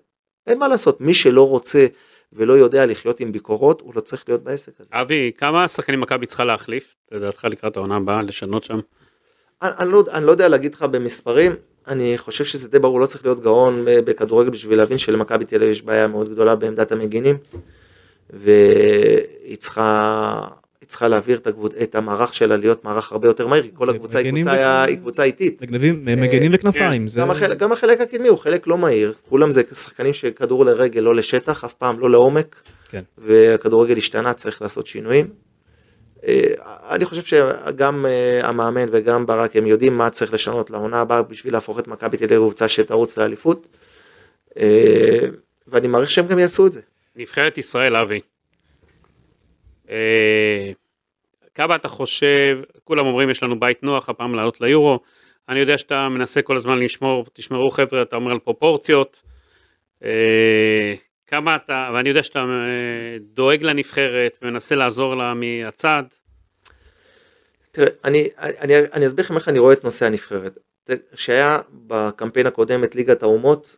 אין 0.47 0.59
מה 0.59 0.67
לעשות, 0.67 1.01
מי 1.01 1.13
שלא 1.13 1.47
רוצה 1.47 1.85
ולא 2.33 2.53
יודע 2.53 2.85
לחיות 2.85 3.19
עם 3.19 3.31
ביקורות, 3.31 3.81
הוא 3.81 3.93
לא 3.95 4.01
צריך 4.01 4.23
להיות 4.27 4.43
בעסק 4.43 4.71
הזה. 4.79 4.89
אבי, 4.93 5.31
כמה 5.37 5.67
שחקנים 5.67 6.01
מכבי 6.01 6.25
צריכה 6.25 6.43
להחליף, 6.43 6.95
לדעתך 7.11 7.45
לקראת 7.45 7.77
העונה 7.77 7.95
הבאה, 7.95 8.21
לשנות 8.21 8.63
שם? 8.63 8.79
אני, 9.61 9.71
אני, 9.79 9.91
לא, 9.91 10.03
אני 10.11 10.25
לא 10.25 10.31
יודע 10.31 10.47
להגיד 10.47 10.73
לך 10.73 10.83
במספרים, 10.83 11.51
אני 11.87 12.17
חושב 12.17 12.45
שזה 12.45 12.67
די 12.67 12.79
ברור, 12.79 12.99
לא 12.99 13.05
צריך 13.05 13.25
להיות 13.25 13.41
גאון 13.41 13.85
בכדורגל 13.85 14.49
בשביל 14.49 14.77
להבין 14.77 14.97
שלמכבי 14.97 15.45
תל 15.45 15.55
אביב 15.55 15.69
יש 15.69 15.81
בעיה 15.81 16.07
מאוד 16.07 16.29
גדולה 16.29 16.55
בעמדת 16.55 16.91
המגינים, 16.91 17.37
והיא 18.29 19.57
צריכה, 19.57 20.47
היא 20.87 20.91
צריכה 20.91 21.07
להעביר 21.07 21.37
את, 21.37 21.47
הגבוד, 21.47 21.73
את 21.83 21.95
המערך 21.95 22.33
שלה 22.33 22.57
להיות 22.57 22.83
מערך 22.85 23.11
הרבה 23.11 23.27
יותר 23.27 23.47
מהיר, 23.47 23.63
כי 23.63 23.69
כל 23.73 23.89
הקבוצה 23.89 24.19
היא 24.19 24.31
קבוצה, 24.31 24.51
וכ- 24.53 24.87
היא 24.89 24.97
קבוצה 24.97 25.23
איטית. 25.23 25.61
מגניבים, 25.61 26.05
מגנים 26.05 26.51
וכנפיים. 26.53 27.01
כן. 27.01 27.07
זה- 27.07 27.19
גם, 27.19 27.31
החלק, 27.31 27.57
גם 27.57 27.71
החלק 27.71 28.01
הקדמי 28.01 28.27
הוא 28.27 28.37
חלק 28.37 28.67
לא 28.67 28.77
מהיר, 28.77 29.13
כולם 29.29 29.51
זה 29.51 29.61
שחקנים 29.73 30.13
שכדור 30.13 30.65
לרגל 30.65 31.01
לא 31.01 31.15
לשטח, 31.15 31.63
אף 31.63 31.73
פעם 31.73 31.99
לא 31.99 32.09
לעומק, 32.09 32.55
כן. 32.89 33.01
והכדורגל 33.17 33.97
השתנה, 33.97 34.33
צריך 34.33 34.61
לעשות 34.61 34.87
שינויים. 34.87 35.27
אה, 36.27 36.41
אני 36.89 37.05
חושב 37.05 37.21
שגם 37.21 38.05
אה, 38.05 38.47
המאמן 38.49 38.85
וגם 38.91 39.25
ברק 39.25 39.55
הם 39.55 39.67
יודעים 39.67 39.97
מה 39.97 40.09
צריך 40.09 40.33
לשנות 40.33 40.69
לעונה 40.69 41.01
הבאה 41.01 41.21
בשביל 41.21 41.53
להפוך 41.53 41.79
את 41.79 41.87
מכבי 41.87 42.17
תל 42.17 42.23
אביב 42.25 42.37
לקבוצה 42.39 42.67
שתרוץ 42.67 43.17
לאליפות. 43.17 43.67
אה, 44.59 45.19
ואני 45.67 45.87
מעריך 45.87 46.09
שהם 46.09 46.27
גם 46.27 46.39
יעשו 46.39 46.67
את 46.67 46.73
זה. 46.73 46.81
נבחרת 47.15 47.57
ישראל, 47.57 47.95
אבי. 47.95 48.19
אה, 49.89 50.71
כמה 51.55 51.75
אתה 51.75 51.87
חושב, 51.87 52.57
כולם 52.83 53.05
אומרים 53.05 53.29
יש 53.29 53.43
לנו 53.43 53.59
בית 53.59 53.83
נוח, 53.83 54.09
הפעם 54.09 54.35
לעלות 54.35 54.61
ליורו. 54.61 54.99
אני 55.49 55.59
יודע 55.59 55.77
שאתה 55.77 56.09
מנסה 56.09 56.41
כל 56.41 56.55
הזמן 56.55 56.79
לשמור, 56.79 57.25
תשמרו 57.33 57.71
חבר'ה, 57.71 58.01
אתה 58.01 58.15
אומר 58.15 58.31
על 58.31 58.39
פרופורציות. 58.39 59.21
אה, 60.03 60.93
כמה 61.27 61.55
אתה, 61.55 61.89
ואני 61.93 62.09
יודע 62.09 62.23
שאתה 62.23 62.39
אה, 62.39 63.17
דואג 63.33 63.63
לנבחרת 63.63 64.37
ומנסה 64.41 64.75
לעזור 64.75 65.15
לה 65.15 65.33
מהצד. 65.33 66.03
תראה, 67.71 67.87
אני, 68.05 68.29
אני, 68.37 68.73
אני 68.93 69.05
אסביר 69.05 69.25
לכם 69.25 69.35
איך 69.35 69.49
אני 69.49 69.59
רואה 69.59 69.73
את 69.73 69.83
נושא 69.83 70.05
הנבחרת. 70.05 70.57
כשהיה 71.15 71.59
בקמפיין 71.71 72.47
הקודם 72.47 72.83
את 72.83 72.95
ליגת 72.95 73.23
האומות, 73.23 73.77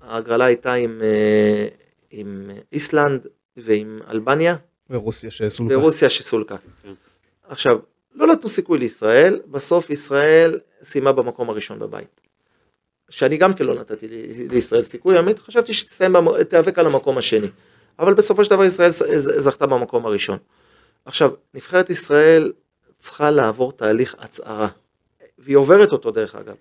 ההגרלה 0.00 0.44
הייתה 0.44 0.74
עם, 0.74 1.02
עם 2.10 2.50
איסלנד 2.72 3.26
ועם 3.56 4.00
אלבניה, 4.10 4.54
ורוסיה 4.94 5.30
שסולקה. 5.30 5.78
ורוסיה 5.78 6.10
שסולקה. 6.10 6.56
כן. 6.82 6.92
עכשיו, 7.48 7.78
לא 8.14 8.26
נתנו 8.26 8.48
סיכוי 8.48 8.78
לישראל, 8.78 9.40
בסוף 9.46 9.90
ישראל 9.90 10.58
סיימה 10.82 11.12
במקום 11.12 11.50
הראשון 11.50 11.78
בבית. 11.78 12.20
שאני 13.10 13.36
גם 13.36 13.54
כן 13.54 13.64
לא 13.64 13.74
נתתי 13.74 14.08
לי- 14.08 14.48
לישראל 14.48 14.82
סיכוי, 14.82 15.16
האמת 15.16 15.38
חשבתי 15.38 15.74
שתסיים, 15.74 16.12
במ- 16.12 16.42
תיאבק 16.42 16.78
על 16.78 16.86
המקום 16.86 17.18
השני. 17.18 17.46
אבל 17.98 18.14
בסופו 18.14 18.44
של 18.44 18.50
דבר 18.50 18.64
ישראל 18.64 18.90
זכתה 19.16 19.66
במקום 19.66 20.06
הראשון. 20.06 20.38
עכשיו, 21.04 21.30
נבחרת 21.54 21.90
ישראל 21.90 22.52
צריכה 22.98 23.30
לעבור 23.30 23.72
תהליך 23.72 24.14
הצערה, 24.18 24.68
והיא 25.38 25.56
עוברת 25.56 25.92
אותו 25.92 26.10
דרך 26.10 26.34
אגב. 26.34 26.54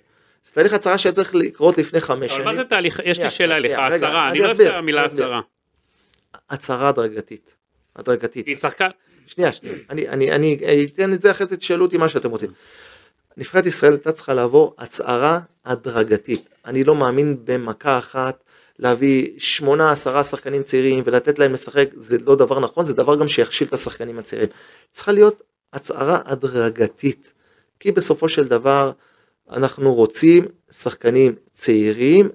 זה 0.43 0.51
תהליך 0.51 0.73
הצהרה 0.73 0.97
שהיה 0.97 1.14
צריך 1.14 1.35
לקרות 1.35 1.77
לפני 1.77 2.01
חמש 2.01 2.19
אבל 2.31 2.35
שנים. 2.35 2.45
מה 2.45 2.55
זה 2.55 2.64
תהליך, 2.64 2.99
יש 3.05 3.19
לי 3.19 3.30
שאלה 3.30 3.57
אליך, 3.57 3.80
הצהרה, 3.80 4.30
אני 4.30 4.39
לא 4.39 4.45
אוהב 4.45 4.61
את 4.61 4.68
המילה. 4.73 5.05
הצהרה. 5.05 5.41
הצהרה 6.49 6.89
הדרגתית. 6.89 7.53
הדרגתית. 7.95 8.45
כי 8.45 8.55
שחקן, 8.55 8.89
שנייה, 9.27 9.53
שנייה. 9.53 9.75
אני, 9.89 10.09
אני, 10.09 10.31
אני 10.31 10.87
אתן 10.93 11.13
את 11.13 11.21
זה 11.21 11.31
אחרי 11.31 11.47
זה, 11.47 11.57
תשאלו 11.57 11.85
אותי 11.85 11.97
מה 11.97 12.09
שאתם 12.09 12.29
רוצים. 12.29 12.51
נבחרת 13.37 13.65
ישראל 13.65 13.91
הייתה 13.91 14.11
צריכה 14.11 14.33
לעבור 14.33 14.75
הצהרה 14.77 15.39
הדרגתית. 15.65 16.49
אני 16.65 16.83
לא 16.83 16.95
מאמין 16.95 17.37
במכה 17.43 17.97
אחת 17.97 18.43
להביא 18.79 19.29
שמונה 19.37 19.91
עשרה 19.91 20.23
שחקנים 20.23 20.63
צעירים 20.63 21.03
ולתת 21.05 21.39
להם 21.39 21.53
לשחק, 21.53 21.89
זה 21.95 22.17
לא 22.17 22.35
דבר 22.35 22.59
נכון, 22.59 22.85
זה 22.85 22.93
דבר 22.93 23.15
גם 23.15 23.27
שיכשיל 23.27 23.67
את 23.67 23.73
השחקנים 23.73 24.19
הצעירים. 24.19 24.49
צריכה 24.91 25.11
להיות 25.11 25.43
הצהרה 25.73 26.21
הדרגתית. 26.25 27.33
כי 27.79 27.91
בסופו 27.91 28.29
של 28.29 28.47
דבר 28.47 28.91
אנחנו 29.49 29.93
רוצים 29.93 30.45
שחקנים 30.71 31.35
צעירים 31.51 32.29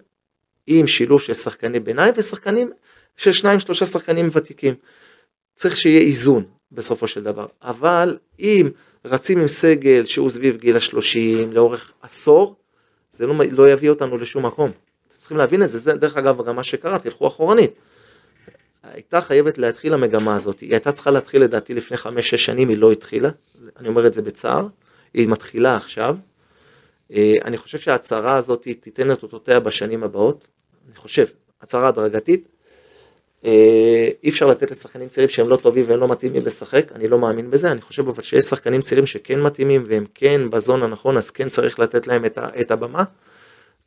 עם 0.66 0.86
שילוב 0.86 1.20
של 1.20 1.34
שחקני 1.34 1.80
ביניים 1.80 2.14
ושחקנים 2.16 2.70
של 3.16 3.32
שניים 3.32 3.60
שלושה 3.60 3.86
שחקנים 3.86 4.28
ותיקים. 4.32 4.74
צריך 5.58 5.76
שיהיה 5.76 6.00
איזון 6.00 6.44
בסופו 6.72 7.06
של 7.06 7.22
דבר. 7.22 7.46
אבל 7.62 8.18
אם 8.40 8.68
רצים 9.04 9.40
עם 9.40 9.48
סגל 9.48 10.04
שהוא 10.04 10.30
סביב 10.30 10.56
גיל 10.56 10.76
השלושים 10.76 11.52
לאורך 11.52 11.92
עשור, 12.02 12.56
זה 13.12 13.26
לא, 13.26 13.34
לא 13.50 13.70
יביא 13.70 13.90
אותנו 13.90 14.16
לשום 14.16 14.46
מקום. 14.46 14.70
אתם 15.08 15.18
צריכים 15.18 15.36
להבין 15.36 15.62
את 15.62 15.70
זה, 15.70 15.78
זה 15.78 15.92
דרך 15.92 16.16
אגב 16.16 16.46
גם 16.46 16.56
מה 16.56 16.64
שקרה, 16.64 16.98
תלכו 16.98 17.26
אחורנית. 17.26 17.70
הייתה 18.82 19.20
חייבת 19.20 19.58
להתחיל 19.58 19.94
המגמה 19.94 20.36
הזאת, 20.36 20.60
היא 20.60 20.70
הייתה 20.70 20.92
צריכה 20.92 21.10
להתחיל 21.10 21.42
לדעתי 21.42 21.74
לפני 21.74 21.96
חמש-שש 21.96 22.44
שנים, 22.44 22.68
היא 22.68 22.78
לא 22.78 22.92
התחילה, 22.92 23.30
אני 23.76 23.88
אומר 23.88 24.06
את 24.06 24.14
זה 24.14 24.22
בצער, 24.22 24.66
היא 25.14 25.28
מתחילה 25.28 25.76
עכשיו. 25.76 26.16
אה, 27.12 27.34
אני 27.44 27.58
חושב 27.58 27.78
שההצהרה 27.78 28.36
הזאת 28.36 28.62
תיתן 28.80 29.12
את 29.12 29.22
אותותיה 29.22 29.60
בשנים 29.60 30.04
הבאות, 30.04 30.46
אני 30.88 30.96
חושב, 30.96 31.26
הצהרה 31.62 31.88
הדרגתית, 31.88 32.48
אי 33.44 34.28
אפשר 34.28 34.46
לתת 34.46 34.70
לשחקנים 34.70 35.08
צעירים 35.08 35.28
שהם 35.28 35.48
לא 35.48 35.56
טובים 35.56 35.84
והם 35.88 36.00
לא 36.00 36.08
מתאימים 36.08 36.46
לשחק, 36.46 36.92
אני 36.94 37.08
לא 37.08 37.18
מאמין 37.18 37.50
בזה, 37.50 37.72
אני 37.72 37.80
חושב 37.80 38.08
אבל 38.08 38.22
שיש 38.22 38.44
שחקנים 38.44 38.80
צעירים 38.80 39.06
שכן 39.06 39.40
מתאימים 39.40 39.84
והם 39.86 40.04
כן 40.14 40.50
בזון 40.50 40.82
הנכון, 40.82 41.16
אז 41.16 41.30
כן 41.30 41.48
צריך 41.48 41.78
לתת 41.78 42.06
להם 42.06 42.24
את, 42.24 42.38
ה, 42.38 42.48
את 42.60 42.70
הבמה. 42.70 43.04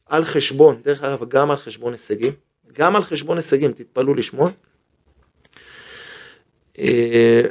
על 0.06 0.24
חשבון, 0.24 0.82
דרך 0.84 1.04
אגב, 1.04 1.30
גם 1.30 1.52
על 1.52 1.58
חשבון 1.58 1.94
הישגים, 1.94 2.34
גם 2.74 2.96
על 2.96 3.02
חשבון 3.02 3.38
הישגים, 3.38 3.72
תתפלאו 3.72 4.14
לשמוע. 4.14 4.50
אה, 6.80 7.42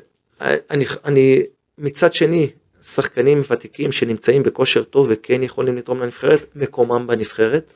אני, 0.40 0.84
אני 1.04 1.42
מצד 1.78 2.14
שני, 2.14 2.50
שחקנים 2.82 3.42
ותיקים 3.50 3.92
שנמצאים 3.92 4.42
בכושר 4.42 4.82
טוב 4.82 5.06
וכן 5.10 5.42
יכולים 5.42 5.76
לתרום 5.76 6.00
לנבחרת, 6.00 6.56
מקומם 6.56 7.06
בנבחרת. 7.06 7.72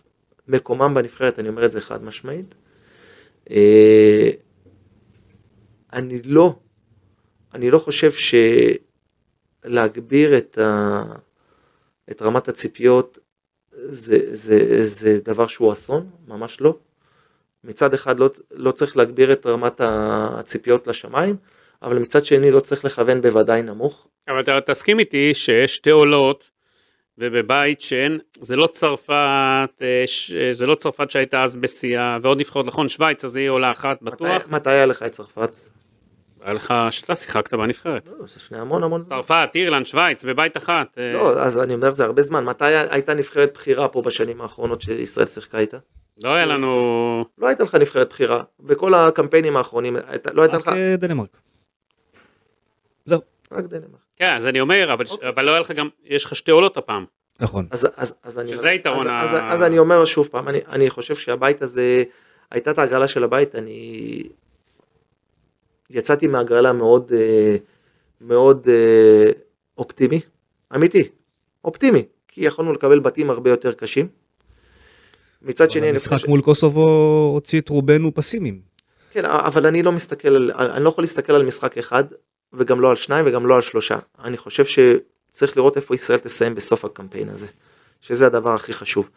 מקומם 0.48 0.94
בנבחרת, 0.94 1.38
אני 1.38 1.48
אומר 1.48 1.64
את 1.64 1.72
זה 1.72 1.80
חד 1.80 2.04
משמעית. 2.04 2.54
אה, 3.50 4.30
אני 5.92 6.22
לא, 6.24 6.54
אני 7.54 7.70
לא 7.70 7.78
חושב 7.78 8.10
שלהגביר 9.64 10.36
את, 10.38 10.58
ה, 10.58 11.02
את 12.10 12.22
רמת 12.22 12.48
הציפיות 12.48 13.18
זה, 13.76 14.18
זה, 14.36 14.84
זה 14.84 15.20
דבר 15.24 15.46
שהוא 15.46 15.72
אסון, 15.72 16.10
ממש 16.28 16.60
לא. 16.60 16.78
מצד 17.64 17.94
אחד 17.94 18.18
לא, 18.18 18.30
לא 18.50 18.70
צריך 18.70 18.96
להגביר 18.96 19.32
את 19.32 19.46
רמת 19.46 19.80
הציפיות 19.80 20.86
לשמיים, 20.86 21.36
אבל 21.82 21.98
מצד 21.98 22.24
שני 22.24 22.50
לא 22.50 22.60
צריך 22.60 22.84
לכוון 22.84 23.20
בוודאי 23.20 23.62
נמוך. 23.62 24.08
אבל 24.28 24.40
אתה 24.40 24.58
תסכים 24.66 24.98
איתי 24.98 25.34
שיש 25.34 25.76
שתי 25.76 25.90
עולות 25.90 26.50
ובבית 27.18 27.80
שאין, 27.80 28.18
זה 28.40 28.56
לא 28.56 28.66
צרפת, 28.66 29.12
אה, 29.82 30.02
ש- 30.06 30.32
זה 30.52 30.66
לא 30.66 30.74
צרפת 30.74 31.10
שהייתה 31.10 31.42
אז 31.42 31.56
בשיאה, 31.56 32.18
ועוד 32.22 32.38
נבחרות, 32.40 32.66
נכון, 32.66 32.88
שווייץ, 32.88 33.24
אז 33.24 33.36
היא 33.36 33.48
עולה 33.48 33.70
אחת 33.70 34.02
בטוח. 34.02 34.28
מתי, 34.28 34.44
מתי 34.50 34.70
היה 34.70 34.86
לך 34.86 35.02
את 35.02 35.12
צרפת? 35.12 35.50
היה 36.42 36.52
לך, 36.52 36.74
שאתה 36.90 37.14
שיחקת 37.14 37.54
בנבחרת. 37.54 38.08
לא, 38.18 38.26
זה 38.26 38.40
לפני 38.40 38.58
המון 38.58 38.82
המון 38.82 39.02
זמן. 39.02 39.16
צרפת, 39.16 39.48
אירלנד, 39.54 39.86
שווייץ, 39.86 40.24
בבית 40.24 40.56
אחת. 40.56 40.98
אה, 40.98 41.12
לא, 41.12 41.40
אז 41.40 41.58
אני 41.62 41.74
אומר 41.74 41.90
זה 41.90 42.04
הרבה 42.04 42.22
זמן. 42.22 42.44
מתי 42.44 42.64
הייתה 42.64 43.14
נבחרת 43.14 43.50
בחירה 43.54 43.88
פה 43.88 44.02
בשנים 44.02 44.40
האחרונות 44.40 44.82
שישראל 44.82 45.26
שיחקה 45.26 45.58
איתה? 45.58 45.78
לא 46.24 46.28
היה 46.28 46.46
לנו... 46.46 47.24
לא 47.38 47.46
הייתה 47.46 47.62
לך 47.64 47.74
נבחרת 47.74 48.08
בחירה. 48.08 48.42
בכל 48.60 48.94
הקמפיינים 48.94 49.56
האחרונים, 49.56 49.96
לא 50.32 50.42
הייתה 50.42 50.58
לך... 50.58 50.68
רק 50.68 50.74
אה, 50.76 50.96
דנמרק. 50.98 51.36
זהו, 53.06 53.20
רק 53.52 53.64
דנמרק. 53.64 54.03
כן, 54.16 54.34
אז 54.36 54.46
אני 54.46 54.60
אומר, 54.60 54.92
אבל, 54.92 55.04
אוקיי. 55.10 55.28
אבל 55.28 55.44
לא 55.44 55.50
היה 55.50 55.60
לך 55.60 55.70
גם, 55.70 55.88
יש 56.04 56.24
לך 56.24 56.36
שתי 56.36 56.50
עולות 56.50 56.76
הפעם. 56.76 57.04
נכון. 57.40 57.66
אז, 57.70 57.88
אז, 57.96 58.14
אז 58.22 58.38
אני 58.38 58.48
שזה 58.48 58.56
אומר- 58.58 58.68
היתרון 58.70 59.06
אז, 59.10 59.32
ה- 59.34 59.48
אז, 59.48 59.54
אז 59.54 59.62
אני 59.62 59.78
אומר 59.78 60.04
שוב 60.04 60.28
פעם, 60.30 60.48
אני, 60.48 60.58
אני 60.68 60.90
חושב 60.90 61.14
שהבית 61.14 61.62
הזה, 61.62 62.04
הייתה 62.50 62.70
את 62.70 62.78
ההגרלה 62.78 63.08
של 63.08 63.24
הבית, 63.24 63.54
אני 63.54 64.22
יצאתי 65.90 66.26
מהגרלה 66.26 66.72
מאוד, 66.72 67.12
אה, 67.14 67.56
מאוד 68.20 68.68
אה, 68.68 69.30
אופטימי, 69.78 70.20
אמיתי, 70.74 71.08
אופטימי, 71.64 72.02
כי 72.28 72.44
יכולנו 72.44 72.72
לקבל 72.72 73.00
בתים 73.00 73.30
הרבה 73.30 73.50
יותר 73.50 73.72
קשים. 73.72 74.08
מצד 75.42 75.70
שני, 75.70 75.80
אני 75.82 75.88
המשחק 75.90 76.12
חושב, 76.12 76.28
מול 76.28 76.40
קוסובו 76.40 76.82
הוציא 77.34 77.60
את 77.60 77.68
רובנו 77.68 78.14
פסימיים. 78.14 78.60
כן, 79.12 79.24
אבל 79.24 79.66
אני 79.66 79.82
לא 79.82 79.92
מסתכל 79.92 80.28
על, 80.28 80.50
אני 80.54 80.84
לא 80.84 80.88
יכול 80.88 81.04
להסתכל 81.04 81.32
על 81.32 81.44
משחק 81.44 81.78
אחד, 81.78 82.04
וגם 82.56 82.80
לא 82.80 82.90
על 82.90 82.96
שניים 82.96 83.26
וגם 83.28 83.46
לא 83.46 83.56
על 83.56 83.60
שלושה. 83.60 83.98
אני 84.24 84.36
חושב 84.36 84.64
שצריך 84.64 85.56
לראות 85.56 85.76
איפה 85.76 85.94
ישראל 85.94 86.18
תסיים 86.18 86.54
בסוף 86.54 86.84
הקמפיין 86.84 87.28
הזה, 87.28 87.46
שזה 88.00 88.26
הדבר 88.26 88.54
הכי 88.54 88.72
חשוב. 88.72 89.08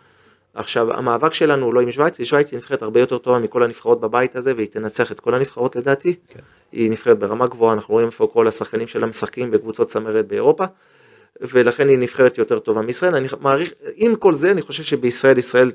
עכשיו, 0.53 0.93
המאבק 0.93 1.34
שלנו 1.34 1.65
הוא 1.65 1.73
לא 1.73 1.80
עם 1.80 1.91
שווייץ, 1.91 2.22
שווייץ 2.22 2.51
היא 2.51 2.57
נבחרת 2.57 2.81
הרבה 2.81 2.99
יותר 2.99 3.18
טובה 3.18 3.39
מכל 3.39 3.64
הנבחרות 3.64 4.01
בבית 4.01 4.35
הזה, 4.35 4.53
והיא 4.55 4.68
תנצח 4.68 5.11
את 5.11 5.19
כל 5.19 5.34
הנבחרות 5.34 5.76
לדעתי. 5.76 6.15
כן. 6.27 6.39
היא 6.72 6.91
נבחרת 6.91 7.19
ברמה 7.19 7.47
גבוהה, 7.47 7.73
אנחנו 7.73 7.93
רואים 7.93 8.07
איפה 8.07 8.30
כל 8.34 8.47
השחקנים 8.47 8.88
שלה 8.88 9.07
משחקים 9.07 9.51
בקבוצות 9.51 9.88
צמרת 9.88 10.27
באירופה, 10.27 10.65
ולכן 11.41 11.89
היא 11.89 11.97
נבחרת 11.97 12.38
יותר 12.38 12.59
טובה 12.59 12.81
מישראל. 12.81 13.15
אני 13.15 13.27
מעריך, 13.39 13.73
עם 13.95 14.15
כל 14.15 14.34
זה, 14.34 14.51
אני 14.51 14.61
חושב 14.61 14.84
שבישראל, 14.84 15.38
ישראל 15.38 15.72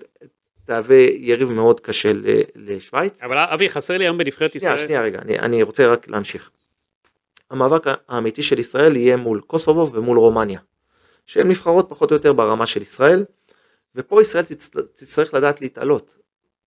תהווה 0.64 0.96
יריב 0.96 1.50
מאוד 1.50 1.80
קשה 1.80 2.12
לשווייץ. 2.56 3.22
אבל 3.22 3.38
אבי, 3.38 3.68
חסר 3.68 3.96
לי 3.96 4.04
היום 4.04 4.18
בנבחרת 4.18 4.52
שנייה, 4.52 4.72
ישראל. 4.72 4.86
שנייה 4.86 5.02
רגע, 5.02 5.18
אני, 5.22 5.38
אני 5.38 5.62
רוצה 5.62 5.86
רק 5.86 6.08
להמשיך. 6.08 6.50
המאבק 7.52 7.84
האמיתי 8.08 8.42
של 8.42 8.58
ישראל 8.58 8.96
יהיה 8.96 9.16
מול 9.16 9.40
קוסובו 9.40 9.92
ומול 9.92 10.18
רומניה, 10.18 10.60
שהן 11.26 11.48
נבחרות 11.48 11.86
פחות 11.88 12.10
או 12.10 12.16
יותר 12.16 12.32
ברמה 12.32 12.66
של 12.66 12.82
ישראל, 12.82 13.24
ופה 13.94 14.22
ישראל 14.22 14.44
תצ... 14.44 14.70
תצטרך 14.94 15.34
לדעת 15.34 15.60
להתעלות. 15.60 16.16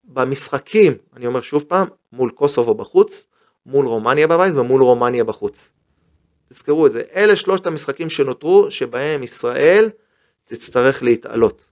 במשחקים, 0.04 0.92
אני 1.16 1.26
אומר 1.26 1.40
שוב 1.40 1.64
פעם, 1.68 1.86
מול 2.12 2.30
קוסובו 2.30 2.74
בחוץ, 2.74 3.26
מול 3.66 3.86
רומניה 3.86 4.26
בבית 4.26 4.54
ומול 4.54 4.82
רומניה 4.82 5.24
בחוץ. 5.24 5.70
תזכרו 6.48 6.86
את 6.86 6.92
זה, 6.92 7.02
אלה 7.14 7.36
שלושת 7.36 7.66
המשחקים 7.66 8.10
שנותרו, 8.10 8.70
שבהם 8.70 9.22
ישראל 9.22 9.90
תצטרך 10.44 11.02
להתעלות. 11.02 11.64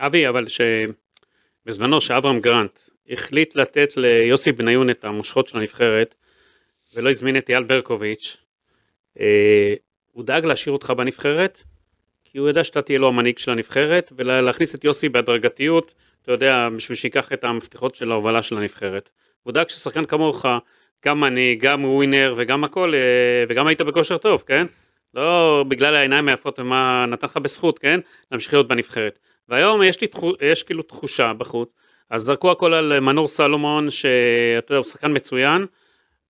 אבי, 0.00 0.28
אבל 0.28 0.46
שבזמנו 1.66 2.00
שאברהם 2.00 2.40
גרנט 2.40 2.78
החליט 3.10 3.56
לתת 3.56 3.96
ליוסי 3.96 4.52
בניון 4.52 4.90
את 4.90 5.04
המושכות 5.04 5.48
של 5.48 5.58
הנבחרת, 5.58 6.14
ולא 6.94 7.10
הזמין 7.10 7.36
את 7.36 7.50
אייל 7.50 7.62
ברקוביץ', 7.62 8.36
הוא 10.12 10.24
דאג 10.24 10.46
להשאיר 10.46 10.72
אותך 10.72 10.90
בנבחרת, 10.90 11.62
כי 12.24 12.38
הוא 12.38 12.48
ידע 12.48 12.64
שאתה 12.64 12.82
תהיה 12.82 12.98
לו 12.98 13.08
המנהיג 13.08 13.38
של 13.38 13.50
הנבחרת, 13.50 14.12
ולהכניס 14.16 14.74
את 14.74 14.84
יוסי 14.84 15.08
בהדרגתיות, 15.08 15.94
אתה 16.22 16.32
יודע, 16.32 16.68
בשביל 16.76 16.96
שייקח 16.96 17.32
את 17.32 17.44
המפתחות 17.44 17.94
של 17.94 18.12
ההובלה 18.12 18.42
של 18.42 18.56
הנבחרת. 18.56 19.10
הוא 19.42 19.52
דאג 19.52 19.68
ששחקן 19.68 20.04
כמוך, 20.04 20.46
גם 21.06 21.20
מנהיג, 21.20 21.60
גם 21.60 21.84
ווינר 21.84 22.34
וגם 22.36 22.64
הכל, 22.64 22.94
אה, 22.94 23.44
וגם 23.48 23.66
היית 23.66 23.80
בכושר 23.80 24.18
טוב, 24.18 24.42
כן? 24.46 24.66
לא 25.14 25.64
בגלל 25.68 25.94
העיניים 25.94 26.28
היפות 26.28 26.58
ומה 26.58 27.04
נתן 27.08 27.26
לך 27.26 27.36
בזכות, 27.36 27.78
כן? 27.78 28.00
להמשיך 28.32 28.52
להיות 28.52 28.68
בנבחרת. 28.68 29.18
והיום 29.48 29.82
יש 29.82 30.00
לי 30.00 30.06
תחו, 30.06 30.32
יש 30.40 30.62
כאילו 30.62 30.82
תחושה 30.82 31.32
בחוץ, 31.32 31.74
אז 32.10 32.22
זרקו 32.22 32.50
הכל 32.50 32.74
על 32.74 33.00
מנור 33.00 33.28
סלומון, 33.28 33.90
שאתה 33.90 34.72
יודע, 34.72 34.76
הוא 34.76 34.84
שחקן 34.84 35.16
מצוין, 35.16 35.66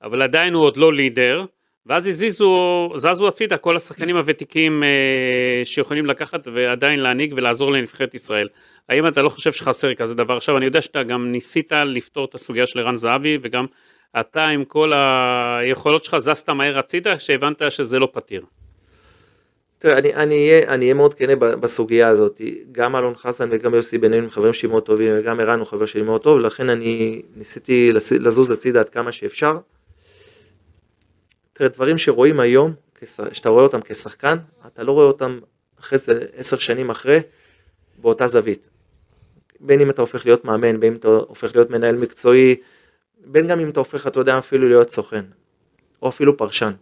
אבל 0.02 0.23
עדיין 0.23 0.55
הוא 0.55 0.65
עוד 0.65 0.77
לא 0.77 0.93
לידר, 0.93 1.44
ואז 1.86 2.07
הזיזו, 2.07 2.89
זזו 2.97 3.28
הצידה 3.28 3.57
כל 3.57 3.77
השחקנים 3.77 4.16
הוותיקים 4.16 4.82
אה, 4.82 5.65
שיכולים 5.65 6.07
לקחת 6.07 6.48
ועדיין 6.55 7.01
להנהיג 7.01 7.35
ולעזור 7.36 7.73
לנבחרת 7.73 8.15
ישראל. 8.15 8.48
האם 8.89 9.07
אתה 9.07 9.23
לא 9.23 9.28
חושב 9.28 9.52
שחסר 9.52 9.94
כזה 9.94 10.15
דבר? 10.15 10.36
עכשיו, 10.36 10.57
אני 10.57 10.65
יודע 10.65 10.82
שאתה 10.82 11.02
גם 11.02 11.32
ניסית 11.32 11.73
לפתור 11.73 12.24
את 12.24 12.35
הסוגיה 12.35 12.66
של 12.66 12.78
ערן 12.78 12.94
זהבי, 12.94 13.39
וגם 13.43 13.66
אתה 14.20 14.47
עם 14.47 14.65
כל 14.65 14.93
היכולות 14.93 16.05
שלך 16.05 16.19
זזת 16.19 16.48
מהר 16.48 16.78
הצידה, 16.78 17.19
שהבנת 17.19 17.62
שזה 17.69 17.98
לא 17.98 18.09
פתיר. 18.12 18.43
תראה, 19.78 19.98
אני, 19.98 20.15
אני, 20.15 20.35
אהיה, 20.35 20.69
אני 20.69 20.85
אהיה 20.85 20.94
מאוד 20.94 21.15
כנה 21.15 21.36
בסוגיה 21.36 22.09
הזאת, 22.09 22.40
גם 22.73 22.97
אלון 22.97 23.15
חסן 23.15 23.48
וגם 23.52 23.74
יוסי 23.74 23.98
בניון 23.98 24.24
הם 24.24 24.31
חברים 24.31 24.52
שלי 24.52 24.69
מאוד 24.69 24.82
טובים, 24.82 25.12
וגם 25.19 25.40
ערן 25.40 25.59
הוא 25.59 25.66
חבר 25.66 25.86
שלי 25.86 26.02
מאוד 26.02 26.20
טוב, 26.20 26.39
לכן 26.39 26.70
אני 26.70 27.23
ניסיתי 27.36 27.93
לזוז 28.20 28.51
הצידה 28.51 28.81
עד 28.81 28.89
כמה 28.89 29.12
שאפשר. 29.12 29.52
תראה, 31.61 31.70
דברים 31.70 31.99
שרואים 31.99 32.41
היום, 32.41 32.73
שאתה 33.32 33.49
רואה 33.49 33.62
אותם 33.62 33.81
כשחקן, 33.85 34.37
אתה 34.66 34.82
לא 34.82 34.93
רואה 34.93 35.07
אותם 35.07 35.39
אחרי 35.81 35.99
זה 35.99 36.27
עשר 36.35 36.59
שנים 36.59 36.91
אחרי, 36.91 37.20
באותה 37.99 38.28
זווית. 38.28 38.69
בין 39.61 39.81
אם 39.81 39.91
אתה 39.91 40.03
הופך 40.03 40.27
להיות 40.27 40.45
מאמן, 40.45 40.81
בין 40.81 40.93
אם 40.93 40.99
אתה 40.99 41.09
הופך 41.09 41.55
להיות 41.55 41.70
מנהל 41.70 41.97
מקצועי, 41.97 42.57
בין 43.24 43.49
גם 43.49 43.61
אם 43.61 43.69
אתה 43.69 43.81
הופך, 43.81 44.07
אתה 44.07 44.20
יודע, 44.20 44.39
אפילו 44.39 44.69
להיות 44.69 44.91
סוכן, 44.91 45.24
או 46.03 46.09
אפילו 46.09 46.37
פרשן. 46.37 46.73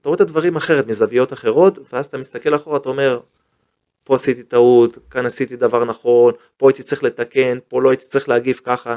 אתה 0.00 0.08
רואה 0.08 0.16
את 0.16 0.20
הדברים 0.20 0.56
אחרת, 0.56 0.86
מזוויות 0.86 1.32
אחרות, 1.32 1.78
ואז 1.92 2.06
אתה 2.06 2.18
מסתכל 2.18 2.54
אחורה, 2.54 2.76
אתה 2.76 2.88
אומר, 2.88 3.20
פה 4.04 4.14
עשיתי 4.14 4.42
טעות, 4.42 4.98
כאן 5.10 5.26
עשיתי 5.26 5.56
דבר 5.56 5.84
נכון, 5.84 6.34
פה 6.56 6.68
הייתי 6.68 6.82
צריך 6.82 7.02
לתקן, 7.02 7.58
פה 7.68 7.82
לא 7.82 7.90
הייתי 7.90 8.06
צריך 8.06 8.28
להגיב 8.28 8.60
ככה. 8.64 8.96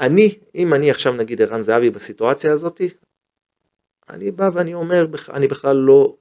אני, 0.00 0.38
אם 0.54 0.74
אני 0.74 0.90
עכשיו 0.90 1.12
נגיד 1.12 1.42
ערן 1.42 1.62
זהבי 1.62 1.90
בסיטואציה 1.90 2.52
הזאתי, 2.52 2.90
אני 4.10 4.30
בא 4.30 4.50
ואני 4.54 4.74
אומר, 4.74 5.06
אני 5.32 5.48
בכלל 5.48 5.76
לא 5.76 6.16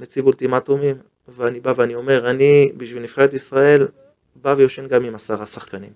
מציב 0.00 0.26
אולטימטומים, 0.26 0.96
ואני 1.28 1.60
בא 1.60 1.74
ואני 1.76 1.94
אומר, 1.94 2.30
אני 2.30 2.72
בשביל 2.76 3.02
נבחרת 3.02 3.34
ישראל, 3.34 3.88
בא 4.36 4.54
ויושן 4.58 4.88
גם 4.88 5.04
עם 5.04 5.14
עשרה 5.14 5.46
שחקנים. 5.46 5.92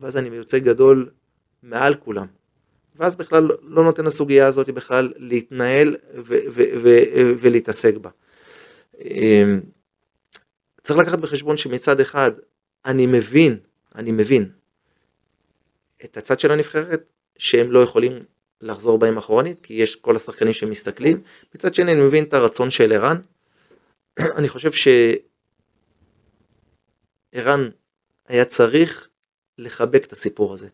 ואז 0.00 0.16
אני 0.16 0.30
מיוצג 0.30 0.64
גדול 0.64 1.10
מעל 1.62 1.94
כולם. 1.94 2.26
ואז 2.96 3.16
בכלל 3.16 3.50
לא 3.62 3.84
נותן 3.84 4.04
לסוגיה 4.04 4.46
הזאת 4.46 4.70
בכלל 4.70 5.12
להתנהל 5.16 5.96
ולהתעסק 7.40 7.94
בה. 7.96 8.10
אמ, 9.00 9.60
צריך 10.82 10.98
לקחת 10.98 11.18
בחשבון 11.18 11.56
שמצד 11.56 12.00
אחד 12.00 12.32
אני 12.84 13.06
מבין, 13.06 13.56
אני 13.94 14.12
מבין 14.12 14.50
את 16.04 16.16
הצד 16.16 16.40
של 16.40 16.52
הנבחרת 16.52 17.02
שהם 17.38 17.70
לא 17.70 17.80
יכולים 17.80 18.12
לחזור 18.62 18.98
בהם 18.98 19.18
אחורנית 19.18 19.58
כי 19.62 19.74
יש 19.74 19.96
כל 19.96 20.16
השחקנים 20.16 20.52
שמסתכלים, 20.52 21.20
מצד 21.54 21.74
שני 21.74 21.92
אני 21.92 22.00
מבין 22.00 22.24
את 22.24 22.34
הרצון 22.34 22.70
של 22.70 22.92
ערן, 22.92 23.16
אני 24.38 24.48
חושב 24.48 24.70
שערן 27.32 27.68
היה 28.28 28.44
צריך 28.44 29.08
לחבק 29.58 30.04
את 30.04 30.12
הסיפור 30.12 30.54
הזה. 30.54 30.68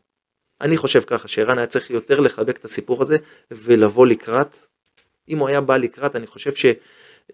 אני 0.60 0.76
חושב 0.76 1.02
ככה, 1.06 1.28
שערן 1.28 1.58
היה 1.58 1.66
צריך 1.66 1.90
יותר 1.90 2.20
לחבק 2.20 2.58
את 2.58 2.64
הסיפור 2.64 3.02
הזה 3.02 3.16
ולבוא 3.50 4.06
לקראת. 4.06 4.56
אם 5.28 5.38
הוא 5.38 5.48
היה 5.48 5.60
בא 5.60 5.76
לקראת, 5.76 6.16
אני 6.16 6.26
חושב 6.26 6.54
ש, 6.54 6.66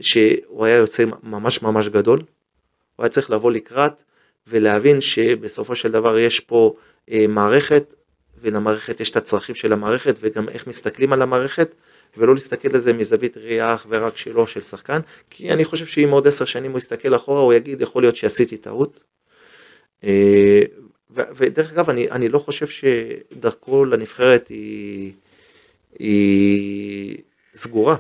שהוא 0.01 0.65
היה 0.65 0.77
יוצא 0.77 1.05
ממש 1.23 1.63
ממש 1.63 1.89
גדול. 1.89 2.19
הוא 2.97 3.05
היה 3.05 3.09
צריך 3.09 3.31
לבוא 3.31 3.53
לקראת 3.53 3.93
ולהבין 4.47 5.01
שבסופו 5.01 5.77
של 5.77 5.91
דבר 5.91 6.19
יש 6.19 6.41
פה 6.41 6.75
אה, 7.11 7.27
מערכת, 7.29 7.95
ולמערכת 8.45 9.01
יש 9.01 9.11
את 9.11 9.17
הצרכים 9.17 9.55
של 9.55 9.73
המערכת 9.73 10.15
וגם 10.21 10.49
איך 10.49 10.67
מסתכלים 10.67 11.13
על 11.13 11.23
המערכת, 11.23 11.75
ולא 12.17 12.35
להסתכל 12.35 12.69
על 12.75 12.79
זה 12.79 12.93
מזווית 12.93 13.37
ראייה 13.37 13.75
אך 13.75 13.87
ורק 13.89 14.17
שלו 14.17 14.47
של 14.47 14.61
שחקן, 14.61 15.01
כי 15.31 15.53
אני 15.53 15.65
חושב 15.65 15.87
שאם 15.87 16.11
עוד 16.11 16.27
עשר 16.27 16.45
שנים 16.45 16.71
הוא 16.71 16.79
יסתכל 16.79 17.17
אחורה, 17.17 17.41
הוא 17.41 17.53
יגיד, 17.53 17.81
יכול 17.81 18.03
להיות 18.03 18.17
שעשיתי 18.17 18.57
טעות. 18.57 19.03
אה, 20.05 20.63
ודרך 21.11 21.73
אגב, 21.73 21.91
אני, 21.91 22.11
אני 22.11 22.29
לא 22.29 22.39
חושב 22.39 22.67
שדרכו 22.67 23.85
לנבחרת 23.85 24.49
היא, 24.49 25.13
היא 25.99 27.19
סגורה. 27.55 27.97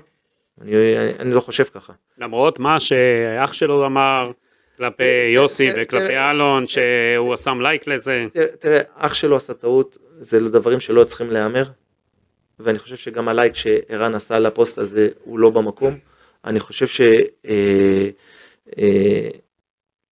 אני, 0.60 0.98
אני, 0.98 1.12
אני 1.18 1.32
לא 1.32 1.40
חושב 1.40 1.64
ככה. 1.64 1.92
למרות 2.18 2.58
מה 2.58 2.80
שאח 2.80 3.52
שלו 3.52 3.86
אמר 3.86 4.30
כלפי 4.76 5.30
יוסי 5.34 5.68
וכלפי 5.76 6.18
אלון, 6.18 6.66
שהוא 6.66 7.36
שם 7.36 7.60
לייק 7.60 7.86
לזה. 7.86 8.26
תראה, 8.58 8.80
אח 8.94 9.14
שלו 9.14 9.36
עשה 9.36 9.54
טעות, 9.54 9.98
זה 10.18 10.48
דברים 10.48 10.80
שלא 10.80 11.04
צריכים 11.04 11.30
להיאמר. 11.30 11.64
ואני 12.58 12.78
חושב 12.78 12.96
שגם 12.96 13.28
הלייק 13.28 13.54
שערן 13.54 14.14
עשה 14.14 14.38
לפוסט 14.38 14.78
הזה 14.78 15.08
הוא 15.24 15.38
לא 15.38 15.50
במקום. 15.50 15.98
אני 16.44 16.60
חושב 16.60 16.86
שערן, 16.86 17.14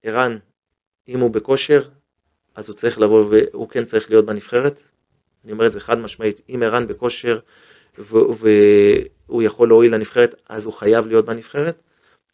אה, 0.06 0.26
אה, 0.26 0.36
אם 1.08 1.20
הוא 1.20 1.30
בכושר, 1.30 1.82
אז 2.54 2.68
הוא 2.68 2.76
צריך 2.76 3.00
לבוא 3.00 3.24
והוא 3.30 3.68
כן 3.68 3.84
צריך 3.84 4.10
להיות 4.10 4.26
בנבחרת. 4.26 4.80
אני 5.44 5.52
אומר 5.52 5.66
את 5.66 5.72
זה 5.72 5.80
חד 5.80 5.98
משמעית, 5.98 6.40
אם 6.48 6.62
ערן 6.64 6.86
בכושר 6.86 7.38
והוא 7.98 9.42
יכול 9.42 9.68
להועיל 9.68 9.94
לנבחרת, 9.94 10.34
אז 10.48 10.64
הוא 10.64 10.74
חייב 10.74 11.06
להיות 11.06 11.24
בנבחרת, 11.24 11.82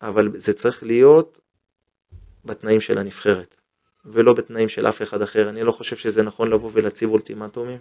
אבל 0.02 0.28
זה 0.34 0.52
צריך 0.52 0.82
להיות 0.82 1.40
בתנאים 2.48 2.80
של 2.80 2.98
הנבחרת, 2.98 3.54
ולא 4.04 4.32
בתנאים 4.32 4.68
של 4.68 4.86
אף 4.86 5.02
אחד 5.02 5.22
אחר. 5.22 5.48
אני 5.48 5.62
לא 5.62 5.72
חושב 5.72 5.96
שזה 5.96 6.22
נכון 6.22 6.50
לבוא 6.50 6.70
ולהציב 6.72 7.10
אולטימטומים. 7.10 7.78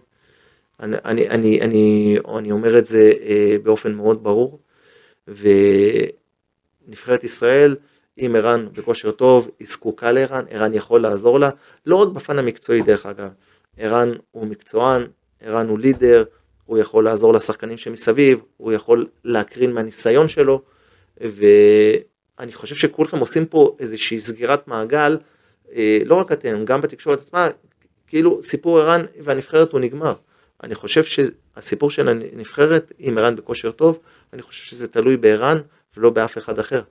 אני, 0.80 0.98
אני, 1.06 1.30
אני, 1.30 1.62
אני, 1.62 2.18
אני 2.38 2.52
אומר 2.52 2.78
את 2.78 2.86
זה 2.86 3.12
אה, 3.22 3.56
באופן 3.64 3.94
מאוד 3.94 4.24
ברור, 4.24 4.60
ונבחרת 6.88 7.24
ישראל, 7.24 7.76
אם 8.18 8.36
ערן 8.38 8.68
בכושר 8.74 9.12
טוב, 9.12 9.50
היא 9.60 9.68
זקוקה 9.68 10.12
לערן, 10.12 10.46
ערן 10.50 10.74
יכול 10.74 11.02
לעזור 11.02 11.40
לה, 11.40 11.50
לא 11.86 11.96
רק 11.96 12.08
בפן 12.08 12.40
המקצועי 12.40 12.82
דרך 12.82 13.06
אגב, 13.06 13.30
ערן 13.78 14.12
הוא 14.32 14.48
מקצוען, 14.48 15.08
ערן 15.42 15.68
הוא 15.68 15.80
לידר, 15.80 16.24
הוא 16.66 16.78
יכול 16.78 17.04
לעזור 17.04 17.34
לשחקנים 17.34 17.78
שמסביב, 17.78 18.40
הוא 18.58 18.72
יכול 18.72 19.08
להקרין 19.24 19.74
מהניסיון 19.74 20.30
שלו, 20.30 20.62
ואני 22.40 22.54
חושב 22.54 22.76
שכולכם 22.76 23.18
עושים 23.18 23.46
פה 23.46 23.76
איזושהי 23.80 24.20
סגירת 24.20 24.68
מעגל, 24.68 25.18
אה, 25.76 26.00
לא 26.06 26.16
רק 26.16 26.32
אתם, 26.32 26.66
גם 26.66 26.82
בתקשורת 26.82 27.20
עצמה, 27.20 27.48
כאילו 28.08 28.44
סיפור 28.44 28.80
ערן 28.80 29.02
והנבחרת 29.24 29.72
הוא 29.72 29.80
נגמר. 29.80 30.14
אני 30.64 30.76
חושב 30.76 31.04
שהסיפור 31.04 31.92
של 31.92 32.08
הנבחרת, 32.08 32.92
עם 33.00 33.18
ערן 33.18 33.36
בכושר 33.36 33.72
טוב, 33.72 34.00
אני 34.34 34.42
חושב 34.42 34.64
שזה 34.64 34.88
תלוי 34.88 35.18
בערן 35.18 35.58
ולא 35.98 36.10
באף 36.10 36.38
אחד 36.38 36.60
אחר. 36.60 36.82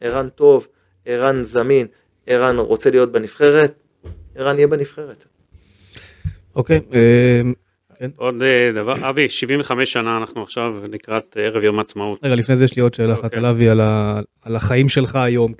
ערן 0.00 0.28
טוב, 0.28 0.68
ערן 1.06 1.44
זמין, 1.44 1.86
ערן 2.26 2.58
רוצה 2.58 2.90
להיות 2.90 3.12
בנבחרת, 3.12 3.74
ערן 4.34 4.56
יהיה 4.56 4.66
בנבחרת. 4.66 5.24
אוקיי, 6.56 6.80
אה, 6.92 7.40
כן. 7.98 8.10
עוד 8.16 8.42
אה, 8.42 8.72
דבר, 8.74 9.10
אבי, 9.10 9.28
75 9.28 9.92
שנה 9.92 10.16
אנחנו 10.16 10.42
עכשיו 10.42 10.74
לקראת 10.88 11.36
ערב 11.40 11.62
יום 11.62 11.78
העצמאות. 11.78 12.18
רגע, 12.22 12.34
לפני 12.34 12.56
זה 12.56 12.64
יש 12.64 12.76
לי 12.76 12.82
עוד 12.82 12.94
שאלה 12.94 13.14
אחת 13.14 13.24
אוקיי. 13.24 13.38
על 13.38 13.46
אבי, 13.46 13.68
על 14.42 14.56
החיים 14.56 14.88
שלך 14.88 15.16
היום, 15.16 15.52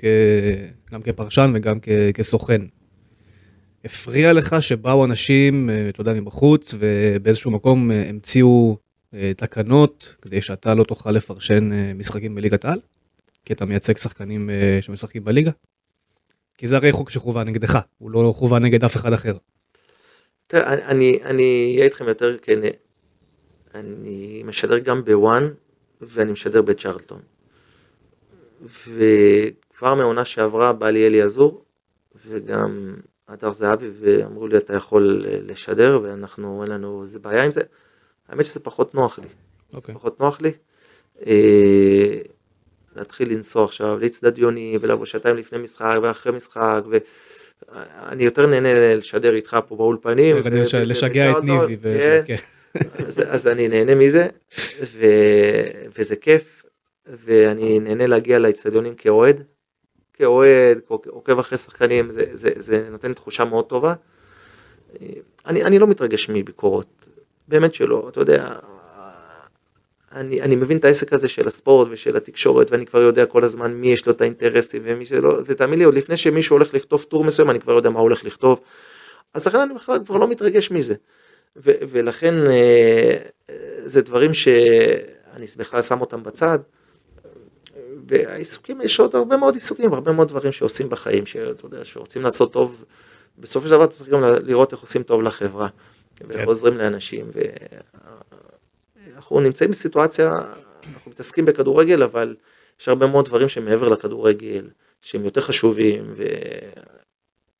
גם 0.91 1.01
כפרשן 1.01 1.51
וגם 1.55 1.79
כסוכן. 2.13 2.61
הפריע 3.85 4.33
לך 4.33 4.55
שבאו 4.59 5.05
אנשים, 5.05 5.69
אה, 5.69 5.89
אתה 5.89 6.01
יודע, 6.01 6.13
מבחוץ, 6.13 6.75
ובאיזשהו 6.79 7.51
מקום 7.51 7.91
המציאו 7.91 8.77
תקנות 9.37 10.15
כדי 10.21 10.41
שאתה 10.41 10.75
לא 10.75 10.83
תוכל 10.83 11.11
לפרשן 11.11 11.69
משחקים 11.97 12.35
בליגת 12.35 12.65
העל? 12.65 12.79
כי 13.45 13.53
אתה 13.53 13.65
מייצג 13.65 13.97
שחקנים 13.97 14.49
אה, 14.49 14.77
שמשחקים 14.81 15.23
בליגה? 15.23 15.51
כי 16.57 16.67
זה 16.67 16.75
הרי 16.75 16.91
חוק 16.91 17.09
שכוון 17.09 17.47
נגדך, 17.47 17.79
הוא 17.97 18.11
לא 18.11 18.33
כוון 18.37 18.63
נגד 18.63 18.83
אף 18.83 18.95
אחד 18.95 19.13
אחר. 19.13 19.33
תראה, 20.47 20.73
אני 20.91 21.71
אהיה 21.73 21.85
איתכם 21.85 22.07
יותר 22.07 22.37
כן, 22.37 22.59
אני 23.75 24.43
משדר 24.45 24.79
גם 24.79 25.05
בוואן 25.05 25.49
ואני 26.01 26.31
משדר 26.31 26.61
בצ'רלטון. 26.61 27.21
וכבר 28.61 29.95
מעונה 29.95 30.25
שעברה 30.25 30.73
בא 30.73 30.89
לי 30.89 31.07
אלי 31.07 31.21
עזור 31.21 31.63
וגם 32.25 32.95
הדר 33.27 33.51
זהבי 33.51 33.89
ואמרו 33.99 34.47
לי 34.47 34.57
אתה 34.57 34.73
יכול 34.73 35.25
אה, 35.27 35.37
לשדר 35.41 35.99
ואנחנו 36.03 36.63
אין 36.63 36.71
לנו 36.71 37.01
איזה 37.01 37.19
בעיה 37.19 37.43
עם 37.43 37.51
זה. 37.51 37.61
האמת 38.27 38.45
שזה 38.45 38.59
פחות 38.59 38.95
נוח 38.95 39.19
לי. 39.19 39.25
Okay. 39.25 39.29
זה 39.71 39.77
אוקיי. 39.77 39.95
פחות 39.95 40.19
נוח 40.19 40.41
לי. 40.41 40.51
אה, 41.27 42.21
להתחיל 42.95 43.31
לנסוע 43.33 43.65
עכשיו 43.65 43.99
לאצטדיונים 43.99 44.79
ולבוא 44.81 45.05
שעתיים 45.05 45.35
לפני 45.35 45.59
משחק 45.59 45.97
ואחרי 46.01 46.31
משחק 46.31 46.81
ואני 47.73 48.23
יותר 48.23 48.47
נהנה 48.47 48.95
לשדר 48.95 49.35
איתך 49.35 49.57
פה 49.67 49.75
באולפנים. 49.75 50.35
לשגע 50.85 51.31
את 51.31 51.43
ניבי. 51.43 51.75
כן. 52.25 52.35
אז 53.33 53.47
אני 53.47 53.67
נהנה 53.67 53.95
מזה 53.95 54.27
וזה 55.97 56.15
כיף 56.15 56.63
ואני 57.07 57.79
נהנה 57.79 58.07
להגיע 58.07 58.39
לאצטדיונים 58.39 58.95
כאוהד. 58.95 59.43
כאוהד, 60.13 60.81
עוקב 60.87 61.39
אחרי 61.39 61.57
שחקנים, 61.57 62.11
זה, 62.11 62.25
זה, 62.33 62.49
זה 62.55 62.87
נותן 62.91 63.07
לי 63.07 63.13
תחושה 63.13 63.45
מאוד 63.45 63.65
טובה. 63.65 63.93
אני, 65.45 65.63
אני 65.63 65.79
לא 65.79 65.87
מתרגש 65.87 66.29
מביקורות, 66.29 67.07
באמת 67.47 67.73
שלא, 67.73 68.09
אתה 68.09 68.19
יודע, 68.19 68.55
אני, 70.15 70.41
אני 70.41 70.55
מבין 70.55 70.77
את 70.77 70.85
העסק 70.85 71.13
הזה 71.13 71.27
של 71.27 71.47
הספורט 71.47 71.87
ושל 71.91 72.17
התקשורת 72.17 72.71
ואני 72.71 72.85
כבר 72.85 73.01
יודע 73.01 73.25
כל 73.25 73.43
הזמן 73.43 73.73
מי 73.73 73.87
יש 73.87 74.05
לו 74.05 74.11
את 74.11 74.21
האינטרסים 74.21 74.81
ומי 74.85 75.05
שלא, 75.05 75.37
ותאמין 75.45 75.79
לי 75.79 75.85
עוד 75.85 75.93
לפני 75.93 76.17
שמישהו 76.17 76.55
הולך 76.55 76.73
לכתוב 76.73 77.03
טור 77.03 77.23
מסוים 77.23 77.49
אני 77.49 77.59
כבר 77.59 77.73
יודע 77.73 77.89
מה 77.89 77.99
הוא 77.99 78.03
הולך 78.03 78.25
לכתוב. 78.25 78.59
אז 79.33 79.47
לכן 79.47 79.59
אני 79.59 79.73
בכלל 79.73 79.99
כבר 80.05 80.15
לא 80.15 80.27
מתרגש 80.27 80.71
מזה. 80.71 80.95
ו, 81.57 81.71
ולכן 81.89 82.35
אה, 82.47 83.17
זה 83.85 84.01
דברים 84.01 84.33
שאני 84.33 85.45
בכלל 85.57 85.81
שם 85.81 86.01
אותם 86.01 86.23
בצד. 86.23 86.59
והעיסוקים, 88.07 88.81
יש 88.81 88.99
עוד 88.99 89.15
הרבה 89.15 89.37
מאוד 89.37 89.53
עיסוקים, 89.53 89.93
הרבה 89.93 90.11
מאוד 90.11 90.27
דברים 90.27 90.51
שעושים 90.51 90.89
בחיים, 90.89 91.25
שאתה 91.25 91.65
יודע, 91.65 91.85
שרוצים 91.85 92.21
לעשות 92.21 92.53
טוב, 92.53 92.85
בסופו 93.37 93.67
של 93.67 93.71
דבר 93.71 93.83
אתה 93.83 93.91
צריך 93.91 94.09
גם 94.09 94.23
לראות 94.43 94.71
איך 94.71 94.81
עושים 94.81 95.03
טוב 95.03 95.21
לחברה, 95.21 95.67
ואיך 96.27 96.39
כן. 96.39 96.45
עוזרים 96.45 96.77
לאנשים, 96.77 97.31
אנחנו 99.15 99.39
נמצאים 99.39 99.71
בסיטואציה, 99.71 100.31
אנחנו 100.93 101.11
מתעסקים 101.11 101.45
בכדורגל, 101.45 102.03
אבל 102.03 102.35
יש 102.81 102.87
הרבה 102.87 103.07
מאוד 103.07 103.25
דברים 103.25 103.49
שמעבר 103.49 103.89
לכדורגל, 103.89 104.69
שהם 105.01 105.25
יותר 105.25 105.41
חשובים, 105.41 106.15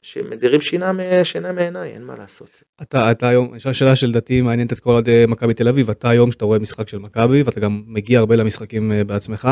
שמדירים 0.02 0.62
שינה, 0.62 0.92
שינה 1.24 1.52
מעיניי, 1.52 1.92
אין 1.92 2.04
מה 2.04 2.16
לעשות. 2.16 2.50
אתה, 2.82 3.12
אתה 3.12 3.30
היום, 3.30 3.56
יש 3.56 3.68
שאלה 3.68 3.96
שלדעתי 3.96 4.42
מעניינת 4.42 4.74
את 4.74 4.80
כל 4.80 4.90
אוהדי 4.90 5.26
מכבי 5.28 5.54
תל 5.54 5.68
אביב, 5.68 5.90
אתה 5.90 6.10
היום 6.10 6.32
שאתה 6.32 6.46
רואה 6.46 6.60
משחק 6.60 6.88
של 6.88 6.98
מכבי 6.98 7.42
ואתה 7.42 7.60
גם 7.60 7.84
מגיע 7.88 8.20
הרבה 8.20 8.36
למשחקים 8.36 8.92
אה, 8.92 9.04
בעצמך, 9.04 9.50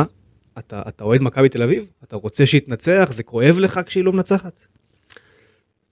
אתה, 0.57 0.81
אתה 0.87 1.03
אוהד 1.03 1.21
מכבי 1.21 1.49
תל 1.49 1.63
אביב? 1.63 1.85
אתה 2.03 2.15
רוצה 2.15 2.45
שיתנצח? 2.45 3.09
זה 3.11 3.23
כואב 3.23 3.59
לך 3.59 3.79
כשהיא 3.85 4.03
לא 4.03 4.13
מנצחת? 4.13 4.65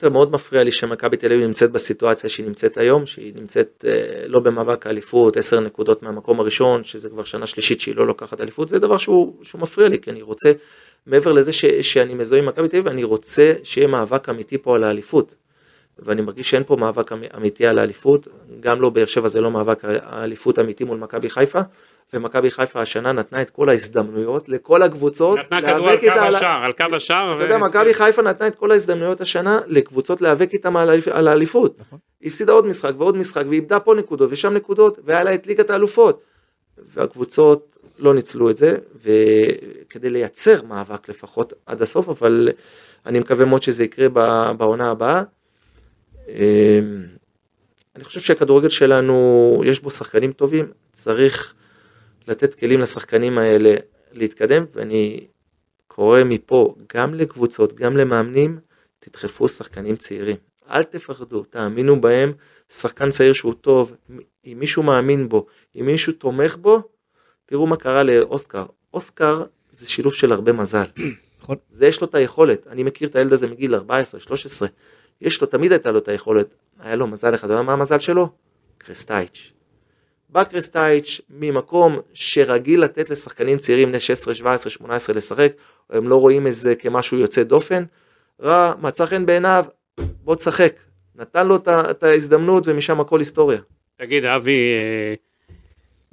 מאוד 0.09 0.31
מפריע 0.31 0.63
לי 0.63 0.71
שמכבי 0.71 1.17
תל 1.17 1.33
אביב 1.33 1.41
נמצאת 1.47 1.71
בסיטואציה 1.71 2.29
שהיא 2.29 2.45
נמצאת 2.45 2.77
היום, 2.77 3.05
שהיא 3.05 3.33
נמצאת 3.35 3.85
אה, 3.87 4.27
לא 4.27 4.39
במאבק 4.39 4.87
האליפות, 4.87 5.37
10 5.37 5.59
נקודות 5.59 6.03
מהמקום 6.03 6.39
הראשון, 6.39 6.83
שזה 6.83 7.09
כבר 7.09 7.23
שנה 7.23 7.47
שלישית 7.47 7.81
שהיא 7.81 7.95
לא 7.95 8.07
לוקחת 8.07 8.41
אליפות, 8.41 8.69
זה 8.69 8.79
דבר 8.79 8.97
שהוא, 8.97 9.33
שהוא 9.43 9.61
מפריע 9.61 9.89
לי, 9.89 9.99
כי 9.99 10.11
אני 10.11 10.21
רוצה, 10.21 10.51
מעבר 11.05 11.33
לזה 11.33 11.53
ש, 11.53 11.65
שאני 11.65 12.13
מזוהה 12.13 12.41
עם 12.41 12.47
מכבי 12.47 12.67
תל 12.67 12.77
אביב, 12.77 12.87
אני 12.87 13.03
רוצה 13.03 13.53
שיהיה 13.63 13.87
מאבק 13.87 14.29
אמיתי 14.29 14.57
פה 14.57 14.75
על 14.75 14.83
האליפות. 14.83 15.35
ואני 15.99 16.21
מרגיש 16.21 16.49
שאין 16.49 16.63
פה 16.63 16.75
מאבק 16.75 17.11
אמיתי 17.37 17.65
על 17.65 17.79
האליפות, 17.79 18.27
גם 18.59 18.81
לא 18.81 18.89
באר 18.89 19.05
שבע 19.05 19.27
זה 19.27 19.41
לא 19.41 19.51
מאבק 19.51 19.79
האליפות 19.83 20.59
אמיתי 20.59 20.83
מול 20.83 20.97
מכבי 20.97 21.29
חיפה, 21.29 21.59
ומכבי 22.13 22.51
חיפה 22.51 22.81
השנה 22.81 23.11
נתנה 23.11 23.41
את 23.41 23.49
כל 23.49 23.69
ההזדמנויות 23.69 24.49
לכל 24.49 24.81
הקבוצות. 24.81 25.39
נתנה 25.39 25.61
כדור 25.61 25.87
על 25.89 25.97
קו 25.97 26.07
השער, 26.07 26.63
על 26.63 26.71
קו 26.71 26.95
השער. 26.95 27.35
אתה 27.35 27.43
יודע, 27.43 27.57
מכבי 27.57 27.93
חיפה 27.93 28.21
נתנה 28.21 28.47
את 28.47 28.55
כל 28.55 28.71
ההזדמנויות 28.71 29.21
השנה 29.21 29.59
לקבוצות 29.67 30.21
להיאבק 30.21 30.53
איתם 30.53 30.77
על 31.11 31.27
האליפות. 31.27 31.79
נכון. 31.79 31.99
הפסידה 32.23 32.53
עוד 32.53 32.65
משחק 32.65 32.93
ועוד 32.97 33.17
משחק 33.17 33.43
ואיבדה 33.49 33.79
פה 33.79 33.93
נקודות 33.95 34.31
ושם 34.31 34.53
נקודות, 34.53 34.99
והיה 35.05 35.23
לה 35.23 35.33
את 35.33 35.47
ליגת 35.47 35.69
האלופות. 35.69 36.21
והקבוצות 36.93 37.77
לא 37.99 38.13
ניצלו 38.13 38.49
את 38.49 38.57
זה, 38.57 38.77
וכדי 39.03 40.09
לייצר 40.09 40.61
מאבק 40.63 41.09
לפחות 41.09 41.53
עד 41.65 41.81
הסוף, 41.81 42.09
אבל 42.09 42.49
אני 43.05 43.19
מקווה 43.19 43.45
מאוד 43.45 43.63
שזה 43.63 43.83
יקרה 43.83 44.09
בעונה 44.57 44.89
הבאה. 44.89 45.23
אמ, 46.27 46.33
אני 47.95 48.03
חושב 48.03 48.19
שהכדורגל 48.19 48.69
שלנו, 48.69 49.61
יש 49.65 49.79
בו 49.79 49.91
שחקנים 49.91 50.31
טובים, 50.31 50.65
צריך 50.93 51.53
לתת 52.27 52.53
כלים 52.53 52.79
לשחקנים 52.79 53.37
האלה 53.37 53.75
להתקדם, 54.11 54.65
ואני 54.73 55.27
קורא 55.87 56.23
מפה 56.23 56.75
גם 56.95 57.13
לקבוצות, 57.13 57.73
גם 57.73 57.97
למאמנים, 57.97 58.59
תדחפו 58.99 59.49
שחקנים 59.49 59.95
צעירים. 59.95 60.35
אל 60.69 60.83
תפחדו, 60.83 61.43
תאמינו 61.43 62.01
בהם, 62.01 62.33
שחקן 62.69 63.11
צעיר 63.11 63.33
שהוא 63.33 63.53
טוב, 63.53 63.91
אם 64.45 64.57
מישהו 64.59 64.83
מאמין 64.83 65.29
בו, 65.29 65.45
אם 65.79 65.85
מישהו 65.85 66.13
תומך 66.13 66.57
בו, 66.57 66.81
תראו 67.45 67.67
מה 67.67 67.75
קרה 67.75 68.03
לאוסקר. 68.03 68.65
אוסקר 68.93 69.43
זה 69.71 69.89
שילוב 69.89 70.13
של 70.13 70.31
הרבה 70.31 70.53
מזל. 70.53 70.83
נכון. 71.41 71.55
זה 71.69 71.85
יש 71.85 72.01
לו 72.01 72.07
את 72.07 72.15
היכולת, 72.15 72.67
אני 72.67 72.83
מכיר 72.83 73.07
את 73.07 73.15
הילד 73.15 73.33
הזה 73.33 73.47
מגיל 73.47 73.75
14, 73.75 74.19
13, 74.19 74.67
יש 75.21 75.41
לו, 75.41 75.47
תמיד 75.47 75.71
הייתה 75.71 75.91
לו 75.91 75.99
את 75.99 76.07
היכולת, 76.07 76.55
היה 76.79 76.95
לו 76.95 77.07
מזל 77.07 77.35
אחד, 77.35 77.45
אתה 77.45 77.53
יודע 77.53 77.63
מה 77.63 77.73
המזל 77.73 77.99
שלו? 77.99 78.29
קרסטייץ'. 78.77 79.53
בא 80.31 80.43
קרסטייץ' 80.43 81.21
ממקום 81.29 81.99
שרגיל 82.13 82.81
לתת 82.83 83.09
לשחקנים 83.09 83.57
צעירים 83.57 83.89
בני 83.89 83.99
16, 83.99 84.33
17, 84.33 84.69
18 84.69 85.15
לשחק, 85.15 85.53
הם 85.89 86.07
לא 86.07 86.15
רואים 86.15 86.47
את 86.47 86.53
זה 86.53 86.75
כמשהו 86.75 87.17
יוצא 87.17 87.43
דופן, 87.43 87.83
רע, 88.41 88.73
מצא 88.81 89.05
חן 89.05 89.25
בעיניו, 89.25 89.65
בוא 90.23 90.35
תשחק. 90.35 90.73
נתן 91.15 91.47
לו 91.47 91.55
את 91.91 92.03
ההזדמנות 92.03 92.67
ומשם 92.67 92.99
הכל 92.99 93.19
היסטוריה. 93.19 93.59
תגיד 93.97 94.25
אבי, 94.25 94.57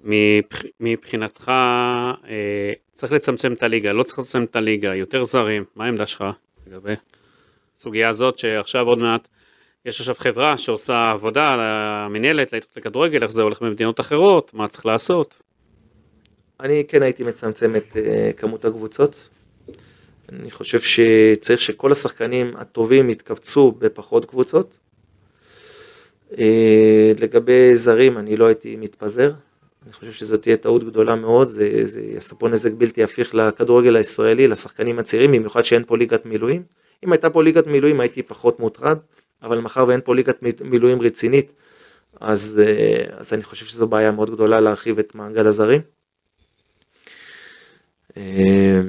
אה, 0.05 0.41
מבחינתך 0.81 1.49
אה, 1.49 2.73
צריך 2.93 3.13
לצמצם 3.13 3.53
את 3.53 3.63
הליגה, 3.63 3.93
לא 3.93 4.03
צריך 4.03 4.19
לצמצם 4.19 4.45
את 4.45 4.57
הליגה, 4.57 4.95
יותר 4.95 5.25
זרים, 5.25 5.65
מה 5.77 5.85
העמדה 5.85 6.07
שלך 6.07 6.25
לגבי? 6.67 6.95
הסוגיה 7.77 8.09
הזאת 8.09 8.39
שעכשיו 8.39 8.87
עוד 8.87 8.99
מעט 8.99 9.29
יש 9.85 10.01
עכשיו 10.01 10.15
חברה 10.15 10.59
שעושה 10.59 11.11
עבודה 11.11 11.49
על 11.49 11.61
המנהלת 11.63 12.53
להתאחדות 12.53 12.77
לכדורגל, 12.77 13.23
איך 13.23 13.33
זה 13.33 13.43
הולך 13.43 13.63
במדינות 13.63 14.01
אחרות, 14.01 14.55
מה 14.55 14.69
צריך 14.69 14.87
לעשות. 14.87 15.43
אני 16.61 16.85
כן 16.89 17.03
הייתי 17.03 17.25
מצמצם 17.25 17.77
את 17.77 17.93
uh, 17.93 18.33
כמות 18.37 18.65
הקבוצות. 18.65 19.29
אני 20.29 20.51
חושב 20.51 20.81
שצריך 20.81 21.61
שכל 21.61 21.93
השחקנים 21.93 22.57
הטובים 22.57 23.11
יתקבצו 23.11 23.73
בפחות 23.73 24.25
קבוצות. 24.25 24.77
Uh, 26.31 26.37
לגבי 27.21 27.77
זרים 27.77 28.19
אני 28.19 28.37
לא 28.37 28.47
הייתי 28.47 28.77
מתפזר. 28.77 29.33
אני 29.85 29.93
חושב 29.93 30.13
שזאת 30.13 30.43
תהיה 30.43 30.57
טעות 30.57 30.85
גדולה 30.85 31.15
מאוד, 31.15 31.49
זה, 31.49 31.87
זה 31.87 32.03
יעשה 32.03 32.35
פה 32.35 32.49
נזק 32.49 32.73
בלתי 32.73 33.03
הפיך 33.03 33.35
לכדורגל 33.35 33.97
הישראלי, 33.97 34.49
לשחקנים 34.49 34.99
הצעירים, 34.99 35.33
במיוחד 35.33 35.63
שאין 35.63 35.85
פה 35.87 35.97
ליגת 35.97 36.27
מילואים. 36.27 36.63
אם 37.05 37.13
הייתה 37.13 37.31
פה 37.31 37.43
ליגת 37.43 37.67
מילואים 37.67 38.01
הייתי 38.01 38.23
פחות 38.23 38.61
מוטרד, 38.61 38.99
אבל 39.43 39.61
מאחר 39.61 39.85
ואין 39.89 40.01
פה 40.05 40.15
ליגת 40.15 40.43
מילואים 40.61 41.03
רצינית, 41.03 41.53
אז, 42.21 42.63
אה, 42.67 43.05
אז 43.17 43.33
אני 43.33 43.43
חושב 43.43 43.67
שזו 43.67 43.89
בעיה 43.89 44.13
מאוד 44.13 44.31
גדולה 44.31 44.61
להרחיב 44.61 44.99
את 44.99 45.15
מעגל 45.15 45.47
הזרים. 45.47 45.81
אה, 48.17 48.81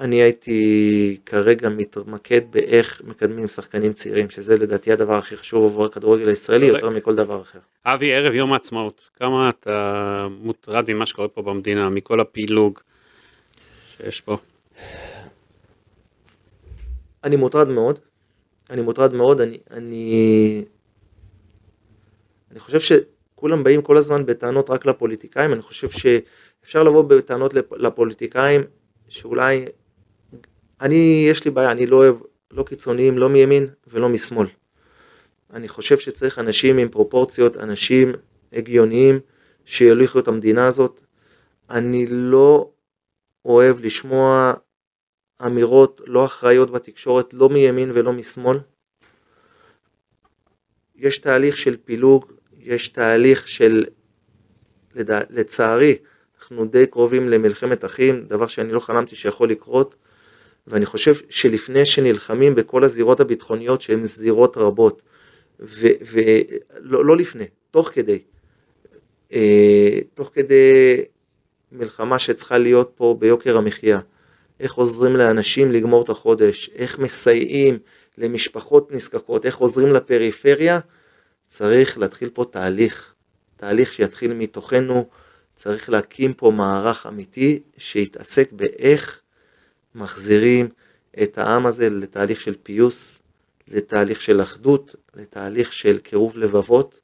אני 0.00 0.16
הייתי 0.16 1.20
כרגע 1.26 1.68
מתמקד 1.68 2.40
באיך 2.50 3.02
מקדמים 3.04 3.48
שחקנים 3.48 3.92
צעירים, 3.92 4.30
שזה 4.30 4.56
לדעתי 4.56 4.92
הדבר 4.92 5.14
הכי 5.14 5.36
חשוב 5.36 5.64
עבור 5.64 5.84
הכדורגל 5.84 6.28
הישראלי 6.28 6.66
יותר 6.66 6.90
מכל 6.90 7.14
דבר 7.14 7.42
אחר. 7.42 7.58
אבי, 7.86 8.12
ערב 8.12 8.34
יום 8.34 8.52
העצמאות, 8.52 9.10
כמה 9.16 9.48
אתה 9.48 10.26
מוטרד 10.30 10.92
ממה 10.92 11.06
שקורה 11.06 11.28
פה 11.28 11.42
במדינה, 11.42 11.88
מכל 11.90 12.20
הפילוג 12.20 12.80
שיש 13.96 14.20
פה? 14.20 14.36
אני 17.24 17.36
מוטרד 17.36 17.68
מאוד, 17.68 17.98
אני 18.70 18.82
מוטרד 18.82 19.14
מאוד, 19.14 19.40
אני, 19.40 19.58
אני, 19.70 20.64
אני 22.50 22.60
חושב 22.60 22.80
שכולם 22.80 23.64
באים 23.64 23.82
כל 23.82 23.96
הזמן 23.96 24.26
בטענות 24.26 24.70
רק 24.70 24.86
לפוליטיקאים, 24.86 25.52
אני 25.52 25.62
חושב 25.62 25.90
שאפשר 25.90 26.82
לבוא 26.82 27.02
בטענות 27.02 27.54
לפוליטיקאים 27.72 28.60
שאולי, 29.08 29.66
אני, 30.80 31.26
יש 31.30 31.44
לי 31.44 31.50
בעיה, 31.50 31.72
אני 31.72 31.86
לא 31.86 31.96
אוהב 31.96 32.16
לא 32.50 32.62
קיצוניים, 32.62 33.18
לא 33.18 33.28
מימין 33.28 33.66
ולא 33.86 34.08
משמאל. 34.08 34.46
אני 35.52 35.68
חושב 35.68 35.98
שצריך 35.98 36.38
אנשים 36.38 36.78
עם 36.78 36.88
פרופורציות, 36.88 37.56
אנשים 37.56 38.12
הגיוניים 38.52 39.20
שיוליכו 39.64 40.18
את 40.18 40.28
המדינה 40.28 40.66
הזאת. 40.66 41.00
אני 41.70 42.06
לא 42.08 42.70
אוהב 43.44 43.80
לשמוע 43.80 44.52
אמירות 45.46 46.00
לא 46.06 46.24
אחראיות 46.24 46.70
בתקשורת, 46.70 47.34
לא 47.34 47.48
מימין 47.48 47.90
ולא 47.94 48.12
משמאל. 48.12 48.58
יש 50.96 51.18
תהליך 51.18 51.58
של 51.58 51.76
פילוג, 51.84 52.32
יש 52.58 52.88
תהליך 52.88 53.48
של, 53.48 53.84
לדע, 54.94 55.20
לצערי, 55.30 55.96
אנחנו 56.38 56.64
די 56.64 56.86
קרובים 56.86 57.28
למלחמת 57.28 57.84
אחים, 57.84 58.24
דבר 58.28 58.46
שאני 58.46 58.72
לא 58.72 58.80
חלמתי 58.80 59.16
שיכול 59.16 59.50
לקרות, 59.50 59.94
ואני 60.66 60.86
חושב 60.86 61.14
שלפני 61.28 61.86
שנלחמים 61.86 62.54
בכל 62.54 62.84
הזירות 62.84 63.20
הביטחוניות 63.20 63.82
שהן 63.82 64.04
זירות 64.04 64.56
רבות, 64.56 65.02
ולא 65.60 67.04
לא 67.04 67.16
לפני, 67.16 67.44
תוך 67.70 67.90
כדי, 67.94 68.18
אה, 69.32 69.98
תוך 70.14 70.30
כדי 70.34 71.04
מלחמה 71.72 72.18
שצריכה 72.18 72.58
להיות 72.58 72.92
פה 72.94 73.16
ביוקר 73.18 73.56
המחיה, 73.56 74.00
איך 74.60 74.74
עוזרים 74.74 75.16
לאנשים 75.16 75.72
לגמור 75.72 76.02
את 76.02 76.08
החודש, 76.08 76.70
איך 76.74 76.98
מסייעים 76.98 77.78
למשפחות 78.18 78.92
נזקקות, 78.92 79.46
איך 79.46 79.56
עוזרים 79.56 79.92
לפריפריה, 79.92 80.80
צריך 81.46 81.98
להתחיל 81.98 82.30
פה 82.30 82.44
תהליך, 82.50 83.14
תהליך 83.56 83.92
שיתחיל 83.92 84.32
מתוכנו, 84.32 85.08
צריך 85.54 85.90
להקים 85.90 86.32
פה 86.32 86.50
מערך 86.50 87.06
אמיתי 87.06 87.60
שיתעסק 87.76 88.52
באיך 88.52 89.20
מחזירים 89.94 90.68
את 91.22 91.38
העם 91.38 91.66
הזה 91.66 91.90
לתהליך 91.90 92.40
של 92.40 92.54
פיוס, 92.62 93.18
לתהליך 93.68 94.20
של 94.20 94.42
אחדות, 94.42 94.94
לתהליך 95.14 95.72
של 95.72 95.98
קירוב 95.98 96.38
לבבות. 96.38 97.00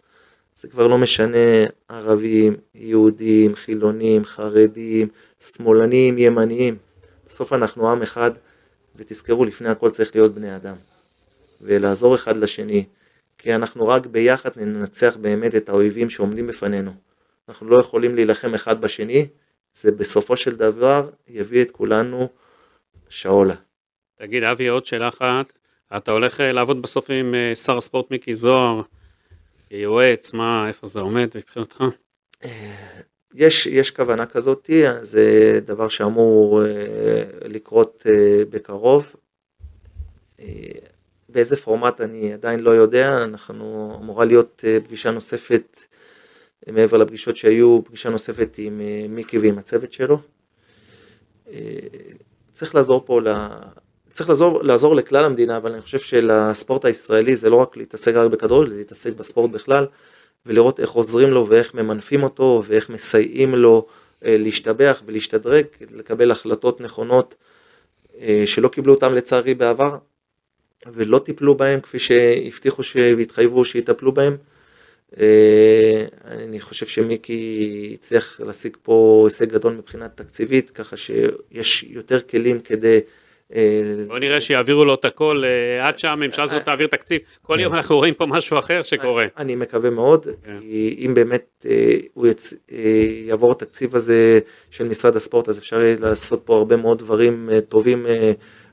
זה 0.57 0.69
כבר 0.69 0.87
לא 0.87 0.99
משנה 0.99 1.67
ערבים, 1.89 2.57
יהודים, 2.75 3.55
חילונים, 3.55 4.25
חרדים, 4.25 5.09
שמאלנים, 5.41 6.19
ימניים. 6.19 6.77
בסוף 7.27 7.53
אנחנו 7.53 7.91
עם 7.91 8.03
אחד, 8.03 8.31
ותזכרו, 8.97 9.45
לפני 9.45 9.69
הכל 9.69 9.91
צריך 9.91 10.15
להיות 10.15 10.35
בני 10.35 10.57
אדם, 10.57 10.77
ולעזור 11.61 12.15
אחד 12.15 12.37
לשני, 12.37 12.85
כי 13.39 13.55
אנחנו 13.55 13.89
רק 13.89 14.07
ביחד 14.07 14.51
ננצח 14.57 15.17
באמת 15.17 15.55
את 15.55 15.69
האויבים 15.69 16.11
שעומדים 16.11 16.47
בפנינו. 16.47 16.91
אנחנו 17.49 17.69
לא 17.69 17.81
יכולים 17.81 18.15
להילחם 18.15 18.55
אחד 18.55 18.81
בשני, 18.81 19.29
זה 19.75 19.93
בסופו 19.93 20.37
של 20.37 20.57
דבר 20.57 21.11
יביא 21.29 21.63
את 21.63 21.71
כולנו 21.71 22.29
שאולה. 23.09 23.55
תגיד, 24.19 24.43
אבי, 24.43 24.69
עוד 24.69 24.87
שאלה 24.87 25.09
אחת. 25.09 25.53
אתה 25.97 26.11
הולך 26.11 26.41
אה, 26.41 26.53
לעבוד 26.53 26.83
בסוף 26.83 27.11
עם 27.11 27.35
אה, 27.35 27.57
שר 27.57 27.77
הספורט 27.77 28.11
מיקי 28.11 28.35
זוהר, 28.35 28.83
יועץ, 29.71 30.33
מה, 30.33 30.69
איפה 30.69 30.87
זה 30.87 31.01
עומד 31.01 31.29
מבחינתך? 31.35 31.85
יש, 33.37 33.67
יש 33.67 33.91
כוונה 33.91 34.27
כזאת, 34.27 34.71
זה 35.03 35.61
דבר 35.65 35.89
שאמור 35.89 36.65
אה, 36.65 36.69
לקרות 37.45 38.07
אה, 38.07 38.43
בקרוב. 38.51 39.15
אה, 40.41 40.47
באיזה 41.29 41.57
פורמט 41.57 42.01
אני 42.01 42.33
עדיין 42.33 42.61
לא 42.61 42.71
יודע, 42.71 43.23
אנחנו 43.23 43.97
אמורה 44.03 44.25
להיות 44.25 44.65
פגישה 44.85 45.11
נוספת 45.11 45.81
מעבר 46.73 46.97
לפגישות 46.97 47.37
שהיו, 47.37 47.81
פגישה 47.85 48.09
נוספת 48.09 48.55
עם 48.59 48.81
מיקי 49.09 49.39
ועם 49.39 49.59
הצוות 49.59 49.93
שלו. 49.93 50.19
צריך 52.53 52.75
לעזור 52.75 53.03
פה, 53.07 53.21
ל... 53.21 53.29
צריך 54.13 54.29
לעזור, 54.29 54.63
לעזור 54.63 54.97
לכלל 54.97 55.25
המדינה, 55.25 55.57
אבל 55.57 55.73
אני 55.73 55.83
חושב 55.83 55.99
שלספורט 55.99 56.85
הישראלי 56.85 57.37
זה 57.37 57.51
לא 57.51 57.57
רק 57.57 57.77
להתעסק 57.77 58.15
רק 58.15 58.31
בכדורגל, 58.31 58.71
זה 58.71 58.79
להתעסק 58.79 59.13
בספורט 59.13 59.51
בכלל, 59.51 59.87
ולראות 60.47 60.81
איך 60.81 60.91
עוזרים 60.91 61.31
לו 61.31 61.47
ואיך 61.49 61.75
ממנפים 61.75 62.23
אותו 62.23 62.63
ואיך 62.67 62.91
מסייעים 62.91 63.55
לו 63.55 63.87
להשתבח 64.23 65.03
ולהשתדרג, 65.07 65.65
לקבל 65.91 66.31
החלטות 66.31 66.81
נכונות 66.81 67.35
שלא 68.47 68.69
קיבלו 68.69 68.95
אותם 68.95 69.15
לצערי 69.15 69.55
בעבר, 69.55 69.97
ולא 70.93 71.19
טיפלו 71.19 71.55
בהם 71.55 71.81
כפי 71.81 71.99
שהבטיחו 71.99 72.83
והתחייבו 73.17 73.65
שיטפלו 73.65 74.13
בהם. 74.13 74.37
אה, 75.21 76.05
אני 76.25 76.61
חושב 76.61 76.87
שמיקי 76.87 77.91
הצליח 77.95 78.41
להשיג 78.41 78.77
פה 78.83 79.23
הישג 79.27 79.49
גדול 79.53 79.73
מבחינת 79.73 80.17
תקציבית, 80.17 80.71
ככה 80.71 80.97
שיש 80.97 81.85
יותר 81.89 82.21
כלים 82.21 82.61
כדי... 82.61 83.01
אה, 83.55 84.05
בוא 84.07 84.19
נראה 84.19 84.41
שיעבירו 84.41 84.85
לו 84.85 84.95
את 84.95 85.05
הכל 85.05 85.43
אה, 85.45 85.89
עד 85.89 85.99
שהממשלה 85.99 86.45
הזאת 86.45 86.65
תעביר 86.65 86.87
תקציב. 86.87 87.21
כל. 87.43 87.61
יום 87.61 87.75
אנחנו 87.75 87.97
רואים 87.97 88.15
פה 88.15 88.27
משהו 88.27 88.59
אחר 88.59 88.83
שקורה. 88.83 89.27
אני 89.39 89.57
מקווה 89.57 89.91
מאוד, 89.91 90.27
כן. 90.45 90.59
אם 90.99 91.13
באמת 91.15 91.67
הוא 92.15 92.27
יעבור 93.27 93.53
התקציב 93.53 93.95
הזה 93.95 94.41
של 94.71 94.89
משרד 94.89 95.17
הספורט, 95.17 95.49
אז 95.49 95.59
אפשר 95.59 95.81
לעשות 96.01 96.43
פה 96.45 96.57
הרבה 96.57 96.77
מאוד 96.77 96.99
דברים 96.99 97.49
טובים 97.69 98.07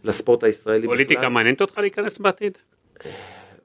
לספורט 0.04 0.44
הישראלי. 0.44 0.88
פוליטיקה 0.88 1.30
מעניינת 1.30 1.62
אותך 1.62 1.78
להיכנס 1.78 2.18
בעתיד? 2.18 2.58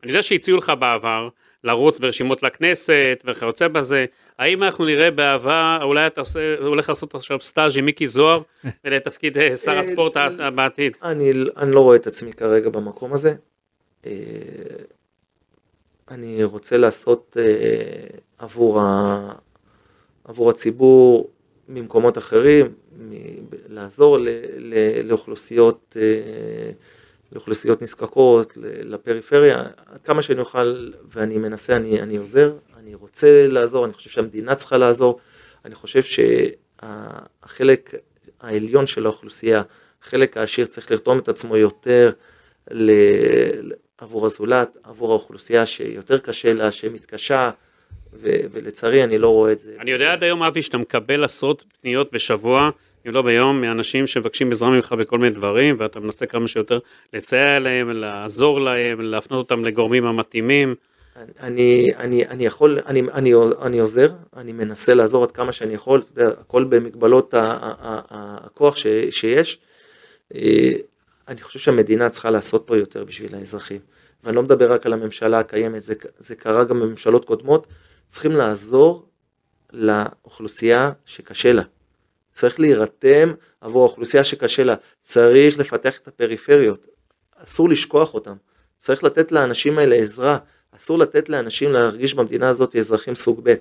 אני 0.02 0.12
יודע 0.12 0.22
שהציעו 0.22 0.59
לך 0.59 0.72
בעבר 0.80 1.28
לרוץ 1.64 1.98
ברשימות 1.98 2.43
לכנסת 2.43 3.22
וכיוצא 3.26 3.68
בזה, 3.68 4.05
האם 4.39 4.62
אנחנו 4.62 4.85
נראה 4.85 5.10
בעבר, 5.10 5.78
אולי 5.82 6.06
אתה 6.06 6.20
עושה, 6.20 6.55
הולך 6.60 6.89
לעשות 6.89 7.14
עכשיו 7.14 7.40
סטאז' 7.40 7.76
עם 7.76 7.85
מיקי 7.85 8.06
זוהר 8.06 8.43
לתפקיד 8.85 9.39
אה, 9.39 9.56
שר 9.56 9.78
הספורט 9.78 10.16
בעתיד? 10.55 10.97
אני, 11.02 11.32
אני 11.56 11.72
לא 11.72 11.80
רואה 11.80 11.97
את 11.97 12.06
עצמי 12.06 12.32
כרגע 12.32 12.70
במקום 12.70 13.12
הזה. 13.12 13.35
אה, 14.06 14.12
אני 16.10 16.44
רוצה 16.44 16.76
לעשות 16.76 17.36
אה, 17.40 18.18
עבור, 18.39 18.80
ה, 18.80 19.32
עבור 20.24 20.51
הציבור 20.51 21.30
ממקומות 21.68 22.18
אחרים, 22.18 22.66
לעזור 23.68 24.18
לאוכלוסיות, 24.18 24.97
אה, 24.97 25.02
לאוכלוסיות 25.05 25.97
נזקקות, 27.80 28.52
לפריפריה, 28.62 29.64
כמה 30.05 30.22
שאני 30.22 30.40
אוכל 30.40 30.90
ואני 31.12 31.38
מנסה, 31.38 31.76
אני, 31.76 32.00
אני 32.00 32.16
עוזר, 32.16 32.52
אני 32.76 32.94
רוצה 32.94 33.46
לעזור, 33.48 33.84
אני 33.84 33.92
חושב 33.92 34.10
שהמדינה 34.10 34.55
צריכה 34.55 34.76
לעזור, 34.78 35.20
אני 35.64 35.74
חושב 35.74 36.02
שהחלק 36.82 37.94
העליון 38.40 38.86
של 38.86 39.06
האוכלוסייה, 39.06 39.62
החלק 40.02 40.36
העשיר 40.36 40.66
צריך 40.66 40.90
לרתום 40.90 41.18
את 41.18 41.28
עצמו 41.28 41.56
יותר. 41.56 42.12
עבור 43.98 44.26
הזולת, 44.26 44.76
עבור 44.82 45.10
האוכלוסייה 45.10 45.66
שיותר 45.66 46.18
קשה 46.18 46.55
לה, 46.55 46.72
שמתקשה, 46.72 47.50
ולצערי 48.22 49.05
אני 49.05 49.18
לא 49.18 49.28
רואה 49.28 49.52
את 49.52 49.59
זה. 49.59 49.76
אני 49.80 49.90
יודע 49.90 50.12
עד 50.12 50.22
היום 50.22 50.42
אבי 50.42 50.62
שאתה 50.62 50.78
מקבל 50.78 51.24
עשרות 51.24 51.64
פניות 51.80 52.12
בשבוע 52.12 52.70
אם 53.06 53.12
לא 53.12 53.22
ביום, 53.22 53.60
מאנשים 53.60 54.06
שמבקשים 54.06 54.50
עזרה 54.50 54.70
ממך 54.70 54.92
בכל 54.92 55.18
מיני 55.18 55.34
דברים, 55.34 55.76
ואתה 55.78 56.00
מנסה 56.00 56.26
כמה 56.26 56.48
שיותר 56.48 56.78
לסייע 57.12 57.58
להם, 57.58 57.90
לעזור 57.90 58.60
להם, 58.60 59.00
להפנות 59.00 59.50
אותם 59.50 59.64
לגורמים 59.64 60.04
המתאימים. 60.04 60.74
אני, 61.40 61.90
אני, 61.96 62.26
אני 62.26 62.46
יכול, 62.46 62.78
אני, 62.86 63.02
אני, 63.12 63.32
אני 63.62 63.78
עוזר, 63.78 64.10
אני 64.36 64.52
מנסה 64.52 64.94
לעזור 64.94 65.24
עד 65.24 65.32
כמה 65.32 65.52
שאני 65.52 65.74
יכול, 65.74 66.02
הכל 66.16 66.64
במגבלות 66.64 67.34
הכוח 67.38 68.76
ש, 68.76 68.86
שיש. 69.10 69.58
אה, 70.34 70.72
אני 71.28 71.42
חושב 71.42 71.58
שהמדינה 71.58 72.08
צריכה 72.08 72.30
לעשות 72.30 72.62
פה 72.66 72.76
יותר 72.76 73.04
בשביל 73.04 73.34
האזרחים. 73.34 73.80
ואני 74.24 74.36
לא 74.36 74.42
מדבר 74.42 74.72
רק 74.72 74.86
על 74.86 74.92
הממשלה 74.92 75.38
הקיימת, 75.38 75.82
זה, 75.82 75.94
זה 76.18 76.34
קרה 76.34 76.64
גם 76.64 76.80
בממשלות 76.80 77.24
קודמות, 77.24 77.66
צריכים 78.06 78.32
לעזור 78.32 79.06
לאוכלוסייה 79.72 80.90
שקשה 81.06 81.52
לה. 81.52 81.62
צריך 82.39 82.60
להירתם 82.60 83.32
עבור 83.60 83.82
האוכלוסייה 83.82 84.24
שקשה 84.24 84.65
לה, 84.65 84.74
צריך 85.01 85.59
לפתח 85.59 85.98
את 85.98 86.09
הפריפריות, 86.09 86.86
אסור 87.36 87.69
לשכוח 87.69 88.15
אותם, 88.15 88.35
צריך 88.78 89.05
לתת 89.05 89.32
לאנשים 89.32 89.78
האלה 89.78 89.97
עזרה, 89.97 90.39
אסור 90.77 90.98
לתת 90.98 91.28
לאנשים 91.28 91.73
להרגיש 91.73 92.15
במדינה 92.15 92.48
הזאת 92.48 92.77
אזרחים 92.77 93.15
סוג 93.15 93.40
ב', 93.43 93.55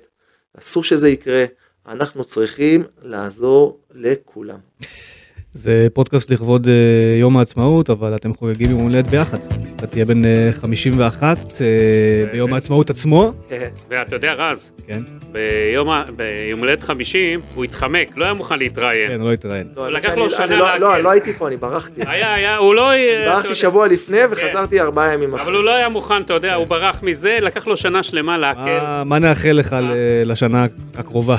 אסור 0.57 0.83
שזה 0.83 1.09
יקרה, 1.09 1.45
אנחנו 1.87 2.23
צריכים 2.25 2.83
לעזור 3.01 3.79
לכולם. 3.91 4.59
זה 5.57 5.87
פודקאסט 5.93 6.31
לכבוד 6.31 6.65
uh, 6.65 6.69
יום 7.19 7.37
העצמאות, 7.37 7.89
אבל 7.89 8.15
אתם 8.15 8.33
חוגגים 8.33 8.71
יום 8.71 8.79
הולדת 8.79 9.07
ביחד. 9.07 9.37
אתה 9.75 9.87
תהיה 9.87 10.05
בן 10.05 10.23
uh, 10.23 10.61
51 10.61 11.37
uh, 11.37 11.61
ביום 12.31 12.53
העצמאות 12.53 12.89
עצמו. 12.89 13.33
ואתה 13.89 14.15
יודע, 14.15 14.33
רז, 14.33 14.71
כן? 14.87 15.01
ביום, 15.31 15.89
ביום 16.15 16.59
הולדת 16.59 16.83
50 16.83 17.39
הוא 17.55 17.63
התחמק, 17.63 18.11
לא 18.15 18.25
היה 18.25 18.33
מוכן 18.33 18.59
להתראיין. 18.59 19.11
כן, 19.11 19.19
הוא 19.19 19.27
לא 19.27 19.33
התראיין. 19.33 19.67
לא, 19.75 19.91
לקח 19.91 20.15
לו 20.15 20.29
שנה 20.29 20.45
לא- 20.45 20.65
להקל. 20.65 20.77
לא, 20.77 20.99
לא 20.99 21.11
הייתי 21.11 21.33
פה, 21.33 21.47
אני 21.47 21.57
ברחתי. 21.57 22.01
היה, 22.05 22.33
היה, 22.33 22.57
הוא 22.57 22.75
לא... 22.75 22.91
ברחתי 23.25 23.55
שבוע 23.55 23.87
לפני 23.87 24.19
וחזרתי 24.29 24.79
ארבעה 24.81 25.13
ימים 25.13 25.33
אחרי. 25.33 25.45
אבל 25.45 25.55
הוא 25.55 25.63
לא 25.63 25.75
היה 25.75 25.89
מוכן, 25.89 26.21
אתה 26.21 26.33
יודע, 26.33 26.55
הוא 26.55 26.67
ברח 26.67 27.03
מזה, 27.03 27.37
לקח 27.41 27.67
לו 27.67 27.77
שנה 27.77 28.03
שלמה 28.03 28.37
להקל. 28.37 29.03
מה 29.05 29.19
נאחל 29.19 29.51
לך 29.51 29.75
לשנה 30.25 30.65
הקרובה? 30.97 31.37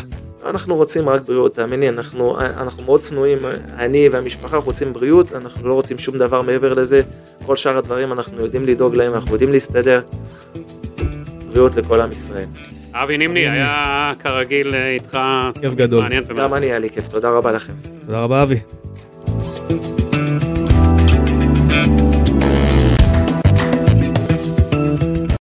אנחנו 0.49 0.77
רוצים 0.77 1.09
רק 1.09 1.23
בריאות, 1.27 1.55
תאמין 1.55 1.81
לי, 1.81 1.89
אנחנו, 1.89 2.41
אנחנו 2.41 2.83
מאוד 2.83 3.01
צנועים, 3.01 3.39
אני 3.79 4.09
והמשפחה 4.09 4.57
רוצים 4.57 4.93
בריאות, 4.93 5.33
אנחנו 5.33 5.69
לא 5.69 5.75
רוצים 5.75 5.99
שום 5.99 6.19
דבר 6.19 6.43
מעבר 6.43 6.73
לזה, 6.73 7.01
כל 7.47 7.57
שאר 7.57 7.77
הדברים 7.77 8.13
אנחנו 8.13 8.41
יודעים 8.41 8.65
לדאוג 8.65 8.95
להם, 8.95 9.15
אנחנו 9.15 9.33
יודעים 9.33 9.53
להסתדר. 9.53 10.01
בריאות 11.49 11.77
לכל 11.77 12.01
עם 12.01 12.13
ישראל. 12.13 12.47
אבי 12.93 13.19
נימני, 13.19 13.49
היה 13.49 14.13
כרגיל 14.21 14.75
איתך 14.75 15.19
כיף 15.61 15.75
גדול. 15.75 16.05
גם 16.37 16.55
אני 16.55 16.67
היה 16.67 16.79
לי 16.79 16.91
כיף, 16.91 17.09
תודה 17.09 17.31
רבה 17.31 17.53
לכם. 17.53 17.73
תודה 18.07 18.21
רבה 18.21 18.43
אבי. 18.43 18.59